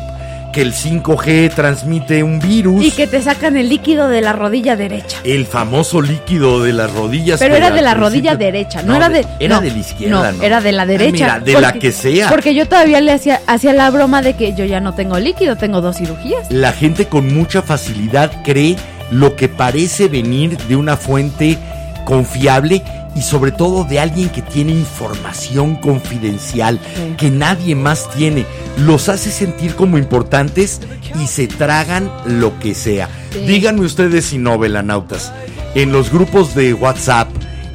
que 0.52 0.62
el 0.62 0.74
5G 0.74 1.54
transmite 1.54 2.24
un 2.24 2.40
virus. 2.40 2.84
Y 2.84 2.92
que 2.92 3.06
te 3.08 3.22
sacan 3.22 3.58
el 3.58 3.70
líquido 3.70 4.08
de 4.08 4.22
la 4.22 4.34
rodilla 4.34 4.76
derecha. 4.76 5.18
El 5.24 5.46
famoso 5.46 6.02
líquido 6.02 6.64
de 6.64 6.74
las 6.74 6.92
rodillas. 6.94 7.40
Pero 7.40 7.56
era 7.56 7.70
de 7.72 7.82
la 7.82 7.94
rodilla 7.94 8.36
derecha, 8.36 8.82
no, 8.82 8.96
era 8.96 9.10
de. 9.10 9.26
Era 9.40 9.56
no, 9.58 9.62
de 9.62 9.72
la 9.72 9.78
izquierda, 9.78 10.32
no, 10.32 10.38
¿no? 10.38 10.44
era 10.44 10.62
de 10.62 10.72
la 10.72 10.84
Ah, 10.84 10.86
derecha. 10.86 11.12
mira, 11.12 11.40
de 11.40 11.60
la 11.62 11.74
que 11.74 11.92
sea. 11.92 12.30
Porque 12.30 12.56
yo 12.56 12.68
todavía 12.68 13.02
le 13.02 13.12
hacía, 13.12 13.42
hacía 13.48 13.74
la 13.74 13.90
broma 13.92 14.22
de 14.22 14.34
que 14.36 14.54
yo 14.54 14.66
ya 14.66 14.80
no 14.80 14.94
tengo 14.94 15.20
líquido, 15.20 15.56
tengo 15.58 15.82
dos 15.82 15.98
cirugías. 15.98 16.50
La 16.52 16.72
gente 16.72 17.06
con 17.08 17.34
mucha 17.34 17.62
facilidad 17.62 18.32
cree 18.44 18.76
lo 19.12 19.36
que 19.36 19.50
parece 19.50 20.08
venir 20.08 20.58
de 20.58 20.76
una 20.76 20.98
fuente 20.98 21.58
confiable 22.06 22.82
y 23.18 23.22
sobre 23.22 23.52
todo 23.52 23.84
de 23.84 24.00
alguien 24.00 24.30
que 24.30 24.42
tiene 24.42 24.72
información 24.74 25.76
confidencial 25.76 26.80
Sí. 26.96 27.16
que 27.18 27.30
nadie 27.32 27.76
más 27.76 28.10
tiene. 28.16 28.46
Los 28.78 29.10
hace 29.10 29.32
sentir 29.32 29.76
como 29.76 29.98
importantes 29.98 30.82
y 31.22 31.28
se 31.28 31.48
tragan 31.48 32.12
lo 32.26 32.58
que 32.60 32.76
sea. 32.76 33.10
Sí. 33.32 33.40
Díganme 33.40 33.82
ustedes 33.86 34.26
si 34.26 34.38
no, 34.38 34.58
velanautas. 34.60 35.32
En 35.76 35.92
los 35.92 36.12
grupos 36.12 36.54
de 36.56 36.74
WhatsApp, 36.74 37.28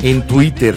en 0.03 0.23
Twitter, 0.27 0.77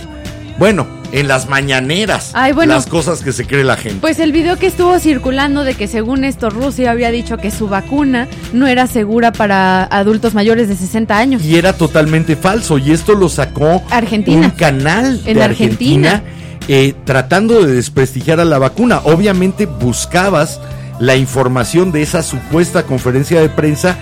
bueno, 0.60 0.88
en 1.16 1.30
las 1.30 1.48
mañaneras, 1.48 2.32
Ay, 2.34 2.52
bueno. 2.52 2.74
las 2.74 2.88
cosas 2.88 3.22
que 3.22 3.32
se 3.32 3.48
cree 3.48 3.64
la 3.64 3.78
gente. 3.78 4.00
Pues 4.02 4.20
el 4.20 4.34
video 4.34 4.58
que 4.60 4.68
estuvo 4.68 5.00
circulando 5.00 5.64
de 5.64 5.74
que 5.74 5.88
según 5.88 6.26
esto 6.26 6.50
Rusia 6.50 6.92
había 6.92 7.10
dicho 7.10 7.38
que 7.38 7.52
su 7.52 7.70
vacuna 7.70 8.28
no 8.52 8.68
era 8.68 8.86
segura 8.86 9.32
para 9.32 9.86
adultos 9.86 10.34
mayores 10.34 10.68
de 10.68 10.76
60 10.76 11.18
años. 11.18 11.42
Y 11.46 11.56
era 11.56 11.72
totalmente 11.72 12.36
falso. 12.36 12.78
Y 12.78 12.92
esto 12.92 13.14
lo 13.16 13.30
sacó 13.30 13.82
Argentina. 13.92 14.48
un 14.48 14.52
canal 14.52 15.22
En 15.26 15.38
de 15.38 15.44
Argentina. 15.44 16.10
Argentina, 16.16 16.24
eh, 16.68 16.94
tratando 17.06 17.64
de 17.64 17.76
desprestigiar 17.76 18.42
a 18.42 18.46
la 18.46 18.58
vacuna. 18.60 19.00
Obviamente 19.06 19.68
buscabas 19.68 20.60
la 21.00 21.16
información 21.16 21.94
de 21.94 22.02
esa 22.02 22.24
supuesta 22.24 22.84
conferencia 22.84 23.40
de 23.40 23.48
prensa 23.48 23.96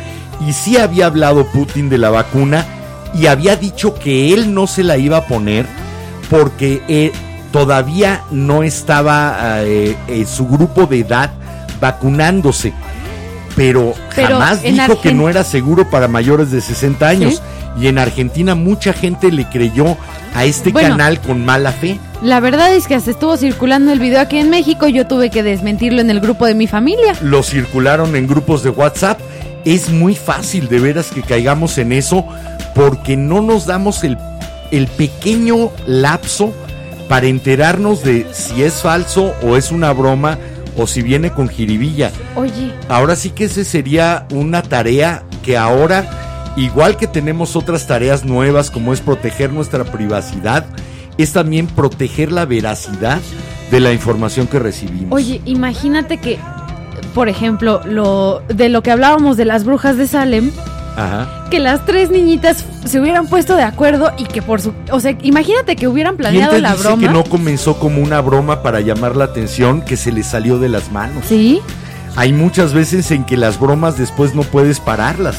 y 0.47 0.53
sí 0.53 0.77
había 0.77 1.05
hablado 1.05 1.45
Putin 1.51 1.89
de 1.89 1.99
la 1.99 2.09
vacuna 2.09 2.65
y 3.13 3.27
había 3.27 3.55
dicho 3.55 3.93
que 3.93 4.33
él 4.33 4.55
no 4.55 4.65
se 4.65 4.83
la 4.83 4.97
iba 4.97 5.17
a 5.17 5.27
poner 5.27 5.67
porque 6.29 6.81
eh, 6.87 7.11
todavía 7.51 8.21
no 8.31 8.63
estaba 8.63 9.61
eh, 9.63 9.95
eh, 10.07 10.25
su 10.25 10.47
grupo 10.47 10.85
de 10.85 10.99
edad 10.99 11.31
vacunándose. 11.79 12.73
Pero, 13.55 13.93
Pero 14.15 14.39
jamás 14.39 14.63
dijo 14.63 14.99
que 14.99 15.13
no 15.13 15.29
era 15.29 15.43
seguro 15.43 15.89
para 15.89 16.07
mayores 16.07 16.51
de 16.51 16.59
60 16.61 17.07
años. 17.07 17.41
Y 17.79 17.87
en 17.87 17.97
Argentina 17.97 18.53
mucha 18.55 18.93
gente 18.93 19.31
le 19.31 19.45
creyó 19.49 19.97
a 20.35 20.45
este 20.45 20.71
Bueno. 20.71 20.89
canal 20.89 21.19
con 21.21 21.43
mala 21.43 21.71
fe. 21.71 21.99
La 22.21 22.39
verdad 22.39 22.73
es 22.73 22.87
que 22.87 22.95
hasta 22.95 23.11
estuvo 23.11 23.35
circulando 23.35 23.91
el 23.91 23.99
video 23.99 24.21
aquí 24.21 24.37
en 24.37 24.49
México 24.49 24.87
yo 24.87 25.07
tuve 25.07 25.29
que 25.29 25.43
desmentirlo 25.43 25.99
en 26.01 26.09
el 26.09 26.19
grupo 26.19 26.45
de 26.45 26.55
mi 26.55 26.67
familia. 26.67 27.15
Lo 27.21 27.43
circularon 27.43 28.15
en 28.15 28.27
grupos 28.27 28.63
de 28.63 28.69
WhatsApp. 28.69 29.19
Es 29.65 29.89
muy 29.89 30.15
fácil 30.15 30.67
de 30.67 30.79
veras 30.79 31.11
que 31.11 31.21
caigamos 31.21 31.77
en 31.77 31.91
eso 31.93 32.25
porque 32.75 33.17
no 33.17 33.41
nos 33.41 33.65
damos 33.65 34.03
el, 34.03 34.17
el 34.73 34.87
pequeño 34.87 35.69
lapso 35.85 36.51
para 37.07 37.27
enterarnos 37.27 38.03
de 38.03 38.25
si 38.33 38.63
es 38.63 38.81
falso 38.81 39.35
o 39.43 39.55
es 39.55 39.71
una 39.71 39.93
broma 39.93 40.39
o 40.75 40.87
si 40.87 41.03
viene 41.03 41.31
con 41.31 41.47
jiribilla. 41.47 42.11
Oye, 42.35 42.73
Ahora 42.89 43.15
sí 43.15 43.29
que 43.29 43.45
ese 43.45 43.65
sería 43.65 44.25
una 44.31 44.63
tarea 44.63 45.23
que 45.43 45.57
ahora, 45.57 46.53
igual 46.57 46.97
que 46.97 47.05
tenemos 47.05 47.55
otras 47.55 47.85
tareas 47.85 48.25
nuevas 48.25 48.71
como 48.71 48.93
es 48.93 49.01
proteger 49.01 49.53
nuestra 49.53 49.83
privacidad, 49.83 50.65
es 51.19 51.33
también 51.33 51.67
proteger 51.67 52.31
la 52.31 52.45
veracidad 52.45 53.21
de 53.69 53.79
la 53.79 53.93
información 53.93 54.47
que 54.47 54.57
recibimos. 54.57 55.11
oye, 55.11 55.39
imagínate 55.45 56.17
que, 56.17 56.39
por 57.13 57.29
ejemplo, 57.29 57.81
lo 57.85 58.41
de 58.47 58.69
lo 58.69 58.81
que 58.81 58.89
hablábamos 58.89 59.37
de 59.37 59.45
las 59.45 59.65
brujas 59.65 59.97
de 59.97 60.07
Salem, 60.07 60.51
Ajá. 60.95 61.45
que 61.49 61.59
las 61.59 61.85
tres 61.85 62.09
niñitas 62.11 62.63
se 62.85 62.99
hubieran 62.99 63.27
puesto 63.27 63.55
de 63.55 63.63
acuerdo 63.63 64.11
y 64.17 64.25
que 64.25 64.41
por 64.41 64.61
su, 64.61 64.73
o 64.91 64.99
sea, 64.99 65.15
imagínate 65.23 65.75
que 65.75 65.87
hubieran 65.87 66.15
¿Quién 66.15 66.31
planeado 66.31 66.53
te 66.53 66.61
la 66.61 66.71
dice 66.73 66.83
broma. 66.83 67.07
que 67.07 67.13
no 67.13 67.23
comenzó 67.23 67.79
como 67.79 68.01
una 68.01 68.21
broma 68.21 68.61
para 68.61 68.79
llamar 68.81 69.15
la 69.15 69.25
atención 69.25 69.81
que 69.81 69.97
se 69.97 70.11
le 70.11 70.23
salió 70.23 70.59
de 70.59 70.69
las 70.69 70.91
manos? 70.91 71.23
Sí, 71.27 71.61
Hay 72.15 72.31
muchas 72.31 72.73
veces 72.73 73.09
en 73.11 73.23
que 73.25 73.37
las 73.37 73.59
bromas 73.59 73.97
después 73.97 74.35
no 74.35 74.43
puedes 74.43 74.79
pararlas 74.79 75.35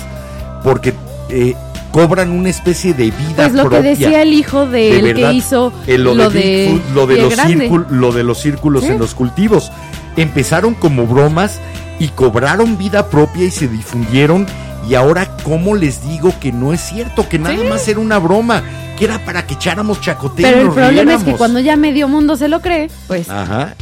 porque 0.65 0.93
eh, 1.29 1.55
cobran 1.93 2.31
una 2.33 2.49
especie 2.49 2.93
de 2.95 3.05
vida 3.13 3.35
pues 3.37 3.53
lo 3.53 3.63
propia. 3.63 3.83
que 3.83 3.89
decía 3.91 4.23
el 4.23 4.33
hijo 4.33 4.67
De 4.67 5.01
verdad, 5.01 5.31
que 5.31 5.35
hizo 5.37 5.73
eh, 5.87 5.99
lo, 5.99 6.15
lo 6.17 6.31
de, 6.31 6.81
lo 6.95 7.07
de 7.07 7.17
los 7.23 7.91
lo 7.93 8.11
de 8.13 8.25
los 8.25 8.39
círculos 8.41 8.83
Sí. 8.83 8.89
en 8.91 8.99
los 8.99 9.15
cultivos. 9.15 9.71
Empezaron 10.17 10.75
como 10.75 11.07
bromas 11.07 11.61
y 12.01 12.09
cobraron 12.09 12.77
vida 12.77 13.09
propia 13.09 13.45
y 13.45 13.51
se 13.53 13.69
difundieron. 13.69 14.47
Y 14.89 14.95
ahora, 14.95 15.37
¿cómo 15.45 15.75
les 15.75 16.07
digo 16.07 16.33
que 16.41 16.53
no 16.53 16.73
es 16.73 16.81
cierto? 16.81 17.29
Que 17.29 17.39
nada 17.39 17.57
Sí. 17.57 17.65
más 17.69 17.87
era 17.89 18.01
una 18.01 18.19
broma, 18.19 18.63
que 18.99 19.07
era 19.07 19.19
para 19.25 19.47
que 19.47 19.55
echáramos 19.55 20.01
chacoteo. 20.01 20.47
Pero 20.47 20.61
el 20.61 20.67
nos 20.67 20.75
problema 20.75 21.15
es 21.15 21.25
que 21.25 21.33
cuando 21.33 21.59
ya 21.61 21.77
medio 21.77 22.07
mundo 22.09 22.37
se 22.37 22.49
lo 22.49 22.61
cree, 22.61 22.91
pues 23.07 23.29
Ajá. 23.31 23.75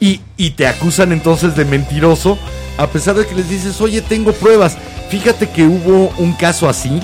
Y, 0.00 0.20
y 0.36 0.50
te 0.50 0.66
acusan 0.66 1.12
entonces 1.12 1.56
de 1.56 1.64
mentiroso, 1.64 2.38
a 2.78 2.86
pesar 2.86 3.14
de 3.16 3.26
que 3.26 3.34
les 3.34 3.48
dices, 3.48 3.80
oye, 3.80 4.02
tengo 4.02 4.32
pruebas. 4.32 4.76
Fíjate 5.10 5.48
que 5.50 5.64
hubo 5.64 6.12
un 6.18 6.32
caso 6.34 6.68
así, 6.68 7.00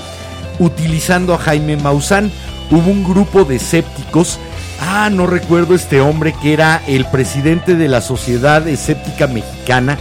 utilizando 0.58 1.34
a 1.34 1.38
Jaime 1.38 1.76
Maussan. 1.76 2.30
Hubo 2.70 2.90
un 2.90 3.04
grupo 3.04 3.44
de 3.44 3.56
escépticos. 3.56 4.38
Ah, 4.80 5.10
no 5.10 5.26
recuerdo 5.26 5.74
este 5.74 6.00
hombre 6.00 6.34
que 6.42 6.52
era 6.52 6.82
el 6.86 7.04
presidente 7.06 7.74
de 7.76 7.88
la 7.88 8.00
Sociedad 8.00 8.66
Escéptica 8.66 9.26
Mexicana, 9.26 9.98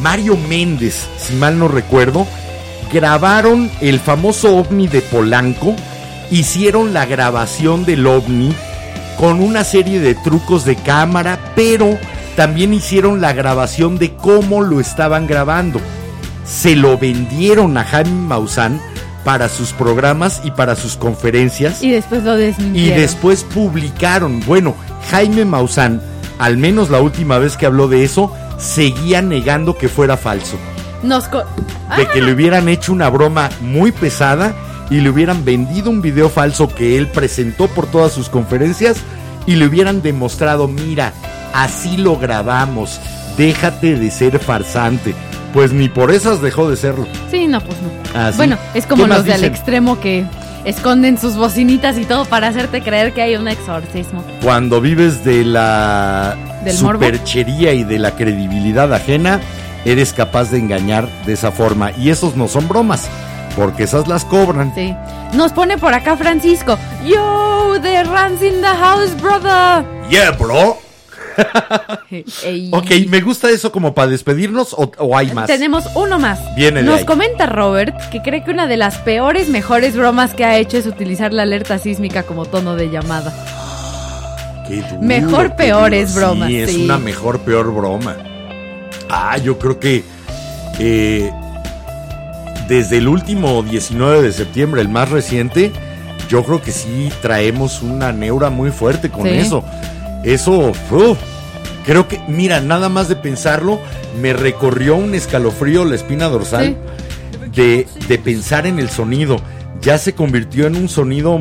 Mario 0.00 0.36
Méndez, 0.36 1.06
si 1.18 1.34
mal 1.34 1.58
no 1.58 1.68
recuerdo. 1.68 2.26
Grabaron 2.92 3.70
el 3.80 3.98
famoso 4.00 4.56
ovni 4.56 4.86
de 4.88 5.00
Polanco, 5.00 5.74
hicieron 6.30 6.94
la 6.94 7.04
grabación 7.06 7.84
del 7.84 8.06
ovni 8.06 8.54
con 9.18 9.40
una 9.40 9.64
serie 9.64 10.00
de 10.00 10.14
trucos 10.14 10.64
de 10.64 10.76
cámara, 10.76 11.52
pero 11.54 11.98
también 12.36 12.74
hicieron 12.74 13.20
la 13.20 13.32
grabación 13.32 13.98
de 13.98 14.14
cómo 14.14 14.62
lo 14.62 14.78
estaban 14.78 15.26
grabando. 15.26 15.80
Se 16.44 16.76
lo 16.76 16.96
vendieron 16.98 17.76
a 17.76 17.84
Jaime 17.84 18.10
Maussan 18.10 18.80
para 19.24 19.48
sus 19.48 19.72
programas 19.72 20.40
y 20.44 20.52
para 20.52 20.76
sus 20.76 20.96
conferencias 20.96 21.82
y 21.82 21.90
después 21.90 22.22
lo 22.22 22.36
y 22.36 22.42
desmintieron. 22.42 23.00
después 23.00 23.42
publicaron. 23.42 24.40
Bueno, 24.46 24.76
Jaime 25.10 25.44
Maussan, 25.44 26.00
al 26.38 26.56
menos 26.56 26.90
la 26.90 27.00
última 27.00 27.38
vez 27.38 27.56
que 27.56 27.66
habló 27.66 27.88
de 27.88 28.04
eso, 28.04 28.32
seguía 28.58 29.22
negando 29.22 29.76
que 29.76 29.88
fuera 29.88 30.16
falso. 30.16 30.56
Nos 31.06 31.24
co- 31.28 31.44
De 31.96 32.06
que 32.12 32.20
le 32.20 32.32
hubieran 32.32 32.68
hecho 32.68 32.92
una 32.92 33.08
broma 33.08 33.48
muy 33.60 33.92
pesada 33.92 34.54
y 34.90 35.00
le 35.00 35.10
hubieran 35.10 35.44
vendido 35.44 35.90
un 35.90 36.02
video 36.02 36.28
falso 36.28 36.68
que 36.68 36.96
él 36.98 37.06
presentó 37.08 37.68
por 37.68 37.86
todas 37.86 38.12
sus 38.12 38.28
conferencias 38.28 38.98
y 39.46 39.54
le 39.56 39.66
hubieran 39.66 40.02
demostrado, 40.02 40.66
mira, 40.68 41.12
así 41.54 41.96
lo 41.96 42.16
grabamos, 42.18 43.00
déjate 43.36 43.96
de 43.98 44.10
ser 44.10 44.38
farsante. 44.38 45.14
Pues 45.54 45.72
ni 45.72 45.88
por 45.88 46.10
esas 46.10 46.42
dejó 46.42 46.68
de 46.68 46.76
serlo. 46.76 47.06
Sí, 47.30 47.46
no, 47.46 47.60
pues 47.60 47.76
no. 47.80 47.88
Ah. 48.14 48.30
Bueno, 48.36 48.58
es 48.74 48.84
como 48.86 49.04
¿Qué 49.04 49.08
más 49.08 49.18
los 49.18 49.26
de 49.26 49.32
al 49.34 49.40
dicen? 49.40 49.54
extremo 49.54 50.00
que 50.00 50.26
esconden 50.64 51.16
sus 51.18 51.36
bocinitas 51.36 51.96
y 51.96 52.04
todo 52.04 52.24
para 52.26 52.48
hacerte 52.48 52.82
creer 52.82 53.14
que 53.14 53.22
hay 53.22 53.36
un 53.36 53.48
exorcismo. 53.48 54.22
Cuando 54.42 54.80
vives 54.80 55.24
de 55.24 55.44
la 55.44 56.36
¿Del 56.64 56.76
superchería 56.76 57.72
y 57.72 57.84
de 57.84 57.98
la 58.00 58.10
credibilidad 58.16 58.92
ajena, 58.92 59.40
eres 59.86 60.12
capaz 60.12 60.50
de 60.50 60.58
engañar 60.58 61.08
de 61.24 61.32
esa 61.32 61.50
forma. 61.52 61.92
Y 61.96 62.10
esos 62.10 62.36
no 62.36 62.48
son 62.48 62.68
bromas, 62.68 63.08
porque 63.56 63.84
esas 63.84 64.06
las 64.08 64.24
cobran. 64.26 64.72
Sí. 64.74 64.94
Nos 65.32 65.52
pone 65.52 65.78
por 65.78 65.94
acá 65.94 66.16
Francisco. 66.16 66.76
Yo, 67.06 67.76
the 67.80 68.04
runs 68.04 68.42
in 68.42 68.60
the 68.60 68.66
house, 68.68 69.14
brother. 69.20 69.84
Yeah, 70.10 70.32
bro. 70.32 70.78
Ok, 72.72 72.90
me 73.08 73.20
gusta 73.20 73.50
eso 73.50 73.70
como 73.70 73.92
para 73.94 74.10
despedirnos 74.10 74.72
o, 74.72 74.90
o 74.98 75.16
hay 75.18 75.32
más. 75.32 75.46
Tenemos 75.46 75.84
uno 75.94 76.18
más. 76.18 76.38
Viene 76.56 76.82
Nos 76.82 77.00
ahí. 77.00 77.04
comenta 77.04 77.44
Robert 77.46 77.94
que 78.10 78.22
cree 78.22 78.42
que 78.42 78.50
una 78.50 78.66
de 78.66 78.76
las 78.78 78.96
peores, 78.98 79.48
mejores 79.48 79.96
bromas 79.96 80.32
que 80.32 80.44
ha 80.46 80.56
hecho 80.56 80.78
es 80.78 80.86
utilizar 80.86 81.34
la 81.34 81.42
alerta 81.42 81.78
sísmica 81.78 82.22
como 82.22 82.46
tono 82.46 82.74
de 82.76 82.88
llamada. 82.90 83.34
Qué 84.68 84.76
duro, 84.82 85.02
Mejor, 85.02 85.48
qué 85.50 85.54
peores 85.56 86.14
duro. 86.14 86.26
bromas, 86.28 86.48
Sí, 86.48 86.60
es 86.60 86.70
sí. 86.72 86.84
una 86.84 86.98
mejor, 86.98 87.40
peor 87.40 87.72
broma. 87.74 88.16
Ah, 89.08 89.36
yo 89.38 89.58
creo 89.58 89.78
que 89.78 90.04
eh, 90.78 91.30
desde 92.68 92.98
el 92.98 93.08
último 93.08 93.62
19 93.62 94.22
de 94.22 94.32
septiembre, 94.32 94.80
el 94.80 94.88
más 94.88 95.10
reciente, 95.10 95.70
yo 96.28 96.42
creo 96.44 96.60
que 96.60 96.72
sí 96.72 97.10
traemos 97.22 97.82
una 97.82 98.12
neura 98.12 98.50
muy 98.50 98.70
fuerte 98.70 99.10
con 99.10 99.24
Sí. 99.24 99.30
eso. 99.30 99.64
Eso, 100.24 100.72
uf, 100.90 101.18
creo 101.84 102.08
que, 102.08 102.20
mira, 102.26 102.60
nada 102.60 102.88
más 102.88 103.08
de 103.08 103.16
pensarlo, 103.16 103.78
me 104.20 104.32
recorrió 104.32 104.96
un 104.96 105.14
escalofrío 105.14 105.84
la 105.84 105.94
espina 105.94 106.26
dorsal 106.26 106.76
de, 107.54 107.86
de 108.08 108.18
pensar 108.18 108.66
en 108.66 108.78
el 108.80 108.90
sonido. 108.90 109.36
Ya 109.82 109.98
se 109.98 110.14
convirtió 110.14 110.66
en 110.66 110.74
un 110.76 110.88
sonido 110.88 111.38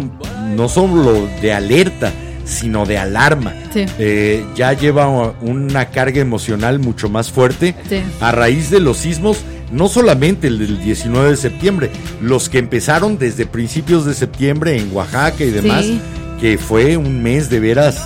no 0.55 0.69
solo 0.69 1.27
de 1.41 1.51
alerta, 1.53 2.11
sino 2.45 2.85
de 2.85 2.97
alarma. 2.97 3.53
Sí. 3.73 3.85
Eh, 3.99 4.45
ya 4.55 4.71
lleva 4.73 5.07
una 5.41 5.89
carga 5.89 6.21
emocional 6.21 6.79
mucho 6.79 7.09
más 7.09 7.31
fuerte 7.31 7.75
Sí. 7.89 8.01
a 8.21 8.31
raíz 8.31 8.69
de 8.69 8.79
los 8.79 8.97
sismos, 8.97 9.39
no 9.71 9.87
solamente 9.89 10.47
el 10.47 10.59
del 10.59 10.79
19 10.79 11.31
de 11.31 11.37
septiembre, 11.37 11.89
los 12.21 12.47
que 12.49 12.59
empezaron 12.59 13.17
desde 13.17 13.45
principios 13.45 14.05
de 14.05 14.13
septiembre 14.13 14.77
en 14.77 14.95
Oaxaca 14.95 15.43
y 15.43 15.49
demás, 15.51 15.85
Sí. 15.85 15.99
que 16.39 16.57
fue 16.57 16.97
un 16.97 17.21
mes 17.23 17.49
de 17.49 17.59
veras 17.59 17.99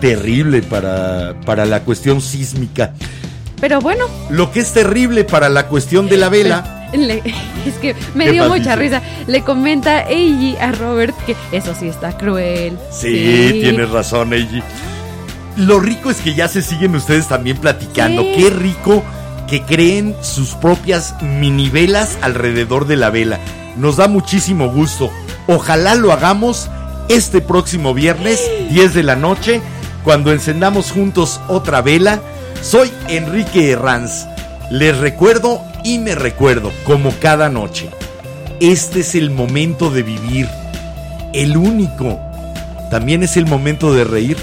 terrible 0.00 0.62
para, 0.62 1.34
para 1.46 1.64
la 1.64 1.80
cuestión 1.84 2.20
sísmica. 2.20 2.92
Pero 3.60 3.80
bueno, 3.80 4.04
Lo 4.28 4.52
que 4.52 4.60
es 4.60 4.72
terrible 4.72 5.24
para 5.24 5.48
la 5.48 5.66
cuestión 5.68 6.08
de 6.08 6.16
la 6.18 6.28
vela. 6.28 6.75
le- 6.96 7.22
es 7.66 7.74
que 7.80 7.94
me 8.14 8.26
¿Qué 8.26 8.32
dio 8.32 8.48
mucha 8.48 8.76
risa. 8.76 9.02
Le 9.26 9.42
comenta 9.42 10.02
Eiji 10.08 10.56
a 10.56 10.72
Robert 10.72 11.14
que 11.26 11.36
eso 11.52 11.74
sí 11.78 11.88
está 11.88 12.16
cruel. 12.16 12.78
Sí, 12.90 13.58
tienes 13.60 13.90
razón, 13.90 14.32
Eiji. 14.32 14.62
Lo 15.56 15.80
rico 15.80 16.10
es 16.10 16.18
que 16.18 16.34
ya 16.34 16.48
se 16.48 16.60
siguen 16.62 16.94
ustedes 16.94 17.28
también 17.28 17.56
platicando. 17.56 18.22
Sí. 18.22 18.32
Qué 18.36 18.50
rico 18.50 19.02
que 19.48 19.62
creen 19.62 20.14
sus 20.20 20.54
propias 20.54 21.14
mini 21.22 21.70
velas 21.70 22.18
alrededor 22.20 22.86
de 22.86 22.96
la 22.96 23.10
vela. 23.10 23.38
Nos 23.76 23.96
da 23.96 24.08
muchísimo 24.08 24.68
gusto. 24.68 25.10
Ojalá 25.46 25.94
lo 25.94 26.12
hagamos 26.12 26.68
este 27.08 27.40
próximo 27.40 27.94
viernes, 27.94 28.40
10 28.70 28.94
de 28.94 29.02
la 29.02 29.16
noche, 29.16 29.60
cuando 30.04 30.32
encendamos 30.32 30.90
juntos 30.90 31.40
otra 31.48 31.80
vela. 31.80 32.20
Soy 32.62 32.90
Enrique 33.08 33.70
Herranz. 33.70 34.26
Les 34.70 34.96
recuerdo 34.98 35.62
y 35.86 35.98
me 36.00 36.14
recuerdo, 36.14 36.72
como 36.84 37.12
cada 37.20 37.48
noche. 37.48 37.88
Este 38.60 39.00
es 39.00 39.14
el 39.14 39.30
momento 39.30 39.88
de 39.90 40.02
vivir. 40.02 40.48
El 41.32 41.56
único. 41.56 42.18
También 42.90 43.22
es 43.22 43.36
el 43.36 43.46
momento 43.46 43.94
de 43.94 44.04
reír. 44.04 44.36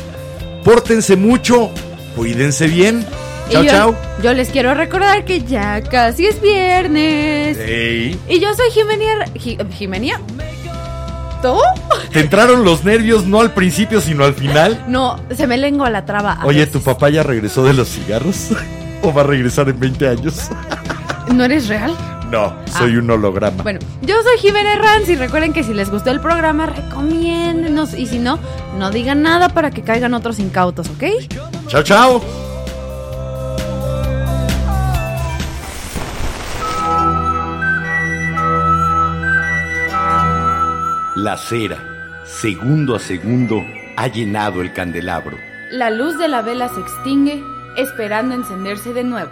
Pórtense 0.63 1.15
mucho. 1.17 1.69
Cuídense 2.15 2.67
bien. 2.67 3.05
Chao, 3.49 3.63
yo, 3.63 3.69
chao. 3.69 3.95
yo 4.23 4.33
les 4.33 4.49
quiero 4.49 4.73
recordar 4.73 5.25
que 5.25 5.41
ya 5.43 5.81
casi 5.81 6.27
es 6.27 6.41
viernes. 6.41 7.57
Ey, 7.57 8.17
Y 8.29 8.39
yo 8.39 8.53
soy 8.53 8.71
Jimenia. 8.71 9.25
Ji- 9.35 9.57
¿Jimenia? 9.73 10.21
¿Tú? 11.41 11.57
¿Te 12.13 12.21
entraron 12.21 12.63
los 12.63 12.85
nervios 12.85 13.25
no 13.25 13.41
al 13.41 13.51
principio, 13.53 13.99
sino 13.99 14.23
al 14.23 14.33
final? 14.33 14.81
No, 14.87 15.19
se 15.35 15.45
me 15.45 15.57
lengua 15.57 15.89
la 15.89 16.05
traba. 16.05 16.39
Oye, 16.45 16.59
veces. 16.59 16.71
¿tu 16.71 16.81
papá 16.81 17.09
ya 17.09 17.21
regresó 17.23 17.65
de 17.65 17.73
los 17.73 17.89
cigarros? 17.89 18.51
¿O 19.01 19.13
va 19.13 19.23
a 19.23 19.25
regresar 19.25 19.67
en 19.67 19.77
20 19.77 20.07
años? 20.07 20.35
¿No 21.31 21.43
eres 21.45 21.67
real? 21.67 21.95
No, 22.31 22.53
soy 22.65 22.95
Ah. 22.95 22.99
un 22.99 23.11
holograma. 23.11 23.61
Bueno, 23.63 23.79
yo 24.01 24.15
soy 24.23 24.37
Jimena 24.39 24.75
Ranz 24.75 25.07
y 25.09 25.15
recuerden 25.15 25.53
que 25.53 25.63
si 25.63 25.73
les 25.73 25.89
gustó 25.91 26.09
el 26.11 26.19
programa, 26.19 26.65
recomiéndenos. 26.65 27.93
Y 27.93 28.07
si 28.07 28.19
no, 28.19 28.39
no 28.77 28.89
digan 28.91 29.21
nada 29.21 29.49
para 29.49 29.71
que 29.71 29.81
caigan 29.83 30.13
otros 30.13 30.39
incautos, 30.39 30.89
¿ok? 30.89 31.03
Chao, 31.67 31.83
chao. 31.83 32.21
La 41.15 41.37
cera, 41.37 41.77
segundo 42.25 42.95
a 42.95 42.99
segundo, 42.99 43.63
ha 43.95 44.07
llenado 44.07 44.61
el 44.61 44.73
candelabro. 44.73 45.37
La 45.71 45.89
luz 45.89 46.17
de 46.17 46.27
la 46.27 46.41
vela 46.41 46.67
se 46.69 46.79
extingue, 46.81 47.41
esperando 47.77 48.35
encenderse 48.35 48.93
de 48.93 49.03
nuevo. 49.03 49.31